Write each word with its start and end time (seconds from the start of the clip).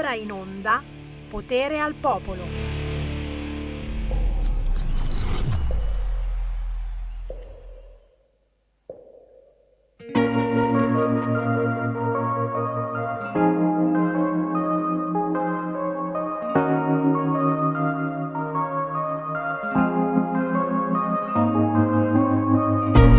ora 0.00 0.14
in 0.14 0.32
onda 0.32 0.82
Potere 1.28 1.78
al 1.78 1.92
Popolo. 1.92 2.44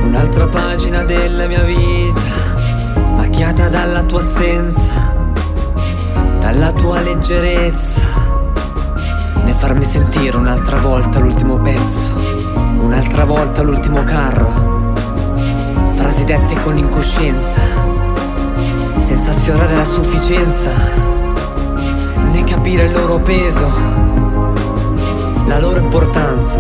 Un'altra 0.04 0.48
pagina 0.48 1.04
della 1.04 1.46
mia 1.46 1.62
vita, 1.62 2.22
macchiata 3.16 3.70
dalla 3.70 4.04
tua 4.04 4.22
assenza 4.22 5.01
dalla 6.52 6.74
tua 6.74 7.00
leggerezza, 7.00 8.02
né 9.46 9.54
farmi 9.54 9.86
sentire 9.86 10.36
un'altra 10.36 10.80
volta 10.80 11.18
l'ultimo 11.20 11.56
pezzo, 11.56 12.12
un'altra 12.82 13.24
volta 13.24 13.62
l'ultimo 13.62 14.04
carro, 14.04 14.92
frasi 15.92 16.26
dette 16.26 16.60
con 16.60 16.78
incoscienza, 16.78 17.62
senza 18.98 19.32
sfiorare 19.32 19.76
la 19.78 19.86
sufficienza, 19.86 20.72
né 22.34 22.44
capire 22.44 22.84
il 22.84 22.92
loro 22.92 23.20
peso, 23.20 23.72
la 25.48 25.58
loro 25.58 25.80
importanza. 25.80 26.60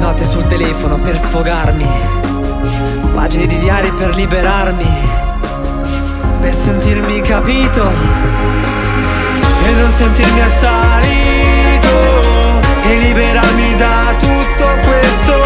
Note 0.00 0.24
sul 0.24 0.46
telefono 0.48 0.98
per 0.98 1.16
sfogarmi, 1.16 1.86
pagine 3.14 3.46
di 3.46 3.58
diari 3.58 3.92
per 3.92 4.16
liberarmi 4.16 5.07
per 6.48 6.56
sentirmi 6.56 7.20
capito 7.20 7.92
e 9.66 9.70
non 9.72 9.92
sentirmi 9.96 10.40
assalito 10.40 11.90
e 12.84 12.94
liberarmi 12.96 13.76
da 13.76 14.14
tutto 14.18 14.66
questo. 14.82 15.42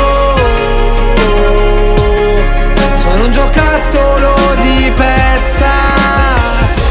Sono 2.95 3.25
un 3.25 3.33
giocattolo 3.33 4.37
di 4.61 4.93
pezza, 4.95 5.73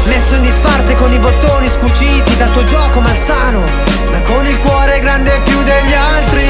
messo 0.04 0.34
in 0.34 0.42
disparte 0.42 0.94
con 0.94 1.10
i 1.10 1.18
bottoni 1.18 1.68
scuciti 1.68 2.36
dal 2.36 2.50
tuo 2.50 2.64
gioco 2.64 3.00
malsano, 3.00 3.62
ma 4.10 4.18
con 4.24 4.46
il 4.46 4.58
cuore 4.58 4.98
grande 4.98 5.40
più 5.42 5.62
degli 5.62 5.94
altri 5.94 6.44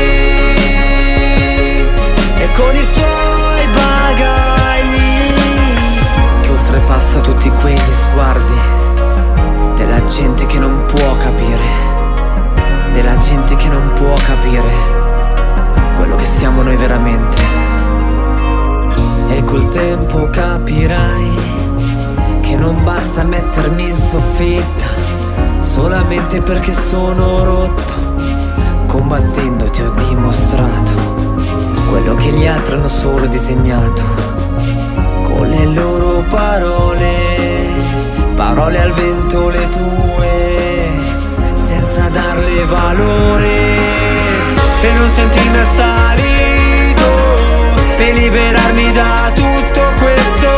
e 2.38 2.48
con 2.55 2.74
i 2.74 2.88
suoi 2.92 3.68
bagagli 3.68 4.41
oltrepassa 6.83 7.20
tutti 7.20 7.50
quegli 7.61 7.92
sguardi 7.92 8.61
della 9.77 10.05
gente 10.06 10.47
che 10.47 10.58
non 10.58 10.84
può 10.86 11.16
capire, 11.16 11.64
della 12.92 13.16
gente 13.16 13.55
che 13.56 13.69
non 13.69 13.92
può 13.94 14.12
capire 14.14 14.72
quello 15.97 16.16
che 16.16 16.24
siamo 16.24 16.62
noi 16.62 16.77
veramente. 16.77 17.41
E 19.28 19.44
col 19.44 19.69
tempo 19.69 20.28
capirai 20.30 21.30
che 22.42 22.56
non 22.56 22.83
basta 22.84 23.22
mettermi 23.22 23.89
in 23.89 23.96
soffitta 23.96 24.86
solamente 25.61 26.41
perché 26.41 26.72
sono 26.72 27.44
rotto. 27.44 28.11
Combattendo 28.86 29.70
ti 29.70 29.83
ho 29.83 29.91
dimostrato 30.08 30.92
quello 31.89 32.14
che 32.17 32.30
gli 32.30 32.46
altri 32.46 32.74
hanno 32.74 32.89
solo 32.89 33.27
disegnato 33.27 34.02
con 35.22 35.48
le 35.48 35.67
loro 35.67 36.11
parole, 36.20 37.66
parole 38.36 38.80
al 38.80 38.92
vento 38.92 39.48
le 39.48 39.68
tue, 39.68 40.91
senza 41.55 42.08
darle 42.08 42.64
valore, 42.64 43.78
per 44.80 44.92
non 44.98 45.11
sentirmi 45.14 45.58
assalito, 45.58 47.08
per 47.96 48.14
liberarmi 48.14 48.92
da 48.92 49.33
tutto 49.34 49.80
questo. 49.98 50.50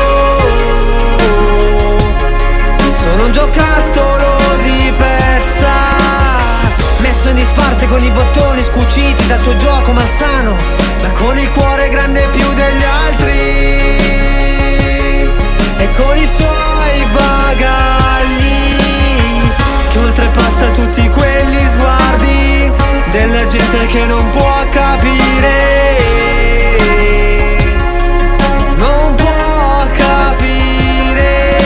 Sono 2.93 3.25
un 3.25 3.33
giocattolo 3.33 4.37
di 4.63 4.93
pezza, 4.97 5.73
messo 6.99 7.29
in 7.29 7.37
disparte 7.37 7.87
con 7.87 8.03
i 8.03 8.11
bottoni 8.11 8.63
scuciti 8.63 9.27
dal 9.27 9.41
tuo 9.43 9.55
gioco 9.57 9.93
malsano, 9.93 10.57
ma 11.03 11.09
con 11.11 11.39
il 11.39 11.51
cuore 11.51 11.89
grande 11.91 12.27
più 12.33 12.53
degli 12.55 12.83
altri 12.83 13.84
e 15.85 15.93
con 15.97 16.17
i 16.17 16.27
suoi 16.27 17.05
bagagli 17.13 18.77
che 19.93 19.99
oltrepassa 19.99 20.71
tutti 20.71 21.07
quegli 21.11 21.59
sguardi 21.73 22.73
della 23.11 23.47
gente 23.47 23.87
che 23.87 24.07
non 24.07 24.31
può 24.31 24.65
capire. 24.71 25.99
Non 28.79 29.15
può 29.15 29.87
capire. 29.95 31.57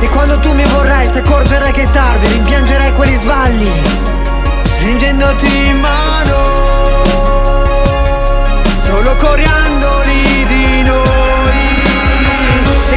E 0.00 0.08
quando 0.08 0.40
tu 0.40 0.52
mi 0.52 0.64
vorrai 0.64 1.08
ti 1.10 1.18
accorgerai 1.18 1.70
che 1.72 1.82
è 1.82 1.90
tardi 1.92 2.26
rimpiangerai 2.26 2.92
quegli 2.94 3.14
sbagli 3.14 3.82
stringendoti 4.62 5.66
in 5.68 5.78
mano 5.78 6.38
solo 8.80 9.14
coriandoli 9.16 10.39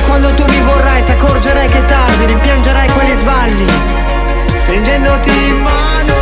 quando 0.01 0.33
tu 0.33 0.43
mi 0.47 0.59
vorrai 0.61 1.03
ti 1.03 1.11
accorgerai 1.11 1.67
che 1.67 1.77
è 1.77 1.85
tardi 1.85 2.25
Rimpiangerai 2.25 2.89
quegli 2.89 3.13
sbagli. 3.13 3.65
Stringendoti 4.53 5.29
in 5.29 5.61
mano 5.61 6.13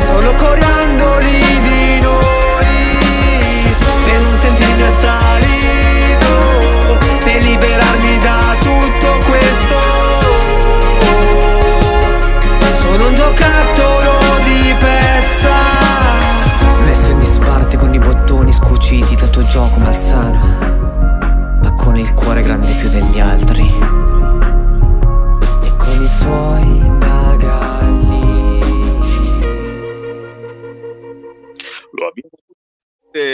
Solo 0.00 0.34
coriandoli 0.34 1.40
di 1.62 2.00
noi. 2.00 2.66
Per 4.04 4.22
non 4.22 4.38
sentirmi 4.38 4.82
assalito 4.82 6.34
Per 7.24 7.42
liberarmi 7.42 8.18
da 8.18 8.56
tutto 8.58 9.18
questo. 9.26 9.74
Sono 12.74 13.08
un 13.08 13.14
giocattolo 13.14 14.18
di 14.44 14.74
pezza. 14.78 15.54
Messo 16.84 17.10
in 17.10 17.18
disparte 17.18 17.76
con 17.76 17.92
i 17.92 17.98
bottoni 17.98 18.52
scuciti 18.52 19.16
dal 19.16 19.30
tuo 19.30 19.44
gioco 19.44 19.78
malsano 19.78 20.75
cuore 22.26 22.42
grande 22.42 22.74
più 22.80 22.88
degli 22.88 23.20
altri 23.20 23.62
e 25.62 25.76
con 25.76 26.02
i 26.02 26.08
suoi 26.08 26.66
bagagli. 26.98 28.58
Lo 31.92 32.06
abbiamo 32.08 32.30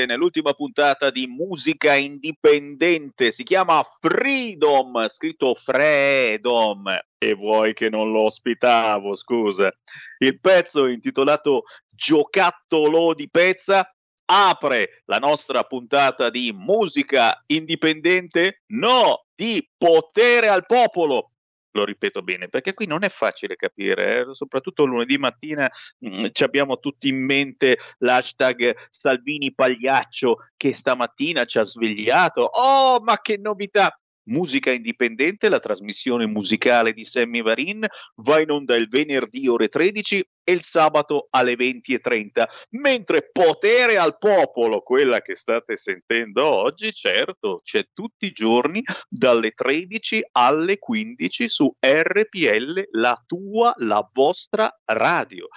nell'ultima 0.06 0.52
puntata 0.52 1.10
di 1.10 1.26
musica 1.26 1.94
indipendente, 1.94 3.32
si 3.32 3.44
chiama 3.44 3.82
Freedom, 3.98 5.08
scritto 5.08 5.54
Freedom, 5.54 6.86
e 7.18 7.32
vuoi 7.34 7.72
che 7.72 7.88
non 7.88 8.12
lo 8.12 8.24
ospitavo, 8.24 9.14
scusa. 9.14 9.74
Il 10.18 10.38
pezzo 10.38 10.86
intitolato 10.86 11.62
Giocattolo 11.88 13.14
di 13.14 13.28
pezza 13.30 13.91
apre 14.26 15.02
la 15.06 15.18
nostra 15.18 15.64
puntata 15.64 16.30
di 16.30 16.52
musica 16.54 17.42
indipendente? 17.46 18.62
No, 18.68 19.26
di 19.34 19.68
potere 19.76 20.48
al 20.48 20.66
popolo. 20.66 21.32
Lo 21.74 21.84
ripeto 21.84 22.20
bene, 22.20 22.48
perché 22.48 22.74
qui 22.74 22.86
non 22.86 23.02
è 23.02 23.08
facile 23.08 23.56
capire, 23.56 24.20
eh? 24.20 24.34
soprattutto 24.34 24.84
lunedì 24.84 25.16
mattina 25.16 25.70
mm, 26.06 26.26
ci 26.32 26.44
abbiamo 26.44 26.78
tutti 26.78 27.08
in 27.08 27.24
mente 27.24 27.78
l'hashtag 27.98 28.76
Salvini 28.90 29.54
Pagliaccio 29.54 30.48
che 30.54 30.74
stamattina 30.74 31.46
ci 31.46 31.58
ha 31.58 31.62
svegliato. 31.62 32.42
Oh, 32.42 33.00
ma 33.00 33.18
che 33.22 33.38
novità! 33.38 33.96
Musica 34.24 34.70
Indipendente, 34.70 35.48
la 35.48 35.60
trasmissione 35.60 36.26
musicale 36.26 36.92
di 36.92 37.04
Sammy 37.04 37.42
Varin, 37.42 37.86
va 38.16 38.40
in 38.40 38.50
onda 38.50 38.76
il 38.76 38.88
venerdì 38.88 39.48
ore 39.48 39.68
13 39.68 40.24
e 40.44 40.52
il 40.52 40.62
sabato 40.62 41.28
alle 41.30 41.54
20.30, 41.54 42.44
mentre 42.70 43.28
Potere 43.30 43.98
al 43.98 44.18
Popolo, 44.18 44.80
quella 44.80 45.20
che 45.20 45.34
state 45.34 45.76
sentendo 45.76 46.44
oggi, 46.44 46.92
certo, 46.92 47.60
c'è 47.62 47.86
tutti 47.92 48.26
i 48.26 48.32
giorni 48.32 48.82
dalle 49.08 49.52
13 49.52 50.22
alle 50.32 50.78
15 50.78 51.48
su 51.48 51.74
RPL, 51.78 52.88
la 52.92 53.22
tua, 53.26 53.72
la 53.78 54.08
vostra 54.12 54.72
radio. 54.84 55.48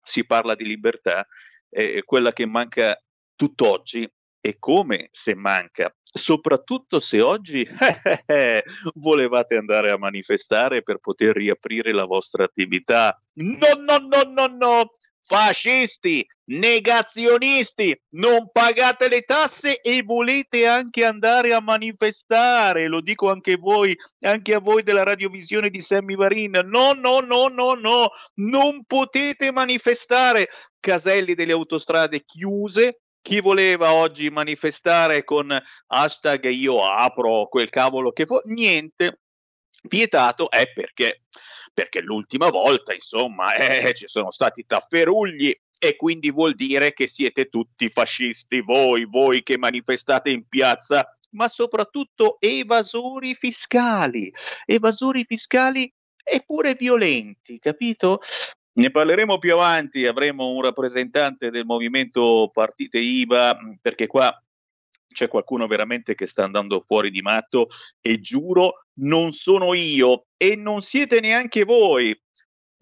Si 0.02 0.26
parla 0.26 0.54
di 0.54 0.66
libertà 0.66 1.26
eh, 1.70 2.02
quella 2.04 2.34
che 2.34 2.44
manca 2.44 3.02
tutt'oggi 3.34 4.06
e 4.46 4.58
come 4.60 5.08
se 5.10 5.34
manca, 5.34 5.92
soprattutto 6.00 7.00
se 7.00 7.20
oggi 7.20 7.62
eh, 7.62 8.22
eh, 8.26 8.64
volevate 8.94 9.56
andare 9.56 9.90
a 9.90 9.98
manifestare 9.98 10.84
per 10.84 10.98
poter 10.98 11.34
riaprire 11.34 11.92
la 11.92 12.04
vostra 12.04 12.44
attività. 12.44 13.20
No, 13.34 13.72
no, 13.76 13.98
no, 13.98 14.22
no, 14.22 14.46
no, 14.46 14.90
fascisti, 15.26 16.24
negazionisti, 16.44 18.00
non 18.10 18.48
pagate 18.52 19.08
le 19.08 19.22
tasse 19.22 19.80
e 19.80 20.04
volete 20.04 20.64
anche 20.64 21.04
andare 21.04 21.52
a 21.52 21.60
manifestare, 21.60 22.86
lo 22.86 23.00
dico 23.00 23.28
anche 23.28 23.56
voi, 23.56 23.96
anche 24.20 24.54
a 24.54 24.60
voi 24.60 24.84
della 24.84 25.02
radiovisione 25.02 25.70
di 25.70 25.80
Sammy 25.80 26.14
Varin, 26.14 26.60
no, 26.66 26.92
no, 26.92 27.18
no, 27.18 27.48
no, 27.48 27.74
no, 27.74 28.10
non 28.34 28.84
potete 28.84 29.50
manifestare, 29.50 30.48
caselli 30.78 31.34
delle 31.34 31.50
autostrade 31.50 32.24
chiuse, 32.24 33.00
chi 33.26 33.40
voleva 33.40 33.92
oggi 33.92 34.30
manifestare 34.30 35.24
con 35.24 35.50
hashtag 35.88 36.44
io 36.44 36.84
apro 36.84 37.48
quel 37.48 37.70
cavolo 37.70 38.12
che 38.12 38.24
fu, 38.24 38.38
niente, 38.44 39.22
vietato 39.82 40.48
è 40.48 40.70
perché 40.72 41.22
perché 41.74 42.00
l'ultima 42.00 42.50
volta, 42.50 42.94
insomma, 42.94 43.52
eh, 43.58 43.92
ci 43.94 44.06
sono 44.06 44.30
stati 44.30 44.64
tafferugli 44.64 45.52
e 45.76 45.96
quindi 45.96 46.30
vuol 46.30 46.54
dire 46.54 46.92
che 46.92 47.08
siete 47.08 47.48
tutti 47.48 47.90
fascisti 47.90 48.60
voi, 48.60 49.04
voi 49.04 49.42
che 49.42 49.58
manifestate 49.58 50.30
in 50.30 50.46
piazza, 50.46 51.04
ma 51.30 51.48
soprattutto 51.48 52.36
evasori 52.38 53.34
fiscali, 53.34 54.32
evasori 54.64 55.24
fiscali 55.24 55.92
e 56.22 56.44
pure 56.46 56.74
violenti, 56.74 57.58
capito? 57.58 58.20
Ne 58.76 58.90
parleremo 58.90 59.38
più 59.38 59.54
avanti, 59.54 60.06
avremo 60.06 60.50
un 60.50 60.60
rappresentante 60.60 61.50
del 61.50 61.64
movimento 61.64 62.50
partite 62.52 62.98
IVA, 62.98 63.56
perché 63.80 64.06
qua 64.06 64.38
c'è 65.08 65.28
qualcuno 65.28 65.66
veramente 65.66 66.14
che 66.14 66.26
sta 66.26 66.44
andando 66.44 66.84
fuori 66.86 67.10
di 67.10 67.22
matto 67.22 67.68
e 68.02 68.20
giuro 68.20 68.88
non 68.98 69.32
sono 69.32 69.72
io 69.72 70.26
e 70.36 70.56
non 70.56 70.82
siete 70.82 71.20
neanche 71.20 71.64
voi. 71.64 72.14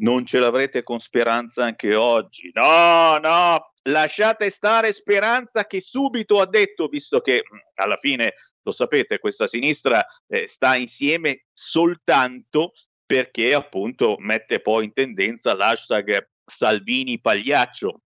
Non 0.00 0.26
ce 0.26 0.40
l'avrete 0.40 0.82
con 0.82 0.98
speranza 0.98 1.62
anche 1.62 1.94
oggi. 1.94 2.50
No, 2.52 3.18
no, 3.18 3.72
lasciate 3.82 4.50
stare 4.50 4.92
speranza 4.92 5.64
che 5.64 5.80
subito 5.80 6.40
ha 6.40 6.46
detto, 6.46 6.88
visto 6.88 7.20
che 7.20 7.44
mm, 7.44 7.58
alla 7.74 7.96
fine 7.96 8.34
lo 8.62 8.72
sapete, 8.72 9.20
questa 9.20 9.46
sinistra 9.46 10.04
eh, 10.26 10.48
sta 10.48 10.74
insieme 10.74 11.44
soltanto 11.52 12.72
perché 13.06 13.54
appunto 13.54 14.16
mette 14.18 14.60
poi 14.60 14.84
in 14.84 14.92
tendenza 14.92 15.54
l'hashtag 15.54 16.28
Salvini 16.44 17.20
Pagliaccio. 17.20 18.00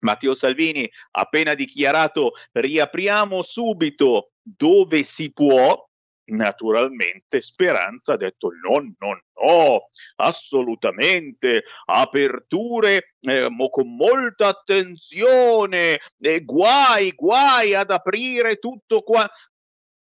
Matteo 0.00 0.34
Salvini 0.34 0.88
ha 1.12 1.22
appena 1.22 1.54
dichiarato 1.54 2.32
riapriamo 2.52 3.42
subito 3.42 4.32
dove 4.42 5.02
si 5.02 5.32
può, 5.32 5.86
naturalmente 6.26 7.40
Speranza 7.40 8.12
ha 8.12 8.16
detto 8.16 8.50
no, 8.62 8.94
no, 8.98 9.20
no, 9.42 9.88
assolutamente, 10.16 11.64
aperture 11.86 13.14
eh, 13.20 13.48
mo, 13.48 13.70
con 13.70 13.96
molta 13.96 14.48
attenzione, 14.48 15.98
e 16.20 16.44
guai, 16.44 17.10
guai 17.12 17.74
ad 17.74 17.90
aprire 17.90 18.56
tutto 18.56 19.02
qua. 19.02 19.28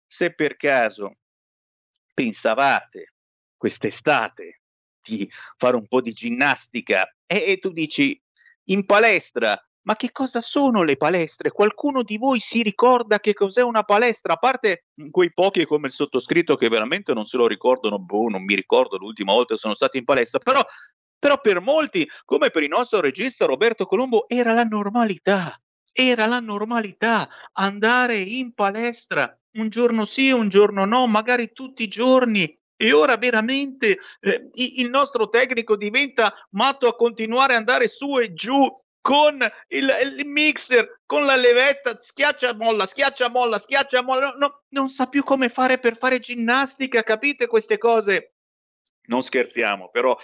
Se 0.07 0.33
per 0.33 0.57
caso 0.57 1.15
pensavate 2.13 3.14
quest'estate 3.57 4.61
di 5.01 5.29
fare 5.57 5.75
un 5.75 5.87
po' 5.87 6.01
di 6.01 6.11
ginnastica 6.11 7.05
e, 7.25 7.43
e 7.47 7.57
tu 7.57 7.71
dici 7.71 8.19
in 8.65 8.85
palestra 8.85 9.59
ma 9.85 9.95
che 9.95 10.11
cosa 10.11 10.41
sono 10.41 10.81
le 10.81 10.97
palestre? 10.97 11.51
Qualcuno 11.51 12.01
di 12.01 12.17
voi 12.17 12.39
si 12.39 12.63
ricorda 12.63 13.19
che 13.19 13.33
cos'è 13.33 13.61
una 13.61 13.83
palestra? 13.83 14.33
A 14.33 14.37
parte 14.37 14.85
quei 15.11 15.31
pochi 15.31 15.65
come 15.65 15.87
il 15.87 15.93
sottoscritto 15.93 16.55
che 16.55 16.69
veramente 16.69 17.13
non 17.13 17.25
se 17.25 17.37
lo 17.37 17.47
ricordano, 17.47 17.99
boh, 17.99 18.29
non 18.29 18.43
mi 18.43 18.55
ricordo 18.55 18.97
l'ultima 18.97 19.33
volta 19.33 19.55
sono 19.55 19.75
stato 19.75 19.97
in 19.97 20.03
palestra, 20.03 20.39
però, 20.39 20.65
però 21.19 21.39
per 21.39 21.61
molti, 21.61 22.07
come 22.25 22.49
per 22.49 22.63
il 22.63 22.69
nostro 22.69 22.99
regista 22.99 23.45
Roberto 23.45 23.85
Colombo, 23.85 24.27
era 24.27 24.53
la 24.53 24.63
normalità. 24.63 25.59
Era 25.91 26.25
la 26.25 26.39
normalità 26.39 27.29
andare 27.53 28.17
in 28.17 28.53
palestra 28.53 29.39
un 29.53 29.69
giorno 29.69 30.03
sì, 30.05 30.31
un 30.31 30.49
giorno 30.49 30.85
no, 30.85 31.05
magari 31.07 31.53
tutti 31.53 31.83
i 31.83 31.87
giorni, 31.87 32.59
e 32.85 32.93
ora 32.93 33.17
veramente 33.17 33.97
eh, 34.19 34.49
il 34.53 34.89
nostro 34.91 35.29
tecnico 35.29 35.75
diventa 35.75 36.31
matto 36.51 36.87
a 36.87 36.95
continuare 36.95 37.53
ad 37.53 37.59
andare 37.59 37.87
su 37.87 38.19
e 38.19 38.33
giù 38.33 38.71
con 39.01 39.39
il, 39.69 39.91
il, 40.17 40.27
mixer, 40.27 41.01
con 41.05 41.25
la 41.25 41.35
levetta, 41.35 41.97
schiaccia 41.99 42.53
molla, 42.53 42.85
schiaccia 42.85 43.29
molla, 43.29 43.57
schiaccia 43.57 44.03
molla, 44.03 44.35
no, 44.37 44.63
non 44.69 44.89
sa 44.89 45.07
più 45.07 45.23
come 45.23 45.49
fare 45.49 45.79
per 45.79 45.97
fare 45.97 46.19
ginnastica, 46.19 47.01
capite 47.01 47.47
queste 47.47 47.79
cose? 47.79 48.33
Non 49.07 49.23
scherziamo, 49.23 49.89
però 49.89 50.15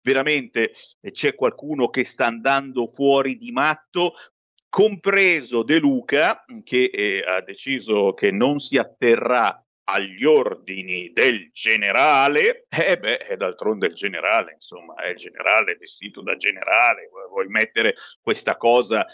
veramente 0.00 0.72
eh, 1.00 1.10
c'è 1.12 1.36
qualcuno 1.36 1.88
che 1.88 2.04
sta 2.04 2.26
andando 2.26 2.90
fuori 2.92 3.36
di 3.36 3.52
matto, 3.52 4.14
compreso 4.68 5.62
De 5.62 5.78
Luca, 5.78 6.44
che 6.64 6.90
eh, 6.92 7.24
ha 7.24 7.40
deciso 7.42 8.12
che 8.12 8.30
non 8.32 8.58
si 8.58 8.76
atterrà 8.76 9.64
agli 9.90 10.24
ordini 10.24 11.12
del 11.12 11.50
generale, 11.52 12.66
eh 12.68 12.98
beh, 12.98 13.36
d'altronde 13.38 13.86
il 13.86 13.94
generale, 13.94 14.52
insomma, 14.52 14.94
è 14.96 15.08
il 15.08 15.16
generale 15.16 15.76
vestito 15.76 16.20
da 16.20 16.36
generale, 16.36 17.08
vuoi 17.30 17.48
mettere 17.48 17.94
questa 18.20 18.56
cosa, 18.56 19.06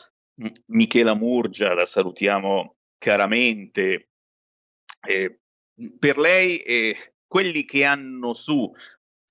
Michela 0.67 1.15
Murgia, 1.15 1.75
la 1.75 1.87
salutiamo 1.87 2.77
caramente, 2.99 4.09
eh, 5.07 5.39
per 5.97 6.19
lei 6.19 6.59
eh, 6.59 7.15
quelli 7.25 7.65
che 7.65 7.85
hanno 7.85 8.35
su 8.35 8.73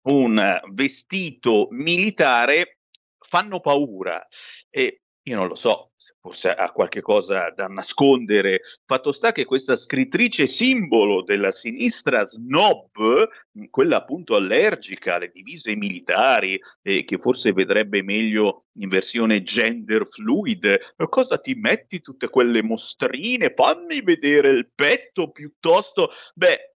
un 0.07 0.61
vestito 0.71 1.67
militare 1.71 2.79
fanno 3.19 3.59
paura. 3.59 4.25
E 4.69 5.02
io 5.25 5.37
non 5.37 5.47
lo 5.47 5.55
so, 5.55 5.91
se 5.95 6.15
forse 6.19 6.49
ha 6.53 6.71
qualche 6.71 7.01
cosa 7.01 7.49
da 7.51 7.67
nascondere. 7.67 8.61
Fatto 8.85 9.13
sta 9.13 9.31
che 9.31 9.45
questa 9.45 9.77
scrittrice 9.77 10.47
simbolo 10.47 11.23
della 11.23 11.51
sinistra 11.51 12.25
snob, 12.25 13.29
quella 13.69 13.97
appunto 13.97 14.35
allergica 14.35 15.15
alle 15.15 15.31
divise 15.31 15.75
militari, 15.75 16.59
e 16.81 17.05
che 17.05 17.17
forse 17.17 17.53
vedrebbe 17.53 18.03
meglio 18.03 18.65
in 18.79 18.89
versione 18.89 19.43
gender 19.43 20.05
fluid, 20.09 20.95
cosa 21.07 21.37
ti 21.37 21.53
metti 21.55 22.01
tutte 22.01 22.27
quelle 22.27 22.61
mostrine? 22.61 23.53
Fammi 23.55 24.01
vedere 24.01 24.49
il 24.49 24.69
petto 24.75 25.31
piuttosto. 25.31 26.09
Beh, 26.33 26.72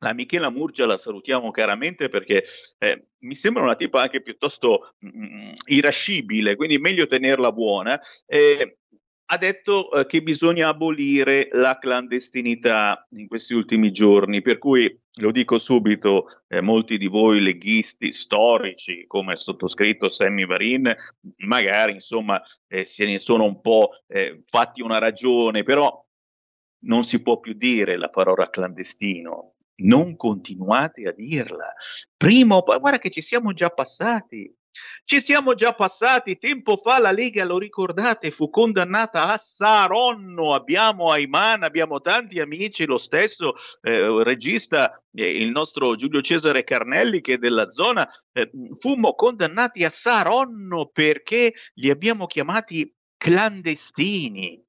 la 0.00 0.14
Michela 0.14 0.50
Murgia 0.50 0.86
la 0.86 0.96
salutiamo 0.96 1.50
caramente 1.50 2.08
perché 2.08 2.44
eh, 2.78 3.06
mi 3.20 3.34
sembra 3.34 3.62
una 3.62 3.76
tipa 3.76 4.02
anche 4.02 4.22
piuttosto 4.22 4.94
mh, 4.98 5.08
mm, 5.08 5.22
mm, 5.22 5.52
irascibile, 5.66 6.56
quindi 6.56 6.78
meglio 6.78 7.06
tenerla 7.06 7.52
buona. 7.52 8.00
Eh, 8.26 8.78
ha 9.32 9.36
detto 9.36 9.92
eh, 9.92 10.06
che 10.06 10.22
bisogna 10.22 10.68
abolire 10.68 11.48
la 11.52 11.78
clandestinità 11.78 13.06
in 13.10 13.28
questi 13.28 13.54
ultimi 13.54 13.92
giorni, 13.92 14.42
per 14.42 14.58
cui 14.58 14.98
lo 15.20 15.30
dico 15.30 15.58
subito, 15.58 16.26
eh, 16.48 16.60
molti 16.60 16.98
di 16.98 17.06
voi 17.06 17.40
leghisti 17.40 18.10
storici, 18.10 19.04
come 19.06 19.36
sottoscritto 19.36 20.08
Sammy 20.08 20.46
Varin, 20.46 20.92
magari 21.46 21.92
insomma 21.92 22.42
eh, 22.66 22.84
se 22.84 23.04
ne 23.04 23.18
sono 23.18 23.44
un 23.44 23.60
po' 23.60 23.90
eh, 24.08 24.42
fatti 24.46 24.82
una 24.82 24.98
ragione, 24.98 25.62
però 25.62 26.04
non 26.86 27.04
si 27.04 27.22
può 27.22 27.38
più 27.38 27.52
dire 27.52 27.96
la 27.96 28.08
parola 28.08 28.50
clandestino, 28.50 29.54
non 29.82 30.16
continuate 30.16 31.02
a 31.08 31.12
dirla. 31.12 31.72
Prima 32.16 32.56
o 32.56 32.62
poi, 32.62 32.78
guarda 32.78 32.98
che 32.98 33.10
ci 33.10 33.22
siamo 33.22 33.52
già 33.52 33.70
passati. 33.70 34.54
Ci 35.04 35.20
siamo 35.20 35.54
già 35.54 35.72
passati, 35.72 36.38
tempo 36.38 36.76
fa 36.76 37.00
la 37.00 37.10
Lega, 37.10 37.44
lo 37.44 37.58
ricordate, 37.58 38.30
fu 38.30 38.48
condannata 38.50 39.32
a 39.32 39.36
Saronno, 39.36 40.54
abbiamo 40.54 41.10
Ayman, 41.10 41.64
abbiamo 41.64 42.00
tanti 42.00 42.38
amici, 42.38 42.86
lo 42.86 42.96
stesso 42.96 43.54
eh, 43.82 44.22
regista, 44.22 45.02
eh, 45.12 45.28
il 45.28 45.50
nostro 45.50 45.96
Giulio 45.96 46.20
Cesare 46.20 46.62
Carnelli 46.62 47.20
che 47.20 47.34
è 47.34 47.38
della 47.38 47.68
zona, 47.68 48.08
eh, 48.32 48.48
fummo 48.78 49.14
condannati 49.14 49.84
a 49.84 49.90
Saronno 49.90 50.86
perché 50.86 51.52
li 51.74 51.90
abbiamo 51.90 52.26
chiamati 52.26 52.94
clandestini. 53.16 54.64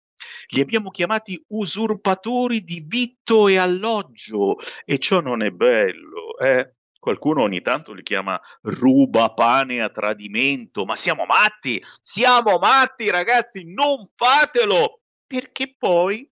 Li 0.50 0.62
abbiamo 0.62 0.90
chiamati 0.90 1.44
usurpatori 1.50 2.64
di 2.64 2.84
vitto 2.86 3.48
e 3.48 3.58
alloggio 3.58 4.58
e 4.86 4.98
ciò 4.98 5.20
non 5.20 5.42
è 5.44 5.52
bello, 5.52 6.38
eh? 6.40 6.76
Qualcuno 7.02 7.42
ogni 7.42 7.62
tanto 7.62 7.94
li 7.94 8.04
chiama 8.04 8.40
ruba 8.62 9.34
pane 9.34 9.82
a 9.82 9.90
tradimento, 9.90 10.86
ma 10.86 10.96
siamo 10.96 11.26
matti, 11.26 11.84
siamo 12.00 12.60
matti 12.60 13.10
ragazzi, 13.10 13.64
non 13.66 14.08
fatelo, 14.16 15.02
perché 15.26 15.76
poi 15.76 16.30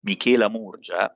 Michela 0.00 0.48
Murgia 0.48 1.14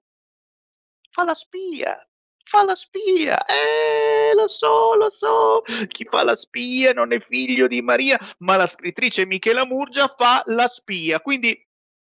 fa 1.11 1.25
la 1.25 1.35
spia, 1.35 2.07
fa 2.53 2.65
la 2.65 2.75
spia? 2.75 3.43
Eh, 3.47 4.35
lo 4.35 4.47
so, 4.47 4.95
lo 4.95 5.09
so, 5.09 5.63
chi 5.89 6.05
fa 6.05 6.23
la 6.23 6.37
spia 6.37 6.93
non 6.93 7.15
è 7.15 7.19
figlio 7.19 7.67
di 7.67 7.81
Maria, 7.81 8.19
ma 8.41 8.57
la 8.57 8.67
scrittrice 8.67 9.25
Michela 9.25 9.65
Murgia 9.65 10.07
fa 10.07 10.43
la 10.45 10.69
spia. 10.69 11.21
Quindi, 11.21 11.59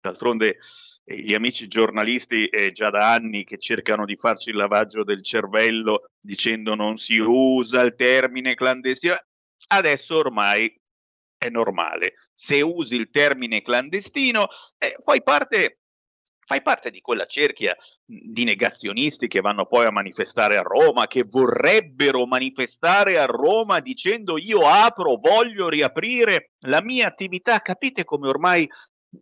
d'altronde, 0.01 0.57
eh, 1.05 1.19
gli 1.19 1.35
amici 1.35 1.69
giornalisti 1.69 2.47
eh, 2.47 2.73
già 2.73 2.89
da 2.89 3.13
anni 3.13 3.45
che 3.45 3.59
cercano 3.59 4.07
di 4.07 4.17
farci 4.17 4.49
il 4.49 4.57
lavaggio 4.57 5.05
del 5.05 5.23
cervello 5.23 6.13
dicendo 6.19 6.75
non 6.75 6.97
si 6.97 7.19
usa 7.19 7.83
il 7.83 7.95
termine 7.95 8.55
clandestino, 8.55 9.19
adesso 9.69 10.17
ormai 10.17 10.75
è 11.37 11.51
normale. 11.51 12.15
Se 12.33 12.63
usi 12.63 12.97
il 12.97 13.11
termine 13.11 13.61
clandestino, 13.61 14.49
eh, 14.79 14.97
fai 15.03 15.23
parte 15.23 15.80
fai 16.51 16.63
parte 16.63 16.91
di 16.91 17.01
quella 17.01 17.27
cerchia 17.27 17.77
di 18.05 18.43
negazionisti 18.43 19.29
che 19.29 19.41
vanno 19.41 19.67
poi 19.67 19.87
a 19.87 19.93
manifestare 19.93 20.57
a 20.57 20.63
Roma, 20.63 21.07
che 21.07 21.23
vorrebbero 21.23 22.27
manifestare 22.27 23.21
a 23.21 23.25
Roma 23.25 23.79
dicendo 23.79 24.37
io 24.37 24.67
apro, 24.67 25.15
voglio 25.15 25.69
riaprire 25.69 26.55
la 26.67 26.83
mia 26.83 27.07
attività. 27.07 27.61
Capite 27.61 28.03
come 28.03 28.27
ormai 28.27 28.69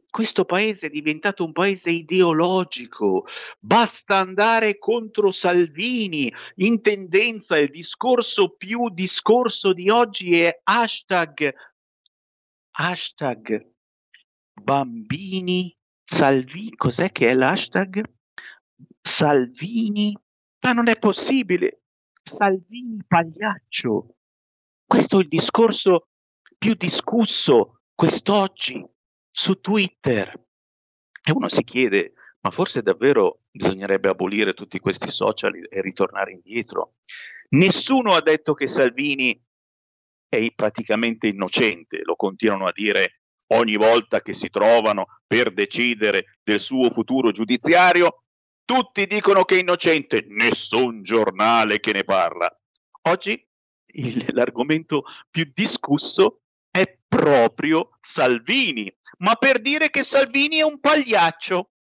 questo 0.09 0.47
paese 0.47 0.87
è 0.87 0.89
diventato 0.89 1.45
un 1.45 1.53
paese 1.53 1.91
ideologico, 1.91 3.27
basta 3.59 4.17
andare 4.17 4.79
contro 4.79 5.31
Salvini, 5.31 6.33
in 6.57 6.81
tendenza 6.81 7.59
il 7.59 7.69
discorso 7.69 8.55
più 8.57 8.89
discorso 8.89 9.75
di 9.75 9.91
oggi 9.91 10.41
è 10.41 10.61
hashtag, 10.65 11.55
hashtag 12.71 13.71
bambini 14.55 15.78
Salvini, 16.11 16.75
cos'è 16.75 17.13
che 17.13 17.29
è 17.29 17.35
l'hashtag? 17.35 18.03
Salvini, 18.99 20.17
ma 20.61 20.73
non 20.73 20.89
è 20.89 20.99
possibile, 20.99 21.83
Salvini 22.23 23.05
pagliaccio. 23.07 24.17
Questo 24.87 25.19
è 25.19 25.21
il 25.21 25.29
discorso 25.29 26.09
più 26.57 26.73
discusso 26.75 27.83
quest'oggi 27.95 28.83
su 29.31 29.61
Twitter. 29.61 30.33
E 31.23 31.31
uno 31.31 31.49
si 31.51 31.63
chiede, 31.63 32.15
ma 32.41 32.51
forse 32.51 32.81
davvero 32.81 33.43
bisognerebbe 33.51 34.09
abolire 34.09 34.55
tutti 34.55 34.79
questi 34.79 35.11
social 35.11 35.53
e 35.69 35.83
ritornare 35.83 36.33
indietro? 36.33 36.95
Nessuno 37.51 38.15
ha 38.15 38.23
detto 38.23 38.55
che 38.55 38.67
Salvini 38.67 39.39
è 40.27 40.53
praticamente 40.55 41.29
innocente, 41.29 42.01
lo 42.03 42.17
continuano 42.17 42.67
a 42.67 42.73
dire 42.75 43.18
ogni 43.49 43.77
volta 43.77 44.21
che 44.21 44.33
si 44.33 44.51
trovano 44.51 45.21
per 45.27 45.53
decidere 45.53 46.39
del 46.43 46.61
suo 46.61 46.91
futuro 46.91 47.31
giudiziario, 47.31 48.25
tutti 48.65 49.07
dicono 49.07 49.45
che 49.45 49.57
è 49.57 49.61
innocente, 49.61 50.25
nessun 50.29 51.03
giornale 51.03 51.81
che 51.81 51.93
ne 51.93 52.05
parla. 52.05 52.55
Oggi 53.03 53.43
il, 53.95 54.27
l'argomento 54.33 55.05
più 55.31 55.51
discusso 55.55 56.43
è 56.71 56.99
proprio 57.09 57.99
Salvini, 58.01 58.95
ma 59.19 59.35
per 59.37 59.61
dire 59.61 59.91
che 59.91 60.03
Salvini 60.03 60.57
è 60.57 60.63
un 60.63 60.81
pagliaccio. 60.81 61.71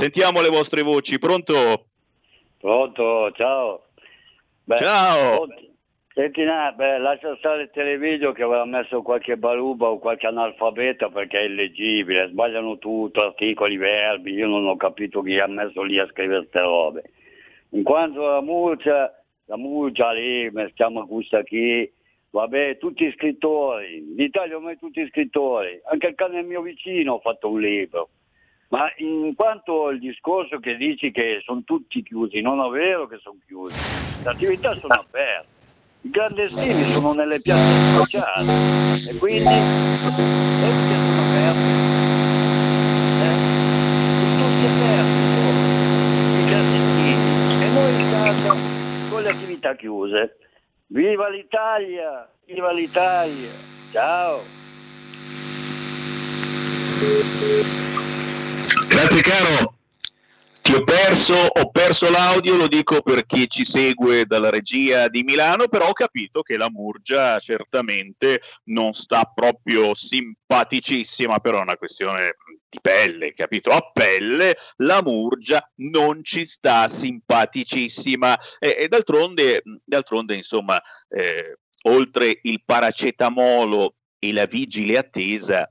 Sentiamo 0.00 0.40
le 0.40 0.48
vostre 0.48 0.80
voci, 0.80 1.18
pronto? 1.18 1.84
Pronto, 2.58 3.30
ciao. 3.32 3.82
Beh, 4.64 4.76
ciao. 4.78 5.46
Senti, 6.14 6.42
no, 6.42 6.72
beh, 6.74 6.96
lascia 6.96 7.36
stare 7.36 7.64
il 7.64 7.70
televideo 7.70 8.32
che 8.32 8.42
aveva 8.42 8.64
messo 8.64 9.02
qualche 9.02 9.36
baluba 9.36 9.88
o 9.88 9.98
qualche 9.98 10.26
analfabeta 10.26 11.10
perché 11.10 11.40
è 11.40 11.42
illeggibile, 11.42 12.28
sbagliano 12.28 12.78
tutto, 12.78 13.20
articoli, 13.20 13.76
verbi, 13.76 14.32
io 14.32 14.46
non 14.46 14.66
ho 14.68 14.76
capito 14.78 15.20
chi 15.20 15.38
ha 15.38 15.46
messo 15.46 15.82
lì 15.82 15.98
a 15.98 16.08
scrivere 16.10 16.38
queste 16.38 16.60
robe. 16.60 17.02
In 17.72 17.82
quanto 17.82 18.26
la 18.26 18.40
Murcia, 18.40 19.22
la 19.44 19.56
Murcia 19.58 20.12
lì, 20.12 20.50
stiamo 20.70 21.06
questa 21.06 21.42
qui, 21.44 21.92
vabbè, 22.30 22.78
tutti 22.78 23.12
scrittori, 23.12 23.98
in 23.98 24.18
Italia 24.18 24.56
ormai 24.56 24.78
tutti 24.78 25.06
scrittori, 25.08 25.78
anche 25.90 26.06
il 26.06 26.14
cane 26.14 26.42
mio 26.42 26.62
vicino 26.62 27.16
ha 27.16 27.20
fatto 27.20 27.50
un 27.50 27.60
libro. 27.60 28.08
Ma 28.70 28.90
in 28.98 29.34
quanto 29.34 29.88
al 29.88 29.98
discorso 29.98 30.60
che 30.60 30.76
dici 30.76 31.10
che 31.10 31.40
sono 31.44 31.62
tutti 31.64 32.02
chiusi, 32.04 32.40
non 32.40 32.60
è 32.64 32.68
vero 32.70 33.08
che 33.08 33.18
sono 33.18 33.36
chiusi, 33.44 33.74
le 34.22 34.30
attività 34.30 34.76
sono 34.80 34.94
aperte, 34.94 35.48
i 36.02 36.10
clandestini 36.10 36.92
sono 36.92 37.12
nelle 37.12 37.40
piazze 37.40 37.80
sociali 37.90 38.48
e 39.08 39.16
quindi 39.16 39.48
che 40.86 41.00
sono 41.04 41.22
aperti, 41.22 41.70
eh? 43.18 43.38
sono 44.18 44.34
tutti 44.36 44.64
aperti 44.64 45.20
i 46.38 46.44
clandestini 46.44 47.42
e 47.58 47.68
noi 47.70 48.02
in 48.02 48.08
casa 48.08 48.56
con 49.08 49.22
le 49.22 49.28
attività 49.30 49.74
chiuse. 49.74 50.36
Viva 50.86 51.28
l'Italia! 51.28 52.28
Viva 52.46 52.72
l'Italia! 52.72 53.50
Ciao! 53.90 54.42
Grazie 59.00 59.22
caro. 59.22 59.78
Ti 60.60 60.74
ho 60.74 60.84
perso, 60.84 61.34
ho 61.34 61.70
perso 61.70 62.10
l'audio, 62.10 62.56
lo 62.56 62.66
dico 62.66 63.00
per 63.00 63.24
chi 63.24 63.48
ci 63.48 63.64
segue 63.64 64.26
dalla 64.26 64.50
regia 64.50 65.08
di 65.08 65.22
Milano, 65.22 65.68
però 65.68 65.88
ho 65.88 65.94
capito 65.94 66.42
che 66.42 66.58
la 66.58 66.68
Murgia 66.68 67.38
certamente 67.38 68.42
non 68.64 68.92
sta 68.92 69.22
proprio 69.24 69.94
simpaticissima, 69.94 71.38
però 71.38 71.60
è 71.60 71.62
una 71.62 71.78
questione 71.78 72.36
di 72.68 72.78
pelle, 72.82 73.32
capito? 73.32 73.70
A 73.70 73.90
pelle 73.90 74.58
la 74.76 75.00
Murgia 75.00 75.66
non 75.76 76.22
ci 76.22 76.44
sta 76.44 76.86
simpaticissima 76.86 78.38
e, 78.58 78.76
e 78.80 78.88
d'altronde, 78.88 79.62
d'altronde, 79.82 80.34
insomma, 80.34 80.78
eh, 81.08 81.56
oltre 81.84 82.38
il 82.42 82.62
paracetamolo 82.62 83.94
e 84.18 84.30
la 84.34 84.44
vigile 84.44 84.98
attesa, 84.98 85.66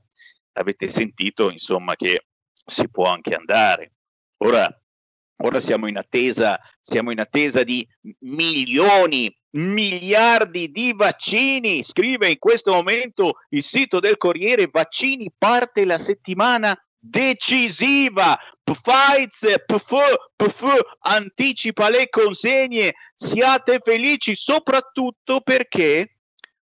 avete 0.54 0.88
sentito, 0.88 1.48
insomma, 1.48 1.94
che 1.94 2.24
si 2.64 2.88
può 2.88 3.04
anche 3.04 3.34
andare. 3.34 3.92
Ora, 4.38 4.68
ora 5.42 5.60
siamo, 5.60 5.86
in 5.86 5.96
attesa, 5.96 6.58
siamo 6.80 7.10
in 7.10 7.20
attesa 7.20 7.62
di 7.62 7.86
milioni, 8.20 9.34
miliardi 9.52 10.70
di 10.70 10.92
vaccini. 10.94 11.82
Scrive 11.82 12.30
in 12.30 12.38
questo 12.38 12.72
momento 12.72 13.40
il 13.50 13.62
sito 13.62 14.00
del 14.00 14.16
Corriere, 14.16 14.68
vaccini 14.70 15.32
parte 15.36 15.84
la 15.84 15.98
settimana 15.98 16.76
decisiva. 16.98 18.38
Pfizer, 18.62 19.64
PF, 19.64 20.14
PF, 20.36 20.78
anticipa 21.00 21.88
le 21.88 22.08
consegne. 22.08 22.94
Siate 23.14 23.80
felici 23.82 24.36
soprattutto 24.36 25.40
perché 25.40 26.20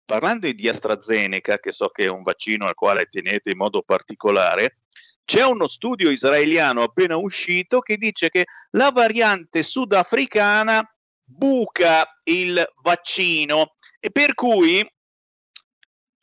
parlando 0.06 0.50
di 0.50 0.68
AstraZeneca, 0.68 1.58
che 1.58 1.72
so 1.72 1.88
che 1.88 2.04
è 2.04 2.08
un 2.08 2.22
vaccino 2.22 2.66
al 2.66 2.74
quale 2.74 3.06
tenete 3.06 3.50
in 3.50 3.56
modo 3.56 3.82
particolare, 3.82 4.78
c'è 5.26 5.44
uno 5.44 5.66
studio 5.66 6.08
israeliano 6.10 6.82
appena 6.82 7.16
uscito 7.16 7.80
che 7.80 7.96
dice 7.96 8.30
che 8.30 8.46
la 8.70 8.90
variante 8.90 9.62
sudafricana 9.62 10.88
buca 11.22 12.06
il 12.22 12.64
vaccino 12.82 13.74
e 13.98 14.10
per 14.10 14.34
cui 14.34 14.88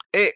è 0.09 0.31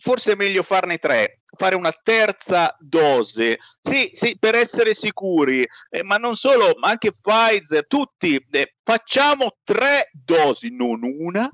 forse 0.00 0.32
è 0.32 0.34
meglio 0.36 0.62
farne 0.62 0.98
tre, 0.98 1.40
fare 1.56 1.74
una 1.74 1.92
terza 1.92 2.74
dose, 2.78 3.58
sì, 3.82 4.10
sì, 4.12 4.36
per 4.38 4.54
essere 4.54 4.94
sicuri, 4.94 5.66
eh, 5.90 6.02
ma 6.02 6.16
non 6.16 6.34
solo, 6.34 6.74
ma 6.78 6.90
anche 6.90 7.12
Pfizer, 7.12 7.86
tutti, 7.86 8.36
eh, 8.50 8.74
facciamo 8.82 9.58
tre 9.64 10.10
dosi, 10.12 10.74
non 10.74 11.00
una, 11.02 11.50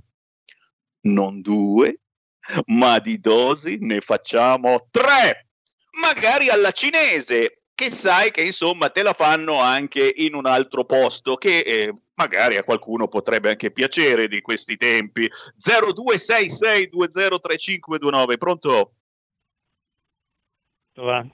non 1.03 1.41
due, 1.41 2.01
ma 2.67 2.99
di 2.99 3.19
dosi 3.19 3.79
ne 3.81 4.01
facciamo 4.01 4.89
tre 4.91 5.44
magari 6.01 6.49
alla 6.49 6.73
cinese, 6.73 7.65
che 7.75 7.91
sai 7.91 8.31
che 8.31 8.43
insomma 8.43 8.91
te 8.91 9.03
la 9.03 9.13
fanno 9.13 9.61
anche 9.61 10.13
in 10.17 10.35
un 10.35 10.47
altro 10.47 10.85
posto 10.85 11.37
che 11.37 11.59
eh, 11.59 11.95
magari 12.15 12.57
a 12.57 12.65
qualcuno 12.65 13.09
potrebbe 13.09 13.51
anche 13.51 13.71
piacere 13.71 14.29
di 14.29 14.41
questi 14.41 14.77
tempi. 14.77 15.29
0266203529, 15.59 18.39
pronto? 18.39 18.93
Va. 20.95 21.27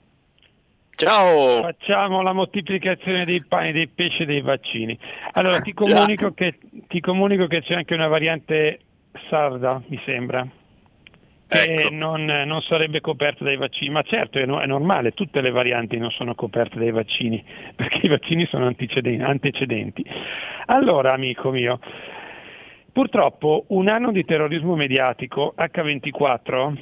Ciao! 0.89 1.61
Facciamo 1.61 2.21
la 2.21 2.33
moltiplicazione 2.33 3.23
dei 3.25 3.43
pani, 3.43 3.71
dei 3.71 3.87
pesci 3.87 4.23
e 4.23 4.25
dei 4.25 4.41
vaccini. 4.41 4.99
Allora 5.33 5.61
ti 5.61 5.73
comunico, 5.73 6.33
che, 6.33 6.57
ti 6.87 6.99
comunico 6.99 7.45
che 7.47 7.61
c'è 7.61 7.75
anche 7.75 7.93
una 7.93 8.07
variante 8.07 8.79
sarda, 9.29 9.81
mi 9.87 10.01
sembra, 10.05 10.45
che 11.59 11.81
ecco. 11.81 11.93
non, 11.93 12.23
non, 12.23 12.61
sarebbe 12.61 13.01
coperta 13.01 13.43
dai 13.43 13.57
vaccini. 13.57 13.91
Ma 13.91 14.01
certo, 14.03 14.39
è, 14.39 14.45
no, 14.45 14.61
è, 14.61 14.65
normale, 14.65 15.11
tutte 15.11 15.41
le 15.41 15.51
varianti 15.51 15.97
non 15.97 16.11
sono 16.11 16.33
coperte 16.33 16.79
dai 16.79 16.91
vaccini, 16.91 17.43
perché 17.75 18.05
i 18.05 18.09
vaccini 18.09 18.45
sono 18.45 18.65
antecedenti. 18.65 20.05
Allora, 20.67 21.13
amico 21.13 21.51
mio, 21.51 21.79
purtroppo 22.91 23.65
un 23.69 23.89
anno 23.89 24.11
di 24.11 24.23
terrorismo 24.23 24.75
mediatico 24.75 25.53
H24 25.57 26.73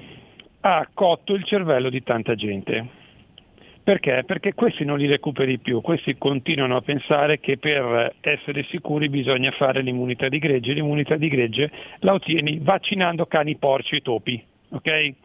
ha 0.61 0.87
cotto 0.93 1.33
il 1.33 1.43
cervello 1.45 1.89
di 1.89 2.03
tanta 2.03 2.35
gente 2.35 2.97
perché? 3.89 4.23
Perché 4.23 4.53
questi 4.53 4.85
non 4.85 4.99
li 4.99 5.07
recuperi 5.07 5.57
più, 5.57 5.81
questi 5.81 6.15
continuano 6.15 6.75
a 6.75 6.81
pensare 6.81 7.39
che 7.39 7.57
per 7.57 8.17
essere 8.21 8.63
sicuri 8.69 9.09
bisogna 9.09 9.49
fare 9.49 9.81
l'immunità 9.81 10.29
di 10.29 10.37
gregge, 10.37 10.73
l'immunità 10.73 11.15
di 11.15 11.27
gregge 11.27 11.71
la 12.01 12.13
ottieni 12.13 12.59
vaccinando 12.61 13.25
cani, 13.25 13.55
porci 13.55 13.95
e 13.95 14.01
topi. 14.01 14.45
Okay? 14.71 15.15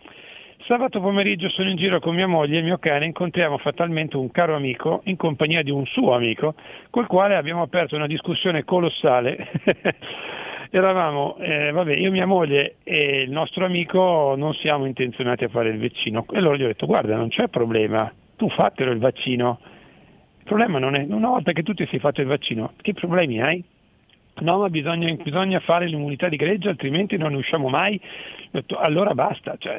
Sabato 0.66 0.98
pomeriggio 0.98 1.50
sono 1.50 1.68
in 1.68 1.76
giro 1.76 2.00
con 2.00 2.14
mia 2.14 2.26
moglie 2.26 2.56
e 2.56 2.58
il 2.60 2.64
mio 2.64 2.78
cane, 2.78 3.04
incontriamo 3.04 3.58
fatalmente 3.58 4.16
un 4.16 4.30
caro 4.30 4.56
amico 4.56 5.02
in 5.04 5.16
compagnia 5.16 5.62
di 5.62 5.70
un 5.70 5.84
suo 5.84 6.14
amico, 6.14 6.54
col 6.88 7.06
quale 7.06 7.36
abbiamo 7.36 7.60
aperto 7.60 7.96
una 7.96 8.06
discussione 8.06 8.64
colossale. 8.64 9.50
Eravamo, 10.70 11.36
eh, 11.36 11.70
vabbè, 11.70 11.94
io, 11.94 12.10
mia 12.10 12.24
moglie 12.24 12.76
e 12.82 13.20
il 13.24 13.30
nostro 13.30 13.66
amico 13.66 14.34
non 14.38 14.54
siamo 14.54 14.86
intenzionati 14.86 15.44
a 15.44 15.48
fare 15.48 15.68
il 15.68 15.78
vaccino 15.78 16.24
e 16.32 16.38
allora 16.38 16.56
gli 16.56 16.64
ho 16.64 16.68
detto 16.68 16.86
guarda 16.86 17.14
non 17.14 17.28
c'è 17.28 17.48
problema, 17.48 18.10
tu 18.36 18.48
fatelo 18.48 18.90
il 18.90 18.98
vaccino. 18.98 19.60
Il 20.38 20.44
problema 20.44 20.78
non 20.78 20.94
è, 20.94 21.04
una 21.08 21.28
volta 21.28 21.52
che 21.52 21.62
tu 21.62 21.74
ti 21.74 21.86
sei 21.90 21.98
fatto 21.98 22.22
il 22.22 22.26
vaccino, 22.26 22.72
che 22.80 22.94
problemi 22.94 23.42
hai? 23.42 23.62
No, 24.40 24.58
ma 24.58 24.68
bisogna, 24.68 25.12
bisogna 25.14 25.60
fare 25.60 25.86
l'immunità 25.86 26.28
di 26.28 26.36
greggio, 26.36 26.68
altrimenti 26.68 27.16
non 27.16 27.32
ne 27.32 27.38
usciamo 27.38 27.68
mai. 27.68 28.00
Allora 28.76 29.14
basta, 29.14 29.56
cioè, 29.58 29.78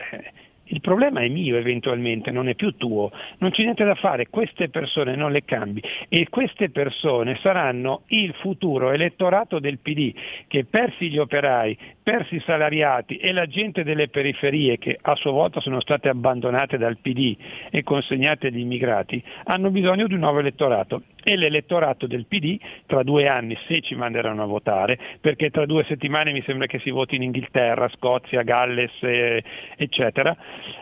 il 0.69 0.81
problema 0.81 1.21
è 1.21 1.27
mio 1.27 1.57
eventualmente, 1.57 2.31
non 2.31 2.47
è 2.47 2.55
più 2.55 2.75
tuo, 2.75 3.11
non 3.39 3.51
c'è 3.51 3.63
niente 3.63 3.83
da 3.83 3.93
fare, 3.95 4.27
queste 4.29 4.69
persone 4.69 5.15
non 5.15 5.31
le 5.31 5.43
cambi. 5.43 5.81
E 6.09 6.27
queste 6.29 6.69
persone 6.69 7.37
saranno 7.41 8.03
il 8.07 8.33
futuro 8.33 8.91
elettorato 8.91 9.59
del 9.59 9.79
PD 9.79 10.13
che 10.47 10.65
persi 10.65 11.09
gli 11.09 11.17
operai, 11.17 11.77
persi 12.01 12.35
i 12.35 12.39
salariati 12.39 13.17
e 13.17 13.31
la 13.31 13.45
gente 13.45 13.83
delle 13.83 14.07
periferie 14.07 14.77
che 14.77 14.97
a 14.99 15.15
sua 15.15 15.31
volta 15.31 15.59
sono 15.59 15.79
state 15.81 16.09
abbandonate 16.09 16.77
dal 16.77 16.97
PD 16.97 17.35
e 17.69 17.83
consegnate 17.83 18.47
agli 18.47 18.59
immigrati, 18.59 19.21
hanno 19.43 19.69
bisogno 19.69 20.07
di 20.07 20.13
un 20.13 20.21
nuovo 20.21 20.39
elettorato 20.39 21.03
e 21.27 21.35
l'elettorato 21.35 22.05
del 22.05 22.27
PD 22.27 22.59
tra 22.85 23.01
due 23.01 23.27
anni, 23.27 23.57
se 23.67 23.81
ci 23.81 23.95
manderanno 23.95 24.43
a 24.43 24.45
votare, 24.45 24.99
perché 25.19 25.49
tra 25.49 25.65
due 25.65 25.83
settimane 25.85 26.31
mi 26.31 26.43
sembra 26.45 26.67
che 26.67 26.77
si 26.79 26.91
voti 26.91 27.15
in 27.15 27.23
Inghilterra, 27.23 27.89
Scozia, 27.89 28.43
Galles, 28.43 28.91
eh, 29.01 29.43
eccetera, 29.75 30.37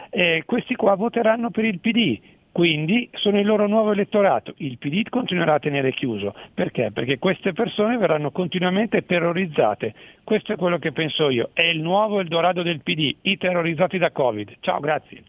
eh, 0.09 0.43
questi 0.45 0.75
qua 0.75 0.95
voteranno 0.95 1.49
per 1.49 1.63
il 1.63 1.79
PD. 1.79 2.19
Quindi 2.51 3.09
sono 3.13 3.39
il 3.39 3.47
loro 3.47 3.67
nuovo 3.67 3.93
elettorato. 3.93 4.53
Il 4.57 4.77
PD 4.77 5.09
continuerà 5.09 5.55
a 5.55 5.59
tenere 5.59 5.91
chiuso. 5.91 6.35
Perché? 6.53 6.91
Perché 6.91 7.17
queste 7.17 7.51
persone 7.51 7.97
verranno 7.97 8.29
continuamente 8.29 9.05
terrorizzate. 9.05 9.95
Questo 10.23 10.53
è 10.53 10.55
quello 10.55 10.77
che 10.77 10.91
penso 10.91 11.31
io. 11.31 11.49
È 11.53 11.63
il 11.63 11.81
nuovo 11.81 12.19
Eldorado 12.19 12.61
del 12.61 12.83
PD, 12.83 13.15
i 13.21 13.37
terrorizzati 13.37 13.97
da 13.97 14.11
Covid. 14.11 14.57
Ciao, 14.59 14.79
grazie. 14.79 15.23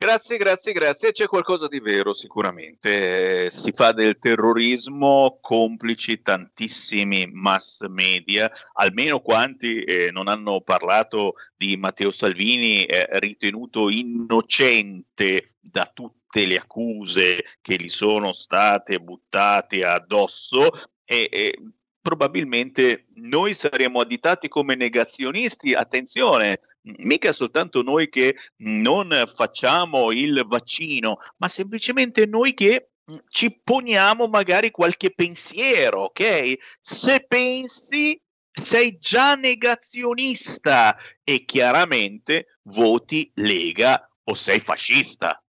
Grazie, 0.00 0.36
grazie, 0.36 0.72
grazie. 0.72 1.10
C'è 1.10 1.26
qualcosa 1.26 1.66
di 1.66 1.80
vero 1.80 2.14
sicuramente. 2.14 3.50
Si 3.50 3.72
fa 3.74 3.90
del 3.90 4.20
terrorismo 4.20 5.38
complici 5.40 6.22
tantissimi 6.22 7.28
mass 7.32 7.84
media, 7.88 8.48
almeno 8.74 9.18
quanti 9.18 9.82
eh, 9.82 10.12
non 10.12 10.28
hanno 10.28 10.60
parlato 10.60 11.34
di 11.56 11.76
Matteo 11.76 12.12
Salvini 12.12 12.84
eh, 12.84 13.08
ritenuto 13.18 13.90
innocente 13.90 15.54
da 15.58 15.90
tutte 15.92 16.46
le 16.46 16.58
accuse 16.58 17.44
che 17.60 17.74
gli 17.74 17.88
sono 17.88 18.32
state 18.32 19.00
buttate 19.00 19.84
addosso 19.84 20.70
e, 21.04 21.28
e 21.28 21.58
probabilmente 22.00 23.06
noi 23.14 23.54
saremo 23.54 24.00
additati 24.00 24.48
come 24.48 24.74
negazionisti, 24.74 25.74
attenzione, 25.74 26.60
mica 26.98 27.32
soltanto 27.32 27.82
noi 27.82 28.08
che 28.08 28.36
non 28.58 29.24
facciamo 29.34 30.10
il 30.12 30.44
vaccino, 30.46 31.18
ma 31.36 31.48
semplicemente 31.48 32.26
noi 32.26 32.54
che 32.54 32.90
ci 33.28 33.58
poniamo 33.62 34.28
magari 34.28 34.70
qualche 34.70 35.12
pensiero, 35.12 36.02
ok? 36.04 36.58
Se 36.80 37.24
pensi 37.26 38.20
sei 38.58 38.98
già 38.98 39.34
negazionista 39.34 40.96
e 41.22 41.44
chiaramente 41.44 42.58
voti 42.64 43.30
Lega 43.36 44.08
o 44.24 44.34
sei 44.34 44.60
fascista. 44.60 45.42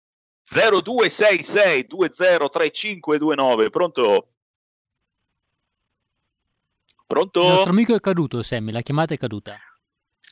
0266 0.50 1.86
203529, 1.86 3.70
pronto? 3.70 4.28
Pronto? 7.10 7.42
Il 7.42 7.48
nostro 7.48 7.72
amico 7.72 7.96
è 7.96 8.00
caduto, 8.00 8.44
Sammy, 8.44 8.72
la 8.72 8.82
chiamata 8.82 9.16
è 9.16 9.18
caduta. 9.18 9.58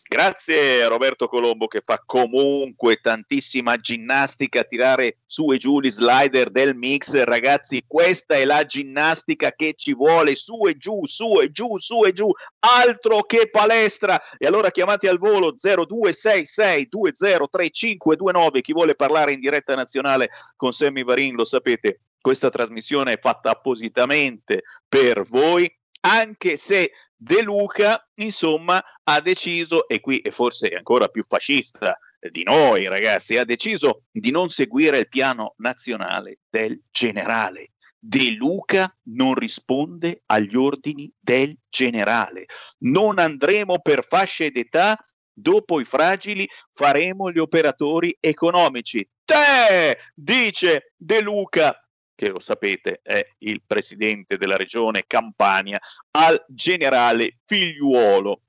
Grazie 0.07 0.83
a 0.83 0.87
Roberto 0.87 1.27
Colombo 1.27 1.65
che 1.65 1.81
fa 1.83 1.99
comunque 2.05 2.97
tantissima 2.97 3.77
ginnastica 3.77 4.59
a 4.59 4.63
tirare 4.63 5.17
su 5.25 5.51
e 5.51 5.57
giù 5.57 5.81
gli 5.81 5.89
slider 5.89 6.51
del 6.51 6.75
mix. 6.75 7.19
Ragazzi, 7.23 7.83
questa 7.87 8.35
è 8.35 8.45
la 8.45 8.63
ginnastica 8.63 9.53
che 9.53 9.73
ci 9.75 9.95
vuole 9.95 10.35
su 10.35 10.67
e 10.67 10.77
giù, 10.77 11.03
su 11.05 11.39
e 11.41 11.49
giù, 11.49 11.79
su 11.79 12.03
e 12.05 12.13
giù, 12.13 12.29
altro 12.59 13.23
che 13.23 13.49
palestra. 13.49 14.21
E 14.37 14.45
allora 14.45 14.69
chiamate 14.69 15.09
al 15.09 15.17
volo 15.17 15.55
0266 15.59 16.87
203529 16.89 18.61
chi 18.61 18.71
vuole 18.71 18.93
parlare 18.93 19.31
in 19.31 19.39
diretta 19.39 19.73
nazionale 19.73 20.29
con 20.55 20.73
Sammy 20.73 21.03
Varin, 21.03 21.33
lo 21.33 21.43
sapete. 21.43 22.01
Questa 22.21 22.49
trasmissione 22.49 23.13
è 23.13 23.19
fatta 23.19 23.49
appositamente 23.49 24.63
per 24.87 25.23
voi 25.23 25.73
anche 26.08 26.58
se 26.58 26.91
De 27.15 27.41
Luca, 27.41 28.08
insomma, 28.15 28.84
ha 29.04 29.22
deciso, 29.22 29.88
e 29.88 30.00
qui 30.00 30.20
è 30.20 30.30
forse 30.30 30.70
ancora 30.70 31.08
più 31.08 31.24
fascista 31.28 31.98
di 32.32 32.43
noi 32.43 32.88
ragazzi, 32.88 33.38
ha 33.38 33.43
deciso 33.43 34.04
di 34.12 34.32
non 34.32 34.50
seguire 34.50 35.00
il 35.00 35.10
piano 35.10 35.54
nazionale 35.58 36.39
del 36.50 36.80
generale. 36.91 37.72
De 38.00 38.32
Luca 38.32 38.96
non 39.10 39.34
risponde 39.34 40.22
agli 40.28 40.56
ordini 40.56 41.12
del 41.20 41.58
generale. 41.67 42.46
Non 42.80 43.17
andremo 43.17 43.80
per 43.80 44.06
fasce 44.06 44.52
d'età, 44.52 44.98
dopo 45.34 45.80
i 45.80 45.86
fragili 45.86 46.48
faremo 46.72 47.32
gli 47.32 47.39
operatori 47.39 48.15
economici. 48.20 49.08
Te, 49.26 49.98
dice 50.13 50.93
De 50.96 51.22
Luca, 51.22 51.87
che 52.17 52.30
lo 52.30 52.39
sapete 52.39 52.99
è 53.03 53.23
il 53.39 53.62
presidente 53.65 54.38
della 54.38 54.58
regione 54.58 55.03
Campania, 55.06 55.80
al 56.12 56.43
generale 56.47 57.38
Figliuolo. 57.45 58.41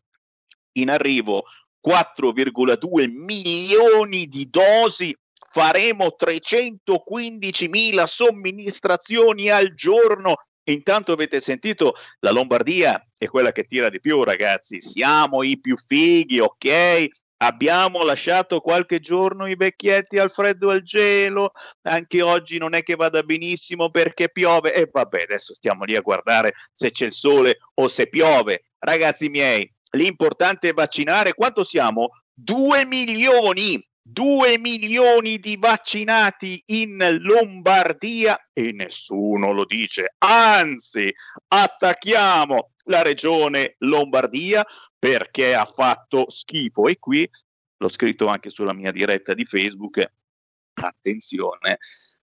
In 0.78 0.88
arrivo 0.88 1.44
4,2 1.86 3.10
milioni 3.10 4.26
di 4.26 4.48
dosi, 4.48 5.14
faremo 5.50 6.14
315 6.14 7.68
mila 7.68 8.06
somministrazioni 8.06 9.50
al 9.50 9.74
giorno. 9.74 10.36
Intanto 10.64 11.12
avete 11.12 11.40
sentito, 11.40 11.94
la 12.20 12.30
Lombardia 12.30 13.06
è 13.18 13.26
quella 13.26 13.52
che 13.52 13.64
tira 13.64 13.90
di 13.90 14.00
più, 14.00 14.24
ragazzi. 14.24 14.80
Siamo 14.80 15.42
i 15.42 15.60
più 15.60 15.76
fighi, 15.76 16.40
ok? 16.40 17.06
Abbiamo 17.40 18.02
lasciato 18.02 18.60
qualche 18.60 18.98
giorno 18.98 19.46
i 19.46 19.54
vecchietti 19.54 20.18
al 20.18 20.30
freddo 20.30 20.70
e 20.70 20.74
al 20.74 20.82
gelo, 20.82 21.52
anche 21.82 22.20
oggi 22.20 22.58
non 22.58 22.74
è 22.74 22.82
che 22.82 22.96
vada 22.96 23.22
benissimo 23.22 23.90
perché 23.90 24.28
piove 24.28 24.74
e 24.74 24.88
vabbè, 24.90 25.22
adesso 25.22 25.54
stiamo 25.54 25.84
lì 25.84 25.94
a 25.94 26.00
guardare 26.00 26.54
se 26.74 26.90
c'è 26.90 27.06
il 27.06 27.12
sole 27.12 27.58
o 27.74 27.86
se 27.86 28.08
piove. 28.08 28.64
Ragazzi 28.80 29.28
miei, 29.28 29.72
l'importante 29.90 30.70
è 30.70 30.72
vaccinare. 30.72 31.34
Quanto 31.34 31.62
siamo? 31.62 32.08
2 32.34 32.84
milioni, 32.84 33.86
2 34.02 34.58
milioni 34.58 35.38
di 35.38 35.56
vaccinati 35.56 36.60
in 36.66 37.18
Lombardia 37.20 38.36
e 38.52 38.72
nessuno 38.72 39.52
lo 39.52 39.64
dice. 39.64 40.14
Anzi, 40.18 41.14
attacchiamo 41.46 42.72
la 42.84 43.02
regione 43.02 43.76
Lombardia 43.78 44.66
perché 44.98 45.54
ha 45.54 45.64
fatto 45.64 46.30
schifo. 46.30 46.88
E 46.88 46.98
qui 46.98 47.28
l'ho 47.76 47.88
scritto 47.88 48.26
anche 48.26 48.50
sulla 48.50 48.72
mia 48.72 48.92
diretta 48.92 49.34
di 49.34 49.44
Facebook. 49.44 50.12
Attenzione, 50.74 51.78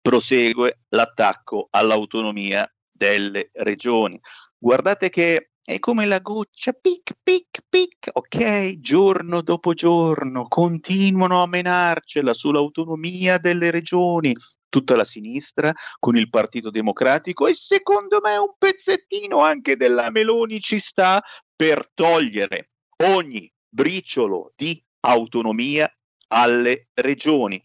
prosegue 0.01 0.81
l'attacco 0.89 1.67
all'autonomia 1.71 2.71
delle 2.91 3.49
regioni. 3.53 4.19
Guardate 4.57 5.09
che 5.09 5.51
è 5.69 5.77
come 5.77 6.07
la 6.07 6.19
goccia, 6.19 6.73
pic, 6.73 7.13
pic, 7.21 7.63
pic, 7.69 8.09
ok, 8.11 8.79
giorno 8.79 9.41
dopo 9.41 9.73
giorno, 9.73 10.47
continuano 10.47 11.43
a 11.43 11.47
menarcela 11.47 12.33
sull'autonomia 12.33 13.37
delle 13.37 13.69
regioni, 13.69 14.35
tutta 14.67 14.95
la 14.95 15.03
sinistra 15.03 15.71
con 15.99 16.17
il 16.17 16.29
Partito 16.29 16.71
Democratico 16.71 17.45
e 17.45 17.53
secondo 17.53 18.19
me 18.21 18.35
un 18.37 18.53
pezzettino 18.57 19.41
anche 19.41 19.75
della 19.75 20.09
Meloni 20.09 20.59
ci 20.59 20.79
sta 20.79 21.21
per 21.59 21.89
togliere 21.93 22.69
ogni 23.03 23.51
briciolo 23.67 24.53
di 24.55 24.81
autonomia 25.01 25.93
alle 26.29 26.87
regioni. 26.93 27.61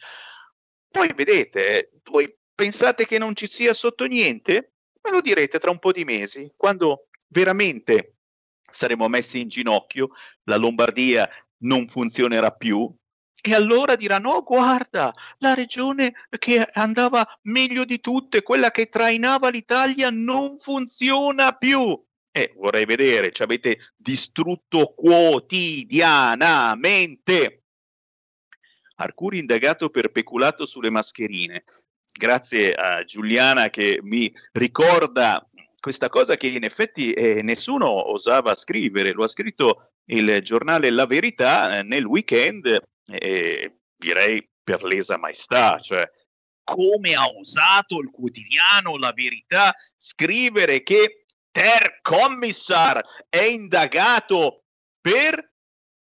Poi 0.90 1.12
vedete, 1.14 1.92
voi 2.02 2.37
pensate 2.52 3.07
che 3.07 3.18
non 3.18 3.37
ci 3.37 3.46
sia 3.46 3.72
sotto 3.72 4.07
niente? 4.07 4.72
Me 5.00 5.12
lo 5.12 5.20
direte 5.20 5.61
tra 5.61 5.70
un 5.70 5.78
po' 5.78 5.92
di 5.92 6.04
mesi, 6.04 6.52
quando 6.57 7.07
veramente 7.28 8.16
saremo 8.68 9.07
messi 9.07 9.38
in 9.38 9.48
ginocchio, 9.48 10.09
la 10.48 10.57
Lombardia 10.57 11.30
non 11.59 11.87
funzionerà 11.87 12.50
più. 12.50 12.92
E 13.40 13.54
allora 13.54 13.94
diranno: 13.94 14.30
Oh, 14.30 14.42
guarda, 14.42 15.14
la 15.38 15.54
regione 15.54 16.14
che 16.37 16.68
andava 16.72 17.24
meglio 17.42 17.85
di 17.85 18.00
tutte, 18.00 18.42
quella 18.42 18.72
che 18.72 18.88
trainava 18.88 19.50
l'Italia, 19.50 20.11
non 20.11 20.59
funziona 20.59 21.52
più. 21.52 22.03
Eh, 22.36 22.52
vorrei 22.56 22.84
vedere, 22.84 23.30
ci 23.30 23.44
avete 23.44 23.92
distrutto 23.94 24.92
quotidianamente. 24.96 27.62
Arcuri 28.96 29.38
indagato 29.38 29.88
per 29.88 30.10
peculato 30.10 30.66
sulle 30.66 30.90
mascherine. 30.90 31.62
Grazie 32.10 32.72
a 32.72 33.04
Giuliana 33.04 33.70
che 33.70 34.00
mi 34.02 34.34
ricorda 34.50 35.48
questa 35.78 36.08
cosa 36.08 36.36
che 36.36 36.48
in 36.48 36.64
effetti 36.64 37.12
eh, 37.12 37.40
nessuno 37.42 38.10
osava 38.10 38.56
scrivere, 38.56 39.12
lo 39.12 39.22
ha 39.22 39.28
scritto 39.28 39.92
il 40.06 40.42
giornale 40.42 40.90
La 40.90 41.06
Verità 41.06 41.78
eh, 41.78 41.84
nel 41.84 42.04
weekend, 42.04 42.82
eh, 43.12 43.76
direi 43.96 44.44
per 44.60 44.82
lesa 44.82 45.18
maestà, 45.18 45.78
cioè 45.78 46.10
come 46.64 47.14
ha 47.14 47.28
osato 47.28 48.00
il 48.00 48.10
quotidiano 48.10 48.96
La 48.96 49.12
Verità 49.12 49.72
scrivere 49.96 50.82
che 50.82 51.23
Ter 51.54 52.00
Commissar 52.02 53.00
è 53.28 53.42
indagato 53.42 54.64
per 55.00 55.52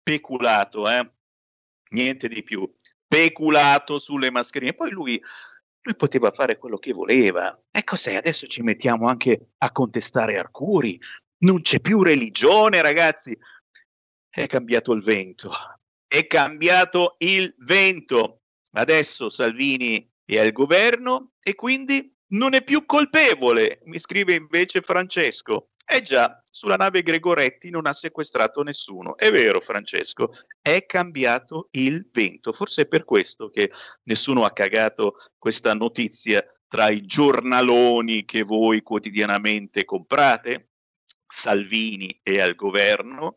peculato, 0.02 0.90
eh? 0.90 1.12
niente 1.90 2.30
di 2.30 2.42
più, 2.42 2.74
peculato 3.06 4.00
sulle 4.00 4.32
mascherine. 4.32 4.74
Poi 4.74 4.92
lui 4.92 5.22
lui 5.82 5.96
poteva 5.96 6.32
fare 6.32 6.58
quello 6.58 6.78
che 6.78 6.94
voleva. 6.94 7.54
E 7.70 7.84
cos'è? 7.84 8.16
Adesso 8.16 8.48
ci 8.48 8.62
mettiamo 8.64 9.10
anche 9.10 9.50
a 9.58 9.72
contestare 9.74 10.40
Arcuri. 10.40 11.00
Non 11.40 11.62
c'è 11.62 11.82
più 11.82 12.02
religione, 12.02 12.82
ragazzi. 12.82 13.38
È 14.30 14.48
cambiato 14.48 14.94
il 14.94 15.04
vento. 15.04 15.52
È 16.08 16.26
cambiato 16.28 17.16
il 17.20 17.54
vento. 17.60 18.44
Adesso 18.72 19.30
Salvini 19.30 20.10
è 20.24 20.40
al 20.40 20.54
governo 20.54 21.34
e 21.42 21.56
quindi 21.56 22.15
non 22.28 22.54
è 22.54 22.64
più 22.64 22.86
colpevole, 22.86 23.82
mi 23.86 24.00
scrive 24.00 24.34
invece 24.36 24.82
Francesco. 24.82 25.70
Eh 25.88 26.02
già, 26.02 26.44
sulla 26.50 26.78
nave 26.78 27.04
Gregoretti 27.04 27.70
non 27.70 27.86
ha 27.86 27.94
sequestrato 27.94 28.64
nessuno. 28.64 29.16
È 29.18 29.30
vero, 29.30 29.62
Francesco, 29.62 30.32
è 30.60 30.86
cambiato 30.88 31.68
il 31.72 32.10
vento. 32.12 32.54
Forse 32.54 32.84
è 32.84 32.88
per 32.88 33.04
questo 33.04 33.50
che 33.50 33.72
nessuno 34.04 34.46
ha 34.46 34.52
cagato 34.52 35.16
questa 35.38 35.76
notizia 35.76 36.44
tra 36.68 36.90
i 36.90 37.06
giornaloni 37.06 38.26
che 38.26 38.42
voi 38.42 38.82
quotidianamente 38.82 39.86
comprate. 39.86 40.70
Salvini 41.28 42.20
è 42.24 42.40
al 42.40 42.56
governo, 42.56 43.36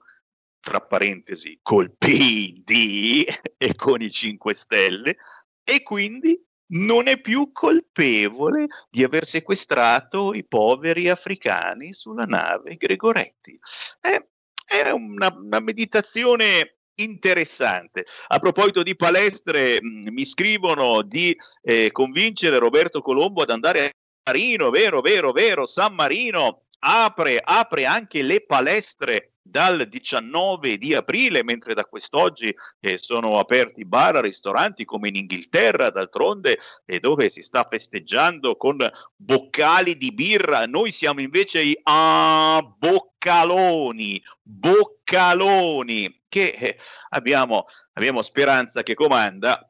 tra 0.61 0.81
parentesi, 0.81 1.59
col 1.63 1.95
PD 1.97 3.27
e 3.59 3.75
con 3.75 4.01
i 4.01 4.11
5 4.11 4.55
Stelle, 4.55 5.17
e 5.63 5.83
quindi 5.83 6.43
non 6.69 7.09
è 7.09 7.21
più 7.21 7.53
colpevole 7.53 8.67
di 8.91 9.05
aver 9.05 9.25
sequestrato 9.25 10.35
i 10.35 10.45
poveri 10.45 11.09
africani 11.09 11.93
sulla 11.93 12.25
nave 12.25 12.77
Gregoretti. 12.77 13.59
È, 14.01 14.23
è 14.65 14.91
una, 14.91 15.35
una 15.35 15.61
meditazione 15.61 16.79
interessante. 16.97 18.07
A 18.29 18.39
proposito 18.39 18.83
di 18.83 18.97
palestre, 18.97 19.81
mm, 19.83 20.09
mi 20.11 20.25
scrivono 20.25 21.03
di 21.03 21.37
eh, 21.63 21.91
convincere 21.93 22.59
Roberto 22.59 23.01
Colombo 23.01 23.43
ad 23.43 23.51
andare 23.51 23.87
a 23.87 23.91
Marino, 24.25 24.71
vero, 24.71 25.01
vero, 25.01 25.33
vero, 25.33 25.67
San 25.67 25.95
Marino 25.95 26.65
apre, 26.81 27.41
apre 27.43 27.87
anche 27.87 28.23
le 28.23 28.45
palestre 28.45 29.38
dal 29.49 29.87
19 29.89 30.79
di 30.79 30.95
aprile, 30.95 31.43
mentre 31.43 31.75
da 31.75 31.85
quest'oggi 31.85 32.55
eh, 32.81 32.99
sono 32.99 33.39
aperti 33.39 33.85
bar, 33.85 34.17
ristoranti 34.17 34.85
come 34.85 35.09
in 35.09 35.17
Inghilterra, 35.17 35.91
d'altronde, 35.91 36.59
e 36.85 37.01
dove 37.01 37.29
si 37.29 37.43
sta 37.43 37.67
festeggiando 37.69 38.57
con 38.57 38.79
boccali 39.17 39.97
di 39.97 40.13
birra. 40.13 40.67
Noi 40.67 40.91
siamo 40.91 41.21
invece 41.21 41.63
i 41.63 41.79
ah, 41.85 42.61
boccaloni, 42.79 44.23
boccaloni, 44.43 46.23
che 46.29 46.57
eh, 46.59 46.79
abbiamo, 47.11 47.67
abbiamo 47.95 48.23
speranza 48.23 48.83
che 48.83 48.95
comanda 48.95 49.68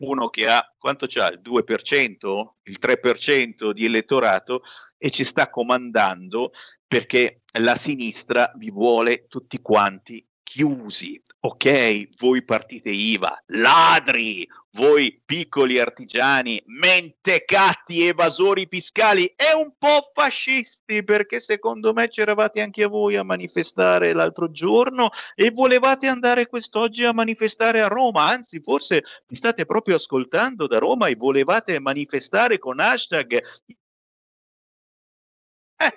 uno 0.00 0.28
che 0.28 0.48
ha 0.48 0.74
quanto 0.78 1.06
c'ha? 1.08 1.28
Il 1.28 1.40
2%, 1.42 2.46
il 2.64 2.78
3% 2.80 3.70
di 3.70 3.84
elettorato 3.84 4.62
e 4.98 5.10
ci 5.10 5.24
sta 5.24 5.50
comandando 5.50 6.52
perché 6.86 7.42
la 7.58 7.76
sinistra 7.76 8.52
vi 8.56 8.70
vuole 8.70 9.26
tutti 9.26 9.60
quanti 9.60 10.26
chiusi. 10.44 11.20
Ok, 11.40 12.10
voi 12.18 12.44
partite 12.44 12.90
IVA, 12.90 13.42
ladri, 13.46 14.48
voi 14.72 15.20
piccoli 15.24 15.78
artigiani, 15.78 16.62
mentecatti, 16.66 18.06
evasori 18.06 18.66
fiscali 18.70 19.26
e 19.26 19.52
un 19.52 19.72
po' 19.76 20.10
fascisti, 20.14 21.02
perché 21.02 21.40
secondo 21.40 21.92
me 21.92 22.08
c'eravate 22.08 22.60
anche 22.60 22.86
voi 22.86 23.16
a 23.16 23.24
manifestare 23.24 24.12
l'altro 24.12 24.50
giorno 24.50 25.10
e 25.34 25.50
volevate 25.50 26.06
andare 26.06 26.46
quest'oggi 26.46 27.04
a 27.04 27.12
manifestare 27.12 27.82
a 27.82 27.88
Roma, 27.88 28.28
anzi 28.28 28.60
forse 28.60 29.02
mi 29.26 29.36
state 29.36 29.66
proprio 29.66 29.96
ascoltando 29.96 30.66
da 30.66 30.78
Roma 30.78 31.08
e 31.08 31.16
volevate 31.16 31.78
manifestare 31.80 32.58
con 32.58 32.80
hashtag 32.80 33.42
eh, 35.76 35.92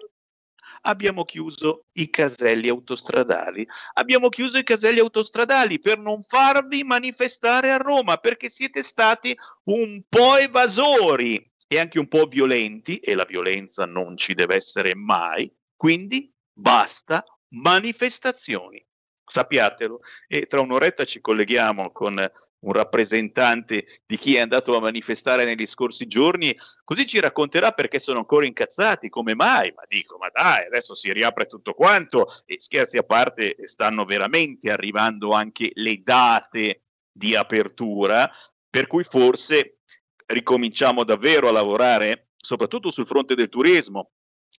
abbiamo 0.88 1.24
chiuso 1.24 1.86
i 1.94 2.10
caselli 2.10 2.70
autostradali. 2.70 3.68
Abbiamo 3.94 4.30
chiuso 4.30 4.58
i 4.58 4.64
caselli 4.64 5.00
autostradali 5.00 5.80
per 5.80 6.00
non 6.00 6.24
farvi 6.24 6.84
manifestare 6.84 7.72
a 7.72 7.78
Roma 7.78 8.18
perché 8.18 8.50
siete 8.50 8.82
stati 8.82 9.38
un 9.66 10.02
po' 10.08 10.38
evasori 10.38 11.52
e 11.68 11.80
anche 11.80 12.00
un 12.00 12.08
po' 12.08 12.26
violenti 12.26 12.98
e 12.98 13.14
la 13.14 13.26
violenza 13.26 13.86
non 13.86 14.18
ci 14.18 14.34
deve 14.34 14.56
essere 14.56 14.96
mai. 14.96 15.54
Quindi 15.76 16.34
basta 16.52 17.24
manifestazioni. 17.50 18.84
Sappiatelo 19.30 20.00
e 20.26 20.46
tra 20.46 20.62
un'oretta 20.62 21.04
ci 21.04 21.20
colleghiamo 21.20 21.92
con 21.92 22.32
un 22.60 22.74
rappresentante 22.74 24.02
di 24.06 24.18
chi 24.18 24.36
è 24.36 24.40
andato 24.40 24.76
a 24.76 24.80
manifestare 24.80 25.44
negli 25.44 25.66
scorsi 25.66 26.08
giorni, 26.08 26.58
così 26.84 27.06
ci 27.06 27.20
racconterà 27.20 27.72
perché 27.72 28.00
sono 28.00 28.20
ancora 28.20 28.46
incazzati, 28.46 29.10
come 29.10 29.36
mai, 29.36 29.72
ma 29.76 29.84
dico, 29.88 30.18
ma 30.18 30.30
dai, 30.34 30.66
adesso 30.66 30.96
si 30.96 31.12
riapre 31.12 31.46
tutto 31.46 31.74
quanto 31.74 32.44
e 32.46 32.60
scherzi 32.60 32.98
a 32.98 33.04
parte, 33.04 33.56
stanno 33.64 34.06
veramente 34.06 34.72
arrivando 34.72 35.32
anche 35.32 35.72
le 35.74 36.02
date 36.02 36.84
di 37.12 37.36
apertura, 37.36 38.30
per 38.70 38.88
cui 38.88 39.04
forse 39.04 39.80
ricominciamo 40.26 41.04
davvero 41.04 41.48
a 41.48 41.52
lavorare 41.52 42.30
soprattutto 42.36 42.92
sul 42.92 43.08
fronte 43.08 43.36
del 43.36 43.50
turismo, 43.50 44.12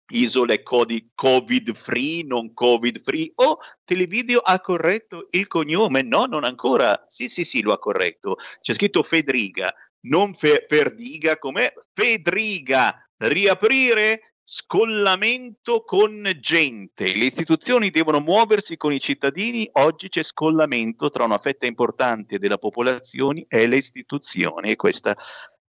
isole 0.10 0.64
covid 0.64 1.74
free, 1.74 2.24
non 2.24 2.54
covid 2.54 3.02
free. 3.02 3.32
Oh, 3.36 3.58
Televideo 3.84 4.40
ha 4.40 4.60
corretto 4.60 5.28
il 5.32 5.48
cognome? 5.48 6.02
No, 6.02 6.26
non 6.26 6.44
ancora. 6.44 7.06
Sì, 7.08 7.28
sì, 7.30 7.44
sì, 7.44 7.62
lo 7.62 7.74
ha 7.74 7.80
corretto. 7.80 8.38
C'è 8.62 8.74
scritto 8.74 9.04
Fedriga, 9.04 9.74
non 10.02 10.34
Fe- 10.34 10.66
Ferdiga, 10.68 11.38
com'è? 11.38 11.74
Fedriga. 11.94 13.02
Riaprire 13.18 14.36
scollamento 14.44 15.84
con 15.84 16.32
gente. 16.40 17.14
Le 17.14 17.26
istituzioni 17.26 17.90
devono 17.90 18.20
muoversi 18.20 18.78
con 18.78 18.94
i 18.94 19.00
cittadini. 19.00 19.68
Oggi 19.74 20.08
c'è 20.08 20.24
scollamento 20.24 21.10
tra 21.10 21.26
una 21.26 21.38
fetta 21.38 21.66
importante 21.66 22.40
della 22.40 22.58
popolazione 22.58 23.46
e 23.50 23.68
le 23.68 23.78
istituzioni 23.78 24.72
e 24.72 24.76
questa 24.78 25.18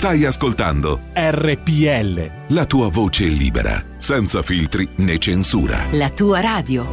Stai 0.00 0.24
ascoltando 0.24 0.98
RPL. 1.12 2.54
La 2.54 2.64
tua 2.64 2.88
voce 2.88 3.26
libera, 3.26 3.84
senza 3.98 4.40
filtri 4.40 4.88
né 4.94 5.18
censura. 5.18 5.88
La 5.90 6.08
tua 6.08 6.40
radio. 6.40 6.86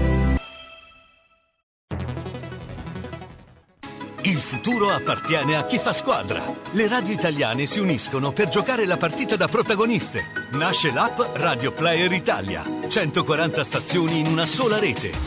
Il 4.23 4.35
futuro 4.35 4.89
appartiene 4.89 5.55
a 5.55 5.65
chi 5.65 5.77
fa 5.77 5.93
squadra. 5.93 6.53
Le 6.71 6.87
radio 6.89 7.13
italiane 7.13 7.65
si 7.65 7.79
uniscono 7.79 8.33
per 8.33 8.49
giocare 8.49 8.85
la 8.85 8.97
partita 8.97 9.37
da 9.37 9.47
protagoniste. 9.47 10.25
Nasce 10.51 10.91
l'app 10.91 11.17
Radio 11.35 11.71
Player 11.71 12.11
Italia. 12.11 12.61
140 12.89 13.63
stazioni 13.63 14.19
in 14.19 14.27
una 14.27 14.45
sola 14.45 14.79
rete. 14.79 15.26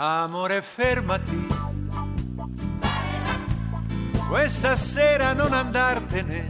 Amore, 0.00 0.62
fermati. 0.62 1.48
Questa 4.28 4.76
sera 4.76 5.32
non 5.32 5.52
andartene. 5.52 6.48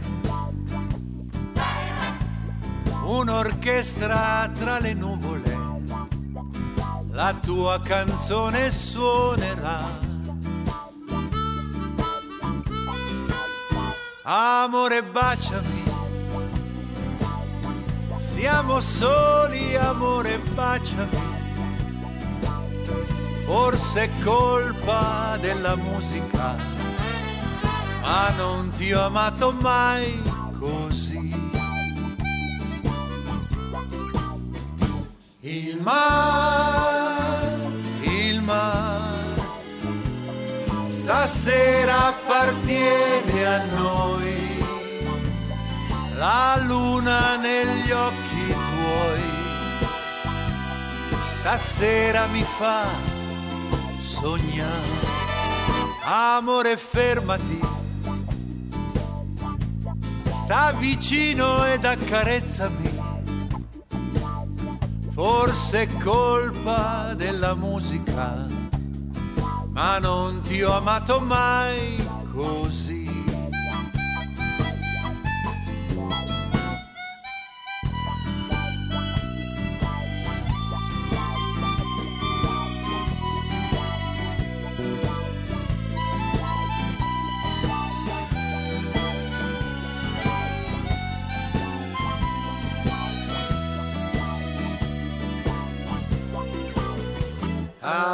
Un'orchestra 3.05 4.51
tra 4.53 4.77
le 4.77 4.93
nuvole. 4.93 5.57
La 7.09 7.33
tua 7.41 7.81
canzone 7.81 8.69
suonerà. 8.69 9.81
Amore, 14.21 15.01
baciami. 15.01 15.83
Siamo 18.15 18.79
soli, 18.79 19.75
amore, 19.75 20.37
baciami. 20.37 21.38
Forse 23.49 24.03
è 24.03 24.09
colpa 24.23 25.35
della 25.41 25.75
musica, 25.75 26.55
ma 27.99 28.29
non 28.37 28.69
ti 28.77 28.93
ho 28.93 29.05
amato 29.05 29.51
mai 29.53 30.21
così. 30.59 31.33
Il 35.39 35.81
mare, 35.81 37.57
il 38.01 38.39
mare, 38.43 39.41
stasera 40.87 42.05
appartiene 42.05 43.45
a 43.47 43.63
noi. 43.63 44.63
La 46.17 46.61
luna 46.67 47.35
negli 47.37 47.89
occhi 47.89 48.45
tuoi, 48.45 49.23
stasera 51.39 52.27
mi 52.27 52.43
fa 52.43 53.17
sognare. 54.19 55.17
Amore, 56.03 56.77
fermati. 56.77 57.59
Sta 60.33 60.71
vicino 60.71 61.65
ed 61.65 61.85
accarezzami. 61.85 62.97
Forse 65.11 65.81
è 65.81 65.97
colpa 66.01 67.13
della 67.13 67.53
musica, 67.53 68.45
ma 69.69 69.99
non 69.99 70.41
ti 70.41 70.61
ho 70.61 70.71
amato 70.71 71.19
mai 71.19 72.01
così. 72.31 72.98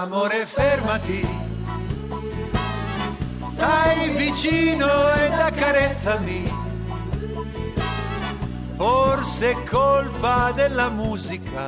Amore, 0.05 0.45
fermati. 0.45 1.27
Stai 3.33 4.09
vicino 4.09 4.85
ed 5.13 5.31
accarezzami. 5.31 6.43
Forse 8.75 9.51
è 9.51 9.63
colpa 9.63 10.51
della 10.51 10.89
musica, 10.89 11.65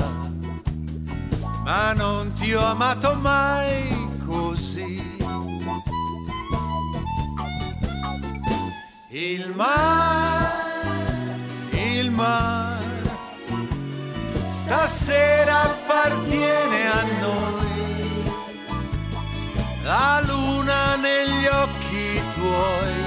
ma 1.64 1.94
non 1.94 2.34
ti 2.34 2.54
ho 2.54 2.64
amato 2.64 3.16
mai 3.16 4.20
così. 4.24 5.18
Il 9.10 9.52
mare, 9.56 10.54
il 11.72 12.12
mare, 12.12 12.86
stasera 14.52 15.62
appartiene 15.64 16.88
a 16.88 17.02
noi 17.20 17.67
la 19.88 20.22
luna 20.22 20.98
negli 20.98 21.46
occhi 21.46 22.22
tuoi. 22.36 23.06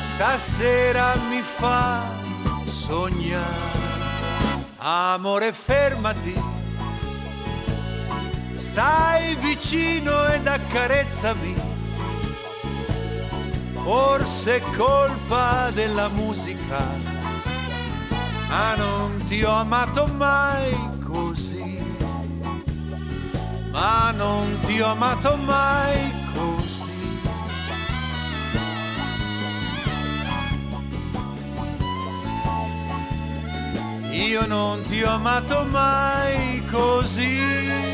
Stasera 0.00 1.16
mi 1.28 1.42
fa 1.42 2.00
sognare, 2.64 3.72
amore 4.76 5.52
fermati, 5.52 6.40
stai 8.54 9.34
vicino 9.34 10.26
ed 10.28 10.46
accarezzami. 10.46 11.72
Forse 13.82 14.56
è 14.56 14.76
colpa 14.76 15.70
della 15.72 16.08
musica, 16.08 16.78
ma 18.48 18.76
non 18.76 19.24
ti 19.26 19.42
ho 19.42 19.50
amato 19.50 20.06
mai 20.06 20.72
così 21.04 21.43
ma 23.74 24.12
non 24.12 24.56
ti 24.64 24.80
ho 24.80 24.86
amato 24.86 25.36
mai 25.36 26.12
così. 26.32 26.92
Io 34.12 34.46
non 34.46 34.80
ti 34.86 35.02
ho 35.02 35.10
amato 35.10 35.64
mai 35.64 36.64
così. 36.70 37.93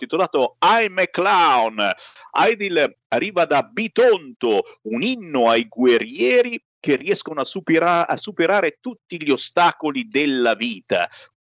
intitolato 0.00 0.56
I'm 0.60 0.98
a 0.98 1.06
Clown. 1.06 1.92
Aidil 2.32 2.96
arriva 3.08 3.44
da 3.44 3.62
Bitonto, 3.62 4.78
un 4.82 5.02
inno 5.02 5.48
ai 5.48 5.66
guerrieri 5.68 6.62
che 6.80 6.96
riescono 6.96 7.42
a, 7.42 7.44
supera- 7.44 8.06
a 8.06 8.16
superare 8.16 8.78
tutti 8.80 9.22
gli 9.22 9.30
ostacoli 9.30 10.08
della 10.08 10.54
vita. 10.54 11.08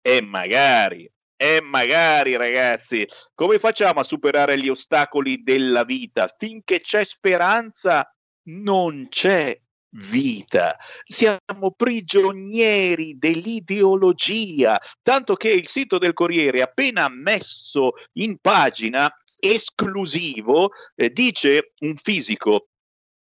E 0.03 0.23
magari 0.23 1.11
e 1.43 1.63
magari, 1.63 2.37
ragazzi, 2.37 3.09
come 3.35 3.59
facciamo 3.59 4.01
a 4.01 4.05
superare 4.05 4.61
gli 4.61 4.69
ostacoli 4.69 5.43
della 5.43 5.85
vita? 5.85 6.29
Finché 6.37 6.83
c'è 6.83 7.03
speranza, 7.03 8.15
non 8.51 9.07
c'è 9.09 9.59
vita, 9.93 10.77
siamo 11.05 11.73
prigionieri 11.77 13.19
dell'ideologia, 13.19 14.79
tanto 15.03 15.35
che 15.35 15.51
il 15.51 15.69
sito 15.69 15.99
del 15.99 16.13
Corriere 16.13 16.63
appena 16.63 17.09
messo 17.09 17.93
in 18.15 18.39
pagina 18.39 19.13
esclusivo 19.37 20.71
eh, 20.95 21.11
dice 21.11 21.73
un 21.81 21.97
fisico 21.97 22.69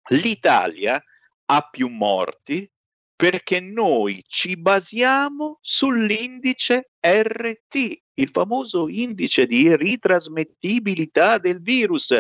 l'Italia 0.09 1.01
ha 1.47 1.69
più 1.69 1.89
morti 1.89 2.69
perché 3.15 3.59
noi 3.59 4.23
ci 4.27 4.57
basiamo 4.57 5.59
sull'indice 5.61 6.91
RT, 6.99 8.01
il 8.15 8.29
famoso 8.29 8.89
indice 8.89 9.45
di 9.45 9.73
ritrasmettibilità 9.75 11.37
del 11.37 11.61
virus, 11.61 12.17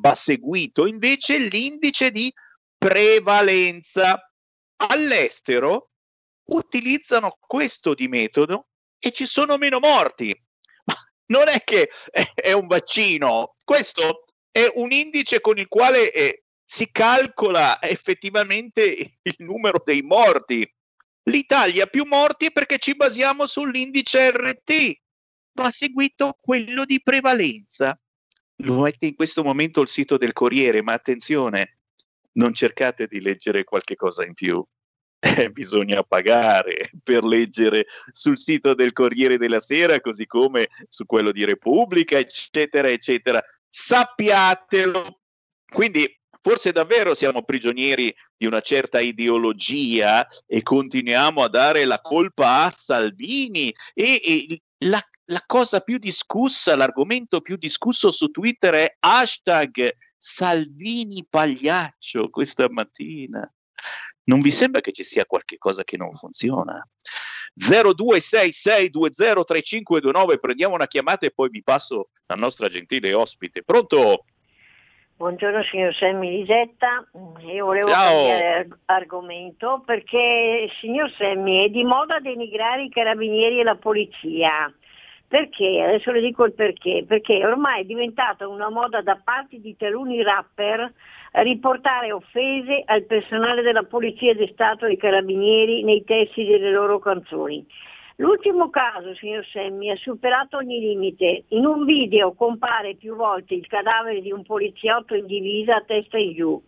va 0.00 0.14
seguito 0.14 0.86
invece 0.86 1.36
l'indice 1.38 2.10
di 2.10 2.32
prevalenza. 2.80 4.18
All'estero 4.76 5.90
utilizzano 6.44 7.36
questo 7.38 7.92
di 7.92 8.08
metodo 8.08 8.68
e 8.98 9.10
ci 9.10 9.26
sono 9.26 9.58
meno 9.58 9.78
morti. 9.78 10.34
Ma 10.84 10.94
non 11.26 11.48
è 11.48 11.62
che 11.62 11.90
è, 12.34 12.52
un 12.52 12.66
vaccino, 12.66 13.56
questo 13.62 14.24
è 14.50 14.66
un 14.76 14.92
indice 14.92 15.42
con 15.42 15.58
il 15.58 15.68
quale 15.68 16.10
eh, 16.10 16.44
si 16.64 16.90
calcola 16.90 17.82
effettivamente 17.82 18.82
il 19.20 19.34
numero 19.38 19.82
dei 19.84 20.00
morti. 20.00 20.66
L'Italia 21.24 21.84
ha 21.84 21.86
più 21.86 22.06
morti 22.06 22.50
perché 22.50 22.78
ci 22.78 22.96
basiamo 22.96 23.46
sull'indice 23.46 24.30
RT, 24.30 25.00
va 25.52 25.68
seguito 25.70 26.38
quello 26.40 26.86
di 26.86 27.02
prevalenza. 27.02 28.00
Lo 28.62 28.80
mette 28.80 29.06
in 29.06 29.14
questo 29.14 29.42
momento 29.42 29.82
il 29.82 29.88
sito 29.88 30.16
del 30.16 30.32
Corriere, 30.32 30.82
ma 30.82 30.94
attenzione, 30.94 31.79
non 32.32 32.54
cercate 32.54 33.06
di 33.06 33.20
leggere 33.20 33.64
qualche 33.64 33.96
cosa 33.96 34.24
in 34.24 34.34
più. 34.34 34.64
Eh, 35.22 35.50
bisogna 35.50 36.02
pagare 36.02 36.92
per 37.02 37.24
leggere 37.24 37.86
sul 38.10 38.38
sito 38.38 38.72
del 38.72 38.94
Corriere 38.94 39.36
della 39.36 39.60
Sera, 39.60 40.00
così 40.00 40.26
come 40.26 40.68
su 40.88 41.04
quello 41.04 41.30
di 41.30 41.44
Repubblica, 41.44 42.16
eccetera, 42.16 42.88
eccetera. 42.88 43.42
Sappiatelo. 43.68 45.20
Quindi 45.70 46.18
forse 46.40 46.72
davvero 46.72 47.14
siamo 47.14 47.44
prigionieri 47.44 48.14
di 48.34 48.46
una 48.46 48.60
certa 48.60 49.00
ideologia 49.00 50.26
e 50.46 50.62
continuiamo 50.62 51.42
a 51.42 51.48
dare 51.48 51.84
la 51.84 52.00
colpa 52.00 52.64
a 52.64 52.70
Salvini 52.70 53.74
e, 53.92 54.20
e 54.24 54.62
la, 54.86 55.02
la 55.26 55.42
cosa 55.46 55.80
più 55.80 55.98
discussa, 55.98 56.76
l'argomento 56.76 57.40
più 57.40 57.56
discusso 57.56 58.10
su 58.10 58.30
Twitter 58.30 58.74
è 58.74 58.96
hashtag 58.98 59.94
Salvini 60.22 61.24
Pagliaccio 61.26 62.28
questa 62.28 62.68
mattina. 62.68 63.50
Non 64.24 64.42
vi 64.42 64.50
sembra 64.50 64.82
che 64.82 64.92
ci 64.92 65.02
sia 65.02 65.24
qualche 65.24 65.56
cosa 65.56 65.82
che 65.82 65.96
non 65.96 66.12
funziona? 66.12 66.86
0266203529, 67.58 70.38
prendiamo 70.38 70.74
una 70.74 70.86
chiamata 70.86 71.24
e 71.24 71.30
poi 71.30 71.48
vi 71.48 71.62
passo 71.62 72.10
la 72.26 72.34
nostra 72.34 72.68
gentile 72.68 73.14
ospite. 73.14 73.62
Pronto? 73.62 74.26
Buongiorno 75.16 75.62
signor 75.64 75.94
Semmi 75.94 76.30
Lisetta, 76.30 77.08
io 77.52 77.64
volevo 77.64 77.88
Ciao. 77.88 78.14
cambiare 78.14 78.58
arg- 78.58 78.78
argomento 78.84 79.82
perché 79.86 80.68
signor 80.80 81.10
Semmi 81.16 81.64
è 81.64 81.70
di 81.70 81.82
moda 81.82 82.20
denigrare 82.20 82.84
i 82.84 82.90
carabinieri 82.90 83.60
e 83.60 83.64
la 83.64 83.76
polizia. 83.76 84.70
Perché? 85.30 85.80
Adesso 85.80 86.10
le 86.10 86.22
dico 86.22 86.44
il 86.44 86.54
perché. 86.54 87.04
Perché 87.06 87.46
ormai 87.46 87.82
è 87.82 87.84
diventata 87.84 88.48
una 88.48 88.68
moda 88.68 89.00
da 89.00 89.16
parte 89.22 89.60
di 89.60 89.76
taluni 89.76 90.24
rapper 90.24 90.92
riportare 91.34 92.10
offese 92.10 92.82
al 92.84 93.04
personale 93.04 93.62
della 93.62 93.84
Polizia 93.84 94.34
di 94.34 94.50
Stato 94.52 94.86
e 94.86 94.88
dei 94.88 94.96
Carabinieri 94.96 95.84
nei 95.84 96.02
testi 96.02 96.44
delle 96.44 96.72
loro 96.72 96.98
canzoni. 96.98 97.64
L'ultimo 98.16 98.70
caso, 98.70 99.14
signor 99.14 99.46
Semmi, 99.46 99.92
ha 99.92 99.96
superato 99.96 100.56
ogni 100.56 100.80
limite. 100.80 101.44
In 101.50 101.64
un 101.64 101.84
video 101.84 102.32
compare 102.32 102.96
più 102.96 103.14
volte 103.14 103.54
il 103.54 103.68
cadavere 103.68 104.20
di 104.22 104.32
un 104.32 104.42
poliziotto 104.42 105.14
in 105.14 105.26
divisa 105.26 105.76
a 105.76 105.84
testa 105.86 106.18
in 106.18 106.34
giù. 106.34 106.60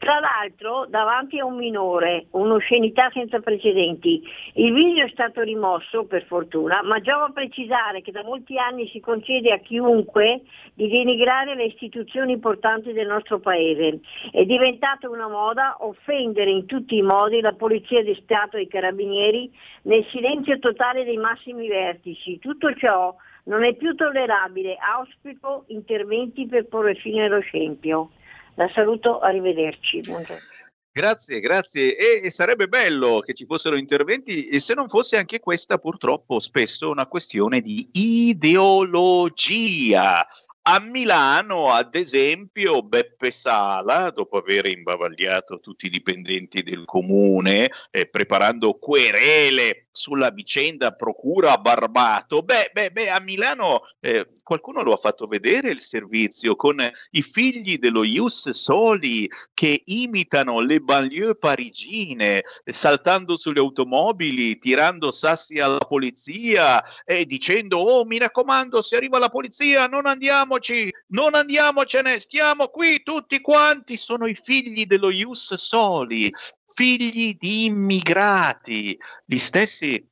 Tra 0.00 0.18
l'altro 0.18 0.86
davanti 0.88 1.38
a 1.38 1.44
un 1.44 1.56
minore, 1.56 2.28
un'oscenità 2.30 3.10
senza 3.12 3.40
precedenti. 3.40 4.22
Il 4.54 4.72
video 4.72 5.04
è 5.04 5.10
stato 5.10 5.42
rimosso, 5.42 6.06
per 6.06 6.24
fortuna, 6.24 6.80
ma 6.82 7.00
giova 7.00 7.28
precisare 7.34 8.00
che 8.00 8.10
da 8.10 8.22
molti 8.24 8.56
anni 8.56 8.88
si 8.88 8.98
concede 8.98 9.52
a 9.52 9.58
chiunque 9.58 10.40
di 10.72 10.88
denigrare 10.88 11.54
le 11.54 11.64
istituzioni 11.64 12.32
importanti 12.32 12.94
del 12.94 13.08
nostro 13.08 13.40
Paese. 13.40 14.00
È 14.32 14.42
diventata 14.46 15.06
una 15.06 15.28
moda 15.28 15.76
offendere 15.80 16.50
in 16.50 16.64
tutti 16.64 16.96
i 16.96 17.02
modi 17.02 17.42
la 17.42 17.52
Polizia 17.52 18.02
di 18.02 18.18
Stato 18.22 18.56
e 18.56 18.62
i 18.62 18.68
Carabinieri 18.68 19.52
nel 19.82 20.06
silenzio 20.06 20.58
totale 20.60 21.04
dei 21.04 21.18
massimi 21.18 21.68
vertici. 21.68 22.38
Tutto 22.38 22.72
ciò 22.74 23.14
non 23.44 23.64
è 23.64 23.74
più 23.74 23.94
tollerabile. 23.94 24.78
Auspico 24.80 25.64
interventi 25.66 26.46
per 26.46 26.68
porre 26.68 26.94
fine 26.94 27.26
allo 27.26 27.40
scempio. 27.42 28.12
La 28.54 28.70
saluto, 28.74 29.20
arrivederci. 29.20 30.00
Buongiorno. 30.00 30.48
Grazie, 30.92 31.38
grazie. 31.38 31.96
E, 31.96 32.20
e 32.24 32.30
sarebbe 32.30 32.66
bello 32.66 33.20
che 33.20 33.32
ci 33.32 33.46
fossero 33.46 33.76
interventi, 33.76 34.48
e 34.48 34.58
se 34.58 34.74
non 34.74 34.88
fosse 34.88 35.16
anche 35.16 35.38
questa 35.38 35.78
purtroppo 35.78 36.40
spesso 36.40 36.90
una 36.90 37.06
questione 37.06 37.60
di 37.60 37.88
ideologia. 37.92 39.06
A 40.62 40.78
Milano, 40.78 41.70
ad 41.70 41.94
esempio, 41.94 42.82
Beppe 42.82 43.30
Sala, 43.30 44.10
dopo 44.10 44.36
aver 44.36 44.66
imbavagliato 44.66 45.58
tutti 45.58 45.86
i 45.86 45.90
dipendenti 45.90 46.62
del 46.62 46.84
comune, 46.84 47.70
eh, 47.90 48.06
preparando 48.06 48.74
querele 48.74 49.86
sulla 49.92 50.30
vicenda 50.30 50.92
Procura 50.92 51.58
Barbato, 51.58 52.42
beh, 52.42 52.70
beh, 52.72 52.90
beh 52.90 53.10
a 53.10 53.20
Milano 53.20 53.82
eh, 54.00 54.28
qualcuno 54.42 54.82
lo 54.82 54.92
ha 54.92 54.96
fatto 54.96 55.26
vedere 55.26 55.70
il 55.70 55.80
servizio 55.80 56.56
con 56.56 56.78
i 57.10 57.22
figli 57.22 57.78
dello 57.78 58.04
Ius 58.04 58.50
Soli 58.50 59.28
che 59.52 59.82
imitano 59.86 60.60
le 60.60 60.80
banlieue 60.80 61.36
parigine, 61.36 62.42
saltando 62.64 63.36
sulle 63.36 63.60
automobili, 63.60 64.58
tirando 64.58 65.12
sassi 65.12 65.58
alla 65.58 65.78
polizia 65.78 66.82
e 67.04 67.26
dicendo 67.26 67.78
oh 67.78 68.04
mi 68.04 68.18
raccomando 68.18 68.82
se 68.82 68.96
arriva 68.96 69.18
la 69.18 69.28
polizia 69.28 69.86
non 69.86 70.06
andiamoci, 70.06 70.92
non 71.08 71.34
andiamocene, 71.34 72.18
stiamo 72.20 72.68
qui 72.68 73.02
tutti 73.02 73.40
quanti, 73.40 73.96
sono 73.96 74.26
i 74.26 74.34
figli 74.34 74.86
dello 74.86 75.10
Ius 75.10 75.54
Soli, 75.54 76.32
figli 76.72 77.36
di 77.38 77.66
immigrati, 77.66 78.98
gli 79.24 79.38
stessi 79.38 80.06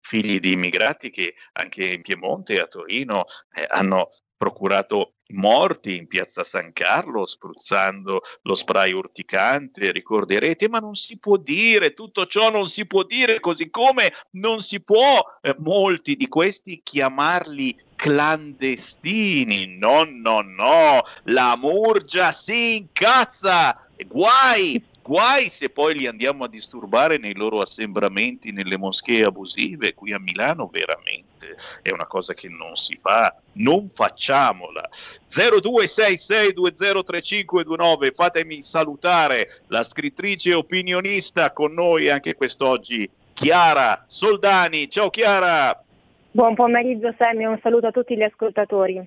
figli 0.00 0.38
di 0.38 0.52
immigrati 0.52 1.10
che 1.10 1.34
anche 1.52 1.84
in 1.84 2.02
Piemonte 2.02 2.54
e 2.54 2.60
a 2.60 2.66
Torino 2.66 3.24
eh, 3.54 3.66
hanno 3.68 4.10
procurato 4.36 5.14
morti 5.28 5.96
in 5.96 6.06
piazza 6.06 6.44
San 6.44 6.72
Carlo 6.74 7.24
spruzzando 7.24 8.20
lo 8.42 8.54
spray 8.54 8.92
urticante, 8.92 9.90
ricorderete, 9.90 10.68
ma 10.68 10.78
non 10.78 10.94
si 10.94 11.18
può 11.18 11.36
dire, 11.36 11.94
tutto 11.94 12.26
ciò 12.26 12.50
non 12.50 12.68
si 12.68 12.86
può 12.86 13.04
dire, 13.04 13.40
così 13.40 13.70
come 13.70 14.12
non 14.32 14.60
si 14.60 14.82
può 14.82 15.24
eh, 15.40 15.54
molti 15.58 16.16
di 16.16 16.28
questi 16.28 16.82
chiamarli 16.82 17.76
clandestini. 17.96 19.78
No, 19.78 20.04
no, 20.04 20.42
no, 20.42 21.02
la 21.24 21.56
Murgia 21.56 22.32
si 22.32 22.76
incazza, 22.76 23.88
guai, 24.06 24.82
guai 25.04 25.50
se 25.50 25.68
poi 25.68 25.94
li 25.94 26.06
andiamo 26.06 26.44
a 26.44 26.48
disturbare 26.48 27.18
nei 27.18 27.34
loro 27.34 27.60
assembramenti 27.60 28.52
nelle 28.52 28.78
moschee 28.78 29.26
abusive 29.26 29.92
qui 29.92 30.14
a 30.14 30.18
Milano, 30.18 30.70
veramente 30.72 31.56
è 31.82 31.90
una 31.90 32.06
cosa 32.06 32.32
che 32.32 32.48
non 32.48 32.74
si 32.74 32.96
fa, 32.98 33.36
non 33.52 33.90
facciamola. 33.90 34.88
0266203529, 35.28 38.14
fatemi 38.14 38.62
salutare 38.62 39.60
la 39.66 39.84
scrittrice 39.84 40.54
opinionista 40.54 41.52
con 41.52 41.74
noi 41.74 42.08
anche 42.08 42.34
quest'oggi, 42.34 43.06
Chiara 43.34 44.04
Soldani. 44.06 44.88
Ciao 44.88 45.10
Chiara! 45.10 45.84
Buon 46.30 46.54
pomeriggio 46.54 47.14
Sammy, 47.18 47.44
un 47.44 47.60
saluto 47.62 47.88
a 47.88 47.90
tutti 47.90 48.16
gli 48.16 48.22
ascoltatori. 48.22 49.06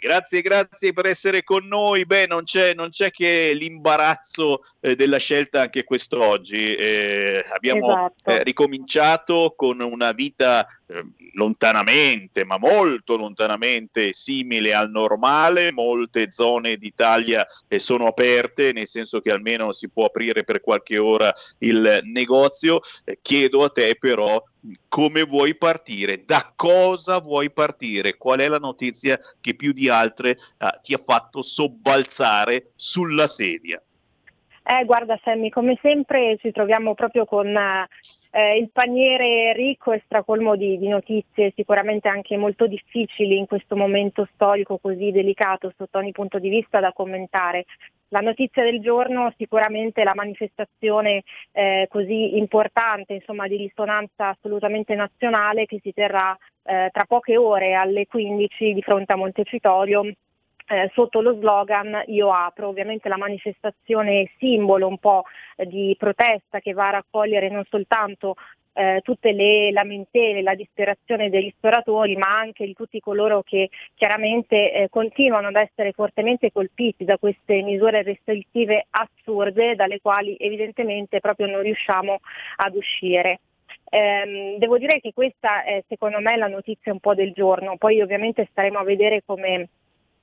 Grazie, 0.00 0.42
grazie 0.42 0.92
per 0.92 1.06
essere 1.06 1.42
con 1.42 1.66
noi. 1.66 2.06
Beh, 2.06 2.26
non 2.28 2.44
c'è, 2.44 2.72
non 2.72 2.90
c'è 2.90 3.10
che 3.10 3.52
l'imbarazzo 3.52 4.64
eh, 4.78 4.94
della 4.94 5.18
scelta 5.18 5.62
anche 5.62 5.82
quest'oggi. 5.82 6.74
Eh, 6.74 7.44
abbiamo 7.50 7.88
Esatto. 7.88 8.30
eh, 8.30 8.42
ricominciato 8.44 9.54
con 9.56 9.80
una 9.80 10.12
vita 10.12 10.66
lontanamente, 11.32 12.44
ma 12.44 12.58
molto 12.58 13.16
lontanamente 13.16 14.12
simile 14.12 14.74
al 14.74 14.90
normale. 14.90 15.72
Molte 15.72 16.30
zone 16.30 16.76
d'Italia 16.76 17.46
eh, 17.66 17.78
sono 17.78 18.06
aperte, 18.06 18.72
nel 18.72 18.86
senso 18.86 19.20
che 19.20 19.30
almeno 19.30 19.72
si 19.72 19.88
può 19.88 20.06
aprire 20.06 20.44
per 20.44 20.60
qualche 20.60 20.98
ora 20.98 21.32
il 21.58 22.00
negozio. 22.04 22.80
Eh, 23.04 23.18
chiedo 23.20 23.64
a 23.64 23.70
te 23.70 23.96
però 23.98 24.42
come 24.88 25.22
vuoi 25.22 25.56
partire, 25.56 26.24
da 26.24 26.52
cosa 26.54 27.18
vuoi 27.18 27.50
partire, 27.50 28.16
qual 28.16 28.40
è 28.40 28.48
la 28.48 28.58
notizia 28.58 29.18
che 29.40 29.54
più 29.54 29.72
di 29.72 29.88
altre 29.88 30.30
eh, 30.30 30.80
ti 30.82 30.94
ha 30.94 31.00
fatto 31.02 31.42
sobbalzare 31.42 32.72
sulla 32.74 33.26
sedia. 33.26 33.80
Eh, 34.70 34.84
guarda 34.84 35.18
Sammy, 35.24 35.48
come 35.48 35.78
sempre 35.80 36.36
ci 36.36 36.52
troviamo 36.52 36.92
proprio 36.92 37.24
con 37.24 37.46
eh, 37.56 38.58
il 38.58 38.68
paniere 38.70 39.54
ricco 39.54 39.92
e 39.92 40.02
stracolmo 40.04 40.56
di, 40.56 40.76
di, 40.76 40.88
notizie, 40.88 41.54
sicuramente 41.56 42.06
anche 42.08 42.36
molto 42.36 42.66
difficili 42.66 43.38
in 43.38 43.46
questo 43.46 43.76
momento 43.76 44.28
storico 44.34 44.76
così 44.76 45.10
delicato 45.10 45.72
sotto 45.74 45.96
ogni 45.96 46.12
punto 46.12 46.38
di 46.38 46.50
vista 46.50 46.80
da 46.80 46.92
commentare. 46.92 47.64
La 48.08 48.20
notizia 48.20 48.62
del 48.62 48.82
giorno 48.82 49.32
sicuramente 49.38 50.04
la 50.04 50.14
manifestazione 50.14 51.22
eh, 51.52 51.86
così 51.88 52.36
importante, 52.36 53.14
insomma 53.14 53.48
di 53.48 53.56
risonanza 53.56 54.28
assolutamente 54.28 54.94
nazionale 54.94 55.64
che 55.64 55.80
si 55.82 55.94
terrà 55.94 56.36
eh, 56.64 56.90
tra 56.92 57.06
poche 57.06 57.38
ore 57.38 57.72
alle 57.72 58.04
15 58.06 58.74
di 58.74 58.82
fronte 58.82 59.14
a 59.14 59.16
Montecitorio 59.16 60.12
eh, 60.68 60.90
sotto 60.94 61.20
lo 61.20 61.34
slogan 61.34 62.02
Io 62.06 62.32
apro, 62.32 62.68
ovviamente 62.68 63.08
la 63.08 63.16
manifestazione 63.16 64.30
simbolo 64.38 64.86
un 64.86 64.98
po' 64.98 65.24
di 65.56 65.94
protesta 65.98 66.60
che 66.60 66.72
va 66.72 66.88
a 66.88 66.92
raccogliere 66.92 67.48
non 67.48 67.64
soltanto 67.68 68.36
eh, 68.78 69.00
tutte 69.02 69.32
le 69.32 69.72
lamentele, 69.72 70.40
la 70.40 70.54
disperazione 70.54 71.30
dei 71.30 71.40
ristoratori, 71.42 72.16
ma 72.16 72.38
anche 72.38 72.64
di 72.64 72.74
tutti 72.74 73.00
coloro 73.00 73.42
che 73.42 73.70
chiaramente 73.96 74.72
eh, 74.72 74.88
continuano 74.88 75.48
ad 75.48 75.56
essere 75.56 75.90
fortemente 75.92 76.52
colpiti 76.52 77.04
da 77.04 77.18
queste 77.18 77.60
misure 77.62 78.02
restrittive 78.02 78.86
assurde 78.90 79.74
dalle 79.74 80.00
quali 80.00 80.36
evidentemente 80.38 81.18
proprio 81.18 81.48
non 81.48 81.62
riusciamo 81.62 82.20
ad 82.56 82.76
uscire. 82.76 83.40
Eh, 83.90 84.56
devo 84.58 84.78
dire 84.78 85.00
che 85.00 85.12
questa 85.12 85.64
è 85.64 85.82
secondo 85.88 86.20
me 86.20 86.36
la 86.36 86.46
notizia 86.46 86.92
un 86.92 87.00
po' 87.00 87.14
del 87.14 87.32
giorno, 87.32 87.76
poi 87.78 88.00
ovviamente 88.00 88.46
staremo 88.50 88.78
a 88.78 88.84
vedere 88.84 89.22
come 89.24 89.68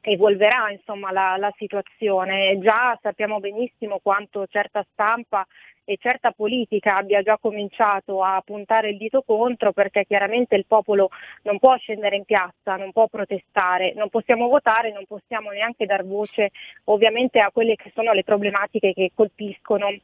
evolverà 0.05 0.71
insomma, 0.71 1.11
la, 1.11 1.35
la 1.37 1.53
situazione. 1.57 2.57
Già 2.59 2.97
sappiamo 3.01 3.39
benissimo 3.39 3.99
quanto 4.01 4.45
certa 4.47 4.85
stampa 4.91 5.45
e 5.87 5.97
certa 5.99 6.31
politica 6.31 6.97
abbia 6.97 7.21
già 7.21 7.37
cominciato 7.37 8.23
a 8.23 8.41
puntare 8.43 8.89
il 8.89 8.97
dito 8.97 9.21
contro 9.21 9.71
perché 9.71 10.03
chiaramente 10.05 10.55
il 10.55 10.65
popolo 10.67 11.09
non 11.43 11.59
può 11.59 11.75
scendere 11.77 12.15
in 12.15 12.25
piazza, 12.25 12.75
non 12.75 12.91
può 12.91 13.07
protestare, 13.07 13.93
non 13.93 14.09
possiamo 14.09 14.47
votare, 14.47 14.91
non 14.91 15.05
possiamo 15.05 15.51
neanche 15.51 15.85
dar 15.85 16.03
voce 16.03 16.51
ovviamente 16.85 17.39
a 17.39 17.51
quelle 17.51 17.75
che 17.75 17.91
sono 17.93 18.13
le 18.13 18.23
problematiche 18.23 18.93
che 18.93 19.11
colpiscono 19.13 19.95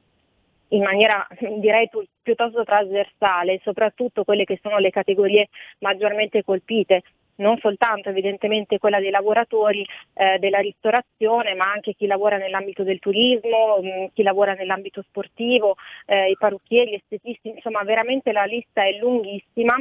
in 0.70 0.84
maniera 0.84 1.28
direi 1.58 1.90
piuttosto 2.22 2.64
trasversale, 2.64 3.60
soprattutto 3.64 4.24
quelle 4.24 4.46
che 4.46 4.60
sono 4.62 4.78
le 4.78 4.92
categorie 4.92 5.50
maggiormente 5.80 6.44
colpite 6.44 7.02
non 7.42 7.58
soltanto 7.58 8.10
evidentemente 8.10 8.80
quella 8.80 9.00
dei 9.00 9.10
lavoratori 9.10 9.86
eh, 10.14 10.38
della 10.40 10.60
ristorazione, 10.60 11.54
ma 11.56 11.72
anche 11.72 11.94
chi 11.94 12.06
lavora 12.08 12.38
nell'ambito 12.38 12.84
del 12.84 13.00
turismo, 13.00 13.80
mh, 13.82 13.88
mm, 13.88 14.06
chi 14.14 14.24
lavora 14.24 14.54
nell'ambito 14.54 15.02
sportivo, 15.02 15.76
eh, 16.06 16.30
i 16.30 16.38
parrucchieri, 16.38 16.92
gli 16.92 16.96
estetisti, 16.96 17.50
insomma 17.50 17.84
veramente 17.84 18.32
la 18.32 18.46
lista 18.46 18.86
è 18.86 18.98
lunghissima 18.98 19.76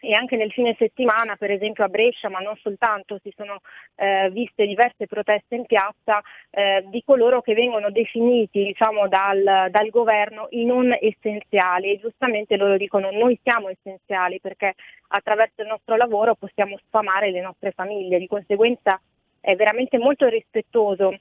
e 0.00 0.14
anche 0.14 0.36
nel 0.36 0.52
fine 0.52 0.74
settimana, 0.78 1.36
per 1.36 1.50
esempio 1.50 1.84
a 1.84 1.88
Brescia, 1.88 2.28
ma 2.28 2.38
non 2.38 2.56
soltanto, 2.56 3.18
si 3.22 3.32
sono 3.36 3.60
eh, 3.96 4.30
viste 4.30 4.66
diverse 4.66 5.06
proteste 5.06 5.56
in 5.56 5.66
piazza 5.66 6.20
eh, 6.50 6.84
di 6.86 7.02
coloro 7.04 7.40
che 7.40 7.54
vengono 7.54 7.90
definiti 7.90 8.64
diciamo, 8.64 9.08
dal, 9.08 9.68
dal, 9.70 9.90
governo 9.90 10.46
i 10.50 10.64
non 10.64 10.94
essenziali 11.00 11.92
e 11.92 11.98
giustamente 11.98 12.56
loro 12.56 12.76
dicono 12.76 13.10
noi 13.10 13.38
siamo 13.42 13.68
essenziali 13.68 14.38
perché 14.40 14.74
attraverso 15.08 15.62
il 15.62 15.68
nostro 15.68 15.96
lavoro 15.96 16.34
possiamo 16.34 16.78
sfamare 16.86 17.30
le 17.30 17.40
nostre 17.40 17.72
famiglie, 17.72 18.18
di 18.18 18.26
conseguenza 18.26 19.00
è 19.40 19.54
veramente 19.54 19.98
molto 19.98 20.28
rispettoso 20.28 21.18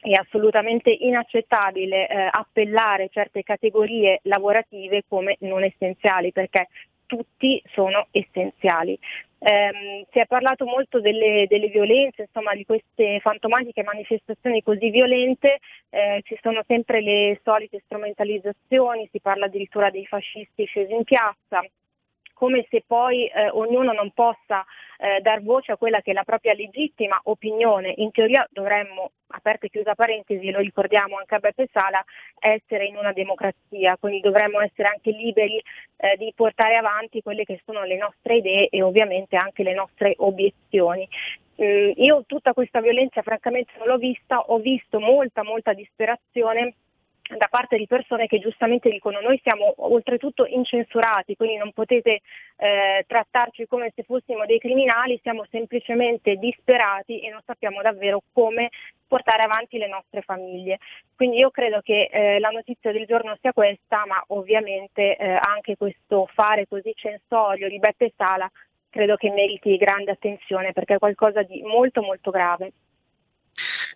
è 0.00 0.12
assolutamente 0.12 0.90
inaccettabile 0.90 2.08
eh, 2.08 2.28
appellare 2.30 3.08
certe 3.10 3.42
categorie 3.42 4.20
lavorative 4.22 5.02
come 5.08 5.36
non 5.40 5.64
essenziali 5.64 6.30
perché 6.30 6.68
tutti 7.08 7.60
sono 7.72 8.06
essenziali. 8.12 8.96
Eh, 9.40 10.06
si 10.10 10.18
è 10.18 10.26
parlato 10.26 10.64
molto 10.64 11.00
delle, 11.00 11.46
delle, 11.48 11.68
violenze, 11.68 12.22
insomma 12.22 12.54
di 12.54 12.64
queste 12.64 13.20
fantomatiche 13.20 13.84
manifestazioni 13.84 14.62
così 14.62 14.90
violente, 14.90 15.58
eh, 15.90 16.20
ci 16.24 16.36
sono 16.42 16.62
sempre 16.66 17.00
le 17.00 17.40
solite 17.44 17.80
strumentalizzazioni, 17.84 19.08
si 19.12 19.20
parla 19.20 19.46
addirittura 19.46 19.90
dei 19.90 20.06
fascisti 20.06 20.64
scesi 20.64 20.92
in 20.92 21.04
piazza, 21.04 21.62
come 22.38 22.64
se 22.70 22.84
poi 22.86 23.26
eh, 23.26 23.48
ognuno 23.50 23.92
non 23.92 24.12
possa 24.12 24.64
eh, 24.96 25.20
dar 25.20 25.42
voce 25.42 25.72
a 25.72 25.76
quella 25.76 26.00
che 26.00 26.12
è 26.12 26.14
la 26.14 26.22
propria 26.22 26.54
legittima 26.54 27.20
opinione. 27.24 27.92
In 27.96 28.12
teoria 28.12 28.46
dovremmo, 28.52 29.10
aperta 29.26 29.66
e 29.66 29.70
chiusa 29.70 29.96
parentesi, 29.96 30.48
lo 30.52 30.60
ricordiamo 30.60 31.18
anche 31.18 31.34
a 31.34 31.40
Beppe 31.40 31.68
Sala, 31.72 32.02
essere 32.38 32.84
in 32.84 32.96
una 32.96 33.12
democrazia, 33.12 33.96
quindi 33.98 34.20
dovremmo 34.20 34.60
essere 34.60 34.86
anche 34.86 35.10
liberi 35.10 35.60
eh, 35.96 36.16
di 36.16 36.32
portare 36.32 36.76
avanti 36.76 37.22
quelle 37.22 37.42
che 37.42 37.60
sono 37.64 37.82
le 37.82 37.96
nostre 37.96 38.36
idee 38.36 38.68
e 38.68 38.82
ovviamente 38.82 39.34
anche 39.34 39.64
le 39.64 39.74
nostre 39.74 40.14
obiezioni. 40.18 41.08
Mm, 41.60 41.90
io 41.96 42.22
tutta 42.24 42.52
questa 42.52 42.80
violenza 42.80 43.20
francamente 43.22 43.72
non 43.78 43.88
l'ho 43.88 43.96
vista, 43.96 44.38
ho 44.38 44.58
visto 44.58 45.00
molta 45.00 45.42
molta 45.42 45.72
disperazione 45.72 46.74
da 47.36 47.48
parte 47.48 47.76
di 47.76 47.86
persone 47.86 48.26
che 48.26 48.38
giustamente 48.38 48.88
dicono 48.88 49.20
noi 49.20 49.38
siamo 49.42 49.74
oltretutto 49.76 50.46
incensurati, 50.46 51.36
quindi 51.36 51.56
non 51.56 51.72
potete 51.72 52.20
eh, 52.56 53.04
trattarci 53.06 53.66
come 53.66 53.92
se 53.94 54.02
fossimo 54.02 54.46
dei 54.46 54.58
criminali, 54.58 55.18
siamo 55.22 55.44
semplicemente 55.50 56.36
disperati 56.36 57.20
e 57.20 57.30
non 57.30 57.42
sappiamo 57.44 57.82
davvero 57.82 58.22
come 58.32 58.70
portare 59.06 59.42
avanti 59.42 59.78
le 59.78 59.88
nostre 59.88 60.22
famiglie. 60.22 60.78
Quindi 61.14 61.38
io 61.38 61.50
credo 61.50 61.80
che 61.82 62.08
eh, 62.10 62.38
la 62.38 62.50
notizia 62.50 62.92
del 62.92 63.06
giorno 63.06 63.36
sia 63.40 63.52
questa, 63.52 64.04
ma 64.06 64.22
ovviamente 64.28 65.16
eh, 65.16 65.28
anche 65.28 65.76
questo 65.76 66.28
fare 66.32 66.66
così 66.66 66.92
censorio 66.94 67.68
di 67.68 67.78
Beppe 67.78 68.12
Sala 68.16 68.50
credo 68.90 69.16
che 69.16 69.30
meriti 69.30 69.76
grande 69.76 70.12
attenzione 70.12 70.72
perché 70.72 70.94
è 70.94 70.98
qualcosa 70.98 71.42
di 71.42 71.62
molto 71.62 72.02
molto 72.02 72.30
grave. 72.30 72.72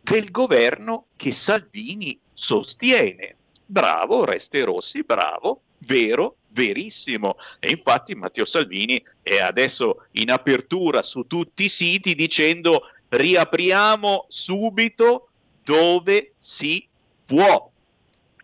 del 0.01 0.33
governo 0.33 1.07
che 1.15 1.31
Salvini 1.31 2.19
sostiene. 2.37 3.37
Bravo, 3.65 4.25
Reste 4.25 4.63
Rossi, 4.63 5.03
bravo, 5.03 5.63
vero, 5.79 6.37
verissimo. 6.51 7.37
E 7.59 7.71
infatti 7.71 8.15
Matteo 8.15 8.45
Salvini 8.45 9.03
è 9.23 9.39
adesso 9.39 10.05
in 10.13 10.31
apertura 10.31 11.03
su 11.03 11.27
tutti 11.27 11.65
i 11.65 11.69
siti 11.69 12.15
dicendo 12.15 12.83
riapriamo 13.09 14.27
subito 14.29 15.29
dove 15.65 16.35
si 16.39 16.87
può. 17.25 17.71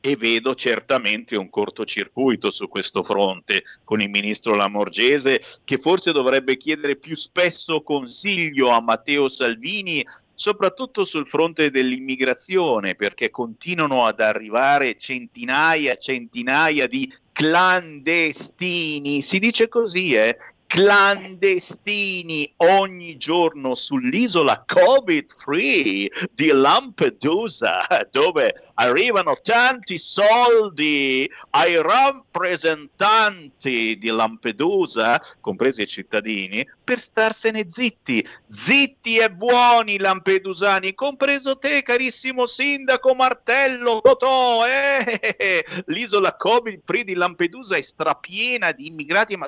E 0.04 0.16
vedo 0.16 0.56
certamente 0.56 1.36
un 1.36 1.48
cortocircuito 1.48 2.50
su 2.50 2.66
questo 2.66 3.04
fronte 3.04 3.62
con 3.84 4.00
il 4.00 4.10
ministro 4.10 4.56
Lamorgese 4.56 5.40
che 5.62 5.78
forse 5.78 6.10
dovrebbe 6.10 6.56
chiedere 6.56 6.96
più 6.96 7.14
spesso 7.14 7.82
consiglio 7.82 8.70
a 8.70 8.80
Matteo 8.80 9.28
Salvini 9.28 10.04
soprattutto 10.34 11.04
sul 11.04 11.26
fronte 11.26 11.70
dell'immigrazione, 11.70 12.94
perché 12.94 13.30
continuano 13.30 14.06
ad 14.06 14.20
arrivare 14.20 14.96
centinaia 14.98 15.92
e 15.92 15.98
centinaia 15.98 16.86
di 16.86 17.12
clandestini, 17.32 19.22
si 19.22 19.38
dice 19.38 19.68
così, 19.68 20.14
eh? 20.14 20.36
clandestini 20.72 22.50
ogni 22.56 23.18
giorno 23.18 23.74
sull'isola 23.74 24.64
covid-free 24.66 26.08
di 26.32 26.46
Lampedusa, 26.46 27.86
dove 28.10 28.71
arrivano 28.74 29.38
tanti 29.42 29.98
soldi 29.98 31.28
ai 31.50 31.80
rappresentanti 31.80 33.96
di 33.98 34.08
Lampedusa, 34.08 35.20
compresi 35.40 35.82
i 35.82 35.86
cittadini, 35.86 36.66
per 36.82 36.98
starsene 37.00 37.66
zitti, 37.68 38.26
zitti 38.46 39.18
e 39.18 39.30
buoni 39.30 39.98
lampedusani, 39.98 40.94
compreso 40.94 41.58
te 41.58 41.82
carissimo 41.82 42.46
sindaco 42.46 43.14
Martello 43.14 44.00
Totò, 44.02 44.66
eh? 44.66 45.64
l'isola 45.86 46.34
covid-free 46.36 47.04
di 47.04 47.14
Lampedusa 47.14 47.76
è 47.76 47.82
strapiena 47.82 48.72
di 48.72 48.86
immigrati, 48.86 49.36
ma 49.36 49.46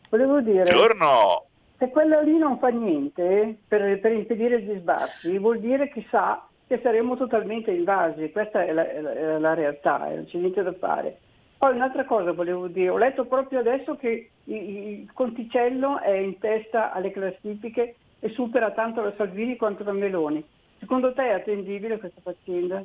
Volevo 0.09 0.41
dire, 0.41 0.63
Buongiorno. 0.63 1.45
se 1.79 1.89
quello 1.91 2.21
lì 2.23 2.39
non 2.39 2.59
fa 2.59 2.69
niente 2.69 3.57
per, 3.67 3.99
per 4.01 4.13
impedire 4.13 4.63
gli 4.63 4.77
sbarchi, 4.79 5.37
vuol 5.39 5.59
dire 5.59 5.91
chissà 5.91 6.47
che 6.67 6.79
saremo 6.83 7.17
totalmente 7.17 7.71
invasi. 7.73 8.31
Questa 8.31 8.65
è 8.65 8.73
la, 8.73 8.89
è 8.91 9.01
la- 9.01 9.13
è 9.13 9.39
la 9.39 9.55
realtà, 9.55 10.09
eh, 10.11 10.15
non 10.17 10.25
c'è 10.27 10.39
niente 10.39 10.63
da 10.63 10.73
fare. 10.75 11.19
Poi 11.59 11.75
un'altra 11.75 12.05
cosa 12.05 12.33
volevo 12.33 12.67
dire, 12.69 12.91
ho 12.91 12.99
letto 12.99 13.25
proprio 13.25 13.59
adesso 13.61 13.97
che 13.97 14.31
il 14.45 15.11
Conticello 15.13 16.01
è 16.01 16.11
in 16.13 16.39
testa 16.39 16.93
alle 16.93 17.11
classifiche 17.11 17.95
e 18.21 18.29
supera 18.31 18.71
tanto 18.73 19.01
la 19.03 19.13
Salvini 19.17 19.57
quanto 19.57 19.83
la 19.83 19.93
Meloni. 19.93 20.45
Secondo 20.87 21.13
te 21.15 21.23
è 21.25 21.33
attendibile 21.33 21.99
questa 21.99 22.21
faccenda? 22.23 22.81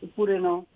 Oppure 0.00 0.38
no? 0.38 0.66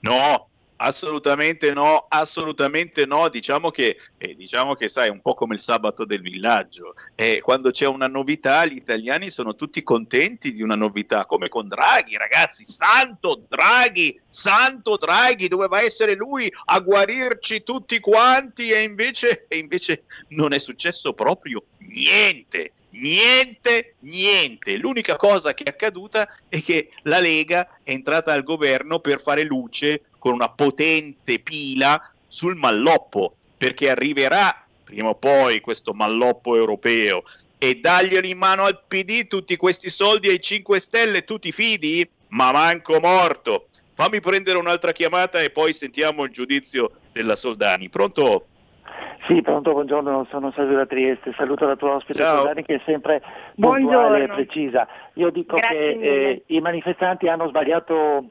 No, 0.00 0.48
assolutamente 0.76 1.74
no, 1.74 2.06
assolutamente 2.08 3.04
no. 3.04 3.28
Diciamo 3.28 3.70
che, 3.70 3.98
eh, 4.16 4.34
diciamo 4.34 4.72
che 4.72 4.88
sai, 4.88 5.08
è 5.08 5.10
un 5.10 5.20
po' 5.20 5.34
come 5.34 5.56
il 5.56 5.60
sabato 5.60 6.06
del 6.06 6.22
villaggio. 6.22 6.94
Eh, 7.16 7.42
quando 7.42 7.70
c'è 7.70 7.86
una 7.86 8.08
novità, 8.08 8.64
gli 8.64 8.76
italiani 8.76 9.28
sono 9.28 9.54
tutti 9.54 9.82
contenti 9.82 10.54
di 10.54 10.62
una 10.62 10.74
novità, 10.74 11.26
come 11.26 11.50
con 11.50 11.68
Draghi, 11.68 12.16
ragazzi. 12.16 12.64
Santo 12.64 13.42
Draghi, 13.46 14.18
santo 14.26 14.96
Draghi, 14.96 15.48
doveva 15.48 15.82
essere 15.82 16.14
lui 16.14 16.50
a 16.64 16.80
guarirci 16.80 17.62
tutti 17.62 18.00
quanti 18.00 18.70
e 18.70 18.80
invece, 18.80 19.44
e 19.48 19.58
invece 19.58 20.04
non 20.28 20.54
è 20.54 20.58
successo 20.58 21.12
proprio 21.12 21.62
niente. 21.80 22.72
Niente, 22.96 23.96
niente. 24.00 24.76
L'unica 24.76 25.16
cosa 25.16 25.52
che 25.52 25.64
è 25.64 25.70
accaduta 25.70 26.28
è 26.48 26.62
che 26.62 26.90
la 27.02 27.18
Lega 27.18 27.78
è 27.82 27.90
entrata 27.90 28.32
al 28.32 28.44
governo 28.44 29.00
per 29.00 29.20
fare 29.20 29.44
luce 29.44 30.02
con 30.18 30.34
una 30.34 30.48
potente 30.48 31.38
pila 31.40 32.00
sul 32.28 32.56
malloppo, 32.56 33.36
perché 33.58 33.90
arriverà 33.90 34.64
prima 34.84 35.08
o 35.08 35.14
poi 35.14 35.60
questo 35.60 35.92
malloppo 35.92 36.56
europeo 36.56 37.24
e 37.58 37.76
darglieli 37.76 38.30
in 38.30 38.38
mano 38.38 38.64
al 38.64 38.82
PD 38.86 39.26
tutti 39.26 39.56
questi 39.56 39.88
soldi 39.88 40.28
ai 40.28 40.40
5 40.40 40.78
Stelle, 40.78 41.24
tu 41.24 41.38
ti 41.38 41.50
fidi? 41.50 42.08
Ma 42.28 42.52
manco 42.52 43.00
morto. 43.00 43.68
Fammi 43.94 44.20
prendere 44.20 44.58
un'altra 44.58 44.92
chiamata 44.92 45.40
e 45.40 45.50
poi 45.50 45.72
sentiamo 45.72 46.24
il 46.24 46.30
giudizio 46.30 46.90
della 47.12 47.36
Soldani. 47.36 47.88
Pronto? 47.88 48.46
Sì, 49.26 49.40
pronto, 49.40 49.72
buongiorno, 49.72 50.26
sono 50.28 50.52
Sergio 50.52 50.74
da 50.74 50.86
Trieste, 50.86 51.32
saluto 51.32 51.66
la 51.66 51.76
tua 51.76 51.94
ospite. 51.94 52.22
Soldani 52.22 52.62
che 52.62 52.74
è 52.74 52.80
sempre 52.84 53.22
puntuale 53.58 54.24
e 54.24 54.28
precisa. 54.28 54.86
Io 55.14 55.30
dico 55.30 55.56
Grazie 55.56 55.98
che 55.98 56.00
eh, 56.00 56.42
i 56.46 56.60
manifestanti 56.60 57.28
hanno 57.28 57.48
sbagliato 57.48 58.26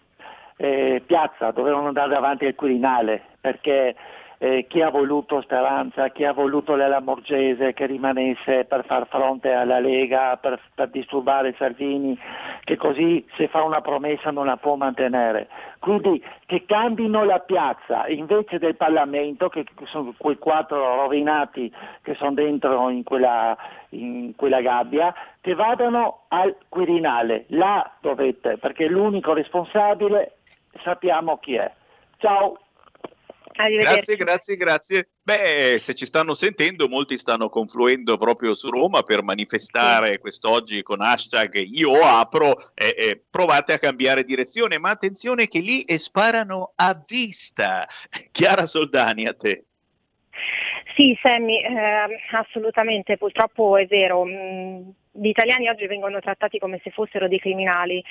eh, 0.58 1.01
piazza, 1.06 1.51
dovevano 1.51 1.88
andare 1.88 2.10
davanti 2.10 2.45
al 2.45 2.56
Quirinale 2.56 3.22
perché 3.41 3.95
eh, 4.43 4.65
chi 4.67 4.81
ha 4.81 4.89
voluto 4.89 5.39
Speranza, 5.39 6.09
chi 6.09 6.25
ha 6.25 6.33
voluto 6.33 6.75
Lela 6.75 6.99
Morgese 6.99 7.71
che 7.71 7.85
rimanesse 7.85 8.65
per 8.65 8.83
far 8.83 9.07
fronte 9.07 9.53
alla 9.53 9.79
Lega, 9.79 10.35
per, 10.35 10.59
per 10.75 10.89
disturbare 10.89 11.55
Salvini, 11.57 12.19
che 12.65 12.75
così 12.75 13.25
se 13.37 13.47
fa 13.47 13.63
una 13.63 13.79
promessa 13.79 14.31
non 14.31 14.47
la 14.47 14.57
può 14.57 14.75
mantenere. 14.75 15.47
Quindi 15.79 16.21
che 16.45 16.65
cambino 16.65 17.23
la 17.23 17.39
piazza 17.39 18.05
invece 18.09 18.59
del 18.59 18.75
Parlamento, 18.75 19.47
che 19.47 19.63
sono 19.85 20.13
quei 20.17 20.37
quattro 20.37 20.97
rovinati 20.97 21.73
che 22.01 22.13
sono 22.15 22.33
dentro 22.33 22.89
in 22.89 23.03
quella, 23.03 23.55
in 23.91 24.33
quella 24.35 24.59
gabbia, 24.59 25.15
che 25.39 25.55
vadano 25.55 26.23
al 26.27 26.53
Quirinale, 26.67 27.45
là 27.47 27.89
dovete, 28.01 28.57
perché 28.57 28.87
l'unico 28.87 29.31
responsabile 29.31 30.39
sappiamo 30.81 31.37
chi 31.37 31.55
è. 31.55 31.71
Ciao! 32.17 32.57
Grazie, 33.56 34.16
grazie, 34.16 34.56
grazie. 34.56 35.10
Beh, 35.22 35.78
se 35.80 35.93
ci 35.93 36.06
stanno 36.06 36.34
sentendo, 36.34 36.88
molti 36.88 37.18
stanno 37.18 37.49
confluendo 37.49 38.18
proprio 38.18 38.54
su 38.54 38.70
Roma 38.70 39.04
per 39.04 39.24
manifestare 39.24 40.18
quest'oggi 40.18 40.82
con 40.82 41.01
hashtag 41.01 41.56
io 41.56 42.01
apro 42.01 42.74
e, 42.74 42.95
e 42.97 43.22
provate 43.30 43.74
a 43.74 43.80
cambiare 43.80 44.24
direzione, 44.24 44.80
ma 44.80 44.89
attenzione 44.89 45.47
che 45.47 45.60
lì 45.60 45.86
sparano 45.97 46.74
a 46.76 46.99
vista. 47.08 47.88
Chiara 48.32 48.66
Soldani, 48.66 49.28
a 49.28 49.34
te. 49.34 49.66
Sì, 50.95 51.18
Sammy, 51.22 51.64
eh, 51.64 52.20
assolutamente, 52.32 53.18
purtroppo 53.18 53.78
è 53.78 53.86
vero. 53.86 54.26
mm, 54.26 54.89
Gli 55.12 55.28
italiani 55.28 55.70
oggi 55.70 55.86
vengono 55.88 56.20
trattati 56.20 56.58
come 56.60 56.80
se 56.84 56.89
fossero 56.89 57.28
dei 57.28 57.39
criminali. 57.39 58.04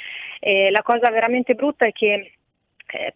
La 0.70 0.82
cosa 0.82 1.11
veramente 1.11 1.55
brutta 1.55 1.86
è 1.86 1.93
che 1.93 2.12
eh, 2.14 2.32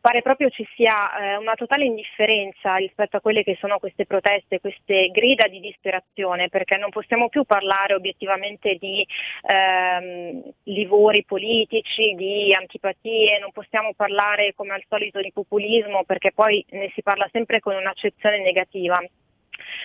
pare 0.01 0.23
proprio 0.23 0.49
ci 0.51 0.67
sia 0.75 1.19
eh, 1.19 1.37
una 1.37 1.55
totale 1.55 1.85
indifferenza 1.85 2.77
rispetto 2.77 3.17
a 3.17 3.21
quelle 3.21 3.43
che 3.43 3.57
sono 3.61 3.79
queste 3.79 4.07
proteste, 4.07 4.61
queste 4.61 5.09
grida 5.09 5.47
di 5.49 5.61
disperazione, 5.61 6.49
perché 6.49 6.77
non 6.77 6.91
possiamo 6.91 7.29
più 7.29 7.45
parlare 7.45 7.95
obiettivamente 7.95 8.77
di 8.77 9.07
ehm, 9.43 10.43
livori 10.65 11.25
politici, 11.25 12.15
di 12.15 12.55
antipatie, 12.55 13.39
non 13.39 13.53
possiamo 13.53 13.93
parlare 13.95 14.55
come 14.55 14.73
al 14.73 14.85
solito 14.89 15.21
di 15.21 15.33
populismo, 15.33 16.05
perché 16.05 16.33
poi 16.33 16.65
ne 16.71 16.91
si 16.95 17.03
parla 17.03 17.29
sempre 17.33 17.61
con 17.61 17.75
un'accezione 17.75 18.41
negativa. 18.41 19.01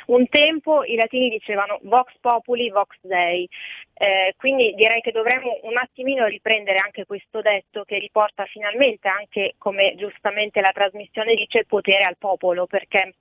Un 0.08 0.28
tempo 0.28 0.84
i 0.84 0.96
latini 0.96 1.30
dicevano 1.30 1.80
Vox 1.84 2.14
Populi, 2.20 2.70
Vox 2.70 2.98
Dei, 3.02 3.48
eh, 3.94 4.34
quindi 4.38 4.74
direi 4.74 5.02
che 5.02 5.12
dovremmo 5.12 5.60
un 5.64 5.78
attimino 5.78 6.26
riprendere 6.26 6.80
anche 6.80 7.06
questo 7.06 7.42
detto 7.42 7.84
che 7.84 8.00
riporta 8.00 8.46
finalmente 8.46 9.08
anche, 9.08 9.56
come 9.58 9.96
giustamente 9.96 10.62
la 10.62 10.72
trasmissione 10.72 11.36
dice, 11.36 11.66
potere 11.66 12.04
al 12.04 12.18
popolo, 12.18 12.66
perché 12.66 13.14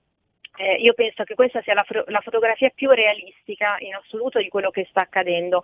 eh, 0.57 0.75
io 0.75 0.95
penso 0.95 1.25
che 1.25 1.35
questa 1.35 1.63
sia 1.63 1.75
la, 1.75 1.85
la 2.07 2.21
fotografia 2.21 2.71
più 2.71 2.91
realistica 2.91 3.77
in 3.79 3.95
assoluto 3.95 4.39
di 4.41 4.49
quello 4.49 4.71
che 4.71 4.87
sta 4.91 5.03
accadendo. 5.03 5.63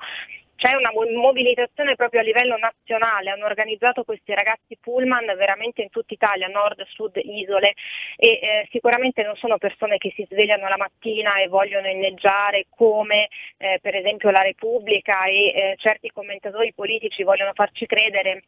C'è 0.56 0.74
una 0.74 0.90
mo- 0.92 1.06
mobilitazione 1.20 1.96
proprio 1.96 2.20
a 2.20 2.24
livello 2.24 2.56
nazionale, 2.56 3.30
hanno 3.30 3.44
organizzato 3.44 4.04
questi 4.04 4.34
ragazzi 4.34 4.76
pullman 4.80 5.26
veramente 5.36 5.82
in 5.82 5.90
tutta 5.90 6.14
Italia, 6.14 6.48
nord, 6.48 6.82
sud, 6.86 7.20
isole 7.22 7.74
e 8.16 8.28
eh, 8.28 8.68
sicuramente 8.70 9.22
non 9.22 9.36
sono 9.36 9.58
persone 9.58 9.98
che 9.98 10.12
si 10.16 10.26
svegliano 10.28 10.66
la 10.68 10.78
mattina 10.78 11.40
e 11.40 11.48
vogliono 11.48 11.88
inneggiare 11.88 12.66
come 12.70 13.28
eh, 13.58 13.78
per 13.82 13.94
esempio 13.94 14.30
la 14.30 14.42
Repubblica 14.42 15.26
e 15.26 15.46
eh, 15.46 15.74
certi 15.76 16.10
commentatori 16.10 16.72
politici 16.72 17.22
vogliono 17.22 17.52
farci 17.52 17.84
credere 17.86 18.42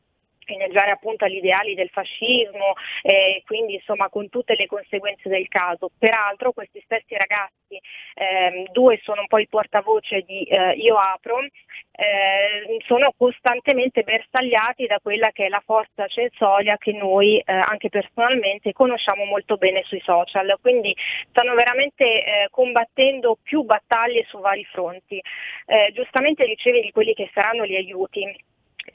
fineggiare 0.48 0.90
appunto 0.90 1.26
agli 1.26 1.36
ideali 1.36 1.74
del 1.74 1.90
fascismo, 1.90 2.72
eh, 3.02 3.42
quindi 3.44 3.74
insomma 3.74 4.08
con 4.08 4.30
tutte 4.30 4.56
le 4.56 4.66
conseguenze 4.66 5.28
del 5.28 5.46
caso. 5.48 5.90
Peraltro 5.98 6.52
questi 6.52 6.80
stessi 6.84 7.14
ragazzi, 7.14 7.78
ehm, 8.14 8.72
due 8.72 8.98
sono 9.02 9.20
un 9.20 9.26
po' 9.26 9.38
i 9.38 9.46
portavoce 9.46 10.22
di 10.22 10.42
eh, 10.44 10.72
Io 10.72 10.96
Apro, 10.96 11.40
eh, 11.40 12.78
sono 12.86 13.12
costantemente 13.16 14.02
bersagliati 14.02 14.86
da 14.86 14.98
quella 15.02 15.30
che 15.32 15.46
è 15.46 15.48
la 15.48 15.62
forza 15.64 16.06
censoria 16.06 16.78
che 16.78 16.92
noi 16.92 17.38
eh, 17.38 17.52
anche 17.52 17.90
personalmente 17.90 18.72
conosciamo 18.72 19.24
molto 19.24 19.56
bene 19.56 19.82
sui 19.84 20.00
social, 20.00 20.56
quindi 20.62 20.96
stanno 21.28 21.54
veramente 21.54 22.04
eh, 22.04 22.48
combattendo 22.50 23.36
più 23.42 23.62
battaglie 23.62 24.24
su 24.28 24.38
vari 24.38 24.64
fronti. 24.64 25.20
Eh, 25.66 25.92
giustamente 25.92 26.44
ricevi 26.44 26.80
di 26.80 26.90
quelli 26.90 27.12
che 27.12 27.28
saranno 27.34 27.66
gli 27.66 27.76
aiuti 27.76 28.24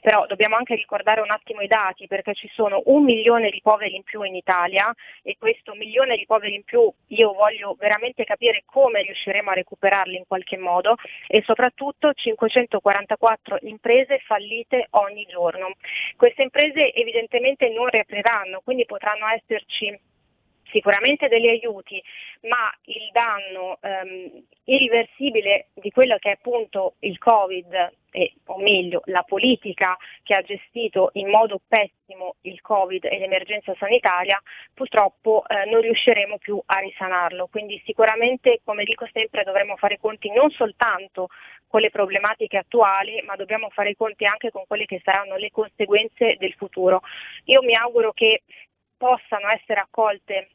però 0.00 0.26
dobbiamo 0.26 0.56
anche 0.56 0.74
ricordare 0.74 1.20
un 1.20 1.30
attimo 1.30 1.60
i 1.60 1.66
dati 1.66 2.06
perché 2.06 2.34
ci 2.34 2.48
sono 2.52 2.82
un 2.86 3.04
milione 3.04 3.50
di 3.50 3.60
poveri 3.62 3.96
in 3.96 4.02
più 4.02 4.22
in 4.22 4.34
Italia 4.34 4.92
e 5.22 5.36
questo 5.38 5.74
milione 5.74 6.16
di 6.16 6.26
poveri 6.26 6.54
in 6.54 6.64
più 6.64 6.90
io 7.08 7.32
voglio 7.32 7.76
veramente 7.78 8.24
capire 8.24 8.62
come 8.64 9.02
riusciremo 9.02 9.50
a 9.50 9.54
recuperarli 9.54 10.16
in 10.16 10.24
qualche 10.26 10.56
modo 10.56 10.94
e 11.26 11.42
soprattutto 11.42 12.12
544 12.12 13.58
imprese 13.62 14.18
fallite 14.18 14.88
ogni 14.90 15.26
giorno. 15.26 15.72
Queste 16.16 16.42
imprese 16.42 16.92
evidentemente 16.92 17.68
non 17.70 17.86
riapriranno, 17.86 18.60
quindi 18.64 18.84
potranno 18.84 19.26
esserci 19.28 19.98
sicuramente 20.70 21.28
degli 21.28 21.48
aiuti, 21.48 22.02
ma 22.42 22.72
il 22.84 23.10
danno 23.12 23.78
ehm, 23.80 24.44
irriversibile 24.64 25.68
di 25.74 25.90
quello 25.90 26.16
che 26.18 26.30
è 26.30 26.32
appunto 26.32 26.94
il 27.00 27.18
Covid, 27.18 27.92
e, 28.16 28.32
o 28.46 28.58
meglio 28.58 29.02
la 29.06 29.24
politica 29.24 29.96
che 30.22 30.34
ha 30.34 30.42
gestito 30.42 31.10
in 31.14 31.28
modo 31.28 31.60
pessimo 31.66 32.36
il 32.42 32.60
Covid 32.60 33.04
e 33.06 33.18
l'emergenza 33.18 33.74
sanitaria, 33.76 34.40
purtroppo 34.72 35.42
eh, 35.48 35.68
non 35.68 35.80
riusciremo 35.80 36.38
più 36.38 36.62
a 36.64 36.78
risanarlo. 36.78 37.48
Quindi 37.48 37.82
sicuramente, 37.84 38.60
come 38.64 38.84
dico 38.84 39.08
sempre, 39.12 39.42
dovremo 39.42 39.76
fare 39.76 39.98
conti 39.98 40.30
non 40.30 40.50
soltanto 40.50 41.26
con 41.66 41.80
le 41.80 41.90
problematiche 41.90 42.58
attuali, 42.58 43.20
ma 43.22 43.34
dobbiamo 43.34 43.68
fare 43.70 43.90
i 43.90 43.96
conti 43.96 44.24
anche 44.24 44.52
con 44.52 44.62
quelle 44.68 44.84
che 44.84 45.00
saranno 45.02 45.34
le 45.34 45.50
conseguenze 45.50 46.36
del 46.38 46.52
futuro. 46.52 47.02
Io 47.46 47.62
mi 47.62 47.74
auguro 47.74 48.12
che 48.12 48.42
possano 48.96 49.48
essere 49.48 49.80
accolte 49.80 50.50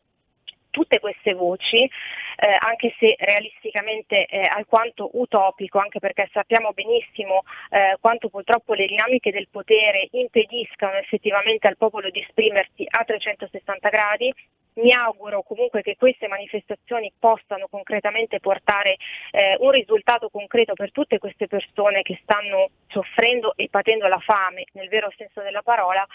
tutte 0.69 0.99
queste 0.99 1.33
voci, 1.33 1.83
eh, 1.83 2.57
anche 2.59 2.93
se 2.99 3.15
realisticamente 3.19 4.25
è 4.25 4.43
alquanto 4.43 5.09
utopico, 5.13 5.79
anche 5.79 5.99
perché 5.99 6.29
sappiamo 6.31 6.71
benissimo 6.73 7.43
eh, 7.69 7.97
quanto 7.99 8.29
purtroppo 8.29 8.73
le 8.73 8.87
dinamiche 8.87 9.31
del 9.31 9.47
potere 9.49 10.07
impediscano 10.11 10.97
effettivamente 10.97 11.67
al 11.67 11.77
popolo 11.77 12.09
di 12.09 12.19
esprimersi 12.21 12.85
a 12.87 13.03
360 13.03 13.89
gradi. 13.89 14.33
Mi 14.71 14.93
auguro 14.93 15.41
comunque 15.41 15.81
che 15.81 15.97
queste 15.97 16.27
manifestazioni 16.27 17.11
possano 17.19 17.67
concretamente 17.67 18.39
portare 18.39 18.95
eh, 19.31 19.57
un 19.59 19.71
risultato 19.71 20.29
concreto 20.29 20.73
per 20.73 20.91
tutte 20.91 21.17
queste 21.17 21.47
persone 21.47 22.01
che 22.01 22.17
stanno 22.21 22.69
soffrendo 22.87 23.55
e 23.57 23.67
patendo 23.69 24.07
la 24.07 24.19
fame 24.19 24.65
nel 24.73 24.87
vero 24.87 25.11
senso 25.17 25.41
della 25.41 25.63
parola 25.63 26.05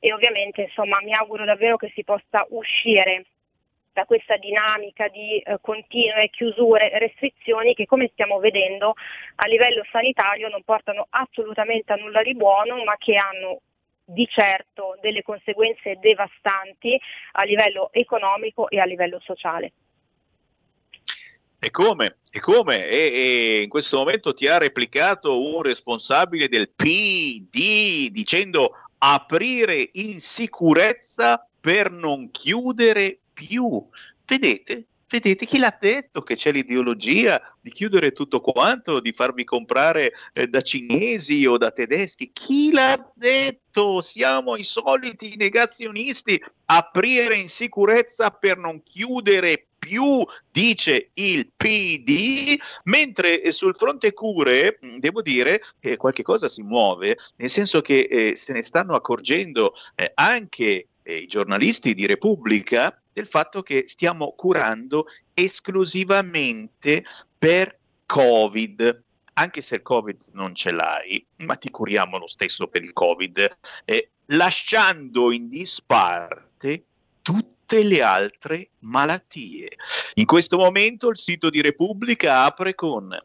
e 0.00 0.12
ovviamente 0.12 0.62
insomma 0.62 0.98
mi 1.02 1.12
auguro 1.12 1.44
davvero 1.44 1.76
che 1.76 1.92
si 1.94 2.02
possa 2.02 2.44
uscire 2.50 3.26
da 3.98 4.04
questa 4.04 4.36
dinamica 4.36 5.08
di 5.08 5.40
eh, 5.40 5.58
continue 5.60 6.30
chiusure 6.30 6.92
e 6.92 7.00
restrizioni 7.00 7.74
che 7.74 7.84
come 7.84 8.08
stiamo 8.12 8.38
vedendo 8.38 8.94
a 9.34 9.46
livello 9.46 9.82
sanitario 9.90 10.48
non 10.48 10.62
portano 10.62 11.08
assolutamente 11.10 11.92
a 11.92 11.96
nulla 11.96 12.22
di 12.22 12.36
buono 12.36 12.84
ma 12.84 12.94
che 12.96 13.16
hanno 13.16 13.60
di 14.04 14.24
certo 14.28 14.96
delle 15.00 15.22
conseguenze 15.22 15.98
devastanti 15.98 16.96
a 17.32 17.42
livello 17.42 17.90
economico 17.92 18.70
e 18.70 18.78
a 18.78 18.84
livello 18.84 19.18
sociale. 19.18 19.72
E 21.58 21.70
come? 21.72 22.18
E 22.30 22.38
come? 22.38 22.86
E, 22.86 22.96
e 22.96 23.62
in 23.62 23.68
questo 23.68 23.98
momento 23.98 24.32
ti 24.32 24.46
ha 24.46 24.58
replicato 24.58 25.42
un 25.56 25.62
responsabile 25.62 26.48
del 26.48 26.70
PD 26.70 28.10
dicendo 28.10 28.74
aprire 28.98 29.90
in 29.94 30.20
sicurezza 30.20 31.44
per 31.60 31.90
non 31.90 32.30
chiudere 32.30 33.18
più. 33.38 33.86
Vedete? 34.26 34.86
Vedete 35.10 35.46
chi 35.46 35.58
l'ha 35.58 35.74
detto 35.80 36.20
che 36.20 36.34
c'è 36.34 36.52
l'ideologia 36.52 37.40
di 37.62 37.70
chiudere 37.70 38.12
tutto 38.12 38.42
quanto, 38.42 39.00
di 39.00 39.12
farvi 39.12 39.42
comprare 39.44 40.12
eh, 40.34 40.48
da 40.48 40.60
cinesi 40.60 41.46
o 41.46 41.56
da 41.56 41.70
tedeschi? 41.70 42.30
Chi 42.30 42.72
l'ha 42.72 43.10
detto? 43.14 44.02
Siamo 44.02 44.56
i 44.56 44.64
soliti 44.64 45.34
negazionisti. 45.36 46.38
Aprire 46.66 47.36
in 47.36 47.48
sicurezza 47.48 48.30
per 48.30 48.58
non 48.58 48.82
chiudere 48.82 49.68
più, 49.78 50.26
dice 50.50 51.10
il 51.14 51.52
PD, 51.56 52.58
mentre 52.84 53.50
sul 53.52 53.74
fronte 53.76 54.12
cure 54.12 54.78
devo 54.98 55.22
dire 55.22 55.62
che 55.80 55.96
qualche 55.96 56.22
cosa 56.22 56.48
si 56.48 56.60
muove, 56.60 57.16
nel 57.36 57.48
senso 57.48 57.80
che 57.80 58.00
eh, 58.10 58.36
se 58.36 58.52
ne 58.52 58.62
stanno 58.62 58.94
accorgendo 58.94 59.72
eh, 59.94 60.10
anche 60.14 60.88
eh, 61.02 61.14
i 61.14 61.26
giornalisti 61.26 61.94
di 61.94 62.04
Repubblica 62.04 62.94
del 63.18 63.26
fatto 63.26 63.62
che 63.62 63.84
stiamo 63.88 64.32
curando 64.36 65.06
esclusivamente 65.34 67.04
per 67.36 67.76
Covid. 68.06 69.02
Anche 69.34 69.60
se 69.60 69.76
il 69.76 69.82
Covid 69.82 70.26
non 70.32 70.54
ce 70.54 70.70
l'hai, 70.70 71.24
ma 71.38 71.56
ti 71.56 71.70
curiamo 71.70 72.16
lo 72.16 72.28
stesso 72.28 72.68
per 72.68 72.82
il 72.82 72.92
Covid, 72.92 73.58
eh, 73.84 74.10
lasciando 74.26 75.32
in 75.32 75.48
disparte 75.48 76.84
tutte 77.22 77.82
le 77.82 78.02
altre 78.02 78.70
malattie. 78.80 79.70
In 80.14 80.24
questo 80.24 80.56
momento 80.56 81.08
il 81.08 81.18
sito 81.18 81.50
di 81.50 81.60
Repubblica 81.60 82.44
apre 82.44 82.74
con 82.74 83.16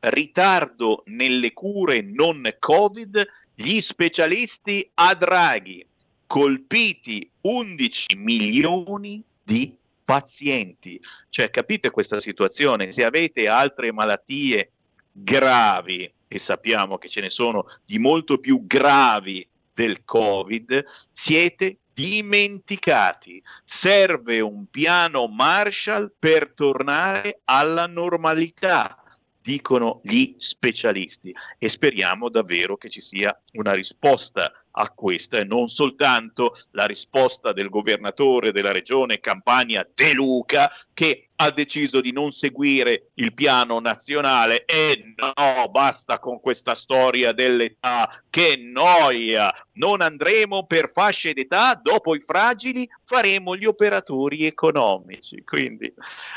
ritardo 0.00 1.02
nelle 1.06 1.52
cure 1.52 2.00
non 2.00 2.52
Covid, 2.58 3.26
gli 3.54 3.80
specialisti 3.80 4.88
a 4.94 5.14
Draghi, 5.14 5.84
colpiti 6.26 7.28
11 7.42 8.16
milioni 8.16 9.24
di 9.46 9.76
pazienti. 10.04 11.00
Cioè, 11.28 11.50
capite 11.50 11.90
questa 11.90 12.18
situazione? 12.18 12.90
Se 12.90 13.04
avete 13.04 13.46
altre 13.46 13.92
malattie 13.92 14.72
gravi, 15.12 16.12
e 16.26 16.38
sappiamo 16.38 16.98
che 16.98 17.08
ce 17.08 17.20
ne 17.20 17.30
sono 17.30 17.64
di 17.84 18.00
molto 18.00 18.38
più 18.38 18.66
gravi 18.66 19.46
del 19.72 20.04
Covid, 20.04 20.84
siete 21.12 21.78
dimenticati. 21.94 23.40
Serve 23.62 24.40
un 24.40 24.66
piano 24.68 25.28
Marshall 25.28 26.12
per 26.18 26.52
tornare 26.54 27.40
alla 27.44 27.86
normalità 27.86 29.00
dicono 29.46 30.00
gli 30.02 30.34
specialisti 30.38 31.32
e 31.56 31.68
speriamo 31.68 32.28
davvero 32.28 32.76
che 32.76 32.90
ci 32.90 33.00
sia 33.00 33.40
una 33.52 33.74
risposta 33.74 34.52
a 34.78 34.90
questa 34.90 35.38
e 35.38 35.44
non 35.44 35.68
soltanto 35.68 36.56
la 36.72 36.84
risposta 36.84 37.52
del 37.52 37.68
governatore 37.68 38.52
della 38.52 38.72
regione 38.72 39.20
Campania 39.20 39.88
De 39.94 40.12
Luca 40.12 40.70
che 40.92 41.28
ha 41.36 41.50
deciso 41.50 42.00
di 42.00 42.12
non 42.12 42.32
seguire 42.32 43.10
il 43.14 43.34
piano 43.34 43.78
nazionale 43.78 44.64
e 44.64 45.14
no, 45.16 45.68
basta 45.68 46.18
con 46.18 46.40
questa 46.40 46.74
storia 46.74 47.32
dell'età, 47.32 48.22
che 48.30 48.56
noia, 48.56 49.52
non 49.72 50.00
andremo 50.00 50.64
per 50.64 50.90
fasce 50.92 51.34
d'età, 51.34 51.78
dopo 51.82 52.14
i 52.14 52.20
fragili 52.20 52.88
faremo 53.04 53.54
gli 53.54 53.66
operatori 53.66 54.46
economici. 54.46 55.42
Quindi, 55.44 55.92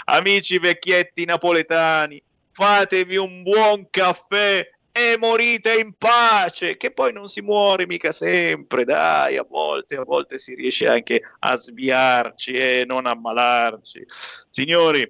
amici 0.05 0.59
vecchietti 0.59 1.23
napoletani, 1.23 2.21
fatevi 2.51 3.15
un 3.15 3.41
buon 3.43 3.87
caffè 3.89 4.67
e 4.91 5.17
morite 5.17 5.75
in 5.79 5.93
pace, 5.97 6.77
che 6.77 6.91
poi 6.91 7.13
non 7.13 7.27
si 7.27 7.41
muore 7.41 7.85
mica 7.85 8.11
sempre, 8.11 8.83
dai, 8.85 9.37
a 9.37 9.45
volte, 9.47 9.95
a 9.95 10.03
volte 10.03 10.39
si 10.39 10.55
riesce 10.55 10.87
anche 10.87 11.21
a 11.39 11.55
sviarci 11.55 12.53
e 12.53 12.83
non 12.85 13.05
ammalarci. 13.05 14.05
Signori, 14.49 15.09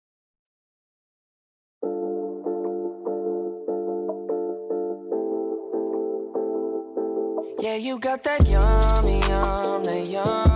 Yeah, 7.58 7.76
you 7.76 7.98
got 7.98 8.22
that 8.24 8.46
yummy, 8.46 9.20
yum, 9.26 9.82
that 9.84 10.10
yum, 10.10 10.55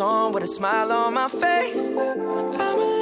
on 0.00 0.32
with 0.32 0.42
a 0.42 0.46
smile 0.46 0.92
on 0.92 1.14
my 1.14 1.28
face. 1.28 1.88
I'm 1.88 2.78
elated 2.78 3.01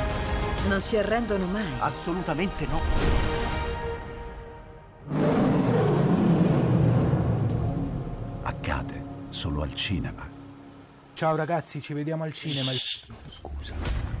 Non 0.67 0.79
si 0.81 0.95
arrendono 0.97 1.45
mai. 1.45 1.65
Assolutamente 1.79 2.65
no. 2.65 2.81
Accade 8.43 9.03
solo 9.29 9.61
al 9.63 9.73
cinema. 9.73 10.27
Ciao 11.13 11.35
ragazzi, 11.35 11.81
ci 11.81 11.93
vediamo 11.93 12.23
al 12.23 12.33
cinema. 12.33 12.71
Scusa. 13.27 14.20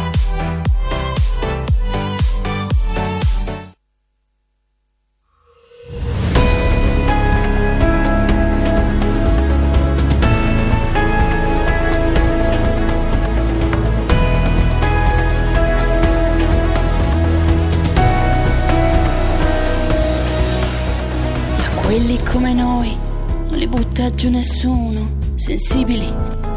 Giù 24.21 24.29
nessuno, 24.29 25.17
sensibili, 25.33 26.07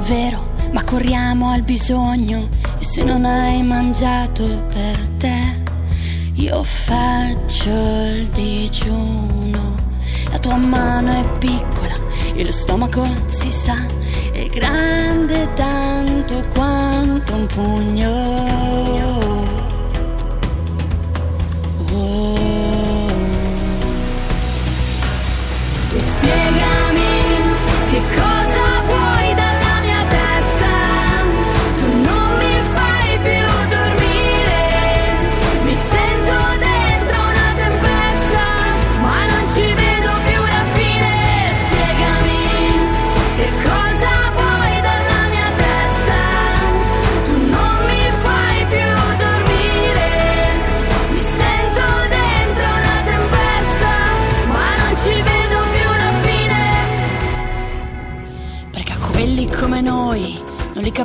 vero, 0.06 0.54
ma 0.72 0.84
corriamo 0.84 1.48
al 1.48 1.62
bisogno 1.62 2.46
e 2.78 2.84
se 2.84 3.02
non 3.02 3.24
hai 3.24 3.62
mangiato 3.62 4.44
per 4.70 5.08
te, 5.16 5.62
io 6.34 6.62
faccio 6.62 7.70
il 7.70 8.28
digiuno. 8.34 9.76
La 10.30 10.38
tua 10.40 10.56
mano 10.56 11.10
è 11.10 11.38
piccola 11.38 11.94
e 12.34 12.44
lo 12.44 12.52
stomaco 12.52 13.02
si 13.28 13.50
sa, 13.50 13.78
è 14.32 14.44
grande 14.48 15.50
tanto 15.54 16.42
quanto 16.52 17.34
un 17.34 17.46
pugno. 17.46 19.23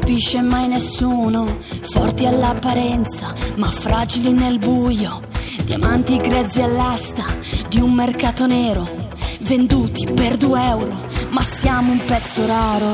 Capisce 0.09 0.41
mai 0.41 0.67
nessuno. 0.67 1.45
Forti 1.81 2.25
all'apparenza, 2.25 3.31
ma 3.57 3.69
fragili 3.69 4.31
nel 4.31 4.57
buio. 4.57 5.21
Diamanti 5.65 6.17
grezzi 6.17 6.63
all'asta 6.63 7.23
di 7.67 7.79
un 7.79 7.93
mercato 7.93 8.47
nero. 8.47 8.89
Venduti 9.41 10.11
per 10.11 10.35
due 10.35 10.65
euro, 10.65 11.05
ma 11.29 11.43
siamo 11.43 11.91
un 11.91 12.03
pezzo 12.03 12.43
raro. 12.47 12.87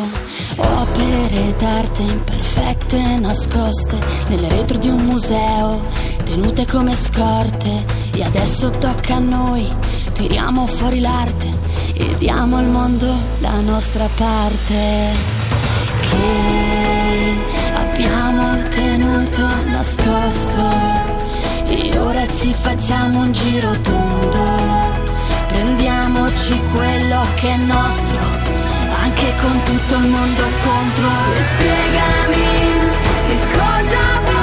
Opere 0.58 1.56
d'arte 1.58 2.02
imperfette 2.02 3.18
nascoste 3.18 3.98
nelle 4.28 4.50
retro 4.50 4.78
di 4.78 4.90
un 4.90 5.06
museo, 5.06 5.86
tenute 6.26 6.66
come 6.66 6.96
scorte. 6.96 7.86
E 8.14 8.24
adesso 8.24 8.70
tocca 8.72 9.16
a 9.16 9.20
noi, 9.20 9.66
tiriamo 10.12 10.66
fuori 10.66 11.00
l'arte 11.00 11.48
e 11.94 12.18
diamo 12.18 12.58
al 12.58 12.68
mondo 12.68 13.08
la 13.40 13.62
nostra 13.62 14.06
parte. 14.18 15.14
Che 16.02 16.85
tenuto 19.26 19.48
nascosto 19.72 20.64
e 21.68 21.98
ora 21.98 22.26
ci 22.28 22.54
facciamo 22.54 23.20
un 23.22 23.32
giro 23.32 23.72
tondo. 23.82 24.44
Prendiamoci 25.48 26.60
quello 26.74 27.26
che 27.36 27.50
è 27.50 27.58
nostro, 27.58 28.20
anche 29.02 29.34
con 29.42 29.64
tutto 29.64 29.96
il 29.96 30.08
mondo 30.08 30.44
contro. 30.64 31.10
E 31.36 31.44
spiegami 31.52 32.44
che 33.28 33.58
cosa 33.58 34.20
vuoi 34.24 34.35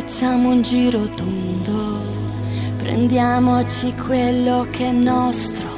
facciamo 0.00 0.48
un 0.48 0.60
giro 0.62 1.08
tondo. 1.10 2.00
Prendiamoci 2.78 3.94
quello 3.94 4.66
che 4.68 4.86
è 4.86 4.90
nostro. 4.90 5.68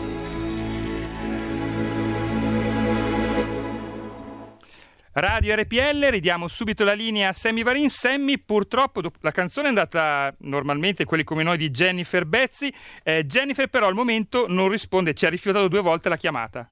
Radio 5.13 5.55
RPL, 5.55 6.07
ridiamo 6.09 6.49
subito 6.49 6.83
la 6.83 6.95
linea 6.95 7.29
a 7.29 7.33
Sammy 7.35 7.63
Varin. 7.63 7.91
Sammy, 7.91 8.39
purtroppo 8.39 9.03
la 9.21 9.33
canzone 9.33 9.67
è 9.67 9.69
andata 9.69 10.35
normalmente, 10.39 11.05
quelli 11.05 11.23
come 11.23 11.43
noi, 11.43 11.59
di 11.59 11.69
Jennifer 11.69 12.25
Bezzi. 12.25 12.73
Eh, 13.03 13.27
Jennifer 13.27 13.69
però 13.69 13.87
al 13.87 13.95
momento 13.95 14.47
non 14.49 14.71
risponde, 14.71 15.13
ci 15.13 15.27
ha 15.27 15.29
rifiutato 15.29 15.69
due 15.69 15.83
volte 15.83 16.09
la 16.09 16.17
chiamata. 16.17 16.71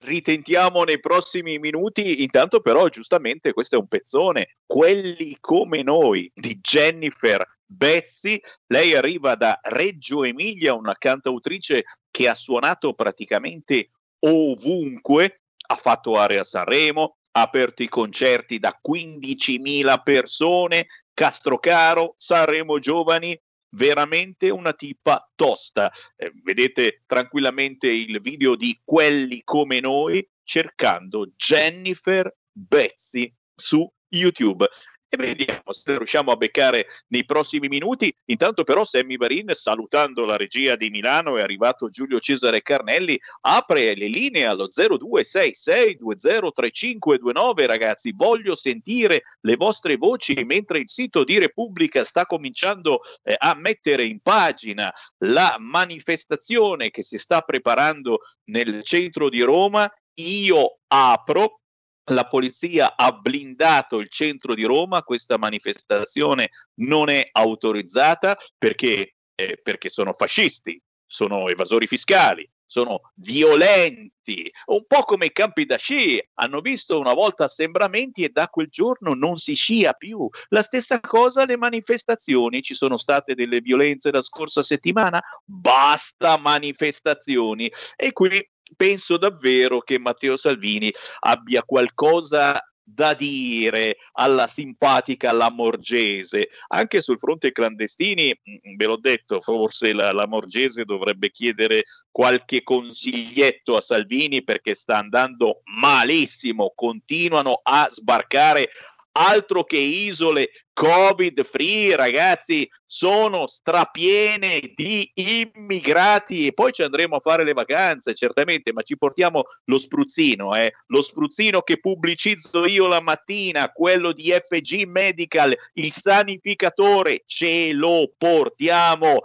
Ritentiamo 0.00 0.84
nei 0.84 1.00
prossimi 1.00 1.58
minuti. 1.58 2.22
Intanto, 2.22 2.60
però, 2.60 2.88
giustamente, 2.88 3.52
questo 3.52 3.76
è 3.76 3.78
un 3.78 3.88
pezzone. 3.88 4.56
Quelli 4.66 5.36
come 5.40 5.82
noi 5.82 6.30
di 6.34 6.58
Jennifer 6.60 7.44
Bezzi. 7.66 8.40
Lei 8.66 8.94
arriva 8.94 9.34
da 9.34 9.58
Reggio 9.62 10.24
Emilia, 10.24 10.74
una 10.74 10.94
cantautrice 10.94 11.84
che 12.10 12.28
ha 12.28 12.34
suonato 12.34 12.94
praticamente 12.94 13.90
ovunque. 14.20 15.42
Ha 15.68 15.74
fatto 15.74 16.16
area 16.16 16.44
Sanremo, 16.44 17.16
ha 17.32 17.40
aperto 17.42 17.82
i 17.82 17.88
concerti 17.88 18.60
da 18.60 18.78
15.000 18.80 20.02
persone 20.04 20.86
Castrocaro, 21.12 22.14
Sanremo 22.16 22.78
Giovani, 22.78 23.38
veramente 23.76 24.50
una 24.50 24.72
tipa 24.72 25.30
tosta. 25.34 25.92
Eh, 26.16 26.32
vedete 26.42 27.02
tranquillamente 27.06 27.88
il 27.88 28.20
video 28.20 28.56
di 28.56 28.80
quelli 28.82 29.42
come 29.44 29.80
noi 29.80 30.26
cercando 30.42 31.30
Jennifer 31.36 32.34
Bezzi 32.50 33.32
su 33.54 33.88
YouTube 34.08 34.66
e 35.08 35.16
vediamo 35.16 35.72
se 35.72 35.96
riusciamo 35.96 36.32
a 36.32 36.36
beccare 36.36 36.86
nei 37.08 37.24
prossimi 37.24 37.68
minuti. 37.68 38.12
Intanto 38.26 38.64
però 38.64 38.84
Sammy 38.84 39.16
Varin, 39.16 39.50
salutando 39.52 40.24
la 40.24 40.36
regia 40.36 40.74
di 40.76 40.90
Milano, 40.90 41.38
è 41.38 41.42
arrivato 41.42 41.88
Giulio 41.88 42.18
Cesare 42.18 42.62
Carnelli, 42.62 43.16
apre 43.42 43.94
le 43.94 44.08
linee 44.08 44.46
allo 44.46 44.66
0266203529 44.68 47.66
ragazzi, 47.66 48.12
voglio 48.14 48.54
sentire 48.54 49.22
le 49.40 49.56
vostre 49.56 49.96
voci 49.96 50.44
mentre 50.44 50.78
il 50.78 50.90
sito 50.90 51.24
di 51.24 51.38
Repubblica 51.38 52.04
sta 52.04 52.26
cominciando 52.26 53.00
eh, 53.22 53.34
a 53.38 53.54
mettere 53.54 54.04
in 54.04 54.20
pagina 54.20 54.92
la 55.18 55.56
manifestazione 55.58 56.90
che 56.90 57.02
si 57.02 57.18
sta 57.18 57.42
preparando 57.42 58.20
nel 58.44 58.82
centro 58.82 59.28
di 59.28 59.42
Roma. 59.42 59.88
Io 60.18 60.78
apro 60.88 61.60
la 62.06 62.26
polizia 62.26 62.96
ha 62.96 63.12
blindato 63.12 63.98
il 63.98 64.08
centro 64.08 64.54
di 64.54 64.64
Roma, 64.64 65.02
questa 65.02 65.38
manifestazione 65.38 66.50
non 66.80 67.08
è 67.08 67.28
autorizzata 67.32 68.36
perché, 68.56 69.14
eh, 69.34 69.60
perché 69.62 69.88
sono 69.88 70.14
fascisti, 70.16 70.80
sono 71.04 71.48
evasori 71.48 71.86
fiscali, 71.86 72.48
sono 72.66 73.12
violenti, 73.14 74.50
un 74.66 74.84
po' 74.86 75.02
come 75.02 75.26
i 75.26 75.32
campi 75.32 75.64
da 75.64 75.76
sci, 75.76 76.20
hanno 76.34 76.60
visto 76.60 76.98
una 76.98 77.14
volta 77.14 77.44
assembramenti 77.44 78.24
e 78.24 78.30
da 78.30 78.48
quel 78.48 78.68
giorno 78.68 79.14
non 79.14 79.36
si 79.36 79.54
scia 79.54 79.92
più. 79.92 80.28
La 80.48 80.62
stessa 80.62 80.98
cosa 81.00 81.44
le 81.44 81.56
manifestazioni, 81.56 82.62
ci 82.62 82.74
sono 82.74 82.96
state 82.96 83.34
delle 83.34 83.60
violenze 83.60 84.10
la 84.10 84.22
scorsa 84.22 84.62
settimana, 84.62 85.22
basta 85.44 86.38
manifestazioni. 86.38 87.70
E 87.94 88.12
qui 88.12 88.28
penso 88.74 89.16
davvero 89.16 89.80
che 89.80 89.98
Matteo 89.98 90.36
Salvini 90.36 90.92
abbia 91.20 91.62
qualcosa 91.62 92.60
da 92.88 93.14
dire 93.14 93.96
alla 94.12 94.46
simpatica 94.46 95.32
Lamorgese. 95.32 96.50
Anche 96.68 97.00
sul 97.00 97.18
fronte 97.18 97.50
clandestini, 97.50 98.28
mm, 98.32 98.76
ve 98.76 98.84
l'ho 98.84 98.96
detto, 98.96 99.40
forse 99.40 99.92
la 99.92 100.12
Lamorgese 100.12 100.84
dovrebbe 100.84 101.30
chiedere 101.30 101.82
qualche 102.12 102.62
consiglietto 102.62 103.76
a 103.76 103.80
Salvini 103.80 104.44
perché 104.44 104.74
sta 104.74 104.98
andando 104.98 105.62
malissimo, 105.64 106.72
continuano 106.76 107.60
a 107.64 107.88
sbarcare 107.90 108.70
altro 109.16 109.64
che 109.64 109.78
isole 109.78 110.50
covid 110.74 111.42
free 111.42 111.96
ragazzi 111.96 112.68
sono 112.84 113.46
strapiene 113.46 114.72
di 114.74 115.10
immigrati 115.14 116.46
e 116.46 116.52
poi 116.52 116.70
ci 116.72 116.82
andremo 116.82 117.16
a 117.16 117.20
fare 117.20 117.44
le 117.44 117.54
vacanze 117.54 118.14
certamente 118.14 118.74
ma 118.74 118.82
ci 118.82 118.98
portiamo 118.98 119.44
lo 119.64 119.78
spruzzino 119.78 120.54
eh? 120.54 120.72
lo 120.88 121.00
spruzzino 121.00 121.62
che 121.62 121.80
pubblicizzo 121.80 122.66
io 122.66 122.88
la 122.88 123.00
mattina 123.00 123.70
quello 123.72 124.12
di 124.12 124.30
FG 124.30 124.84
Medical 124.84 125.56
il 125.74 125.92
sanificatore 125.92 127.22
ce 127.24 127.72
lo 127.72 128.12
portiamo 128.18 129.22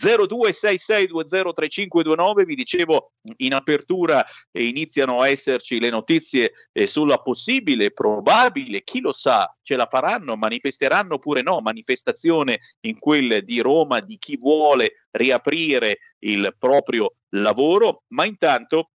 0266203529 0.00 2.44
vi 2.44 2.54
dicevo 2.54 3.12
in 3.38 3.54
apertura 3.54 4.24
eh, 4.50 4.66
iniziano 4.66 5.20
a 5.20 5.28
esserci 5.28 5.78
le 5.78 5.90
notizie 5.90 6.52
eh, 6.72 6.86
sulla 6.86 7.18
possibile, 7.18 7.90
probabile, 7.90 8.82
chi 8.82 9.00
lo 9.00 9.12
sa, 9.12 9.54
ce 9.62 9.76
la 9.76 9.86
faranno, 9.86 10.36
manifesteranno 10.36 11.14
oppure 11.14 11.42
no, 11.42 11.60
manifestazione 11.60 12.60
in 12.80 12.98
quel 12.98 13.44
di 13.44 13.60
Roma 13.60 14.00
di 14.00 14.18
chi 14.18 14.36
vuole 14.36 15.04
riaprire 15.10 15.98
il 16.20 16.54
proprio 16.58 17.14
lavoro, 17.30 18.04
ma 18.08 18.24
intanto 18.24 18.91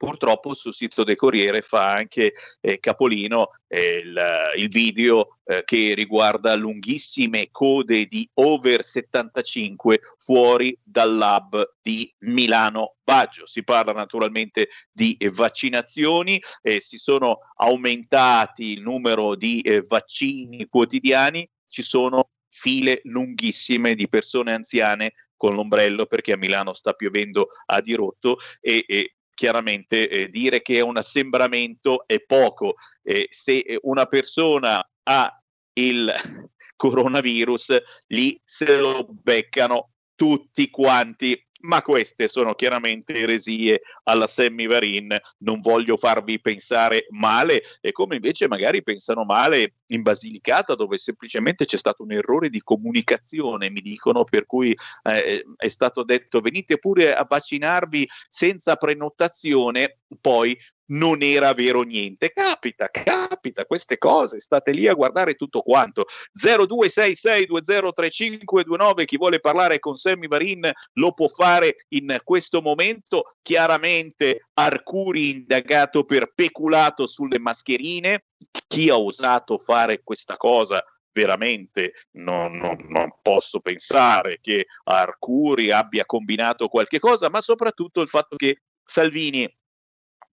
purtroppo 0.00 0.54
sul 0.54 0.72
sito 0.72 1.04
del 1.04 1.16
Corriere 1.16 1.60
fa 1.60 1.92
anche 1.92 2.32
eh, 2.62 2.80
capolino 2.80 3.48
eh, 3.68 3.98
il, 3.98 4.18
il, 4.56 4.68
video 4.70 5.40
eh, 5.44 5.62
che 5.66 5.92
riguarda 5.94 6.54
lunghissime 6.54 7.50
code 7.50 8.06
di 8.06 8.26
over 8.34 8.82
75 8.82 10.00
fuori 10.16 10.74
dal 10.82 11.14
lab 11.14 11.74
di 11.82 12.10
Milano 12.20 12.94
Baggio. 13.04 13.44
Si 13.44 13.62
parla 13.62 13.92
naturalmente 13.92 14.70
di 14.90 15.18
vaccinazioni, 15.32 16.42
si 16.78 16.96
sono 16.96 17.40
aumentati 17.56 18.72
il 18.72 18.80
numero 18.80 19.34
di 19.34 19.60
eh, 19.60 19.82
vaccini 19.82 20.66
quotidiani, 20.66 21.46
ci 21.68 21.82
sono 21.82 22.30
file 22.48 23.00
lunghissime 23.04 23.94
di 23.94 24.08
persone 24.08 24.54
anziane 24.54 25.12
con 25.36 25.54
l'ombrello 25.54 26.06
perché 26.06 26.32
a 26.32 26.36
Milano 26.36 26.72
sta 26.72 26.94
piovendo 26.94 27.48
a 27.66 27.80
dirotto 27.80 28.38
e, 28.60 28.84
e 28.86 29.14
chiaramente 29.40 30.06
eh, 30.06 30.28
dire 30.28 30.60
che 30.60 30.76
è 30.76 30.80
un 30.82 30.98
assembramento 30.98 32.04
è 32.06 32.20
poco. 32.20 32.74
Eh, 33.02 33.26
se 33.30 33.78
una 33.84 34.04
persona 34.04 34.86
ha 35.04 35.42
il 35.78 36.12
coronavirus, 36.76 37.78
lì 38.08 38.38
se 38.44 38.76
lo 38.76 39.08
beccano 39.08 39.92
tutti 40.14 40.68
quanti 40.68 41.42
ma 41.60 41.82
queste 41.82 42.28
sono 42.28 42.54
chiaramente 42.54 43.14
eresie 43.14 43.82
alla 44.04 44.26
Sammy 44.26 44.66
Varin, 44.66 45.16
non 45.38 45.60
voglio 45.60 45.96
farvi 45.96 46.40
pensare 46.40 47.06
male, 47.10 47.62
e 47.80 47.92
come 47.92 48.16
invece 48.16 48.48
magari 48.48 48.82
pensano 48.82 49.24
male 49.24 49.74
in 49.86 50.02
Basilicata 50.02 50.74
dove 50.74 50.98
semplicemente 50.98 51.64
c'è 51.64 51.76
stato 51.76 52.02
un 52.02 52.12
errore 52.12 52.48
di 52.48 52.60
comunicazione, 52.60 53.70
mi 53.70 53.80
dicono, 53.80 54.24
per 54.24 54.46
cui 54.46 54.76
eh, 55.02 55.44
è 55.56 55.68
stato 55.68 56.02
detto 56.02 56.40
venite 56.40 56.78
pure 56.78 57.14
a 57.14 57.26
vaccinarvi 57.28 58.08
senza 58.28 58.76
prenotazione, 58.76 59.98
poi 60.20 60.56
non 60.90 61.22
era 61.22 61.52
vero 61.52 61.82
niente. 61.82 62.32
Capita, 62.32 62.88
capita 62.88 63.66
queste 63.66 63.98
cose, 63.98 64.40
state 64.40 64.72
lì 64.72 64.86
a 64.86 64.94
guardare 64.94 65.34
tutto 65.34 65.60
quanto. 65.62 66.06
0266203529, 66.38 69.04
chi 69.04 69.16
vuole 69.16 69.40
parlare 69.40 69.78
con 69.78 69.96
Sammy 69.96 70.28
Varin 70.28 70.70
lo 70.94 71.12
può 71.12 71.28
fare 71.28 71.86
in 71.88 72.18
questo 72.24 72.62
momento. 72.62 73.36
Chiaramente 73.42 74.46
Arcuri 74.54 75.30
indagato 75.30 76.04
per 76.04 76.32
peculato 76.34 77.06
sulle 77.06 77.38
mascherine. 77.38 78.24
Chi 78.66 78.88
ha 78.88 78.98
osato 78.98 79.58
fare 79.58 80.02
questa 80.02 80.36
cosa 80.36 80.82
veramente 81.12 81.92
non, 82.12 82.56
non, 82.56 82.76
non, 82.88 83.12
posso 83.20 83.60
pensare 83.60 84.38
che 84.40 84.66
Arcuri 84.84 85.70
abbia 85.70 86.06
combinato 86.06 86.68
qualche 86.68 86.98
cosa, 86.98 87.28
ma 87.28 87.40
soprattutto 87.40 88.00
il 88.00 88.08
fatto 88.08 88.36
che 88.36 88.62
Salvini 88.84 89.52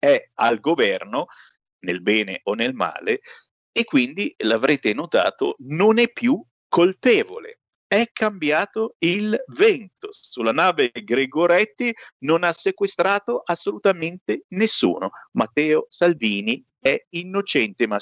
è 0.05 0.29
al 0.35 0.59
governo, 0.59 1.25
nel 1.79 2.01
bene 2.01 2.41
o 2.43 2.53
nel 2.53 2.73
male, 2.73 3.21
e 3.71 3.83
quindi 3.83 4.33
l'avrete 4.37 4.93
notato, 4.93 5.55
non 5.59 5.97
è 5.97 6.11
più 6.11 6.41
colpevole. 6.67 7.59
È 7.87 8.09
cambiato 8.11 8.95
il 8.99 9.35
vento. 9.47 10.09
Sulla 10.11 10.51
nave 10.51 10.91
Gregoretti 10.91 11.93
non 12.19 12.43
ha 12.43 12.51
sequestrato 12.51 13.41
assolutamente 13.45 14.45
nessuno. 14.49 15.11
Matteo 15.33 15.85
Salvini 15.89 16.63
è 16.79 17.05
innocente, 17.11 17.87
ma 17.87 17.97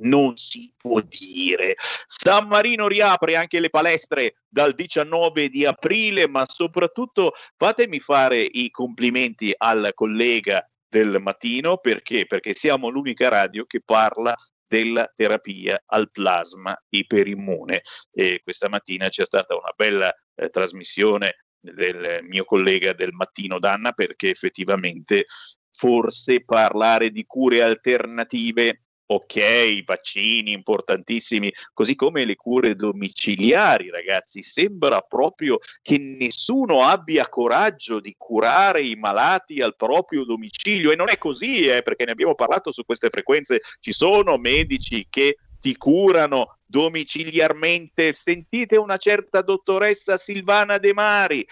non 0.00 0.36
si 0.36 0.72
può 0.76 1.00
dire. 1.00 1.76
San 2.06 2.46
Marino 2.46 2.88
riapre 2.88 3.36
anche 3.36 3.60
le 3.60 3.70
palestre 3.70 4.36
dal 4.48 4.74
19 4.74 5.48
di 5.48 5.64
aprile, 5.64 6.28
ma 6.28 6.44
soprattutto 6.46 7.32
fatemi 7.56 8.00
fare 8.00 8.40
i 8.42 8.70
complimenti 8.70 9.52
al 9.56 9.92
collega 9.94 10.64
del 10.88 11.18
mattino 11.20 11.78
perché? 11.78 12.26
Perché 12.26 12.54
siamo 12.54 12.88
l'unica 12.88 13.28
radio 13.28 13.64
che 13.64 13.80
parla 13.84 14.36
della 14.66 15.10
terapia 15.14 15.82
al 15.86 16.10
plasma 16.10 16.76
iperimmune. 16.90 17.82
E 18.12 18.40
questa 18.42 18.68
mattina 18.68 19.08
c'è 19.08 19.24
stata 19.24 19.56
una 19.56 19.72
bella 19.74 20.14
eh, 20.34 20.48
trasmissione 20.48 21.44
del 21.60 22.20
mio 22.22 22.44
collega 22.44 22.92
del 22.92 23.12
mattino 23.12 23.58
Danna 23.58 23.92
perché 23.92 24.30
effettivamente 24.30 25.26
forse 25.70 26.44
parlare 26.44 27.10
di 27.10 27.24
cure 27.26 27.62
alternative 27.62 28.84
ok, 29.12 29.82
vaccini 29.84 30.52
importantissimi, 30.52 31.52
così 31.72 31.96
come 31.96 32.24
le 32.24 32.36
cure 32.36 32.76
domiciliari, 32.76 33.90
ragazzi. 33.90 34.42
Sembra 34.42 35.00
proprio 35.00 35.58
che 35.82 35.98
nessuno 35.98 36.82
abbia 36.84 37.28
coraggio 37.28 37.98
di 37.98 38.14
curare 38.16 38.82
i 38.82 38.94
malati 38.94 39.60
al 39.60 39.74
proprio 39.74 40.24
domicilio 40.24 40.92
e 40.92 40.96
non 40.96 41.08
è 41.08 41.18
così, 41.18 41.66
eh, 41.66 41.82
perché 41.82 42.04
ne 42.04 42.12
abbiamo 42.12 42.36
parlato 42.36 42.70
su 42.70 42.84
queste 42.84 43.10
frequenze. 43.10 43.60
Ci 43.80 43.92
sono 43.92 44.36
medici 44.36 45.06
che 45.10 45.36
ti 45.60 45.76
curano 45.76 46.58
domiciliarmente. 46.64 48.12
Sentite 48.12 48.76
una 48.76 48.96
certa 48.96 49.42
dottoressa 49.42 50.16
Silvana 50.18 50.78
De 50.78 50.92
Mari. 50.92 51.46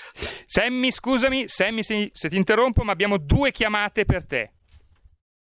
Sammy, 0.47 0.93
scusami, 0.93 1.49
Sammy, 1.49 1.83
se 1.83 2.11
ti 2.13 2.37
interrompo, 2.37 2.85
ma 2.85 2.93
abbiamo 2.93 3.19
due 3.19 3.51
chiamate 3.51 4.05
per 4.05 4.25
te. 4.25 4.53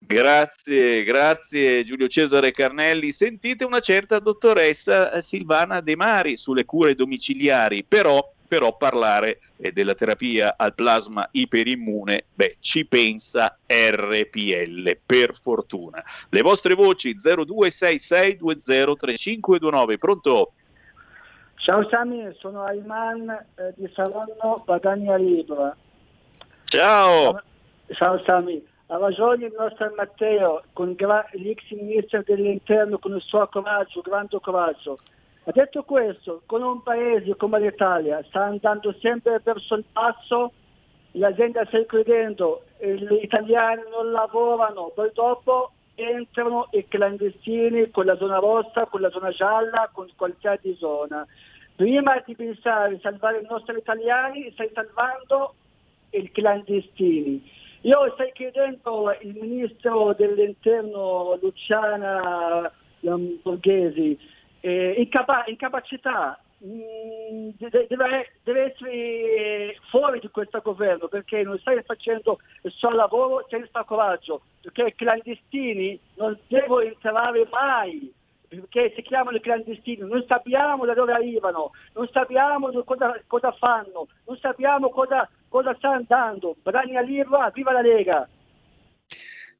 Grazie, 0.02 1.04
grazie 1.04 1.84
Giulio 1.84 2.08
Cesare 2.08 2.52
Carnelli. 2.52 3.12
Sentite 3.12 3.66
una 3.66 3.82
certa 3.82 4.20
dottoressa 4.20 5.20
Silvana 5.22 5.82
De 5.82 5.96
Mari 5.96 6.38
sulle 6.38 6.66
cure 6.66 6.96
domiciliari, 6.96 7.84
però, 7.84 8.32
però 8.48 8.76
parlare 8.78 9.42
eh, 9.58 9.74
della 9.74 9.94
terapia 9.94 10.56
al 10.58 10.74
plasma 10.74 11.28
iperimmune, 11.32 12.24
beh, 12.34 12.56
ci 12.60 12.86
pensa 12.86 13.60
RPL, 13.68 14.98
per 15.06 15.36
fortuna. 15.36 16.04
Le 16.30 16.42
vostre 16.42 16.74
voci 16.76 17.14
0266203529, 17.16 19.98
pronto? 19.98 20.54
Ciao 21.56 21.86
Sami, 21.90 22.34
sono 22.38 22.64
Ayman 22.64 23.30
eh, 23.30 23.74
di 23.76 23.92
Saronno, 23.94 24.64
Padania 24.66 25.18
Libra. 25.18 25.76
Ciao! 26.64 27.42
Ciao 27.92 28.24
Sami, 28.24 28.64
ha 28.92 28.98
ragione 28.98 29.46
il 29.46 29.54
nostro 29.56 29.94
Matteo, 29.96 30.64
con 30.74 30.94
gra- 30.94 31.28
l'ex 31.34 31.70
ministro 31.72 32.24
dell'interno 32.26 32.98
con 32.98 33.14
il 33.14 33.22
suo 33.22 33.48
coraggio, 33.48 34.02
grande 34.02 34.40
coraggio. 34.42 34.98
Ha 35.44 35.52
detto 35.52 35.84
questo, 35.84 36.42
con 36.48 36.64
un 36.64 36.82
paese 36.82 37.36
come 37.36 37.60
l'Italia 37.60 38.24
sta 38.28 38.46
andando 38.46 38.92
sempre 39.00 39.40
verso 39.44 39.76
il 39.76 39.84
basso, 39.92 40.54
l'azienda 41.12 41.66
sta 41.66 41.86
credendo, 41.86 42.64
gli 42.80 43.20
italiani 43.22 43.84
non 43.92 44.12
lavorano, 44.12 44.92
poi 44.96 45.12
dopo 45.14 45.72
entrano 45.94 46.68
i 46.72 46.88
clandestini 46.88 47.92
con 47.92 48.06
la 48.06 48.18
zona 48.18 48.40
rossa, 48.40 48.88
con 48.88 49.02
la 49.02 49.12
zona 49.12 49.30
gialla, 49.30 49.90
con 49.94 50.08
qualsiasi 50.16 50.76
zona. 50.80 51.28
Prima 51.76 52.24
di 52.26 52.36
pensare 52.36 52.96
a 52.96 53.00
salvare 53.02 53.42
i 53.42 53.48
nostri 53.48 53.78
italiani, 53.78 54.50
stai 54.54 54.72
salvando 54.74 55.54
i 56.10 56.32
clandestini. 56.32 57.58
Io 57.82 58.12
stai 58.14 58.32
chiedendo 58.34 59.16
il 59.22 59.38
ministro 59.40 60.14
dell'interno 60.14 61.38
Luciana 61.42 62.72
Borghesi 63.00 64.18
eh, 64.60 64.96
incapa- 64.98 65.46
incapacità, 65.48 66.38
mh, 66.58 67.50
deve, 67.58 67.88
deve, 68.44 68.64
essere 68.66 69.78
fuori 69.90 70.20
di 70.20 70.30
questo 70.30 70.60
governo 70.62 71.08
perché 71.08 71.44
non 71.44 71.58
stai 71.60 71.82
facendo 71.84 72.40
il 72.64 72.72
suo 72.72 72.90
lavoro 72.90 73.46
senza 73.50 73.84
coraggio, 73.86 74.42
perché 74.62 74.88
i 74.88 74.96
clandestini 74.96 75.98
non 76.16 76.38
devono 76.48 76.82
entrare 76.82 77.48
mai 77.50 78.14
perché 78.50 78.92
si 78.96 79.04
chiamano 79.04 79.38
i 79.38 79.42
clandestini, 79.42 80.08
non 80.08 80.26
sappiamo 80.28 80.86
da 80.86 80.96
dove 80.96 81.14
arrivano, 81.14 81.72
non 81.94 82.10
sappiamo 82.12 82.72
cosa, 82.84 83.14
cosa 83.28 83.52
fanno, 83.52 84.08
non 84.26 84.38
sappiamo 84.38 84.90
cosa, 84.90 85.30
cosa 85.48 85.76
sta 85.76 85.92
andando. 85.92 86.56
Bragna 86.64 87.02
Lirva, 87.02 87.52
viva 87.54 87.72
la 87.72 87.82
Lega! 87.82 88.28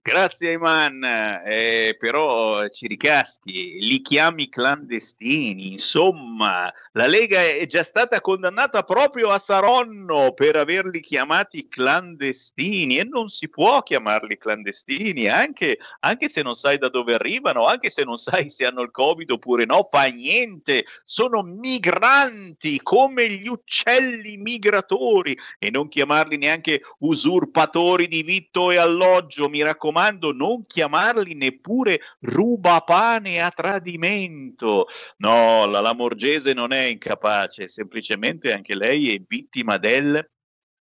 Grazie 0.02 0.54
Iman, 0.54 1.04
eh, 1.46 1.94
però 2.00 2.66
ci 2.70 2.88
ricaschi, 2.88 3.80
li 3.82 4.02
chiami 4.02 4.48
clandestini, 4.48 5.74
insomma, 5.74 6.74
la 6.94 7.06
Lega 7.06 7.44
è 7.44 7.66
già 7.66 7.84
stata 7.84 8.22
condannata 8.22 8.84
proprio 8.84 9.30
a 9.30 9.38
Saronno 9.38 10.32
per 10.32 10.56
averli 10.56 11.02
chiamati 11.02 11.68
clandestini 11.68 12.98
e 12.98 13.04
non 13.04 13.28
si 13.28 13.50
può 13.50 13.84
chiamarli 13.84 14.38
clandestini, 14.38 15.28
anche, 15.28 15.80
anche 16.00 16.30
se 16.30 16.44
non 16.44 16.56
sai 16.56 16.78
da 16.78 16.88
dove 16.88 17.14
arrivano, 17.14 17.66
anche 17.66 17.90
se 17.90 18.06
non 18.06 18.18
sai 18.18 18.50
se 18.50 18.66
hanno 18.66 18.82
il 18.82 18.92
Covid 18.92 19.30
oppure 19.30 19.66
no, 19.66 19.86
fa 19.92 20.06
niente, 20.06 20.86
sono 21.04 21.44
migranti 21.44 22.80
come 22.82 23.30
gli 23.30 23.50
uccelli 23.50 24.38
migratori 24.38 25.38
e 25.60 25.70
non 25.70 25.90
chiamarli 25.90 26.38
neanche 26.38 26.82
usurpatori 27.00 28.08
di 28.08 28.24
vitto 28.24 28.72
e 28.72 28.78
alloggio, 28.78 29.50
mi 29.50 29.62
raccomando 29.62 29.88
raccomando, 29.90 30.32
non 30.32 30.64
chiamarli 30.66 31.34
neppure 31.34 32.00
rubapane 32.22 33.42
a 33.42 33.50
tradimento. 33.50 34.88
No, 35.18 35.66
la 35.66 35.80
Lamorgese 35.82 36.54
non 36.54 36.72
è 36.72 36.84
incapace, 36.84 37.68
semplicemente 37.68 38.54
anche 38.54 38.76
lei 38.76 39.16
è 39.16 39.22
vittima 39.28 39.78
del 39.78 40.28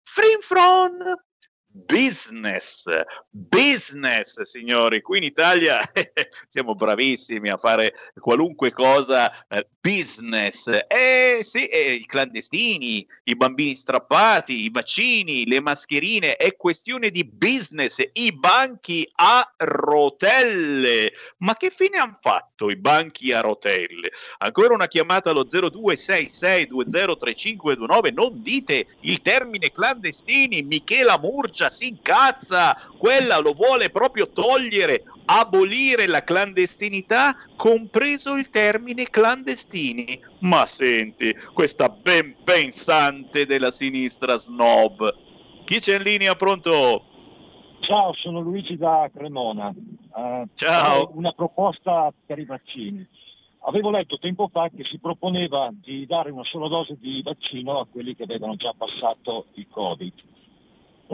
frinfron 0.02 1.14
business, 1.72 2.84
business 3.30 4.42
signori, 4.42 5.00
qui 5.00 5.16
in 5.18 5.24
Italia 5.24 5.80
siamo 6.48 6.74
bravissimi 6.74 7.48
a 7.48 7.56
fare 7.56 7.94
qualunque 8.18 8.72
cosa 8.72 9.46
eh, 9.48 9.66
business, 9.80 10.66
eh 10.86 11.40
sì, 11.42 11.66
eh, 11.66 11.94
i 11.94 12.04
clandestini, 12.04 13.06
i 13.24 13.34
bambini 13.34 13.74
strappati, 13.74 14.64
i 14.64 14.70
vaccini, 14.70 15.46
le 15.46 15.60
mascherine, 15.60 16.36
è 16.36 16.54
questione 16.56 17.08
di 17.10 17.24
business, 17.24 18.02
i 18.12 18.32
banchi 18.32 19.10
a 19.14 19.50
rotelle, 19.56 21.12
ma 21.38 21.56
che 21.56 21.70
fine 21.70 21.96
hanno 21.96 22.18
fatto 22.20 22.68
i 22.70 22.76
banchi 22.76 23.32
a 23.32 23.40
rotelle? 23.40 24.12
Ancora 24.38 24.74
una 24.74 24.88
chiamata 24.88 25.30
allo 25.30 25.44
0266203529, 25.44 28.12
non 28.12 28.42
dite 28.42 28.88
il 29.00 29.22
termine 29.22 29.72
clandestini, 29.72 30.62
Michela 30.62 31.18
Murgia 31.18 31.61
Francia 31.62 31.70
si 31.70 31.88
incazza, 31.88 32.76
quella 32.98 33.38
lo 33.38 33.52
vuole 33.52 33.90
proprio 33.90 34.28
togliere, 34.30 35.04
abolire 35.26 36.06
la 36.06 36.24
clandestinità, 36.24 37.36
compreso 37.56 38.34
il 38.34 38.50
termine 38.50 39.04
clandestini. 39.04 40.20
Ma 40.40 40.66
senti, 40.66 41.34
questa 41.52 41.88
ben 41.88 42.34
pensante 42.42 43.46
della 43.46 43.70
sinistra 43.70 44.36
snob. 44.36 45.14
Chi 45.64 45.78
c'è 45.78 45.96
in 45.96 46.02
linea 46.02 46.34
pronto? 46.34 47.04
Ciao, 47.80 48.12
sono 48.14 48.40
Luigi 48.40 48.76
da 48.76 49.08
Cremona. 49.12 49.72
Uh, 50.14 50.48
Ciao. 50.54 51.10
Una 51.14 51.32
proposta 51.32 52.12
per 52.26 52.38
i 52.38 52.44
vaccini. 52.44 53.06
Avevo 53.64 53.90
letto 53.90 54.18
tempo 54.18 54.48
fa 54.52 54.68
che 54.74 54.82
si 54.84 54.98
proponeva 54.98 55.70
di 55.72 56.04
dare 56.06 56.30
una 56.30 56.44
sola 56.44 56.66
dose 56.66 56.96
di 56.98 57.22
vaccino 57.22 57.78
a 57.78 57.86
quelli 57.86 58.16
che 58.16 58.24
avevano 58.24 58.56
già 58.56 58.74
passato 58.76 59.46
il 59.54 59.66
Covid. 59.70 60.12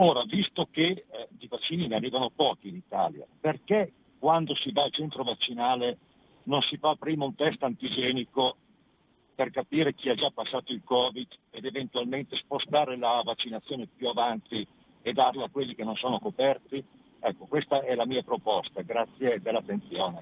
Ora, 0.01 0.23
visto 0.23 0.69
che 0.71 1.05
eh, 1.09 1.27
di 1.29 1.47
vaccini 1.47 1.87
ne 1.87 1.95
arrivano 1.95 2.29
pochi 2.29 2.69
in 2.69 2.75
Italia, 2.75 3.25
perché 3.39 3.91
quando 4.17 4.55
si 4.55 4.71
va 4.71 4.83
al 4.83 4.93
centro 4.93 5.23
vaccinale 5.23 5.97
non 6.43 6.61
si 6.61 6.77
fa 6.77 6.95
prima 6.95 7.25
un 7.25 7.35
test 7.35 7.61
antigenico 7.63 8.55
per 9.35 9.51
capire 9.51 9.93
chi 9.93 10.07
ha 10.07 10.15
già 10.15 10.31
passato 10.31 10.71
il 10.71 10.83
Covid 10.85 11.27
ed 11.49 11.65
eventualmente 11.65 12.37
spostare 12.37 12.97
la 12.97 13.21
vaccinazione 13.25 13.87
più 13.93 14.07
avanti 14.07 14.65
e 15.01 15.11
darla 15.11 15.45
a 15.45 15.49
quelli 15.49 15.75
che 15.75 15.83
non 15.83 15.97
sono 15.97 16.17
coperti? 16.19 16.81
Ecco, 17.19 17.45
questa 17.47 17.81
è 17.81 17.93
la 17.93 18.05
mia 18.05 18.23
proposta, 18.23 18.81
grazie 18.81 19.41
dell'attenzione. 19.41 20.19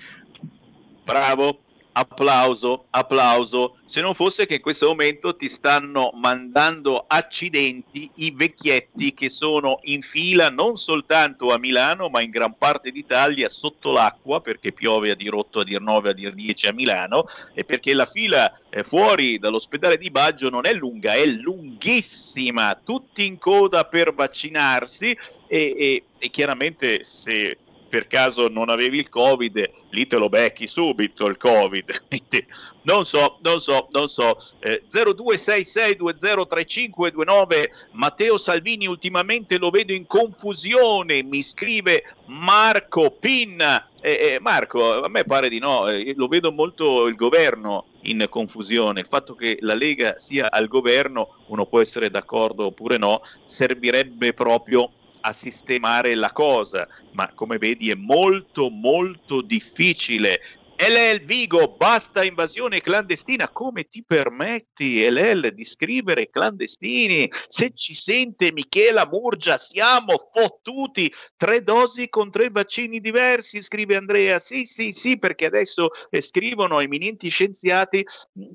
Bravo, 1.03 1.59
applauso, 1.97 2.85
applauso, 2.91 3.77
se 3.85 4.01
non 4.01 4.13
fosse 4.13 4.45
che 4.45 4.55
in 4.55 4.61
questo 4.61 4.87
momento 4.87 5.35
ti 5.35 5.47
stanno 5.47 6.11
mandando 6.13 7.05
accidenti 7.07 8.09
i 8.15 8.31
vecchietti 8.31 9.15
che 9.15 9.31
sono 9.31 9.79
in 9.83 10.03
fila 10.03 10.49
non 10.49 10.77
soltanto 10.77 11.51
a 11.51 11.57
Milano, 11.57 12.09
ma 12.09 12.21
in 12.21 12.29
gran 12.29 12.55
parte 12.55 12.91
d'Italia 12.91 13.49
sotto 13.49 13.91
l'acqua, 13.91 14.41
perché 14.41 14.71
piove 14.73 15.09
a 15.09 15.15
dirotto 15.15 15.61
a 15.61 15.63
dir 15.63 15.81
9, 15.81 16.09
a 16.11 16.13
dir 16.13 16.33
10 16.33 16.67
a 16.67 16.73
Milano, 16.73 17.25
e 17.55 17.63
perché 17.63 17.95
la 17.95 18.05
fila 18.05 18.51
eh, 18.69 18.83
fuori 18.83 19.39
dall'ospedale 19.39 19.97
di 19.97 20.11
Baggio 20.11 20.49
non 20.49 20.67
è 20.67 20.73
lunga, 20.73 21.13
è 21.13 21.25
lunghissima, 21.25 22.79
tutti 22.83 23.25
in 23.25 23.39
coda 23.39 23.85
per 23.85 24.13
vaccinarsi 24.13 25.17
e, 25.47 25.75
e, 25.77 26.03
e 26.19 26.29
chiaramente 26.29 27.03
se 27.03 27.57
per 27.87 28.07
caso 28.07 28.47
non 28.47 28.69
avevi 28.69 28.99
il 28.99 29.09
covid, 29.09 29.69
lì 29.91 30.07
te 30.07 30.17
lo 30.17 30.27
becchi 30.29 30.65
subito 30.67 31.25
il 31.25 31.37
covid. 31.37 32.03
non 32.83 33.05
so, 33.05 33.37
non 33.41 33.59
so, 33.59 33.87
non 33.91 34.07
so. 34.07 34.37
Eh, 34.59 34.83
0266203529 34.91 37.69
Matteo 37.91 38.37
Salvini 38.37 38.87
ultimamente 38.87 39.57
lo 39.57 39.69
vedo 39.69 39.93
in 39.93 40.05
confusione, 40.05 41.23
mi 41.23 41.41
scrive 41.41 42.03
Marco 42.25 43.11
Pinna. 43.11 43.87
Eh, 43.99 44.33
eh, 44.33 44.39
Marco, 44.39 45.03
a 45.03 45.09
me 45.09 45.23
pare 45.23 45.49
di 45.49 45.57
no, 45.59 45.87
eh, 45.87 46.13
lo 46.15 46.27
vedo 46.27 46.51
molto 46.51 47.07
il 47.07 47.15
governo 47.15 47.85
in 48.01 48.27
confusione. 48.29 48.99
Il 49.01 49.07
fatto 49.07 49.35
che 49.35 49.57
la 49.61 49.73
Lega 49.73 50.19
sia 50.19 50.51
al 50.51 50.67
governo, 50.67 51.37
uno 51.47 51.65
può 51.65 51.81
essere 51.81 52.09
d'accordo 52.09 52.67
oppure 52.67 52.97
no, 52.97 53.21
servirebbe 53.45 54.33
proprio 54.33 54.91
a 55.21 55.33
sistemare 55.33 56.15
la 56.15 56.31
cosa, 56.31 56.87
ma 57.13 57.31
come 57.33 57.57
vedi 57.57 57.89
è 57.89 57.95
molto 57.95 58.69
molto 58.69 59.41
difficile. 59.41 60.41
LL 60.79 61.23
Vigo, 61.23 61.75
basta 61.75 62.23
invasione 62.23 62.81
clandestina. 62.81 63.49
Come 63.49 63.85
ti 63.85 64.03
permetti, 64.05 65.09
LL, 65.09 65.49
di 65.49 65.65
scrivere 65.65 66.29
clandestini? 66.29 67.27
Se 67.47 67.71
ci 67.73 67.95
sente 67.95 68.51
Michela 68.51 69.07
Murgia, 69.07 69.57
siamo 69.57 70.29
fottuti. 70.31 71.11
Tre 71.35 71.63
dosi 71.63 72.09
con 72.09 72.29
tre 72.29 72.51
vaccini 72.51 72.99
diversi, 72.99 73.63
scrive 73.63 73.95
Andrea. 73.95 74.37
Sì, 74.37 74.65
sì, 74.65 74.91
sì, 74.91 75.17
perché 75.17 75.45
adesso 75.45 75.89
eh, 76.11 76.21
scrivono 76.21 76.79
eminenti 76.79 77.29
scienziati, 77.29 78.05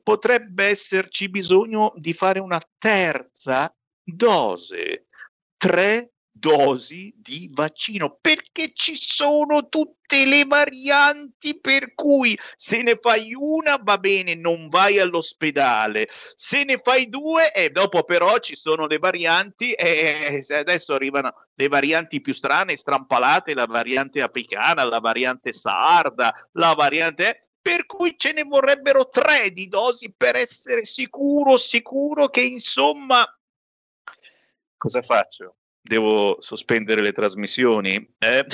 potrebbe 0.05 0.66
esserci 0.66 1.28
bisogno 1.28 1.93
di 1.97 2.12
fare 2.12 2.39
una 2.39 2.62
terza 2.78 3.74
dose. 4.01 5.06
Tre 5.56 6.11
dosi 6.33 7.13
di 7.15 7.51
vaccino 7.53 8.19
perché 8.21 8.73
ci 8.73 8.97
sono 8.97 9.69
tutte 9.69 10.25
le 10.25 10.45
varianti 10.47 11.59
per 11.61 11.95
cui 11.95 12.37
se 12.57 12.83
ne 12.83 12.99
fai 13.01 13.33
una 13.35 13.79
va 13.81 13.99
bene 13.99 14.35
non 14.35 14.69
vai 14.69 14.99
all'ospedale. 14.99 16.09
Se 16.35 16.65
ne 16.65 16.81
fai 16.83 17.09
due 17.09 17.53
e 17.53 17.71
dopo 17.71 18.03
però 18.03 18.39
ci 18.39 18.57
sono 18.57 18.87
le 18.87 18.99
varianti 18.99 19.73
e 19.73 20.45
adesso 20.51 20.95
arrivano 20.95 21.35
le 21.55 21.69
varianti 21.69 22.21
più 22.21 22.33
strane 22.33 22.77
strampalate 22.77 23.55
la 23.55 23.67
variante 23.67 24.23
africana 24.23 24.85
la 24.85 25.01
variante 25.01 25.53
sarda 25.53 26.33
la 26.53 26.75
variante 26.75 27.51
per 27.61 27.87
cui 27.87 28.17
ce 28.17 28.33
ne 28.33 28.43
vorrebbero 28.43 29.09
tre 29.09 29.51
di 29.53 29.69
dosi 29.69 30.13
per 30.13 30.35
essere 30.35 30.85
sicuro 30.85 31.57
sicuro 31.57 32.29
che 32.29 32.43
insomma 32.43 33.25
cosa 34.77 35.03
faccio 35.03 35.57
devo 35.83 36.37
sospendere 36.41 37.03
le 37.03 37.13
trasmissioni? 37.13 38.15
Eh? 38.19 38.47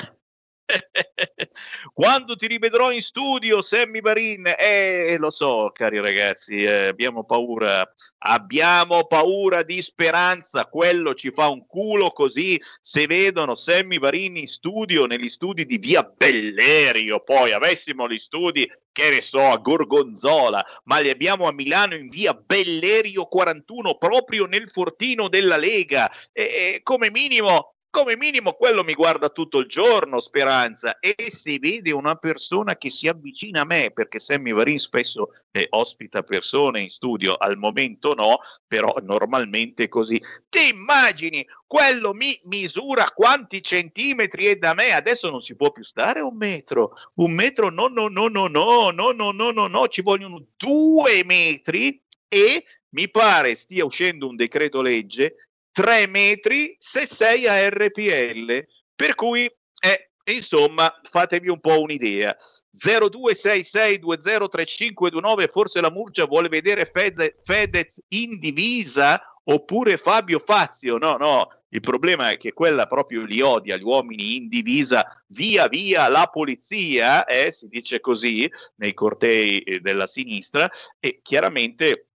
Quando 1.93 2.37
ti 2.37 2.47
rivedrò 2.47 2.93
in 2.93 3.01
studio, 3.01 3.61
Sammy 3.63 4.01
Barin, 4.01 4.55
eh, 4.59 5.17
lo 5.19 5.31
so, 5.31 5.71
cari 5.73 6.01
ragazzi, 6.01 6.57
eh, 6.57 6.89
abbiamo 6.89 7.25
paura, 7.25 7.91
abbiamo 8.19 9.07
paura 9.07 9.63
di 9.63 9.81
speranza, 9.81 10.67
quello 10.67 11.15
ci 11.15 11.31
fa 11.31 11.49
un 11.49 11.67
culo 11.67 12.11
così 12.11 12.61
se 12.81 13.07
vedono 13.07 13.55
Sammy 13.55 13.99
Barin 13.99 14.37
in 14.37 14.47
studio, 14.47 15.07
negli 15.07 15.29
studi 15.29 15.65
di 15.65 15.79
via 15.79 16.03
Bellerio, 16.03 17.21
poi 17.21 17.53
avessimo 17.53 18.09
gli 18.09 18.19
studi 18.19 18.71
che 18.93 19.11
ne 19.11 19.21
so, 19.21 19.45
a 19.45 19.57
Gorgonzola, 19.57 20.65
ma 20.85 20.99
li 20.99 21.09
abbiamo 21.09 21.47
a 21.47 21.53
Milano 21.53 21.95
in 21.95 22.09
via 22.09 22.35
Bellerio 22.35 23.27
41, 23.27 23.97
proprio 23.97 24.47
nel 24.47 24.69
fortino 24.69 25.29
della 25.29 25.57
Lega. 25.57 26.11
E, 26.33 26.43
e 26.43 26.81
come 26.83 27.09
minimo 27.11 27.75
come 27.91 28.17
minimo 28.17 28.53
quello 28.53 28.85
mi 28.85 28.95
guarda 28.95 29.31
tutto 29.31 29.59
il 29.59 29.67
giorno, 29.67 30.21
Speranza, 30.21 30.99
e 30.99 31.15
se 31.31 31.59
vede 31.59 31.91
una 31.91 32.17
persona 32.17 32.77
che 32.77 32.91
si 32.91 33.09
avvicina 33.09 33.63
a 33.63 33.65
me, 33.65 33.91
perché 33.91 34.19
Sammy 34.19 34.53
Varin 34.53 34.79
spesso 34.79 35.29
eh, 35.51 35.67
ospita 35.71 36.23
persone 36.23 36.83
in 36.83 36.91
studio, 36.91 37.35
al 37.37 37.57
momento 37.57 38.15
no, 38.15 38.41
però 38.67 38.95
normalmente 39.03 39.85
è 39.85 39.89
così. 39.89 40.23
Ti 40.49 40.69
immagini, 40.69 41.47
quello 41.67 42.13
mi 42.13 42.39
misura 42.45 43.11
quanti 43.15 43.63
centimetri 43.63 44.47
è 44.47 44.57
da 44.57 44.75
me, 44.75 44.93
adesso 44.93 45.31
non 45.31 45.41
si 45.41 45.57
può 45.57 45.73
più 45.73 45.83
stare 45.83 46.21
un 46.21 46.37
metro, 46.37 46.93
un 47.15 47.33
metro 47.33 47.71
no, 47.71 47.89
no, 47.89 48.09
no, 48.09 48.29
no, 48.29 48.49
no, 48.49 48.91
no, 48.91 49.11
no, 49.13 49.31
no, 49.33 49.51
no, 49.51 49.67
no, 49.67 49.89
ci 49.89 50.03
vogliono 50.03 50.45
due 50.57 51.25
metri 51.25 52.03
e 52.29 52.65
mi 52.91 53.11
pare 53.11 53.55
stia 53.55 53.85
uscendo 53.85 54.29
un 54.29 54.37
decreto 54.37 54.81
legge 54.81 55.48
3 55.73 56.07
metri 56.07 56.77
se 56.79 57.07
sei 57.07 57.47
a 57.47 57.69
RPL. 57.69 58.67
Per 58.95 59.15
cui, 59.15 59.51
eh, 59.81 60.11
insomma, 60.25 60.93
fatevi 61.03 61.49
un 61.49 61.61
po' 61.61 61.81
un'idea. 61.81 62.37
0266203529, 62.77 65.49
forse 65.49 65.81
la 65.81 65.91
Murgia 65.91 66.27
vuole 66.27 66.49
vedere 66.49 66.85
Fede, 66.85 67.39
Fedez 67.43 68.01
in 68.09 68.39
divisa 68.39 69.21
oppure 69.45 69.97
Fabio 69.97 70.39
Fazio. 70.39 70.99
No, 70.99 71.17
no, 71.17 71.49
il 71.71 71.81
problema 71.81 72.31
è 72.31 72.37
che 72.37 72.53
quella 72.53 72.87
proprio 72.87 73.25
li 73.25 73.41
odia, 73.41 73.77
gli 73.77 73.83
uomini 73.83 74.37
in 74.37 74.49
divisa, 74.49 75.05
via 75.29 75.69
via 75.69 76.09
la 76.09 76.27
polizia, 76.27 77.25
eh, 77.25 77.51
si 77.51 77.67
dice 77.69 78.01
così 78.01 78.51
nei 78.77 78.93
cortei 78.95 79.61
eh, 79.61 79.81
della 79.81 80.07
sinistra, 80.07 80.71
e 81.01 81.21
chiaramente, 81.23 82.09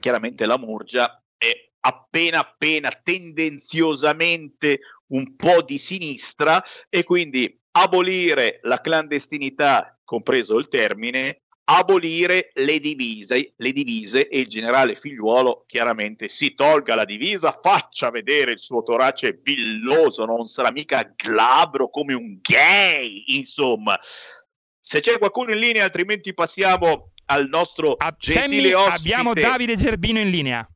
chiaramente 0.00 0.46
la 0.46 0.58
Murgia 0.58 1.22
è 1.36 1.69
appena 1.80 2.40
appena 2.40 2.90
tendenziosamente 2.90 4.80
un 5.08 5.34
po' 5.36 5.62
di 5.62 5.78
sinistra 5.78 6.62
e 6.88 7.04
quindi 7.04 7.58
abolire 7.72 8.60
la 8.62 8.80
clandestinità, 8.80 9.98
compreso 10.04 10.58
il 10.58 10.68
termine, 10.68 11.42
abolire 11.64 12.50
le 12.54 12.80
divise, 12.80 13.52
le 13.56 13.72
divise 13.72 14.28
e 14.28 14.40
il 14.40 14.48
generale 14.48 14.96
figliuolo 14.96 15.64
chiaramente 15.66 16.26
si 16.26 16.54
tolga 16.54 16.96
la 16.96 17.04
divisa, 17.04 17.58
faccia 17.62 18.10
vedere 18.10 18.52
il 18.52 18.58
suo 18.58 18.82
torace 18.82 19.38
villoso, 19.40 20.24
non 20.24 20.46
sarà 20.46 20.72
mica 20.72 21.12
glabro 21.14 21.88
come 21.88 22.14
un 22.14 22.38
gay, 22.40 23.22
insomma. 23.28 23.98
Se 24.80 24.98
c'è 24.98 25.18
qualcuno 25.18 25.52
in 25.52 25.58
linea, 25.58 25.84
altrimenti 25.84 26.34
passiamo 26.34 27.12
al 27.26 27.48
nostro 27.48 27.92
A- 27.92 28.16
gentile 28.18 28.70
Sammy, 28.70 28.72
ospite. 28.72 28.96
abbiamo 28.96 29.34
Davide 29.34 29.76
Gerbino 29.76 30.18
in 30.18 30.30
linea. 30.30 30.68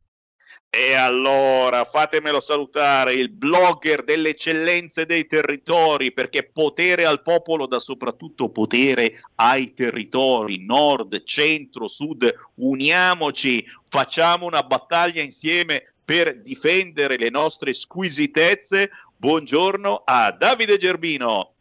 E 0.77 0.95
allora 0.95 1.85
fatemelo 1.85 2.41
salutare, 2.41 3.13
il 3.13 3.31
blogger 3.31 4.03
delle 4.03 4.31
eccellenze 4.31 5.07
dei 5.07 5.29
territori, 5.29 6.11
perché 6.11 6.43
potere 6.43 7.05
al 7.05 7.23
popolo 7.23 7.67
dà 7.67 7.79
soprattutto 7.79 8.49
potere 8.49 9.21
ai 9.37 9.73
territori, 9.73 10.65
nord, 10.65 11.23
centro, 11.23 11.87
sud. 11.87 12.29
Uniamoci, 12.57 13.65
facciamo 13.89 14.47
una 14.47 14.65
battaglia 14.65 15.23
insieme 15.23 15.93
per 16.05 16.41
difendere 16.41 17.19
le 17.19 17.31
nostre 17.31 17.73
squisitezze. 17.73 18.91
Buongiorno 19.17 20.03
a 20.05 20.33
Davide 20.33 20.77
Gerbino. 20.77 21.53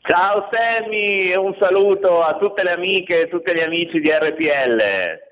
Ciao 0.00 0.48
Sammy, 0.50 1.34
un 1.34 1.54
saluto 1.58 2.22
a 2.22 2.38
tutte 2.38 2.62
le 2.62 2.72
amiche 2.72 3.22
e 3.22 3.28
tutti 3.28 3.52
gli 3.52 3.60
amici 3.60 4.00
di 4.00 4.08
RPL. 4.10 5.25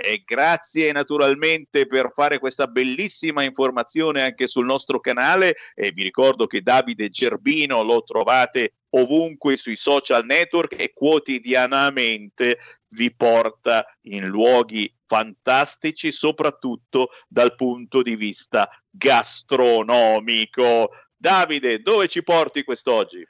E 0.00 0.22
grazie 0.24 0.92
naturalmente 0.92 1.86
per 1.86 2.10
fare 2.14 2.38
questa 2.38 2.66
bellissima 2.66 3.42
informazione 3.42 4.22
anche 4.22 4.46
sul 4.46 4.64
nostro 4.64 5.00
canale 5.00 5.56
e 5.74 5.92
vi 5.92 6.02
ricordo 6.02 6.46
che 6.46 6.62
Davide 6.62 7.08
Gerbino 7.08 7.82
lo 7.82 8.02
trovate 8.02 8.74
ovunque 8.90 9.56
sui 9.56 9.76
social 9.76 10.24
network 10.24 10.74
e 10.78 10.92
quotidianamente 10.94 12.58
vi 12.90 13.14
porta 13.14 13.86
in 14.02 14.26
luoghi 14.26 14.92
fantastici 15.06 16.12
soprattutto 16.12 17.10
dal 17.26 17.54
punto 17.54 18.02
di 18.02 18.16
vista 18.16 18.68
gastronomico. 18.90 20.90
Davide, 21.16 21.80
dove 21.80 22.08
ci 22.08 22.22
porti 22.22 22.62
quest'oggi? 22.62 23.26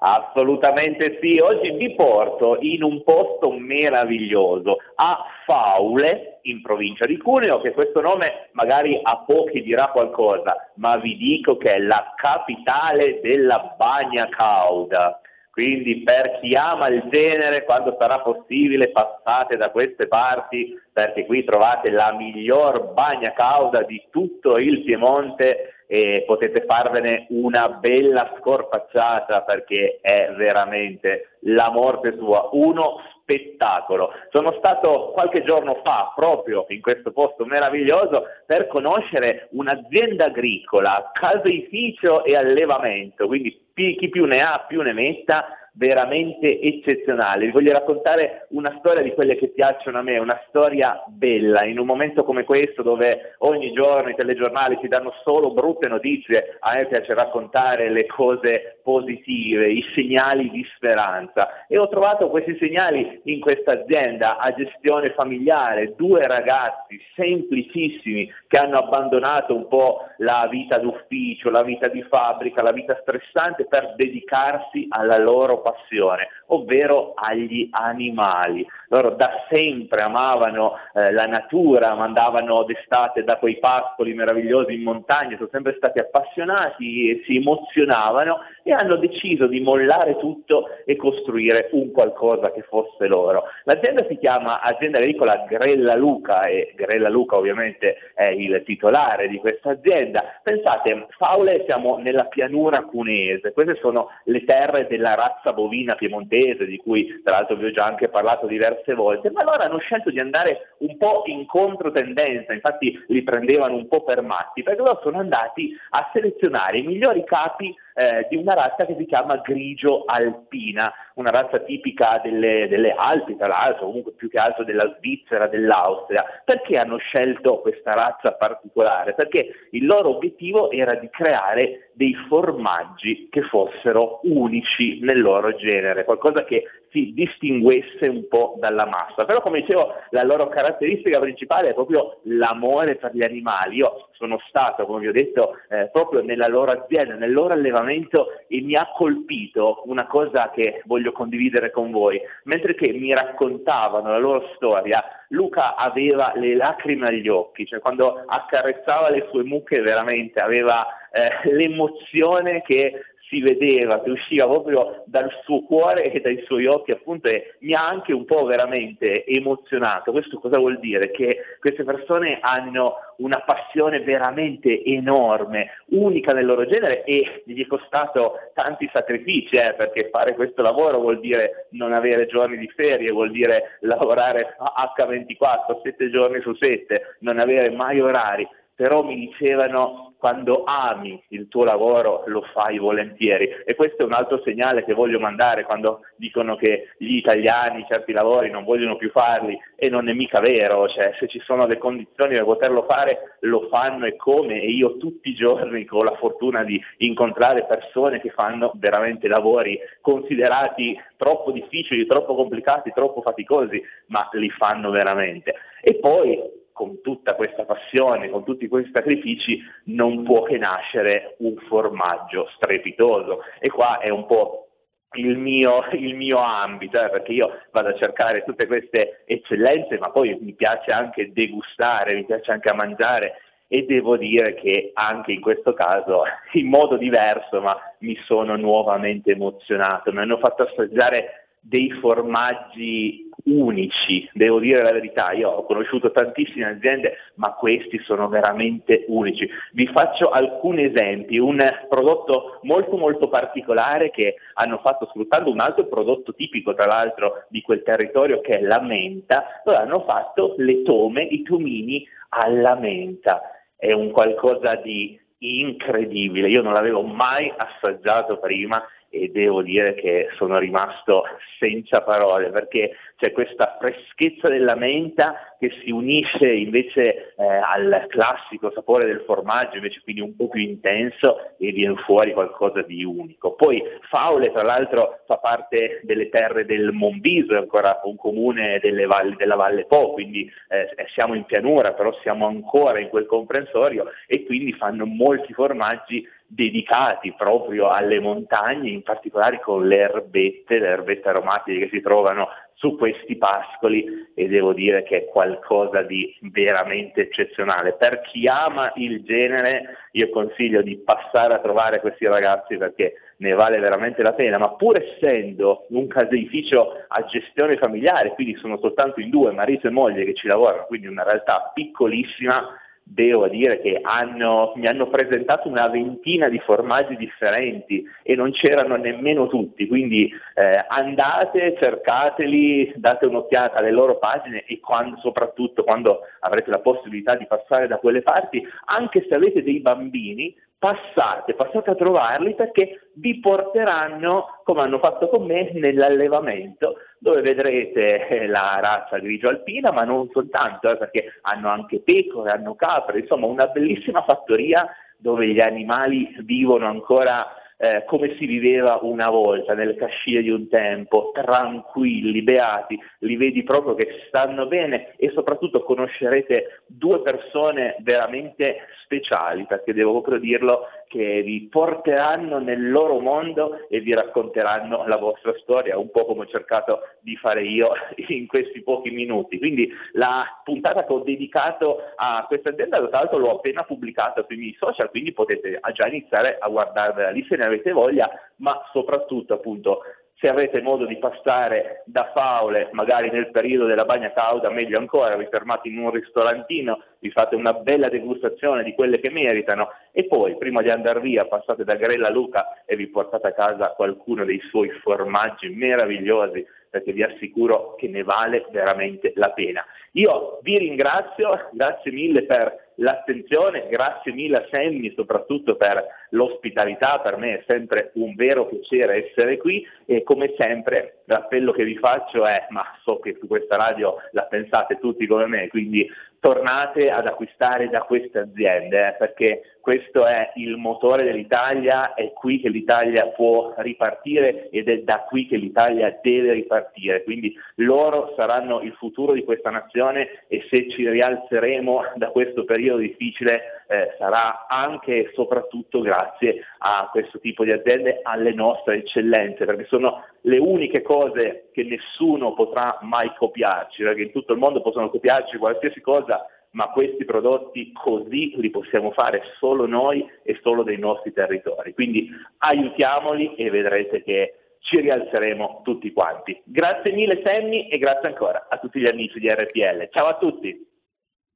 Assolutamente 0.00 1.18
sì, 1.20 1.40
oggi 1.40 1.72
vi 1.72 1.94
porto 1.96 2.56
in 2.60 2.84
un 2.84 3.02
posto 3.02 3.50
meraviglioso, 3.50 4.76
a 4.94 5.24
Faule, 5.44 6.38
in 6.42 6.62
provincia 6.62 7.04
di 7.04 7.16
Cuneo, 7.16 7.60
che 7.60 7.72
questo 7.72 8.00
nome 8.00 8.48
magari 8.52 9.00
a 9.02 9.24
pochi 9.26 9.60
dirà 9.60 9.88
qualcosa, 9.88 10.70
ma 10.76 10.96
vi 10.98 11.16
dico 11.16 11.56
che 11.56 11.74
è 11.74 11.78
la 11.78 12.14
capitale 12.16 13.20
della 13.20 13.74
bagna 13.76 14.28
cauda. 14.28 15.20
Quindi 15.50 16.04
per 16.04 16.38
chi 16.40 16.54
ama 16.54 16.86
il 16.86 17.02
genere, 17.10 17.64
quando 17.64 17.96
sarà 17.98 18.20
possibile, 18.20 18.90
passate 18.90 19.56
da 19.56 19.70
queste 19.70 20.06
parti, 20.06 20.80
perché 20.92 21.26
qui 21.26 21.42
trovate 21.42 21.90
la 21.90 22.12
miglior 22.12 22.92
bagna 22.92 23.32
cauda 23.32 23.82
di 23.82 24.00
tutto 24.12 24.58
il 24.58 24.84
Piemonte 24.84 25.72
e 25.90 26.22
potete 26.26 26.66
farvene 26.66 27.26
una 27.30 27.70
bella 27.70 28.34
scorpacciata 28.38 29.40
perché 29.40 29.98
è 30.02 30.32
veramente 30.36 31.38
la 31.40 31.70
morte 31.70 32.14
sua, 32.18 32.50
uno 32.52 33.00
spettacolo. 33.22 34.12
Sono 34.30 34.52
stato 34.58 35.10
qualche 35.14 35.42
giorno 35.42 35.80
fa 35.82 36.12
proprio 36.14 36.66
in 36.68 36.82
questo 36.82 37.10
posto 37.10 37.46
meraviglioso 37.46 38.24
per 38.44 38.66
conoscere 38.66 39.48
un'azienda 39.52 40.26
agricola, 40.26 41.10
caseificio 41.12 42.22
e 42.24 42.36
allevamento, 42.36 43.26
quindi 43.26 43.58
chi 43.74 44.08
più 44.10 44.26
ne 44.26 44.42
ha 44.42 44.64
più 44.66 44.82
ne 44.82 44.92
metta, 44.92 45.57
veramente 45.78 46.60
eccezionale. 46.60 47.46
Vi 47.46 47.52
voglio 47.52 47.72
raccontare 47.72 48.48
una 48.50 48.74
storia 48.80 49.00
di 49.00 49.12
quelle 49.12 49.36
che 49.36 49.48
piacciono 49.48 49.98
a 49.98 50.02
me, 50.02 50.18
una 50.18 50.40
storia 50.48 51.04
bella, 51.06 51.62
in 51.64 51.78
un 51.78 51.86
momento 51.86 52.24
come 52.24 52.42
questo 52.42 52.82
dove 52.82 53.36
ogni 53.38 53.72
giorno 53.72 54.10
i 54.10 54.16
telegiornali 54.16 54.78
ci 54.80 54.88
danno 54.88 55.14
solo 55.22 55.52
brutte 55.52 55.86
notizie, 55.86 56.56
a 56.60 56.74
me 56.74 56.86
piace 56.86 57.14
raccontare 57.14 57.90
le 57.90 58.06
cose 58.06 58.80
positive, 58.82 59.70
i 59.70 59.84
segnali 59.94 60.50
di 60.50 60.66
speranza. 60.74 61.66
E 61.68 61.78
ho 61.78 61.88
trovato 61.88 62.28
questi 62.28 62.56
segnali 62.58 63.20
in 63.24 63.40
questa 63.40 63.72
azienda 63.72 64.38
a 64.38 64.52
gestione 64.52 65.12
familiare, 65.12 65.94
due 65.94 66.26
ragazzi 66.26 67.00
semplicissimi 67.14 68.28
che 68.48 68.56
hanno 68.58 68.78
abbandonato 68.78 69.54
un 69.54 69.68
po' 69.68 70.06
la 70.18 70.48
vita 70.50 70.78
d'ufficio, 70.78 71.50
la 71.50 71.62
vita 71.62 71.86
di 71.86 72.02
fabbrica, 72.02 72.62
la 72.62 72.72
vita 72.72 72.98
stressante 73.00 73.66
per 73.66 73.94
dedicarsi 73.94 74.86
alla 74.88 75.18
loro 75.18 75.60
passione, 75.72 76.28
ovvero 76.48 77.12
agli 77.14 77.68
animali. 77.70 78.66
loro 78.88 79.10
da 79.10 79.44
sempre 79.50 80.00
amavano 80.00 80.74
eh, 80.94 81.12
la 81.12 81.26
natura, 81.26 81.90
andavano 81.90 82.62
d'estate 82.62 83.24
da 83.24 83.36
quei 83.36 83.58
pascoli 83.58 84.14
meravigliosi 84.14 84.74
in 84.74 84.82
montagna, 84.82 85.36
sono 85.36 85.48
sempre 85.50 85.74
stati 85.76 85.98
appassionati 85.98 87.22
si 87.26 87.36
emozionavano 87.36 88.38
e 88.62 88.72
hanno 88.72 88.96
deciso 88.96 89.46
di 89.46 89.60
mollare 89.60 90.16
tutto 90.16 90.68
e 90.86 90.96
costruire 90.96 91.68
un 91.72 91.90
qualcosa 91.90 92.50
che 92.52 92.62
fosse 92.62 93.06
loro. 93.06 93.44
L'azienda 93.64 94.04
si 94.08 94.16
chiama 94.16 94.60
Azienda 94.60 94.98
Agricola 94.98 95.44
Grella 95.48 95.94
Luca 95.94 96.46
e 96.46 96.72
Grella 96.74 97.08
Luca 97.08 97.36
ovviamente 97.36 97.96
è 98.14 98.26
il 98.26 98.62
titolare 98.64 99.28
di 99.28 99.36
questa 99.38 99.70
azienda. 99.70 100.40
Pensate, 100.42 101.06
Faule 101.18 101.64
siamo 101.66 101.98
nella 101.98 102.24
pianura 102.24 102.82
cunese, 102.82 103.52
queste 103.52 103.76
sono 103.76 104.08
le 104.24 104.44
terre 104.44 104.86
della 104.86 105.14
razza 105.14 105.52
bovina 105.52 105.94
piemontese 105.94 106.37
di 106.66 106.76
cui 106.78 107.20
tra 107.22 107.32
l'altro 107.32 107.56
vi 107.56 107.66
ho 107.66 107.70
già 107.70 107.84
anche 107.84 108.08
parlato 108.08 108.46
diverse 108.46 108.94
volte, 108.94 109.30
ma 109.30 109.42
loro 109.42 109.62
hanno 109.62 109.78
scelto 109.78 110.10
di 110.10 110.20
andare 110.20 110.74
un 110.78 110.96
po' 110.96 111.22
in 111.26 111.46
controtendenza, 111.46 112.52
infatti 112.52 112.98
li 113.08 113.22
prendevano 113.22 113.74
un 113.76 113.88
po' 113.88 114.02
per 114.04 114.22
matti, 114.22 114.62
perché 114.62 114.82
loro 114.82 115.00
sono 115.02 115.18
andati 115.18 115.74
a 115.90 116.10
selezionare 116.12 116.78
i 116.78 116.82
migliori 116.82 117.24
capi 117.24 117.74
eh, 117.98 118.28
di 118.30 118.36
una 118.36 118.54
razza 118.54 118.86
che 118.86 118.94
si 118.96 119.06
chiama 119.06 119.38
grigio 119.38 120.04
alpina, 120.04 120.92
una 121.14 121.30
razza 121.30 121.58
tipica 121.58 122.20
delle, 122.22 122.68
delle, 122.68 122.92
Alpi, 122.92 123.36
tra 123.36 123.48
l'altro, 123.48 123.86
comunque 123.86 124.12
più 124.12 124.30
che 124.30 124.38
altro 124.38 124.62
della 124.62 124.94
Svizzera, 124.98 125.48
dell'Austria. 125.48 126.24
Perché 126.44 126.78
hanno 126.78 126.98
scelto 126.98 127.58
questa 127.58 127.94
razza 127.94 128.32
particolare? 128.34 129.14
Perché 129.14 129.48
il 129.72 129.84
loro 129.84 130.14
obiettivo 130.14 130.70
era 130.70 130.94
di 130.94 131.10
creare 131.10 131.90
dei 131.94 132.14
formaggi 132.28 133.28
che 133.28 133.42
fossero 133.42 134.20
unici 134.22 135.00
nel 135.00 135.20
loro 135.20 135.56
genere, 135.56 136.04
qualcosa 136.04 136.44
che 136.44 136.62
si 136.90 137.12
distinguesse 137.12 138.06
un 138.06 138.28
po' 138.28 138.54
dalla 138.60 138.86
massa. 138.86 139.24
Però 139.24 139.40
come 139.40 139.60
dicevo, 139.60 139.94
la 140.10 140.22
loro 140.22 140.46
caratteristica 140.46 141.18
principale 141.18 141.70
è 141.70 141.74
proprio 141.74 142.20
l'amore 142.22 142.94
per 142.94 143.12
gli 143.12 143.24
animali. 143.24 143.76
Io 143.76 144.08
sono 144.12 144.38
stato, 144.48 144.86
come 144.86 145.00
vi 145.00 145.08
ho 145.08 145.12
detto, 145.12 145.56
eh, 145.68 145.88
proprio 145.92 146.22
nella 146.22 146.46
loro 146.46 146.70
azienda, 146.70 147.14
nel 147.14 147.32
loro 147.32 147.52
allevamento 147.52 147.87
e 147.90 148.60
mi 148.60 148.74
ha 148.74 148.90
colpito 148.94 149.82
una 149.86 150.06
cosa 150.06 150.50
che 150.50 150.82
voglio 150.84 151.12
condividere 151.12 151.70
con 151.70 151.90
voi. 151.90 152.20
Mentre 152.44 152.74
che 152.74 152.92
mi 152.92 153.12
raccontavano 153.12 154.10
la 154.10 154.18
loro 154.18 154.50
storia, 154.56 155.02
Luca 155.28 155.76
aveva 155.76 156.32
le 156.36 156.54
lacrime 156.54 157.08
agli 157.08 157.28
occhi, 157.28 157.66
cioè 157.66 157.80
quando 157.80 158.24
accarezzava 158.26 159.10
le 159.10 159.26
sue 159.30 159.44
mucche 159.44 159.80
veramente 159.80 160.40
aveva 160.40 160.86
eh, 161.10 161.52
l'emozione 161.52 162.62
che 162.62 163.02
si 163.28 163.40
vedeva, 163.40 164.02
che 164.02 164.10
usciva 164.10 164.46
proprio 164.46 165.02
dal 165.06 165.30
suo 165.44 165.62
cuore 165.62 166.10
e 166.10 166.20
dai 166.20 166.42
suoi 166.44 166.66
occhi 166.66 166.92
appunto 166.92 167.28
e 167.28 167.54
mi 167.60 167.74
ha 167.74 167.86
anche 167.86 168.12
un 168.12 168.24
po' 168.24 168.44
veramente 168.44 169.24
emozionato. 169.24 170.12
Questo 170.12 170.38
cosa 170.38 170.58
vuol 170.58 170.78
dire? 170.80 171.10
Che 171.10 171.38
queste 171.60 171.84
persone 171.84 172.38
hanno 172.40 172.94
una 173.18 173.40
passione 173.40 174.00
veramente 174.00 174.82
enorme, 174.84 175.70
unica 175.86 176.32
nel 176.32 176.46
loro 176.46 176.66
genere 176.66 177.04
e 177.04 177.42
gli 177.44 177.62
è 177.62 177.66
costato 177.66 178.34
tanti 178.54 178.88
sacrifici, 178.92 179.56
eh, 179.56 179.74
perché 179.76 180.08
fare 180.10 180.34
questo 180.34 180.62
lavoro 180.62 180.98
vuol 180.98 181.20
dire 181.20 181.68
non 181.70 181.92
avere 181.92 182.26
giorni 182.26 182.56
di 182.56 182.68
ferie, 182.68 183.10
vuol 183.10 183.30
dire 183.30 183.78
lavorare 183.80 184.56
H24, 184.58 185.82
7 185.82 186.10
giorni 186.10 186.40
su 186.40 186.54
7, 186.54 187.16
non 187.20 187.38
avere 187.38 187.70
mai 187.70 188.00
orari 188.00 188.48
però 188.78 189.02
mi 189.02 189.16
dicevano 189.16 190.14
quando 190.18 190.62
ami 190.64 191.20
il 191.30 191.48
tuo 191.48 191.64
lavoro 191.64 192.22
lo 192.26 192.42
fai 192.52 192.78
volentieri 192.78 193.48
e 193.64 193.74
questo 193.74 194.02
è 194.02 194.04
un 194.04 194.12
altro 194.12 194.40
segnale 194.44 194.84
che 194.84 194.94
voglio 194.94 195.18
mandare 195.18 195.64
quando 195.64 196.02
dicono 196.16 196.54
che 196.54 196.90
gli 196.96 197.16
italiani 197.16 197.84
certi 197.88 198.12
lavori 198.12 198.50
non 198.50 198.62
vogliono 198.62 198.94
più 198.94 199.10
farli 199.10 199.58
e 199.74 199.88
non 199.88 200.08
è 200.08 200.12
mica 200.12 200.38
vero, 200.38 200.88
cioè 200.88 201.12
se 201.18 201.26
ci 201.26 201.40
sono 201.40 201.66
le 201.66 201.76
condizioni 201.76 202.34
per 202.34 202.44
poterlo 202.44 202.84
fare 202.84 203.38
lo 203.40 203.66
fanno 203.68 204.06
e 204.06 204.14
come 204.14 204.60
e 204.60 204.68
io 204.68 204.96
tutti 204.96 205.30
i 205.30 205.34
giorni 205.34 205.84
ho 205.88 206.02
la 206.04 206.14
fortuna 206.14 206.62
di 206.62 206.80
incontrare 206.98 207.64
persone 207.64 208.20
che 208.20 208.30
fanno 208.30 208.70
veramente 208.76 209.26
lavori 209.26 209.76
considerati 210.00 210.96
troppo 211.16 211.50
difficili, 211.50 212.06
troppo 212.06 212.36
complicati, 212.36 212.92
troppo 212.94 213.22
faticosi, 213.22 213.82
ma 214.06 214.28
li 214.34 214.50
fanno 214.50 214.90
veramente. 214.90 215.54
E 215.80 215.96
poi 215.96 216.57
con 216.78 217.00
tutta 217.00 217.34
questa 217.34 217.64
passione, 217.64 218.30
con 218.30 218.44
tutti 218.44 218.68
questi 218.68 218.92
sacrifici, 218.92 219.60
non 219.86 220.22
può 220.22 220.44
che 220.44 220.58
nascere 220.58 221.34
un 221.38 221.56
formaggio 221.66 222.48
strepitoso. 222.54 223.40
E 223.58 223.68
qua 223.68 223.98
è 223.98 224.10
un 224.10 224.26
po' 224.26 224.68
il 225.14 225.36
mio, 225.36 225.84
il 225.94 226.14
mio 226.14 226.38
ambito, 226.38 227.02
eh, 227.02 227.10
perché 227.10 227.32
io 227.32 227.50
vado 227.72 227.88
a 227.88 227.96
cercare 227.96 228.44
tutte 228.44 228.68
queste 228.68 229.24
eccellenze, 229.26 229.98
ma 229.98 230.12
poi 230.12 230.38
mi 230.40 230.52
piace 230.54 230.92
anche 230.92 231.32
degustare, 231.32 232.14
mi 232.14 232.24
piace 232.24 232.52
anche 232.52 232.72
mangiare 232.72 233.40
e 233.66 233.84
devo 233.84 234.16
dire 234.16 234.54
che 234.54 234.92
anche 234.94 235.32
in 235.32 235.40
questo 235.40 235.72
caso, 235.72 236.22
in 236.52 236.68
modo 236.68 236.96
diverso, 236.96 237.60
ma 237.60 237.76
mi 237.98 238.14
sono 238.22 238.54
nuovamente 238.54 239.32
emozionato, 239.32 240.12
mi 240.12 240.20
hanno 240.20 240.38
fatto 240.38 240.62
assaggiare 240.62 241.47
dei 241.60 241.90
formaggi 242.00 243.28
unici, 243.44 244.28
devo 244.32 244.58
dire 244.58 244.82
la 244.82 244.92
verità, 244.92 245.32
io 245.32 245.48
ho 245.50 245.64
conosciuto 245.64 246.10
tantissime 246.10 246.66
aziende, 246.66 247.16
ma 247.36 247.52
questi 247.52 247.98
sono 248.00 248.28
veramente 248.28 249.04
unici. 249.08 249.48
Vi 249.72 249.86
faccio 249.86 250.30
alcuni 250.30 250.84
esempi, 250.84 251.38
un 251.38 251.62
prodotto 251.88 252.60
molto 252.62 252.96
molto 252.96 253.28
particolare 253.28 254.10
che 254.10 254.36
hanno 254.54 254.78
fatto 254.78 255.06
sfruttando 255.06 255.50
un 255.50 255.60
altro 255.60 255.86
prodotto 255.86 256.34
tipico 256.34 256.74
tra 256.74 256.86
l'altro 256.86 257.44
di 257.48 257.62
quel 257.62 257.82
territorio 257.82 258.40
che 258.40 258.58
è 258.58 258.60
la 258.60 258.80
menta, 258.80 259.62
loro 259.64 259.78
hanno 259.78 260.04
fatto 260.04 260.54
le 260.58 260.82
tome, 260.82 261.22
i 261.22 261.42
tomini 261.42 262.06
alla 262.30 262.74
menta, 262.74 263.40
è 263.76 263.92
un 263.92 264.10
qualcosa 264.10 264.74
di 264.76 265.18
incredibile, 265.38 266.48
io 266.48 266.62
non 266.62 266.72
l'avevo 266.72 267.02
mai 267.02 267.52
assaggiato 267.56 268.38
prima 268.38 268.82
e 269.10 269.30
devo 269.30 269.62
dire 269.62 269.94
che 269.94 270.28
sono 270.36 270.58
rimasto 270.58 271.24
senza 271.58 272.02
parole 272.02 272.50
perché 272.50 272.96
c'è 273.16 273.32
questa 273.32 273.76
freschezza 273.80 274.48
della 274.48 274.76
menta 274.76 275.56
che 275.58 275.72
si 275.82 275.90
unisce 275.90 276.48
invece 276.52 277.34
eh, 277.36 277.44
al 277.44 278.06
classico 278.08 278.70
sapore 278.70 279.06
del 279.06 279.24
formaggio, 279.26 279.76
invece 279.76 280.00
quindi 280.02 280.20
un 280.20 280.36
po' 280.36 280.48
più 280.48 280.60
intenso 280.60 281.56
e 281.58 281.72
viene 281.72 281.96
fuori 281.96 282.32
qualcosa 282.32 282.82
di 282.82 283.02
unico. 283.02 283.54
Poi 283.54 283.82
Faule 284.08 284.52
tra 284.52 284.62
l'altro 284.62 285.20
fa 285.26 285.38
parte 285.38 286.00
delle 286.04 286.28
terre 286.28 286.64
del 286.64 286.92
Monviso, 286.92 287.54
è 287.54 287.58
ancora 287.58 288.00
un 288.04 288.16
comune 288.16 288.80
valli, 289.06 289.34
della 289.36 289.56
Valle 289.56 289.86
Po, 289.86 290.12
quindi 290.12 290.48
eh, 290.68 291.06
siamo 291.12 291.34
in 291.34 291.44
pianura, 291.44 291.94
però 291.94 292.12
siamo 292.22 292.46
ancora 292.46 293.00
in 293.00 293.08
quel 293.08 293.26
comprensorio 293.26 294.04
e 294.28 294.44
quindi 294.44 294.72
fanno 294.74 295.06
molti 295.06 295.52
formaggi 295.52 296.24
dedicati 296.50 297.34
proprio 297.36 297.90
alle 297.90 298.20
montagne, 298.20 298.88
in 298.88 299.02
particolare 299.02 299.60
con 299.60 299.86
le 299.86 299.98
erbette, 299.98 300.78
le 300.78 300.88
erbette 300.88 301.28
aromatiche 301.28 301.80
che 301.80 301.88
si 301.90 302.00
trovano 302.00 302.48
su 302.72 302.96
questi 302.96 303.36
pascoli 303.36 304.30
e 304.34 304.48
devo 304.48 304.72
dire 304.72 305.02
che 305.02 305.16
è 305.18 305.24
qualcosa 305.26 306.02
di 306.02 306.34
veramente 306.52 307.22
eccezionale. 307.22 307.94
Per 307.94 308.20
chi 308.22 308.46
ama 308.46 308.92
il 308.94 309.24
genere 309.24 309.96
io 310.12 310.30
consiglio 310.30 310.80
di 310.80 310.96
passare 310.96 311.54
a 311.54 311.58
trovare 311.58 312.00
questi 312.00 312.26
ragazzi 312.26 312.76
perché 312.76 313.14
ne 313.38 313.52
vale 313.52 313.78
veramente 313.78 314.22
la 314.22 314.32
pena, 314.32 314.58
ma 314.58 314.70
pur 314.70 314.96
essendo 314.96 315.86
un 315.90 316.06
caseificio 316.06 317.04
a 317.08 317.24
gestione 317.24 317.76
familiare, 317.76 318.32
quindi 318.34 318.56
sono 318.56 318.78
soltanto 318.78 319.20
in 319.20 319.30
due, 319.30 319.52
marito 319.52 319.86
e 319.88 319.90
moglie 319.90 320.24
che 320.24 320.34
ci 320.34 320.46
lavorano, 320.46 320.86
quindi 320.86 321.08
una 321.08 321.24
realtà 321.24 321.72
piccolissima, 321.74 322.64
devo 323.10 323.48
dire 323.48 323.80
che 323.80 323.98
hanno, 324.02 324.72
mi 324.76 324.86
hanno 324.86 325.08
presentato 325.08 325.68
una 325.68 325.88
ventina 325.88 326.48
di 326.48 326.58
formaggi 326.58 327.16
differenti 327.16 328.04
e 328.22 328.34
non 328.34 328.52
c'erano 328.52 328.96
nemmeno 328.96 329.46
tutti, 329.48 329.86
quindi 329.86 330.30
eh, 330.54 330.84
andate, 330.86 331.76
cercateli, 331.78 332.92
date 332.96 333.26
un'occhiata 333.26 333.78
alle 333.78 333.90
loro 333.90 334.18
pagine 334.18 334.64
e 334.66 334.78
quando, 334.78 335.16
soprattutto 335.18 335.84
quando 335.84 336.20
avrete 336.40 336.70
la 336.70 336.80
possibilità 336.80 337.34
di 337.34 337.46
passare 337.46 337.86
da 337.88 337.96
quelle 337.96 338.22
parti, 338.22 338.62
anche 338.84 339.24
se 339.26 339.34
avete 339.34 339.62
dei 339.62 339.80
bambini, 339.80 340.54
passate, 340.78 341.54
passate 341.54 341.90
a 341.90 341.94
trovarli 341.94 342.54
perché 342.54 343.10
vi 343.14 343.40
porteranno, 343.40 344.60
come 344.62 344.82
hanno 344.82 344.98
fatto 344.98 345.28
con 345.28 345.44
me, 345.44 345.72
nell'allevamento, 345.72 346.96
dove 347.18 347.40
vedrete 347.40 348.28
eh, 348.28 348.46
la 348.46 348.78
razza 348.80 349.18
grigio 349.18 349.48
alpina, 349.48 349.90
ma 349.90 350.04
non 350.04 350.28
soltanto, 350.32 350.90
eh, 350.90 350.96
perché 350.96 351.38
hanno 351.42 351.68
anche 351.68 352.00
pecore, 352.00 352.52
hanno 352.52 352.76
capre, 352.76 353.20
insomma 353.20 353.46
una 353.46 353.66
bellissima 353.66 354.22
fattoria 354.22 354.88
dove 355.16 355.48
gli 355.48 355.60
animali 355.60 356.32
vivono 356.44 356.86
ancora 356.86 357.44
eh, 357.80 358.04
come 358.06 358.36
si 358.36 358.46
viveva 358.46 358.98
una 359.02 359.30
volta 359.30 359.72
nelle 359.72 359.94
cascine 359.94 360.42
di 360.42 360.50
un 360.50 360.68
tempo, 360.68 361.30
tranquilli, 361.32 362.42
beati, 362.42 362.98
li 363.20 363.36
vedi 363.36 363.62
proprio 363.62 363.94
che 363.94 364.24
stanno 364.26 364.66
bene 364.66 365.14
e 365.16 365.30
soprattutto 365.30 365.82
conoscerete 365.84 366.82
due 366.86 367.22
persone 367.22 367.96
veramente 368.00 368.78
speciali, 369.04 369.64
perché 369.66 369.94
devo 369.94 370.20
proprio 370.20 370.38
dirlo 370.38 370.86
che 371.08 371.42
vi 371.42 371.66
porteranno 371.68 372.58
nel 372.58 372.90
loro 372.90 373.18
mondo 373.18 373.88
e 373.88 374.00
vi 374.00 374.14
racconteranno 374.14 375.06
la 375.06 375.16
vostra 375.16 375.52
storia, 375.58 375.98
un 375.98 376.10
po' 376.10 376.24
come 376.24 376.42
ho 376.42 376.46
cercato 376.46 377.00
di 377.20 377.34
fare 377.36 377.64
io 377.64 377.92
in 378.28 378.46
questi 378.46 378.82
pochi 378.82 379.10
minuti. 379.10 379.58
Quindi 379.58 379.90
la 380.12 380.44
puntata 380.62 381.04
che 381.04 381.12
ho 381.12 381.20
dedicato 381.20 381.98
a 382.14 382.44
questa 382.46 382.70
azienda, 382.70 382.98
tra 382.98 383.18
l'altro 383.18 383.38
l'ho 383.38 383.56
appena 383.56 383.82
pubblicata 383.82 384.44
sui 384.46 384.56
miei 384.56 384.76
social, 384.78 385.10
quindi 385.10 385.32
potete 385.32 385.80
già 385.92 386.06
iniziare 386.06 386.58
a 386.58 386.68
guardarvela 386.68 387.30
lì 387.30 387.44
se 387.48 387.56
ne 387.56 387.64
avete 387.64 387.90
voglia, 387.90 388.30
ma 388.56 388.80
soprattutto 388.92 389.54
appunto 389.54 390.02
se 390.40 390.48
avete 390.48 390.80
modo 390.80 391.04
di 391.04 391.18
passare 391.18 392.02
da 392.06 392.30
Faule, 392.32 392.90
magari 392.92 393.28
nel 393.30 393.50
periodo 393.50 393.86
della 393.86 394.04
bagna 394.04 394.32
cauda, 394.32 394.70
meglio 394.70 394.98
ancora, 394.98 395.36
vi 395.36 395.48
fermate 395.50 395.88
in 395.88 395.98
un 395.98 396.10
ristorantino, 396.10 397.02
vi 397.20 397.30
fate 397.30 397.56
una 397.56 397.72
bella 397.72 398.08
degustazione 398.08 398.84
di 398.84 398.94
quelle 398.94 399.20
che 399.20 399.30
meritano 399.30 399.88
e 400.12 400.26
poi, 400.26 400.56
prima 400.56 400.82
di 400.82 400.90
andare 400.90 401.20
via, 401.20 401.46
passate 401.46 401.84
da 401.84 401.94
Grella 401.94 402.30
Luca 402.30 402.82
e 402.84 402.96
vi 402.96 403.08
portate 403.08 403.48
a 403.48 403.52
casa 403.52 403.92
qualcuno 403.96 404.44
dei 404.44 404.60
suoi 404.68 404.90
formaggi 404.90 405.68
meravigliosi 405.68 406.64
perché 406.90 407.12
vi 407.12 407.22
assicuro 407.22 407.94
che 407.96 408.08
ne 408.08 408.22
vale 408.22 408.66
veramente 408.70 409.32
la 409.36 409.50
pena. 409.50 409.84
Io 410.12 410.58
vi 410.62 410.78
ringrazio, 410.78 411.68
grazie 411.72 412.10
mille 412.10 412.44
per 412.44 412.86
l'attenzione, 412.94 413.86
grazie 413.88 414.32
mille 414.32 414.56
a 414.56 414.66
Sammy 414.70 415.12
soprattutto 415.14 415.76
per 415.76 416.04
l'ospitalità, 416.30 417.20
per 417.20 417.36
me 417.36 417.58
è 417.58 417.64
sempre 417.66 418.10
un 418.14 418.34
vero 418.34 418.66
piacere 418.66 419.28
essere 419.28 419.56
qui 419.56 419.86
e 420.06 420.22
come 420.22 420.54
sempre 420.56 421.18
l'appello 421.26 421.72
che 421.72 421.84
vi 421.84 421.96
faccio 421.96 422.46
è, 422.46 422.66
ma 422.70 422.84
so 423.02 423.18
che 423.20 423.36
su 423.38 423.46
questa 423.46 423.76
radio 423.76 424.16
la 424.32 424.44
pensate 424.44 424.98
tutti 424.98 425.26
come 425.26 425.46
me, 425.46 425.68
quindi 425.68 426.08
tornate 426.40 427.10
ad 427.10 427.26
acquistare 427.26 427.88
da 427.88 428.02
queste 428.02 428.38
aziende, 428.38 429.08
eh, 429.08 429.12
perché 429.18 429.62
questo 429.80 430.26
è 430.26 430.52
il 430.56 430.76
motore 430.76 431.24
dell'Italia, 431.24 432.12
è 432.14 432.32
qui 432.32 432.60
che 432.60 432.68
l'Italia 432.68 433.26
può 433.28 433.72
ripartire 433.78 434.68
ed 434.68 434.88
è 434.88 434.98
da 434.98 435.20
qui 435.20 435.46
che 435.46 435.56
l'Italia 435.56 436.18
deve 436.22 436.52
ripartire. 436.52 437.22
Quindi 437.22 437.54
loro 437.76 438.34
saranno 438.36 438.80
il 438.82 438.92
futuro 438.92 439.32
di 439.32 439.44
questa 439.44 439.70
nazione 439.70 440.44
e 440.48 440.66
se 440.68 440.90
ci 440.90 441.08
rialzeremo 441.08 442.12
da 442.16 442.28
questo 442.28 442.64
periodo 442.64 443.00
difficile 443.00 443.84
eh, 443.88 444.14
sarà 444.18 444.66
anche 444.68 445.16
e 445.16 445.30
soprattutto 445.32 446.00
grazie 446.00 446.62
a 446.78 447.08
questo 447.10 447.40
tipo 447.40 447.64
di 447.64 447.72
aziende, 447.72 448.20
alle 448.22 448.52
nostre 448.52 448.96
eccellenze, 448.96 449.64
perché 449.64 449.86
sono 449.86 450.22
le 450.42 450.58
uniche 450.58 451.00
cose 451.00 451.68
che 451.72 451.84
nessuno 451.84 452.52
potrà 452.52 452.98
mai 453.00 453.32
copiarci, 453.34 454.02
perché 454.02 454.22
in 454.22 454.32
tutto 454.32 454.52
il 454.52 454.58
mondo 454.58 454.82
possono 454.82 455.08
copiarci 455.08 455.56
qualsiasi 455.56 456.00
cosa, 456.02 456.37
ma 456.78 456.90
questi 456.90 457.24
prodotti 457.24 457.90
così 457.92 458.52
li 458.54 458.70
possiamo 458.70 459.10
fare 459.10 459.42
solo 459.58 459.84
noi 459.84 460.24
e 460.44 460.56
solo 460.62 460.84
dei 460.84 460.96
nostri 460.96 461.32
territori. 461.32 461.92
Quindi 461.92 462.30
aiutiamoli 462.58 463.56
e 463.56 463.68
vedrete 463.68 464.22
che 464.22 464.54
ci 464.78 465.00
rialzeremo 465.00 465.80
tutti 465.82 466.12
quanti. 466.12 466.56
Grazie 466.64 467.10
mille 467.10 467.42
Sammy 467.44 467.88
e 467.88 467.98
grazie 467.98 468.28
ancora 468.28 468.68
a 468.70 468.78
tutti 468.78 469.00
gli 469.00 469.08
amici 469.08 469.40
di 469.40 469.50
RPL. 469.50 470.08
Ciao 470.12 470.26
a 470.26 470.36
tutti! 470.36 470.86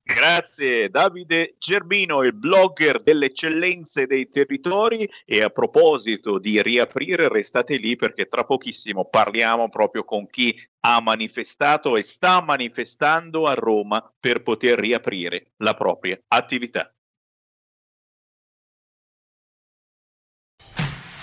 Grazie 0.05 0.91
Davide 0.91 1.55
Gerbino, 1.59 2.25
il 2.25 2.33
blogger 2.33 3.03
delle 3.03 3.27
eccellenze 3.27 4.07
dei 4.07 4.29
territori 4.29 5.09
e 5.25 5.43
a 5.43 5.49
proposito 5.49 6.39
di 6.39 6.61
riaprire 6.61 7.29
restate 7.29 7.77
lì 7.77 7.95
perché 7.95 8.27
tra 8.27 8.45
pochissimo 8.45 9.05
parliamo 9.05 9.69
proprio 9.69 10.03
con 10.05 10.27
chi 10.27 10.61
ha 10.81 11.01
manifestato 11.01 11.97
e 11.97 12.03
sta 12.03 12.43
manifestando 12.43 13.47
a 13.47 13.55
Roma 13.55 14.13
per 14.19 14.43
poter 14.43 14.77
riaprire 14.81 15.53
la 15.59 15.75
propria 15.75 16.21
attività. 16.29 16.93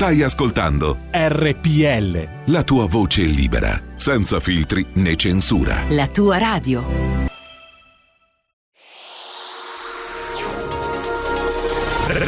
Stai 0.00 0.22
ascoltando 0.22 1.00
RPL. 1.10 2.26
la 2.46 2.62
tua 2.62 2.86
voce 2.86 3.20
libera, 3.20 3.78
senza 3.96 4.40
filtri 4.40 4.86
né 4.94 5.14
censura. 5.14 5.82
La 5.90 6.08
tua 6.08 6.38
radio. 6.38 6.82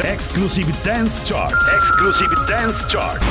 Exclusive 0.03 0.71
Dance 0.83 1.21
Chart. 1.23 1.55
Exclusive 1.75 2.35
Dance 2.47 2.85
Chart. 2.85 3.23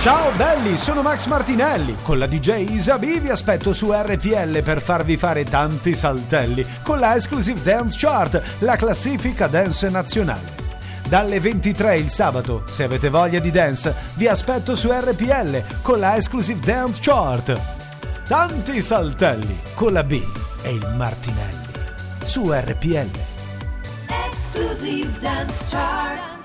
Ciao 0.00 0.32
belli, 0.34 0.76
sono 0.76 1.02
Max 1.02 1.26
Martinelli. 1.26 1.94
Con 2.02 2.18
la 2.18 2.26
DJ 2.26 2.70
Isabi 2.70 3.20
vi 3.20 3.28
aspetto 3.28 3.72
su 3.72 3.92
RPL 3.92 4.60
per 4.64 4.82
farvi 4.82 5.16
fare 5.16 5.44
tanti 5.44 5.94
saltelli 5.94 6.66
con 6.82 6.98
la 6.98 7.14
Exclusive 7.14 7.62
Dance 7.62 7.96
Chart, 7.96 8.42
la 8.58 8.74
classifica 8.74 9.46
dance 9.46 9.88
nazionale. 9.88 10.57
Dalle 11.08 11.40
23 11.40 11.96
il 11.96 12.10
sabato, 12.10 12.64
se 12.68 12.82
avete 12.82 13.08
voglia 13.08 13.38
di 13.38 13.50
dance, 13.50 13.94
vi 14.16 14.28
aspetto 14.28 14.76
su 14.76 14.90
RPL 14.92 15.80
con 15.80 16.00
la 16.00 16.16
Exclusive 16.16 16.60
Dance 16.60 17.00
Chart. 17.00 17.58
Tanti 18.26 18.82
saltelli 18.82 19.58
con 19.74 19.94
la 19.94 20.04
B 20.04 20.22
e 20.60 20.70
il 20.70 20.86
Martinelli 20.98 21.56
su 22.24 22.52
RPL. 22.52 23.08
Exclusive 24.26 25.18
Dance 25.18 25.64
Chart. 25.70 26.37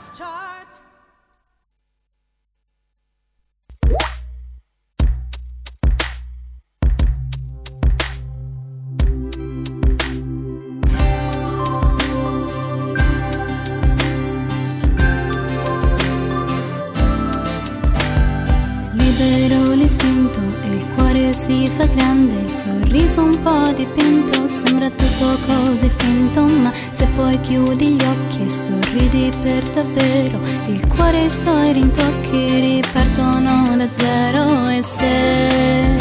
Poi 27.33 27.41
chiudi 27.41 27.89
gli 27.91 28.03
occhi 28.03 28.43
e 28.43 28.49
sorridi 28.49 29.31
per 29.41 29.63
davvero, 29.69 30.39
il 30.67 30.85
cuore 30.87 31.21
e 31.21 31.25
i 31.25 31.29
suoi 31.29 31.73
rintocchi 31.73 32.59
ripartono 32.59 33.75
da 33.75 33.87
zero 33.91 34.67
e 34.69 34.83
se, 34.83 35.97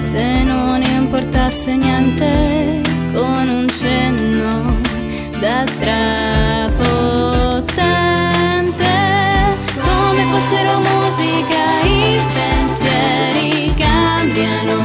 se 0.00 0.42
non 0.42 0.82
importasse 0.82 1.76
niente, 1.76 2.80
con 3.14 3.48
un 3.52 3.68
cenno 3.68 4.76
da 5.38 5.64
strafottente, 5.66 6.66
come 9.80 10.22
fossero 10.30 10.80
musica 10.80 11.80
i 11.84 12.20
pensieri 12.34 13.72
cambiano, 13.76 14.82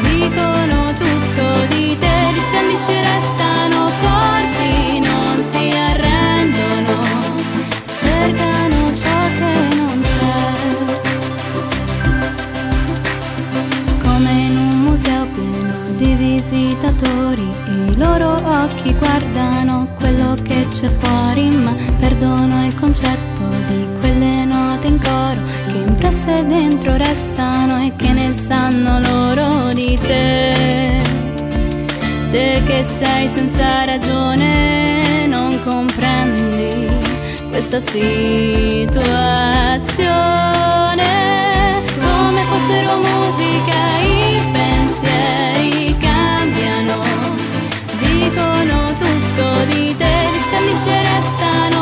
dicono 0.00 0.92
tutto 0.92 1.66
di 1.74 1.96
te, 1.98 2.16
gli 2.32 2.40
scandisci 2.50 3.00
visitatori, 16.48 17.46
i 17.66 17.96
loro 17.96 18.32
occhi 18.32 18.94
guardano 18.94 19.88
quello 19.98 20.34
che 20.42 20.66
c'è 20.70 20.88
fuori, 20.98 21.50
ma 21.50 21.74
perdono 21.98 22.64
il 22.64 22.74
concetto 22.74 23.44
di 23.66 23.86
quelle 24.00 24.46
note 24.46 24.86
in 24.86 24.98
coro 24.98 25.42
che 25.66 25.76
impresse 25.76 26.46
dentro 26.46 26.96
restano 26.96 27.84
e 27.84 27.92
che 27.96 28.12
ne 28.12 28.32
sanno 28.32 28.98
loro 28.98 29.72
di 29.74 29.98
te. 30.00 31.02
Te 32.30 32.62
che 32.66 32.82
sei 32.82 33.28
senza 33.28 33.84
ragione 33.84 35.26
non 35.26 35.60
comprendi 35.62 36.88
questa 37.50 37.80
situazione 37.80 38.96
come 42.00 42.42
fossero 42.48 42.96
musica 42.96 44.07
gli 50.78 50.84
scandisce 50.84 51.02
restano 51.02 51.77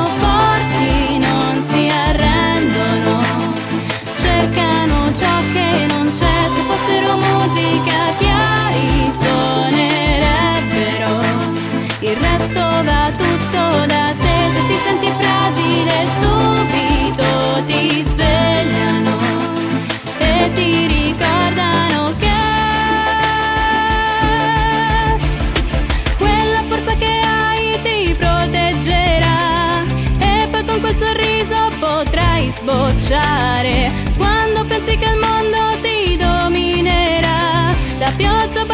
potrai 32.97 32.99
sbocciare 32.99 33.93
quando 34.17 34.65
pensi 34.65 34.97
che 34.97 35.11
il 35.11 35.19
mondo 35.19 35.79
ti 35.83 36.17
dominerà 36.17 37.75
da 37.99 38.11
pioggia 38.17 38.65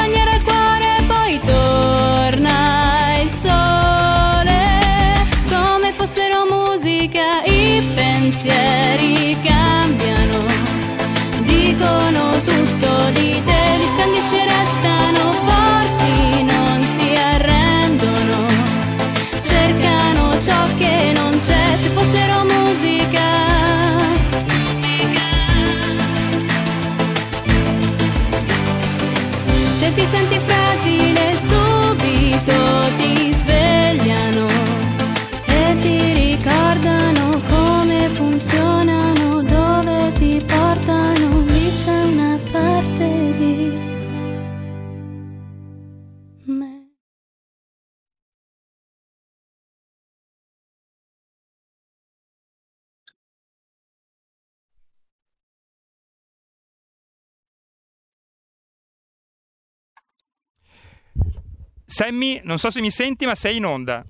Sammy, 61.92 62.40
non 62.42 62.56
so 62.56 62.70
se 62.70 62.80
mi 62.80 62.90
senti, 62.90 63.26
ma 63.26 63.34
sei 63.34 63.56
in 63.56 63.66
onda. 63.66 64.02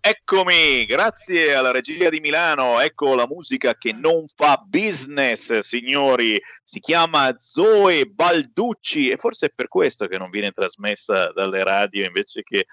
Eccomi, 0.00 0.86
grazie 0.86 1.54
alla 1.54 1.70
regia 1.70 2.08
di 2.08 2.20
Milano, 2.20 2.80
ecco 2.80 3.14
la 3.14 3.26
musica 3.26 3.74
che 3.74 3.92
non 3.92 4.24
fa 4.34 4.56
business, 4.66 5.58
signori, 5.58 6.40
si 6.62 6.80
chiama 6.80 7.34
Zoe 7.36 8.06
Balducci 8.06 9.10
e 9.10 9.18
forse 9.18 9.46
è 9.46 9.52
per 9.54 9.68
questo 9.68 10.06
che 10.06 10.16
non 10.16 10.30
viene 10.30 10.52
trasmessa 10.52 11.30
dalle 11.32 11.62
radio 11.64 12.06
invece 12.06 12.42
che 12.42 12.64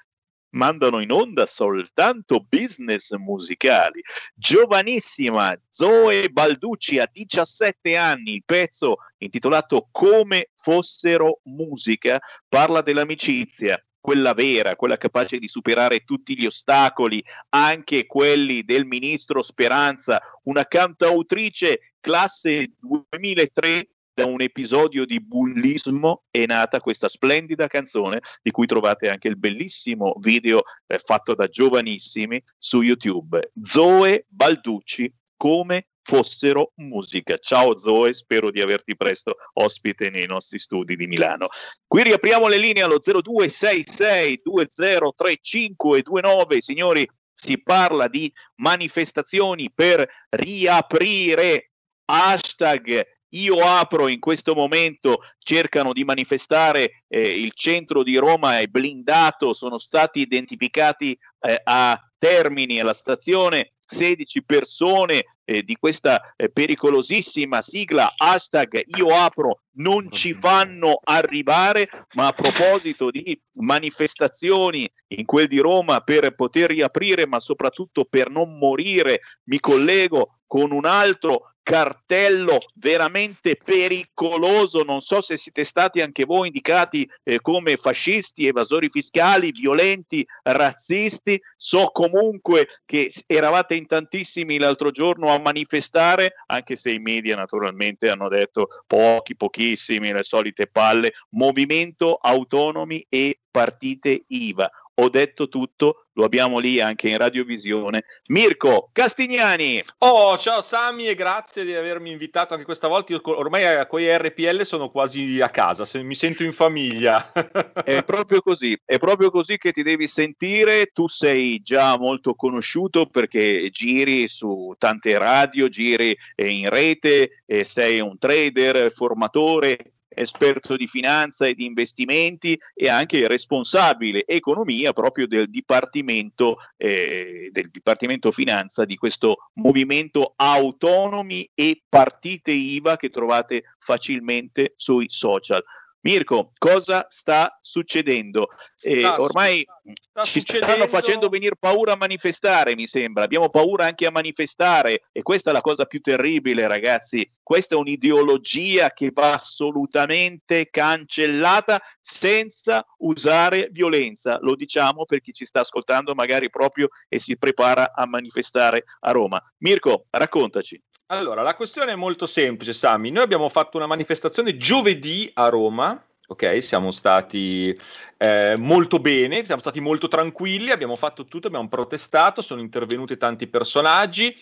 mandano 0.51 1.01
in 1.01 1.11
onda 1.11 1.45
soltanto 1.45 2.45
business 2.47 3.11
musicali. 3.11 4.01
Giovanissima 4.33 5.57
Zoe 5.69 6.29
Balducci 6.29 6.99
a 6.99 7.09
17 7.11 7.95
anni, 7.95 8.35
il 8.35 8.43
pezzo 8.45 8.97
intitolato 9.17 9.87
Come 9.91 10.49
fossero 10.55 11.41
musica 11.43 12.19
parla 12.47 12.81
dell'amicizia, 12.81 13.83
quella 13.99 14.33
vera, 14.33 14.75
quella 14.75 14.97
capace 14.97 15.37
di 15.37 15.47
superare 15.47 15.99
tutti 15.99 16.37
gli 16.37 16.45
ostacoli, 16.45 17.23
anche 17.49 18.07
quelli 18.07 18.63
del 18.63 18.85
ministro 18.85 19.43
Speranza, 19.43 20.19
una 20.43 20.65
cantautrice 20.65 21.93
classe 21.99 22.73
2003 22.79 23.87
da 24.21 24.27
un 24.27 24.41
episodio 24.41 25.05
di 25.05 25.19
bullismo 25.19 26.23
è 26.29 26.45
nata 26.45 26.79
questa 26.79 27.07
splendida 27.07 27.65
canzone 27.67 28.21
di 28.41 28.51
cui 28.51 28.67
trovate 28.67 29.09
anche 29.09 29.27
il 29.27 29.37
bellissimo 29.37 30.15
video 30.19 30.63
eh, 30.87 30.99
fatto 30.99 31.33
da 31.33 31.47
giovanissimi 31.47 32.41
su 32.57 32.81
YouTube. 32.81 33.51
Zoe 33.61 34.25
Balducci 34.27 35.11
come 35.35 35.87
fossero 36.03 36.71
musica. 36.75 37.37
Ciao 37.37 37.77
Zoe, 37.77 38.13
spero 38.13 38.51
di 38.51 38.61
averti 38.61 38.95
presto 38.95 39.37
ospite 39.53 40.09
nei 40.09 40.27
nostri 40.27 40.59
studi 40.59 40.95
di 40.95 41.07
Milano. 41.07 41.47
Qui 41.87 42.03
riapriamo 42.03 42.47
le 42.47 42.57
linee 42.57 42.83
allo 42.83 42.99
0266 42.99 44.41
203529, 44.43 46.61
signori, 46.61 47.09
si 47.33 47.61
parla 47.61 48.07
di 48.07 48.31
manifestazioni 48.57 49.71
per 49.73 50.07
riaprire 50.29 51.71
hashtag 52.05 53.19
io 53.31 53.59
apro 53.59 54.07
in 54.07 54.19
questo 54.19 54.53
momento, 54.53 55.19
cercano 55.39 55.93
di 55.93 56.03
manifestare, 56.03 57.03
eh, 57.07 57.21
il 57.21 57.51
centro 57.53 58.03
di 58.03 58.17
Roma 58.17 58.59
è 58.59 58.67
blindato, 58.67 59.53
sono 59.53 59.77
stati 59.77 60.19
identificati 60.19 61.17
eh, 61.39 61.61
a 61.63 61.99
Termini, 62.17 62.79
alla 62.79 62.93
stazione, 62.93 63.71
16 63.91 64.43
persone 64.43 65.25
eh, 65.43 65.63
di 65.63 65.75
questa 65.75 66.33
eh, 66.35 66.49
pericolosissima 66.49 67.61
sigla 67.61 68.13
hashtag 68.15 68.83
io 68.95 69.07
apro 69.07 69.61
non 69.77 70.11
ci 70.11 70.33
fanno 70.33 70.99
arrivare, 71.03 71.89
ma 72.13 72.27
a 72.27 72.31
proposito 72.31 73.09
di 73.09 73.39
manifestazioni 73.53 74.89
in 75.07 75.25
quel 75.25 75.47
di 75.47 75.59
Roma 75.59 76.01
per 76.01 76.35
poter 76.35 76.69
riaprire, 76.69 77.25
ma 77.25 77.39
soprattutto 77.39 78.05
per 78.05 78.29
non 78.29 78.57
morire, 78.57 79.21
mi 79.45 79.59
collego 79.59 80.40
con 80.51 80.73
un 80.73 80.85
altro 80.85 81.53
cartello 81.63 82.57
veramente 82.73 83.55
pericoloso. 83.55 84.83
Non 84.83 84.99
so 84.99 85.21
se 85.21 85.37
siete 85.37 85.63
stati 85.63 86.01
anche 86.01 86.25
voi 86.25 86.47
indicati 86.47 87.09
eh, 87.23 87.39
come 87.39 87.77
fascisti, 87.77 88.47
evasori 88.47 88.89
fiscali, 88.89 89.51
violenti, 89.51 90.27
razzisti. 90.43 91.41
So 91.55 91.91
comunque 91.93 92.81
che 92.83 93.09
eravate 93.27 93.75
in 93.75 93.87
tantissimi 93.87 94.57
l'altro 94.57 94.91
giorno 94.91 95.29
a 95.29 95.39
manifestare, 95.39 96.33
anche 96.47 96.75
se 96.75 96.91
i 96.91 96.99
media 96.99 97.37
naturalmente 97.37 98.09
hanno 98.09 98.27
detto 98.27 98.67
pochi, 98.85 99.37
pochissimi, 99.37 100.11
le 100.11 100.23
solite 100.23 100.67
palle. 100.67 101.13
Movimento 101.29 102.15
autonomi 102.15 103.05
e 103.07 103.39
partite 103.49 104.25
IVA. 104.27 104.69
Ho 104.95 105.09
detto 105.09 105.47
tutto, 105.47 106.07
lo 106.13 106.25
abbiamo 106.25 106.59
lì 106.59 106.81
anche 106.81 107.07
in 107.07 107.17
radiovisione. 107.17 108.03
Mirko 108.27 108.89
Castignani. 108.91 109.81
Oh, 109.99 110.37
ciao 110.37 110.61
Sami 110.61 111.07
e 111.07 111.15
grazie 111.15 111.63
di 111.63 111.73
avermi 111.73 112.11
invitato 112.11 112.53
anche 112.53 112.65
questa 112.65 112.87
volta. 112.87 113.13
Io 113.13 113.21
ormai 113.23 113.65
a 113.65 113.85
quei 113.85 114.15
RPL 114.17 114.61
sono 114.63 114.89
quasi 114.89 115.39
a 115.39 115.49
casa, 115.49 115.85
se 115.85 116.03
mi 116.03 116.13
sento 116.13 116.43
in 116.43 116.51
famiglia. 116.51 117.31
è 117.85 118.03
proprio 118.03 118.41
così, 118.41 118.77
è 118.85 118.97
proprio 118.99 119.31
così 119.31 119.57
che 119.57 119.71
ti 119.71 119.81
devi 119.81 120.07
sentire. 120.07 120.87
Tu 120.87 121.07
sei 121.07 121.61
già 121.61 121.97
molto 121.97 122.35
conosciuto 122.35 123.05
perché 123.05 123.69
giri 123.69 124.27
su 124.27 124.73
tante 124.77 125.17
radio, 125.17 125.69
giri 125.69 126.15
in 126.35 126.69
rete, 126.69 127.43
sei 127.61 128.01
un 128.01 128.17
trader, 128.17 128.91
formatore, 128.91 129.93
esperto 130.13 130.75
di 130.75 130.87
finanza 130.87 131.45
e 131.47 131.53
di 131.53 131.65
investimenti 131.65 132.59
e 132.73 132.89
anche 132.89 133.27
responsabile 133.27 134.25
economia 134.25 134.93
proprio 134.93 135.27
del 135.27 135.49
dipartimento, 135.49 136.57
eh, 136.77 137.49
del 137.51 137.69
dipartimento 137.69 138.31
finanza 138.31 138.85
di 138.85 138.95
questo 138.95 139.49
movimento 139.53 140.33
autonomi 140.35 141.49
e 141.53 141.81
partite 141.87 142.51
IVA 142.51 142.97
che 142.97 143.09
trovate 143.09 143.75
facilmente 143.79 144.73
sui 144.75 145.07
social. 145.09 145.63
Mirko, 146.03 146.51
cosa 146.57 147.05
sta 147.09 147.59
succedendo? 147.61 148.47
Eh, 148.81 149.05
ormai 149.05 149.63
sta 150.01 150.23
ci 150.23 150.39
succedendo- 150.39 150.73
stanno 150.73 150.87
facendo 150.87 151.29
venire 151.29 151.55
paura 151.57 151.93
a 151.93 151.95
manifestare, 151.95 152.75
mi 152.75 152.87
sembra. 152.87 153.23
Abbiamo 153.23 153.49
paura 153.49 153.85
anche 153.85 154.07
a 154.07 154.11
manifestare 154.11 155.03
e 155.11 155.21
questa 155.21 155.51
è 155.51 155.53
la 155.53 155.61
cosa 155.61 155.85
più 155.85 156.01
terribile, 156.01 156.67
ragazzi. 156.67 157.29
questa 157.43 157.75
è 157.75 157.77
un'ideologia 157.77 158.91
che 158.91 159.11
va 159.13 159.33
assolutamente 159.33 160.69
cancellata 160.69 161.81
senza 161.99 162.85
usare 162.99 163.67
violenza. 163.71 164.37
Lo 164.41 164.55
diciamo 164.55 165.03
per 165.03 165.19
chi 165.19 165.33
ci 165.33 165.45
sta 165.45 165.59
ascoltando 165.59 166.15
magari 166.15 166.49
proprio 166.49 166.87
e 167.09 167.19
si 167.19 167.37
prepara 167.37 167.91
a 167.93 168.05
manifestare 168.05 168.85
a 169.01 169.11
Roma. 169.11 169.41
Mirko, 169.57 170.05
raccontaci. 170.09 170.81
Allora, 171.11 171.41
la 171.41 171.55
questione 171.55 171.91
è 171.91 171.95
molto 171.95 172.25
semplice, 172.25 172.71
Sami. 172.71 173.11
Noi 173.11 173.23
abbiamo 173.23 173.49
fatto 173.49 173.75
una 173.75 173.85
manifestazione 173.85 174.55
giovedì 174.55 175.29
a 175.33 175.49
Roma, 175.49 176.01
ok? 176.27 176.63
Siamo 176.63 176.91
stati 176.91 177.77
eh, 178.15 178.55
molto 178.57 178.97
bene, 178.99 179.43
siamo 179.43 179.59
stati 179.59 179.81
molto 179.81 180.07
tranquilli, 180.07 180.71
abbiamo 180.71 180.95
fatto 180.95 181.25
tutto, 181.25 181.47
abbiamo 181.47 181.67
protestato, 181.67 182.41
sono 182.41 182.61
intervenuti 182.61 183.17
tanti 183.17 183.47
personaggi, 183.47 184.33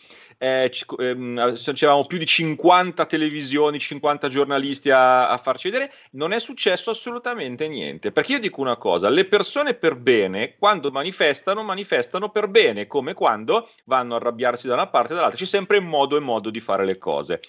eh, 0.41 0.71
ehm, 0.99 1.53
c'erano 1.73 2.05
più 2.05 2.17
di 2.17 2.25
50 2.25 3.05
televisioni, 3.05 3.77
50 3.77 4.29
giornalisti 4.29 4.89
a, 4.89 5.27
a, 5.27 5.37
farci 5.37 5.69
vedere, 5.69 5.91
non 6.11 6.31
è 6.31 6.39
successo 6.39 6.89
assolutamente 6.89 7.67
niente. 7.67 8.11
Perché 8.11 8.33
io 8.33 8.39
dico 8.39 8.61
una 8.61 8.77
cosa, 8.77 9.09
le 9.09 9.25
persone 9.25 9.73
per 9.73 9.95
bene, 9.95 10.55
quando 10.57 10.91
manifestano, 10.91 11.61
manifestano 11.61 12.29
per 12.29 12.47
bene, 12.47 12.87
come 12.87 13.13
quando 13.13 13.69
vanno 13.83 14.13
a 14.13 14.17
arrabbiarsi 14.17 14.67
da 14.67 14.75
una 14.75 14.87
parte 14.87 15.11
e 15.11 15.15
dall'altra, 15.15 15.37
c'è 15.37 15.45
sempre 15.45 15.81
modo 15.81 16.15
e 16.15 16.21
modo 16.21 16.49
di 16.49 16.61
fare 16.61 16.85
le 16.85 16.97
cose. 16.97 17.41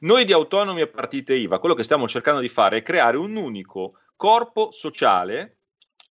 Noi 0.00 0.24
di 0.24 0.32
Autonomi 0.32 0.80
e 0.80 0.86
Partite 0.86 1.34
IVA, 1.34 1.58
quello 1.58 1.74
che 1.74 1.84
stiamo 1.84 2.08
cercando 2.08 2.40
di 2.40 2.48
fare 2.48 2.78
è 2.78 2.82
creare 2.82 3.18
un 3.18 3.36
unico 3.36 3.98
corpo 4.16 4.70
sociale 4.72 5.57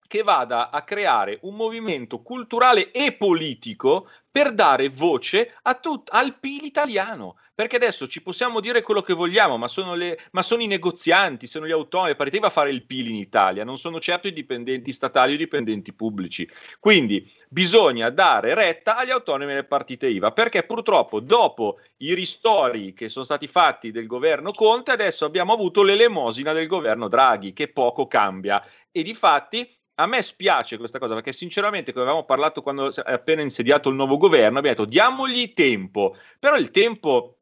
che 0.08 0.24
vada 0.24 0.70
a 0.72 0.82
creare 0.82 1.40
un 1.44 1.56
movimento 1.56 2.22
culturale 2.22 2.92
e 2.92 3.14
politico 3.14 4.08
per 4.38 4.54
dare 4.54 4.90
voce 4.90 5.56
tut- 5.82 6.10
al 6.12 6.38
PIL 6.40 6.64
italiano. 6.64 7.38
Perché 7.56 7.78
adesso 7.78 8.06
ci 8.06 8.22
possiamo 8.22 8.60
dire 8.60 8.84
quello 8.84 9.02
che 9.02 9.16
vogliamo, 9.16 9.58
ma 9.58 9.68
sono, 9.68 9.96
le, 9.96 10.20
ma 10.34 10.44
sono 10.44 10.62
i 10.62 10.68
negozianti, 10.68 11.48
sono 11.48 11.66
gli 11.66 11.72
autonomi, 11.72 12.16
paritevi 12.16 12.46
a 12.46 12.52
fare 12.52 12.70
il 12.70 12.86
PIL 12.86 13.08
in 13.08 13.16
Italia, 13.16 13.64
non 13.64 13.80
sono 13.80 14.00
certo 14.00 14.28
i 14.28 14.34
dipendenti 14.34 14.94
statali 14.94 15.32
o 15.32 15.34
i 15.34 15.40
dipendenti 15.40 15.92
pubblici. 15.92 16.48
Quindi 16.80 17.28
bisogna 17.50 18.12
dare 18.12 18.54
retta 18.54 18.98
agli 18.98 19.10
autonomi 19.10 19.50
e 19.50 19.54
alle 19.56 19.64
partite 19.64 20.06
IVA, 20.06 20.32
perché 20.34 20.62
purtroppo 20.62 21.20
dopo 21.20 21.80
i 21.98 22.14
ristori 22.14 22.94
che 22.94 23.10
sono 23.10 23.26
stati 23.26 23.48
fatti 23.48 23.90
del 23.90 24.06
governo 24.06 24.52
Conte, 24.52 24.92
adesso 24.92 25.26
abbiamo 25.26 25.52
avuto 25.52 25.82
l'elemosina 25.82 26.54
del 26.54 26.68
governo 26.68 27.08
Draghi, 27.08 27.54
che 27.54 27.70
poco 27.70 28.06
cambia. 28.06 28.64
E 28.92 29.02
di 29.02 29.16
fatti 29.16 29.68
a 30.00 30.06
me 30.06 30.22
spiace 30.22 30.78
questa 30.78 31.00
cosa 31.00 31.16
perché 31.16 31.34
sinceramente 31.34 31.92
come 31.92 32.06
avevamo 32.06 32.26
parlato 32.26 32.62
quando 32.62 32.92
è 32.94 33.12
appena 33.12 33.42
insediato 33.42 33.90
il 33.90 33.96
nuovo 33.96 34.18
governo 34.18 34.60
abbiamo 34.60 34.76
detto 34.76 34.90
diamogli 34.90 35.54
tempo. 35.54 36.16
Però 36.40 36.56
il 36.56 36.70
tempo 36.72 37.37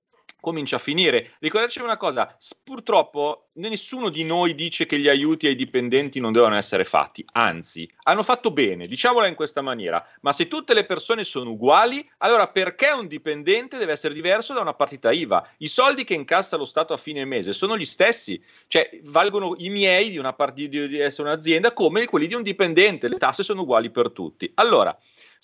comincia 0.45 0.76
a 0.76 0.80
finire. 0.80 1.31
Ricordaci 1.39 1.81
una 1.81 1.97
cosa, 1.97 2.38
purtroppo 2.63 3.47
nessuno 3.53 4.09
di 4.09 4.23
noi 4.23 4.53
dice 4.53 4.85
che 4.85 4.99
gli 4.99 5.07
aiuti 5.07 5.47
ai 5.47 5.55
dipendenti 5.55 6.19
non 6.19 6.34
devono 6.34 6.53
essere 6.53 6.84
fatti, 6.84 7.26
anzi, 7.31 7.89
hanno 8.03 8.22
fatto 8.22 8.51
bene, 8.51 8.85
diciamola 8.85 9.26
in 9.26 9.34
questa 9.34 9.63
maniera, 9.63 10.05
ma 10.22 10.31
se 10.34 10.47
tutte 10.47 10.76
le 10.76 10.85
persone 10.85 11.23
sono 11.23 11.49
uguali, 11.49 12.07
allora 12.19 12.47
perché 12.47 12.91
un 12.91 13.07
dipendente 13.07 13.80
deve 13.80 13.93
essere 13.93 14.13
diverso 14.13 14.53
da 14.53 14.61
una 14.61 14.76
partita 14.76 15.11
IVA? 15.11 15.49
I 15.57 15.67
soldi 15.67 16.03
che 16.03 16.13
incassa 16.13 16.57
lo 16.57 16.65
Stato 16.65 16.93
a 16.93 16.97
fine 16.97 17.26
mese 17.26 17.51
sono 17.51 17.76
gli 17.76 17.85
stessi, 17.85 18.39
cioè 18.67 18.88
valgono 19.05 19.55
i 19.57 19.69
miei 19.69 20.11
di 20.11 20.19
una 20.19 20.34
partita 20.34 20.85
di 20.85 20.99
essere 20.99 21.27
un'azienda 21.27 21.73
come 21.73 22.05
quelli 22.05 22.27
di 22.27 22.35
un 22.35 22.43
dipendente, 22.43 23.07
le 23.07 23.17
tasse 23.17 23.41
sono 23.41 23.61
uguali 23.61 23.89
per 23.89 24.11
tutti. 24.11 24.51
Allora, 24.55 24.95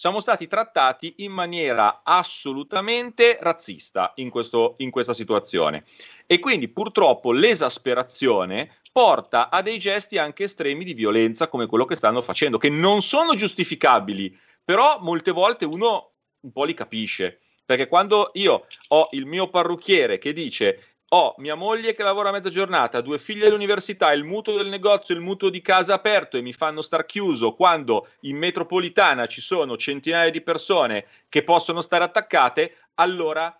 siamo 0.01 0.19
stati 0.19 0.47
trattati 0.47 1.13
in 1.17 1.31
maniera 1.31 2.01
assolutamente 2.03 3.37
razzista 3.39 4.13
in, 4.15 4.31
questo, 4.31 4.73
in 4.77 4.89
questa 4.89 5.13
situazione. 5.13 5.83
E 6.25 6.39
quindi 6.39 6.69
purtroppo 6.69 7.31
l'esasperazione 7.31 8.77
porta 8.91 9.51
a 9.51 9.61
dei 9.61 9.77
gesti 9.77 10.17
anche 10.17 10.45
estremi 10.45 10.85
di 10.85 10.95
violenza 10.95 11.49
come 11.49 11.67
quello 11.67 11.85
che 11.85 11.93
stanno 11.93 12.23
facendo, 12.23 12.57
che 12.57 12.71
non 12.71 13.03
sono 13.03 13.35
giustificabili, 13.35 14.35
però 14.65 14.97
molte 15.01 15.29
volte 15.29 15.65
uno 15.65 16.13
un 16.39 16.51
po' 16.51 16.63
li 16.63 16.73
capisce. 16.73 17.41
Perché 17.63 17.87
quando 17.87 18.31
io 18.33 18.65
ho 18.87 19.07
il 19.11 19.27
mio 19.27 19.49
parrucchiere 19.49 20.17
che 20.17 20.33
dice 20.33 20.90
ho 21.13 21.35
mia 21.39 21.55
moglie 21.55 21.93
che 21.93 22.03
lavora 22.03 22.29
a 22.29 22.31
mezza 22.31 22.49
giornata, 22.49 23.01
due 23.01 23.19
figlie 23.19 23.47
all'università, 23.47 24.13
il 24.13 24.23
mutuo 24.23 24.55
del 24.55 24.67
negozio, 24.67 25.13
il 25.13 25.19
mutuo 25.19 25.49
di 25.49 25.61
casa 25.61 25.95
aperto 25.95 26.37
e 26.37 26.41
mi 26.41 26.53
fanno 26.53 26.81
star 26.81 27.05
chiuso 27.05 27.53
quando 27.53 28.07
in 28.21 28.37
metropolitana 28.37 29.25
ci 29.25 29.41
sono 29.41 29.75
centinaia 29.75 30.29
di 30.29 30.39
persone 30.39 31.05
che 31.27 31.43
possono 31.43 31.81
stare 31.81 32.05
attaccate, 32.05 32.75
allora 32.95 33.53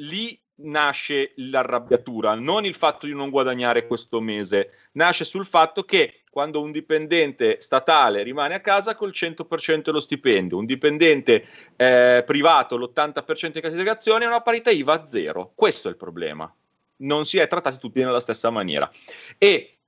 lì 0.00 0.40
nasce 0.58 1.32
l'arrabbiatura, 1.36 2.34
non 2.34 2.64
il 2.64 2.74
fatto 2.74 3.06
di 3.06 3.14
non 3.14 3.30
guadagnare 3.30 3.86
questo 3.86 4.20
mese, 4.20 4.70
nasce 4.92 5.24
sul 5.24 5.46
fatto 5.46 5.84
che 5.84 6.22
quando 6.28 6.60
un 6.60 6.72
dipendente 6.72 7.60
statale 7.60 8.24
rimane 8.24 8.54
a 8.54 8.60
casa 8.60 8.96
col 8.96 9.12
100% 9.14 9.82
dello 9.82 10.00
stipendio, 10.00 10.58
un 10.58 10.66
dipendente 10.66 11.46
eh, 11.76 12.24
privato 12.26 12.76
l'80% 12.76 13.52
di 13.52 13.60
cassazione 13.60 14.24
è 14.24 14.28
una 14.28 14.42
parità 14.42 14.70
IVA 14.70 14.94
a 14.94 15.06
zero. 15.06 15.52
Questo 15.54 15.86
è 15.86 15.92
il 15.92 15.96
problema 15.96 16.52
non 16.98 17.24
si 17.26 17.38
è 17.38 17.46
trattati 17.46 17.78
tutti 17.78 18.02
nella 18.02 18.20
stessa 18.20 18.50
maniera. 18.50 18.90
E 19.38 19.78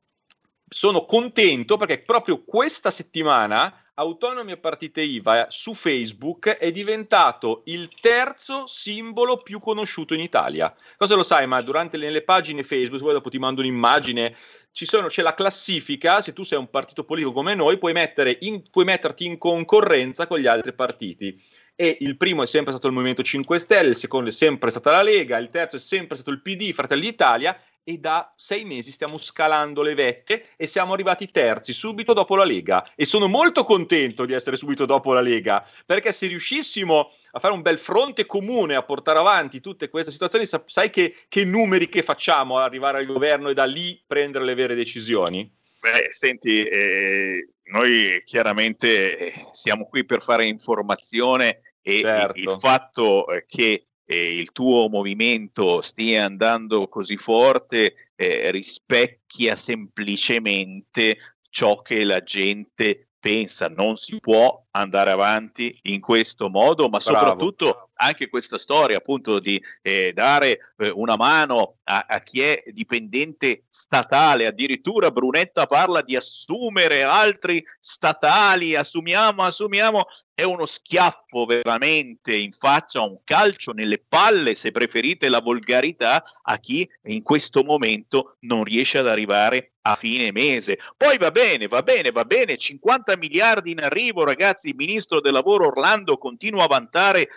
sono 0.69 1.05
contento 1.05 1.77
perché 1.77 2.01
proprio 2.01 2.45
questa 2.45 2.91
settimana 2.91 3.83
Autonomi 3.99 4.53
e 4.53 4.59
Partite 4.59 5.01
IVA 5.01 5.47
su 5.51 5.75
Facebook 5.75 6.51
è 6.51 6.71
diventato 6.71 7.63
il 7.67 7.89
terzo 8.01 8.67
simbolo 8.69 9.39
più 9.39 9.59
conosciuto 9.59 10.15
in 10.15 10.21
Italia. 10.21 10.73
Cosa 10.97 11.17
lo 11.17 11.25
sai? 11.25 11.49
Ma 11.49 11.61
durante 11.63 11.97
le, 11.97 12.11
le 12.11 12.23
pagine 12.23 12.63
Facebook, 12.63 13.03
poi 13.03 13.13
dopo 13.13 13.29
ti 13.29 13.39
mando 13.39 13.61
un'immagine, 13.61 14.37
sono, 14.71 15.09
c'è 15.09 15.23
la 15.23 15.35
classifica, 15.35 16.21
se 16.21 16.33
tu 16.33 16.45
sei 16.45 16.59
un 16.59 16.71
partito 16.71 17.03
politico 17.05 17.33
come 17.33 17.57
noi, 17.57 17.79
puoi, 17.79 17.93
in, 18.41 18.71
puoi 18.71 18.85
metterti 18.85 19.25
in 19.25 19.37
concorrenza 19.37 20.29
con 20.29 20.39
gli 20.39 20.47
altri 20.47 20.75
partiti 20.75 21.43
e 21.81 21.99
il 22.01 22.17
primo 22.17 22.43
è 22.43 22.47
sempre 22.47 22.73
stato 22.73 22.89
il 22.89 22.93
Movimento 22.93 23.23
5 23.23 23.57
Stelle, 23.61 23.91
il 23.91 23.95
secondo 23.95 24.31
è 24.31 24.33
sempre 24.33 24.73
stata 24.73 24.91
la 24.91 25.03
Lega, 25.03 25.39
il 25.39 25.49
terzo 25.49 25.77
è 25.77 25.79
sempre 25.79 26.17
stato 26.17 26.33
il 26.33 26.43
PD, 26.43 26.73
Fratelli 26.73 27.03
d'Italia 27.03 27.57
e 27.85 27.99
da 27.99 28.33
sei 28.35 28.65
mesi 28.65 28.91
stiamo 28.91 29.17
scalando 29.17 29.81
le 29.81 29.95
vette 29.95 30.47
e 30.57 30.67
siamo 30.67 30.93
arrivati 30.93 31.31
terzi 31.31 31.73
subito 31.73 32.15
dopo 32.15 32.35
la 32.35 32.43
Lega 32.43 32.85
e 32.97 33.05
sono 33.05 33.29
molto 33.29 33.63
contento 33.63 34.25
di 34.25 34.33
essere 34.33 34.57
subito 34.57 34.87
dopo 34.87 35.13
la 35.13 35.21
Lega 35.21 35.65
perché 35.87 36.11
se 36.11 36.27
riuscissimo 36.27 37.13
a 37.31 37.39
fare 37.39 37.55
un 37.55 37.63
bel 37.63 37.79
fronte 37.79 38.27
comune 38.27 38.75
a 38.75 38.83
portare 38.83 39.21
avanti 39.21 39.61
tutte 39.61 39.89
queste 39.89 40.11
situazioni 40.11 40.47
sai 40.67 40.91
che, 40.91 41.15
che 41.29 41.45
numeri 41.45 41.89
che 41.89 42.03
facciamo 42.03 42.57
ad 42.57 42.65
arrivare 42.65 42.99
al 42.99 43.07
governo 43.07 43.51
e 43.51 43.55
da 43.55 43.67
lì 43.67 44.03
prendere 44.05 44.45
le 44.45 44.55
vere 44.55 44.75
decisioni? 44.75 45.49
Beh, 45.81 46.09
senti, 46.11 46.65
eh, 46.65 47.51
noi 47.71 48.21
chiaramente 48.25 49.17
eh, 49.17 49.33
siamo 49.53 49.87
qui 49.87 50.05
per 50.05 50.23
fare 50.23 50.47
informazione 50.47 51.61
e 51.83 52.01
certo. 52.01 52.39
il 52.39 52.57
fatto 52.59 53.29
eh, 53.29 53.45
che 53.47 53.87
eh, 54.05 54.39
il 54.39 54.53
tuo 54.53 54.89
movimento 54.89 55.81
stia 55.83 56.25
andando 56.25 56.89
così 56.89 57.17
forte 57.17 58.11
eh, 58.15 58.51
rispecchia 58.51 59.55
semplicemente 59.55 61.19
ciò 61.51 61.83
che 61.83 62.05
la 62.05 62.23
gente 62.23 63.09
pensa. 63.19 63.69
Non 63.69 63.97
si 63.97 64.19
può 64.21 64.65
andare 64.71 65.11
avanti 65.11 65.79
in 65.83 66.01
questo 66.01 66.49
modo, 66.49 66.89
ma 66.89 66.99
Bravo. 66.99 67.19
soprattutto 67.19 67.88
anche 67.99 68.29
questa 68.29 68.59
storia 68.59 68.99
appunto 68.99 69.39
di 69.39 69.63
eh, 69.83 70.13
dare 70.13 70.73
eh, 70.77 70.91
una 70.91 71.17
mano 71.17 71.79
a, 71.85 72.07
a, 72.09 72.21
chi 72.21 72.43
è 72.43 72.63
dipendente 72.69 73.65
statale, 73.69 74.47
addirittura 74.47 75.11
Brunetta 75.11 75.67
parla 75.67 76.03
di 76.03 76.17
assumere 76.17 77.03
altri 77.03 77.65
statali, 77.81 78.75
assumiamo, 78.75 79.43
assumiamo, 79.43 80.07
è 80.35 80.45
uno 80.45 80.67
schiaffo 80.67 81.47
veramente 81.47 82.35
in 82.35 82.53
faccia, 82.53 83.01
un 83.01 83.19
calcio 83.25 83.73
nelle 83.73 83.99
palle, 83.99 84.55
se 84.55 84.71
preferite 84.71 85.29
la 85.29 85.41
volgarità, 85.41 86.23
a 86.43 86.59
chi 86.59 86.89
in 87.07 87.23
questo 87.23 87.65
momento 87.65 88.37
non 88.41 88.63
riesce 88.63 88.99
ad 88.99 89.09
arrivare 89.09 89.73
a 89.83 89.97
fine 89.97 90.31
mese. 90.31 90.79
Poi 90.97 91.17
va 91.19 91.31
bene, 91.31 91.67
va 91.67 91.83
bene, 91.83 92.11
va 92.11 92.25
bene, 92.25 92.57
50 92.57 93.17
miliardi 93.17 93.71
in 93.71 93.81
arrivo 93.81 94.25
ragazzi, 94.25 94.69
il 94.69 94.77
ministro 94.77 95.21
del 95.21 95.33
lavoro 95.33 95.67
Orlando 95.67 96.19
continua 96.19 96.65
a 96.65 96.69
vantare 96.69 97.29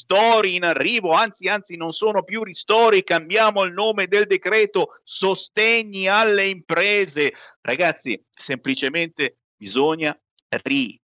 ristori 0.00 0.54
in 0.54 0.64
arrivo, 0.64 1.12
anzi, 1.12 1.48
anzi, 1.48 1.76
non 1.76 1.92
sono 1.92 2.22
più 2.22 2.42
ristori, 2.42 3.04
cambiamo 3.04 3.62
il 3.64 3.72
nome 3.72 4.06
del 4.06 4.26
decreto, 4.26 5.00
sostegni 5.04 6.08
alle 6.08 6.48
imprese. 6.48 7.34
Ragazzi, 7.60 8.22
semplicemente 8.30 9.38
bisogna 9.56 10.18
riaprire 10.48 11.00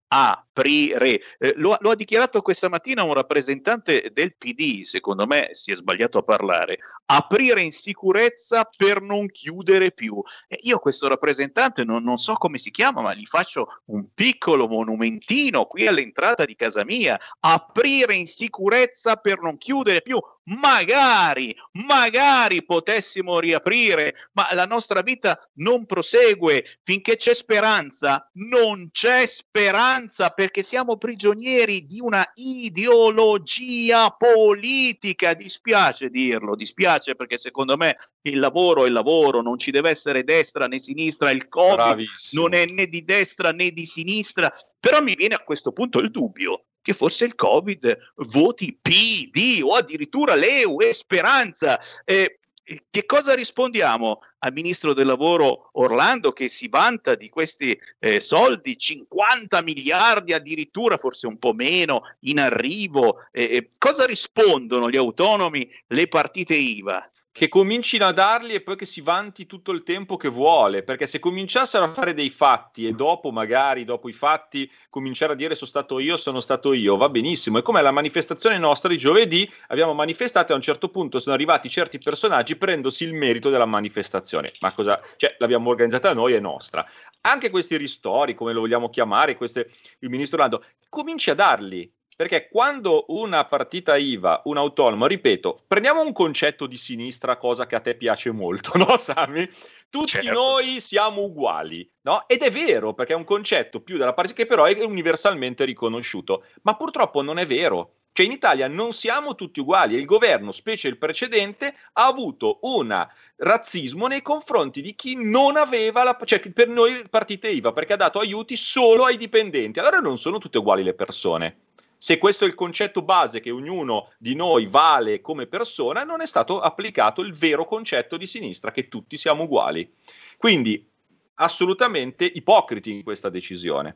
aprire. 0.55 1.21
Eh, 1.37 1.53
lo, 1.57 1.75
lo, 1.81 1.91
ha 1.91 1.95
dichiarato 1.95 2.41
questa 2.41 2.69
mattina 2.69 3.03
un 3.03 3.13
rappresentante 3.13 4.11
del 4.13 4.35
PD, 4.35 4.83
secondo 4.83 5.27
me 5.27 5.49
si 5.51 5.71
è 5.71 5.75
sbagliato 5.75 6.19
a 6.19 6.23
parlare, 6.23 6.79
aprire 7.05 7.61
in 7.61 7.73
sicurezza 7.73 8.69
per 8.75 9.01
non 9.01 9.27
chiudere 9.27 9.91
più. 9.91 10.21
Eh, 10.47 10.59
io 10.61 10.79
questo 10.79 11.09
rappresentante 11.09 11.83
non, 11.83 12.03
non, 12.03 12.17
so 12.17 12.33
come 12.35 12.57
si 12.57 12.71
chiama, 12.71 13.01
ma 13.01 13.13
gli 13.13 13.25
faccio 13.25 13.81
un 13.85 14.07
piccolo 14.13 14.67
monumentino 14.67 15.65
qui 15.65 15.85
all'entrata 15.85 16.45
di 16.45 16.55
casa 16.55 16.85
mia, 16.85 17.19
aprire 17.41 18.15
in 18.15 18.27
sicurezza 18.27 19.17
per 19.17 19.41
non 19.41 19.57
chiudere 19.57 20.01
più 20.01 20.19
magari, 20.45 21.55
magari 21.73 22.63
potessimo 22.63 23.39
riaprire, 23.39 24.29
ma 24.33 24.53
la 24.53 24.65
nostra 24.65 25.01
vita 25.01 25.39
non 25.55 25.85
prosegue 25.85 26.79
finché 26.83 27.15
c'è 27.15 27.33
speranza, 27.33 28.29
non 28.33 28.89
c'è 28.91 29.25
speranza 29.25 30.29
perché 30.45 30.61
siamo 30.61 30.97
prigionieri 30.97 31.87
di 31.87 31.99
una 31.99 32.23
ideologia 32.35 34.11
politica, 34.11 35.33
dispiace 35.33 36.09
dirlo, 36.09 36.55
dispiace 36.55 37.15
perché 37.15 37.39
secondo 37.39 37.75
me 37.77 37.97
il 38.21 38.37
lavoro 38.37 38.83
è 38.83 38.87
il 38.87 38.93
lavoro, 38.93 39.41
non 39.41 39.57
ci 39.57 39.71
deve 39.71 39.89
essere 39.89 40.23
destra 40.23 40.67
né 40.67 40.77
sinistra, 40.77 41.31
il 41.31 41.47
Covid 41.47 41.77
Bravissimo. 41.77 42.43
non 42.43 42.53
è 42.53 42.65
né 42.67 42.85
di 42.85 43.03
destra 43.03 43.49
né 43.49 43.71
di 43.71 43.87
sinistra, 43.87 44.53
però 44.79 45.01
mi 45.01 45.15
viene 45.15 45.33
a 45.33 45.39
questo 45.39 45.71
punto 45.71 45.97
il 45.97 46.11
dubbio 46.11 46.65
che 46.79 46.93
forse 46.93 47.25
il 47.25 47.33
Covid 47.33 47.97
voti 48.27 48.77
PD 48.79 49.63
o 49.63 49.73
addirittura 49.73 50.35
l'EU 50.35 50.79
e 50.79 50.93
Speranza. 50.93 51.79
Eh, 52.03 52.41
che 52.89 53.05
cosa 53.05 53.35
rispondiamo 53.35 54.21
al 54.39 54.51
ministro 54.51 54.93
del 54.93 55.05
lavoro 55.05 55.69
Orlando 55.73 56.33
che 56.33 56.49
si 56.49 56.67
vanta 56.67 57.13
di 57.13 57.29
questi 57.29 57.79
eh, 57.99 58.19
soldi, 58.19 58.77
50 58.77 59.61
miliardi 59.61 60.33
addirittura, 60.33 60.97
forse 60.97 61.27
un 61.27 61.37
po' 61.37 61.53
meno, 61.53 62.01
in 62.21 62.39
arrivo? 62.39 63.27
Eh, 63.31 63.69
cosa 63.77 64.05
rispondono 64.05 64.89
gli 64.89 64.97
autonomi, 64.97 65.69
le 65.87 66.07
partite 66.07 66.55
IVA? 66.55 67.07
Che 67.35 67.49
comincino 67.49 68.05
a 68.05 68.13
darli 68.13 68.53
e 68.53 68.61
poi 68.61 68.77
che 68.77 68.85
si 68.85 69.01
vanti 69.01 69.45
tutto 69.45 69.73
il 69.73 69.83
tempo 69.83 70.15
che 70.15 70.29
vuole, 70.29 70.83
perché 70.83 71.05
se 71.05 71.19
cominciassero 71.19 71.83
a 71.83 71.91
fare 71.91 72.13
dei 72.13 72.29
fatti 72.29 72.87
e 72.87 72.93
dopo 72.93 73.29
magari 73.29 73.83
dopo 73.83 74.07
i 74.07 74.13
fatti 74.13 74.71
cominciare 74.89 75.33
a 75.33 75.35
dire 75.35 75.53
sono 75.53 75.69
stato 75.69 75.99
io, 75.99 76.15
sono 76.15 76.39
stato 76.39 76.71
io, 76.71 76.95
va 76.95 77.09
benissimo. 77.09 77.57
È 77.57 77.61
come 77.61 77.81
la 77.81 77.91
manifestazione 77.91 78.57
nostra 78.57 78.87
di 78.87 78.97
giovedì, 78.97 79.51
abbiamo 79.67 79.93
manifestato 79.93 80.51
e 80.51 80.53
a 80.53 80.55
un 80.55 80.63
certo 80.63 80.87
punto 80.87 81.19
sono 81.19 81.35
arrivati 81.35 81.67
certi 81.69 81.97
personaggi 81.97 82.55
prendosi 82.55 83.03
il 83.03 83.13
merito 83.13 83.49
della 83.49 83.65
manifestazione. 83.65 84.53
Ma 84.61 84.71
cosa, 84.71 85.01
cioè 85.17 85.35
l'abbiamo 85.39 85.69
organizzata 85.69 86.13
noi, 86.13 86.31
è 86.31 86.39
nostra. 86.39 86.87
Anche 87.19 87.49
questi 87.49 87.75
ristori, 87.75 88.33
come 88.33 88.53
lo 88.53 88.61
vogliamo 88.61 88.89
chiamare, 88.89 89.35
queste, 89.35 89.69
il 89.99 90.09
ministro 90.09 90.37
Lando, 90.37 90.63
cominci 90.87 91.31
a 91.31 91.35
darli, 91.35 91.91
perché 92.15 92.47
quando 92.47 93.05
una 93.09 93.43
partita 93.43 93.97
IVA, 93.97 94.43
un 94.45 94.57
autonomo, 94.57 95.05
ripeto, 95.05 95.63
prendiamo 95.67 96.01
un 96.01 96.13
concetto 96.13 96.65
di 96.65 96.77
sinistra, 96.77 97.35
cosa 97.35 97.67
che 97.67 97.75
a 97.75 97.81
te 97.81 97.95
piace 97.95 98.31
molto, 98.31 98.71
no 98.79 98.97
Sami? 98.97 99.47
Tutti 99.89 100.11
certo. 100.11 100.31
noi 100.31 100.79
siamo 100.79 101.23
uguali, 101.23 101.89
no? 102.01 102.23
Ed 102.27 102.41
è 102.41 102.51
vero, 102.51 102.93
perché 102.93 103.13
è 103.13 103.17
un 103.17 103.25
concetto 103.25 103.81
più 103.81 103.97
della 103.97 104.13
parte 104.13 104.33
che 104.33 104.45
però 104.45 104.63
è 104.63 104.83
universalmente 104.83 105.65
riconosciuto, 105.65 106.45
ma 106.61 106.75
purtroppo 106.75 107.21
non 107.21 107.37
è 107.37 107.45
vero. 107.45 107.95
Cioè 108.13 108.25
in 108.25 108.31
Italia 108.31 108.69
non 108.69 108.93
siamo 108.93 109.35
tutti 109.35 109.59
uguali 109.59 109.95
e 109.95 109.99
il 109.99 110.05
governo, 110.05 110.53
specie 110.53 110.87
il 110.87 110.97
precedente, 110.97 111.75
ha 111.93 112.05
avuto 112.05 112.59
un 112.61 113.05
razzismo 113.35 114.07
nei 114.07 114.21
confronti 114.21 114.81
di 114.81 114.95
chi 114.95 115.15
non 115.17 115.57
aveva 115.57 116.03
la, 116.03 116.17
cioè 116.23 116.39
per 116.39 116.69
noi 116.69 117.03
partite 117.09 117.49
IVA, 117.49 117.73
perché 117.73 117.91
ha 117.91 117.97
dato 117.97 118.19
aiuti 118.19 118.55
solo 118.55 119.03
ai 119.03 119.17
dipendenti. 119.17 119.79
Allora 119.79 119.99
non 119.99 120.17
sono 120.17 120.37
tutte 120.37 120.59
uguali 120.59 120.81
le 120.81 120.93
persone 120.93 121.57
se 122.05 122.19
questo 122.19 122.43
è 122.43 122.47
il 122.47 122.53
concetto 122.53 123.01
base 123.01 123.39
che 123.39 123.49
ognuno 123.49 124.11
di 124.19 124.35
noi 124.35 124.67
vale 124.67 125.21
come 125.21 125.47
persona, 125.47 126.03
non 126.03 126.21
è 126.21 126.27
stato 126.27 126.59
applicato 126.61 127.21
il 127.21 127.33
vero 127.33 127.65
concetto 127.65 128.15
di 128.15 128.27
sinistra, 128.27 128.69
che 128.69 128.89
tutti 128.89 129.17
siamo 129.17 129.45
uguali. 129.45 129.91
Quindi 130.37 130.87
assolutamente 131.33 132.23
ipocriti 132.23 132.91
in 132.91 133.01
questa 133.01 133.29
decisione. 133.29 133.95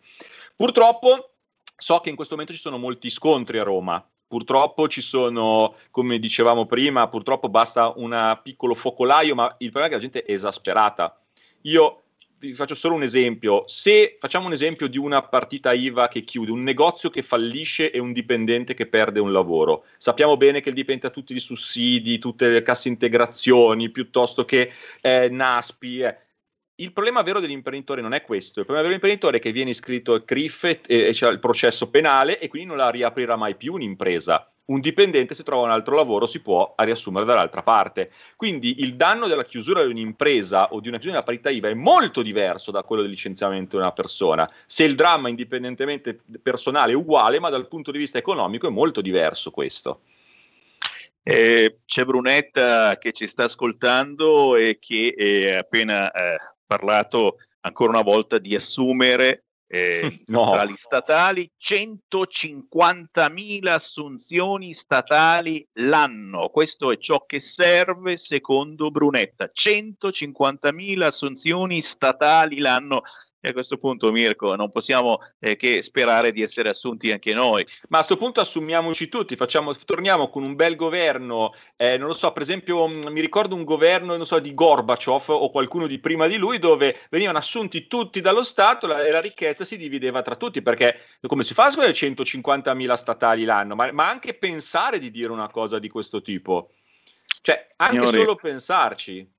Purtroppo 0.56 1.34
so 1.78 2.00
che 2.00 2.10
in 2.10 2.16
questo 2.16 2.34
momento 2.34 2.56
ci 2.56 2.62
sono 2.62 2.80
molti 2.80 3.12
scontri 3.12 3.60
a 3.60 3.64
Roma. 3.64 4.04
Purtroppo 4.28 4.88
ci 4.88 5.02
sono, 5.02 5.76
come 5.92 6.18
dicevamo 6.18 6.66
prima, 6.66 7.08
purtroppo 7.10 7.48
basta 7.48 7.94
un 7.96 8.40
piccolo 8.42 8.74
focolaio, 8.74 9.36
ma 9.36 9.56
il 9.60 9.70
problema 9.70 9.86
è 9.86 9.90
che 9.90 9.96
la 9.96 10.02
gente 10.12 10.24
è 10.24 10.34
esasperata. 10.34 11.16
Io 11.62 12.06
vi 12.40 12.54
faccio 12.54 12.76
solo 12.76 12.96
un 12.96 13.04
esempio. 13.04 13.64
Se 13.68 14.18
facciamo 14.20 14.48
un 14.48 14.54
esempio 14.54 14.88
di 14.88 14.98
una 14.98 15.22
partita 15.22 15.74
IVA 15.74 16.08
che 16.08 16.24
chiude, 16.24 16.52
un 16.52 16.64
negozio 16.64 17.10
che 17.10 17.22
fallisce 17.22 17.92
e 17.92 18.00
un 18.00 18.14
dipendente 18.14 18.74
che 18.74 18.88
perde 18.88 19.20
un 19.20 19.32
lavoro, 19.32 19.86
sappiamo 19.98 20.38
bene 20.38 20.62
che 20.62 20.70
il 20.70 20.76
dipendente 20.76 21.08
ha 21.08 21.12
tutti 21.12 21.36
i 21.36 21.40
sussidi, 21.40 22.18
tutte 22.18 22.48
le 22.48 22.62
casse 22.62 22.88
integrazioni, 22.88 23.90
piuttosto 23.90 24.46
che 24.46 24.72
eh, 25.02 25.28
NASPI. 25.30 26.00
Eh. 26.00 26.18
Il 26.76 26.94
problema 26.94 27.22
vero 27.24 27.42
dell'imprenditore 27.42 28.02
non 28.02 28.14
è 28.14 28.22
questo, 28.22 28.60
il 28.60 28.66
problema 28.66 28.88
vero 28.88 28.96
dell'imprenditore 28.96 29.38
è 29.38 29.42
che 29.42 29.52
viene 29.52 29.72
iscritto 29.72 30.14
al 30.14 30.24
CRIF 30.24 30.64
e, 30.64 30.80
e 30.88 31.12
c'è 31.12 31.30
il 31.30 31.40
processo 31.40 31.90
penale 31.90 32.40
e 32.40 32.48
quindi 32.48 32.70
non 32.70 32.78
la 32.78 32.90
riaprirà 32.90 33.36
mai 33.36 33.56
più 33.56 33.74
un'impresa 33.74 34.50
un 34.70 34.80
dipendente 34.80 35.34
se 35.34 35.44
trova 35.44 35.64
un 35.64 35.72
altro 35.72 35.96
lavoro 35.96 36.26
si 36.26 36.42
può 36.42 36.74
riassumere 36.78 37.26
dall'altra 37.26 37.64
parte. 37.64 38.12
Quindi 38.36 38.82
il 38.82 38.96
danno 38.96 39.28
della 39.28 39.44
chiusura 39.44 39.84
di 39.84 39.92
un'impresa 39.92 40.74
o 40.74 40.80
di 40.80 40.88
una 40.88 40.98
chiusura 40.98 41.22
della 41.22 41.24
parità 41.24 41.50
IVA 41.50 41.70
è 41.70 41.74
molto 41.74 42.22
diverso 42.22 42.72
da 42.72 42.84
quello 42.84 43.02
del 43.02 43.12
licenziamento 43.12 43.76
di 43.76 43.82
una 43.82 43.92
persona. 43.92 44.50
Se 44.66 44.84
il 44.84 44.96
dramma 44.96 45.30
indipendentemente 45.30 46.20
personale 46.42 46.92
è 46.94 46.96
uguale, 46.96 47.40
ma 47.40 47.50
dal 47.50 47.68
punto 47.68 47.92
di 47.92 47.98
vista 47.98 48.18
economico 48.18 48.68
è 48.68 48.72
molto 48.72 49.02
diverso 49.02 49.52
questo. 49.52 50.02
Eh, 51.24 51.80
c'è 51.86 52.06
Brunetta 52.06 52.98
che 52.98 53.12
ci 53.12 53.28
sta 53.28 53.44
ascoltando 53.44 54.56
e 54.56 54.78
che 54.80 55.54
ha 55.56 55.60
appena 55.60 56.12
eh, 56.12 56.38
parlato 56.66 57.38
ancora 57.62 57.92
una 57.92 58.02
volta 58.02 58.38
di 58.38 58.56
assumere 58.56 59.44
eh, 59.72 60.24
no. 60.28 60.52
tra 60.52 60.66
gli 60.66 60.76
statali, 60.76 61.50
150.000 61.62 63.68
assunzioni 63.68 64.74
statali 64.74 65.66
l'anno. 65.74 66.50
Questo 66.50 66.92
è 66.92 66.98
ciò 66.98 67.24
che 67.26 67.40
serve 67.40 68.18
secondo 68.18 68.90
Brunetta. 68.90 69.52
150.000 69.54 71.02
assunzioni 71.04 71.82
statali 71.82 72.58
l'anno 72.58 73.04
e 73.42 73.50
a 73.50 73.54
questo 73.54 73.78
punto, 73.78 74.12
Mirko, 74.12 74.56
non 74.56 74.70
possiamo 74.70 75.20
eh, 75.40 75.56
che 75.56 75.82
sperare 75.82 76.34
di 76.34 76.42
essere 76.42 76.70
assunti 76.70 77.12
anche 77.12 77.34
noi. 77.34 77.66
Ma 77.88 78.00
a 78.00 78.04
questo 78.04 78.18
punto 78.18 78.42
assumiamoci 78.42 79.08
tutti, 79.08 79.38
facciamo, 79.38 79.74
torniamo 79.74 80.30
con 80.30 80.44
un 80.44 80.56
bel 80.56 80.76
governo. 80.76 81.54
Eh, 81.78 81.98
non 81.98 82.08
lo 82.08 82.14
so, 82.14 82.34
per 82.34 82.42
esempio, 82.42 82.88
mm, 82.88 83.02
mi 83.10 83.22
ricordo 83.22 83.56
un 83.56 83.64
governo 83.64 84.18
non 84.18 84.26
so, 84.26 84.40
di 84.40 84.54
Gorbaciov 84.54 85.30
o 85.30 85.50
qualcuno 85.52 85.88
di 85.88 86.00
prima 86.00 86.28
di 86.28 86.36
lui, 86.36 86.60
dove 86.60 86.98
venivano 87.10 87.38
assunti 87.38 87.88
tutti 87.88 88.20
dallo 88.20 88.44
Stato 88.44 88.88
la, 88.88 89.06
e 89.06 89.12
la 89.12 89.22
ricchezza 89.22 89.64
si 89.64 89.78
divideva 89.78 90.22
tra 90.22 90.36
tutti. 90.36 90.62
Perché 90.62 91.00
come 91.26 91.44
si 91.44 91.54
fa 91.54 91.66
a 91.66 91.72
scuola 91.72 91.88
150.000 91.90 92.94
statali 92.96 93.46
l'anno? 93.46 93.76
Ma, 93.76 93.90
ma, 93.94 94.10
anche 94.10 94.34
pensare 94.34 95.00
di 95.00 95.12
dire 95.12 95.32
una 95.32 95.50
cosa 95.50 95.80
di 95.80 95.88
questo 95.88 96.22
tipo, 96.22 96.72
cioè 97.42 97.70
anche 97.78 98.00
Signori. 98.00 98.18
solo 98.18 98.36
pensarci. 98.36 99.38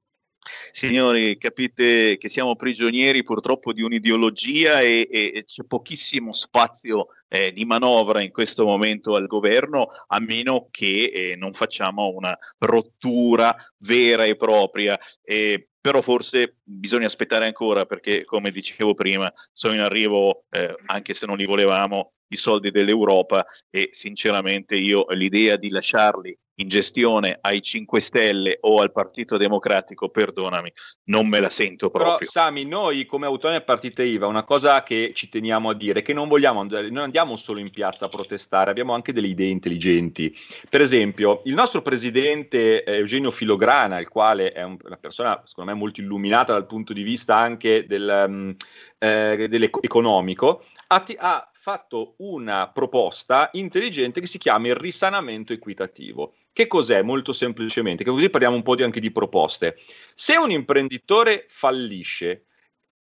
Signori, 0.73 1.37
capite 1.37 2.17
che 2.17 2.29
siamo 2.29 2.57
prigionieri 2.57 3.23
purtroppo 3.23 3.73
di 3.73 3.83
un'ideologia 3.83 4.81
e, 4.81 5.07
e 5.11 5.45
c'è 5.45 5.65
pochissimo 5.65 6.33
spazio 6.33 7.09
eh, 7.29 7.53
di 7.53 7.65
manovra 7.65 8.23
in 8.23 8.31
questo 8.31 8.65
momento 8.65 9.15
al 9.15 9.27
governo, 9.27 9.89
a 10.07 10.19
meno 10.19 10.69
che 10.71 11.11
eh, 11.13 11.37
non 11.37 11.53
facciamo 11.53 12.09
una 12.09 12.37
rottura 12.59 13.55
vera 13.79 14.25
e 14.25 14.37
propria. 14.37 14.99
Eh, 15.23 15.69
però 15.81 16.03
forse 16.03 16.57
bisogna 16.63 17.07
aspettare 17.07 17.47
ancora 17.47 17.87
perché, 17.87 18.25
come 18.25 18.51
dicevo 18.51 18.95
prima, 18.95 19.33
sono 19.53 19.75
in 19.75 19.81
arrivo, 19.81 20.45
eh, 20.51 20.75
anche 20.87 21.15
se 21.15 21.27
non 21.27 21.39
li 21.39 21.47
volevamo, 21.47 22.13
i 22.29 22.37
soldi 22.37 22.71
dell'Europa 22.71 23.45
e 23.71 23.89
sinceramente 23.93 24.77
io 24.77 25.07
l'idea 25.11 25.57
di 25.57 25.71
lasciarli 25.71 26.37
in 26.61 26.69
gestione 26.69 27.39
ai 27.41 27.63
5 27.63 28.01
Stelle 28.01 28.59
o 28.63 28.81
al 28.81 28.93
Partito 28.93 29.37
Democratico, 29.37 30.09
perdonami, 30.09 30.73
non 31.05 31.27
me 31.27 31.41
la 31.41 31.51
sento 31.51 31.91
proprio. 31.91 32.17
Però 32.19 32.31
Sami, 32.31 32.65
noi 32.65 33.07
come 33.07 33.27
autonomi 33.27 33.63
partite 33.63 34.05
IVA, 34.05 34.27
una 34.27 34.45
cosa 34.45 34.83
che 34.83 35.13
ci 35.15 35.29
teniamo 35.29 35.71
a 35.71 35.75
dire 35.75 36.01
è 36.01 36.03
che 36.03 36.13
non 36.13 36.29
vogliamo 36.29 36.61
andare, 36.61 36.91
non 36.91 37.03
andiamo 37.03 37.37
solo 37.37 37.61
in 37.61 37.71
piazza 37.71 38.07
a 38.07 38.09
protestare, 38.09 38.71
abbiamo 38.71 38.93
anche 38.93 39.13
delle 39.13 39.27
idee 39.27 39.49
intelligenti. 39.49 40.35
Per 40.69 40.81
esempio, 40.81 41.43
il 41.45 41.55
nostro 41.55 41.83
presidente 41.83 42.85
eh, 42.85 42.97
Eugenio 42.97 43.31
Filograna, 43.31 43.99
il 43.99 44.09
quale 44.09 44.53
è 44.53 44.63
un, 44.63 44.77
una 44.83 44.97
persona 44.97 45.41
secondo 45.45 45.73
me 45.73 45.77
molto 45.77 46.01
illuminata 46.01 46.53
dal 46.53 46.67
punto 46.67 46.93
di 46.93 47.03
vista 47.03 47.37
anche 47.37 47.87
del, 47.87 48.25
um, 48.29 48.55
eh, 48.99 49.47
dell'economico, 49.49 50.65
ha, 50.93 51.05
ha 51.19 51.51
fatto 51.53 52.15
una 52.19 52.69
proposta 52.69 53.51
intelligente 53.53 54.21
che 54.21 54.27
si 54.27 54.39
chiama 54.39 54.69
il 54.69 54.75
risanamento 54.75 55.53
equitativo. 55.53 56.35
Che 56.53 56.67
cos'è? 56.67 57.03
Molto 57.03 57.33
semplicemente, 57.33 58.03
che 58.03 58.11
così 58.11 58.29
parliamo 58.29 58.57
un 58.57 58.63
po' 58.63 58.75
di, 58.75 58.83
anche 58.83 59.01
di 59.01 59.13
proposte. 59.13 59.79
Se 60.15 60.37
un 60.37 60.51
imprenditore 60.51 61.47
fallisce, 61.49 62.47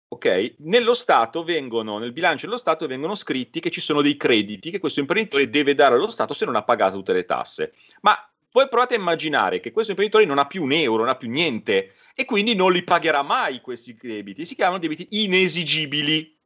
ok? 0.08 0.56
Nello 0.60 0.94
Stato 0.94 1.44
vengono, 1.44 1.98
nel 1.98 2.14
bilancio 2.14 2.46
dello 2.46 2.60
Stato 2.60 2.86
vengono 2.86 3.16
scritti 3.16 3.60
che 3.60 3.72
ci 3.72 3.82
sono 3.82 4.02
dei 4.02 4.18
crediti 4.18 4.70
che 4.70 4.80
questo 4.80 5.00
imprenditore 5.00 5.50
deve 5.50 5.74
dare 5.74 5.96
allo 5.96 6.10
Stato 6.10 6.34
se 6.34 6.46
non 6.46 6.56
ha 6.56 6.64
pagato 6.64 6.98
tutte 6.98 7.14
le 7.14 7.26
tasse. 7.26 7.74
Ma 8.02 8.16
poi 8.52 8.68
provate 8.68 8.96
a 8.96 8.98
immaginare 8.98 9.60
che 9.60 9.72
questo 9.72 9.92
imprenditore 9.92 10.26
non 10.26 10.38
ha 10.38 10.46
più 10.46 10.64
un 10.64 10.72
euro, 10.72 11.04
non 11.04 11.10
ha 11.10 11.16
più 11.16 11.30
niente 11.30 11.94
e 12.14 12.26
quindi 12.26 12.54
non 12.54 12.72
li 12.72 12.84
pagherà 12.84 13.24
mai 13.24 13.62
questi 13.62 13.98
debiti. 14.00 14.46
Si 14.46 14.56
chiamano 14.56 14.78
debiti 14.78 15.08
inesigibili. 15.24 16.39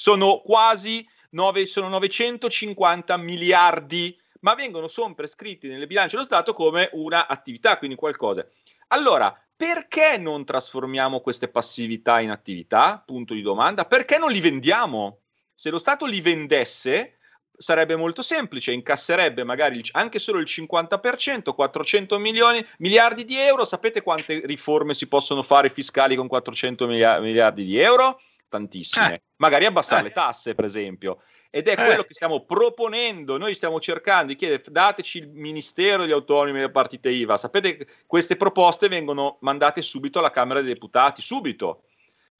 Sono 0.00 0.40
quasi 0.40 1.06
9, 1.32 1.66
sono 1.66 1.90
950 1.90 3.18
miliardi, 3.18 4.18
ma 4.40 4.54
vengono 4.54 4.88
sempre 4.88 5.26
scritti 5.26 5.68
nel 5.68 5.86
bilancio 5.86 6.16
dello 6.16 6.26
Stato 6.26 6.54
come 6.54 6.88
una 6.94 7.28
attività, 7.28 7.76
quindi 7.76 7.96
qualcosa. 7.96 8.48
Allora, 8.88 9.38
perché 9.54 10.16
non 10.16 10.46
trasformiamo 10.46 11.20
queste 11.20 11.48
passività 11.48 12.18
in 12.20 12.30
attività? 12.30 13.02
Punto 13.04 13.34
di 13.34 13.42
domanda. 13.42 13.84
Perché 13.84 14.16
non 14.16 14.32
li 14.32 14.40
vendiamo? 14.40 15.18
Se 15.52 15.68
lo 15.68 15.78
Stato 15.78 16.06
li 16.06 16.22
vendesse, 16.22 17.18
sarebbe 17.54 17.94
molto 17.94 18.22
semplice, 18.22 18.72
incasserebbe 18.72 19.44
magari 19.44 19.82
anche 19.92 20.18
solo 20.18 20.38
il 20.38 20.46
50%, 20.48 21.54
400 21.54 22.18
milioni, 22.18 22.66
miliardi 22.78 23.26
di 23.26 23.36
euro. 23.36 23.66
Sapete 23.66 24.00
quante 24.00 24.40
riforme 24.46 24.94
si 24.94 25.08
possono 25.08 25.42
fare 25.42 25.68
fiscali 25.68 26.16
con 26.16 26.26
400 26.26 26.86
miliardi 26.86 27.66
di 27.66 27.78
euro? 27.78 28.18
Tantissime. 28.50 29.14
Eh. 29.14 29.22
Magari 29.36 29.64
abbassare 29.64 30.02
eh. 30.02 30.04
le 30.04 30.10
tasse, 30.10 30.54
per 30.54 30.66
esempio. 30.66 31.22
Ed 31.48 31.68
è 31.68 31.72
eh. 31.72 31.84
quello 31.84 32.02
che 32.02 32.12
stiamo 32.12 32.44
proponendo. 32.44 33.38
Noi 33.38 33.54
stiamo 33.54 33.80
cercando 33.80 34.26
di 34.26 34.36
chiedere, 34.36 34.62
dateci 34.68 35.18
il 35.18 35.28
Ministero 35.30 36.02
degli 36.02 36.12
Autonomi 36.12 36.50
e 36.50 36.60
delle 36.60 36.70
partite 36.70 37.08
IVA. 37.08 37.38
Sapete 37.38 37.86
queste 38.06 38.36
proposte 38.36 38.88
vengono 38.88 39.38
mandate 39.40 39.80
subito 39.80 40.18
alla 40.18 40.30
Camera 40.30 40.60
dei 40.60 40.74
Deputati, 40.74 41.22
subito 41.22 41.84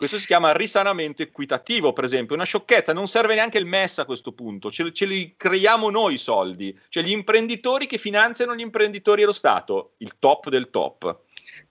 questo 0.00 0.16
si 0.16 0.24
chiama 0.24 0.54
risanamento 0.54 1.20
equitativo, 1.20 1.92
per 1.92 2.04
esempio, 2.04 2.34
una 2.34 2.44
sciocchezza, 2.44 2.94
non 2.94 3.06
serve 3.06 3.34
neanche 3.34 3.58
il 3.58 3.66
MES 3.66 3.98
a 3.98 4.06
questo 4.06 4.32
punto, 4.32 4.70
ce, 4.70 4.94
ce, 4.94 5.04
li 5.04 5.34
creiamo 5.36 5.90
noi 5.90 6.14
i 6.14 6.16
soldi, 6.16 6.74
cioè 6.88 7.02
gli 7.02 7.10
imprenditori 7.10 7.86
che 7.86 7.98
finanziano 7.98 8.56
gli 8.56 8.62
imprenditori 8.62 9.20
e 9.20 9.26
lo 9.26 9.34
Stato, 9.34 9.96
il 9.98 10.16
top 10.18 10.48
del 10.48 10.70
top. 10.70 11.24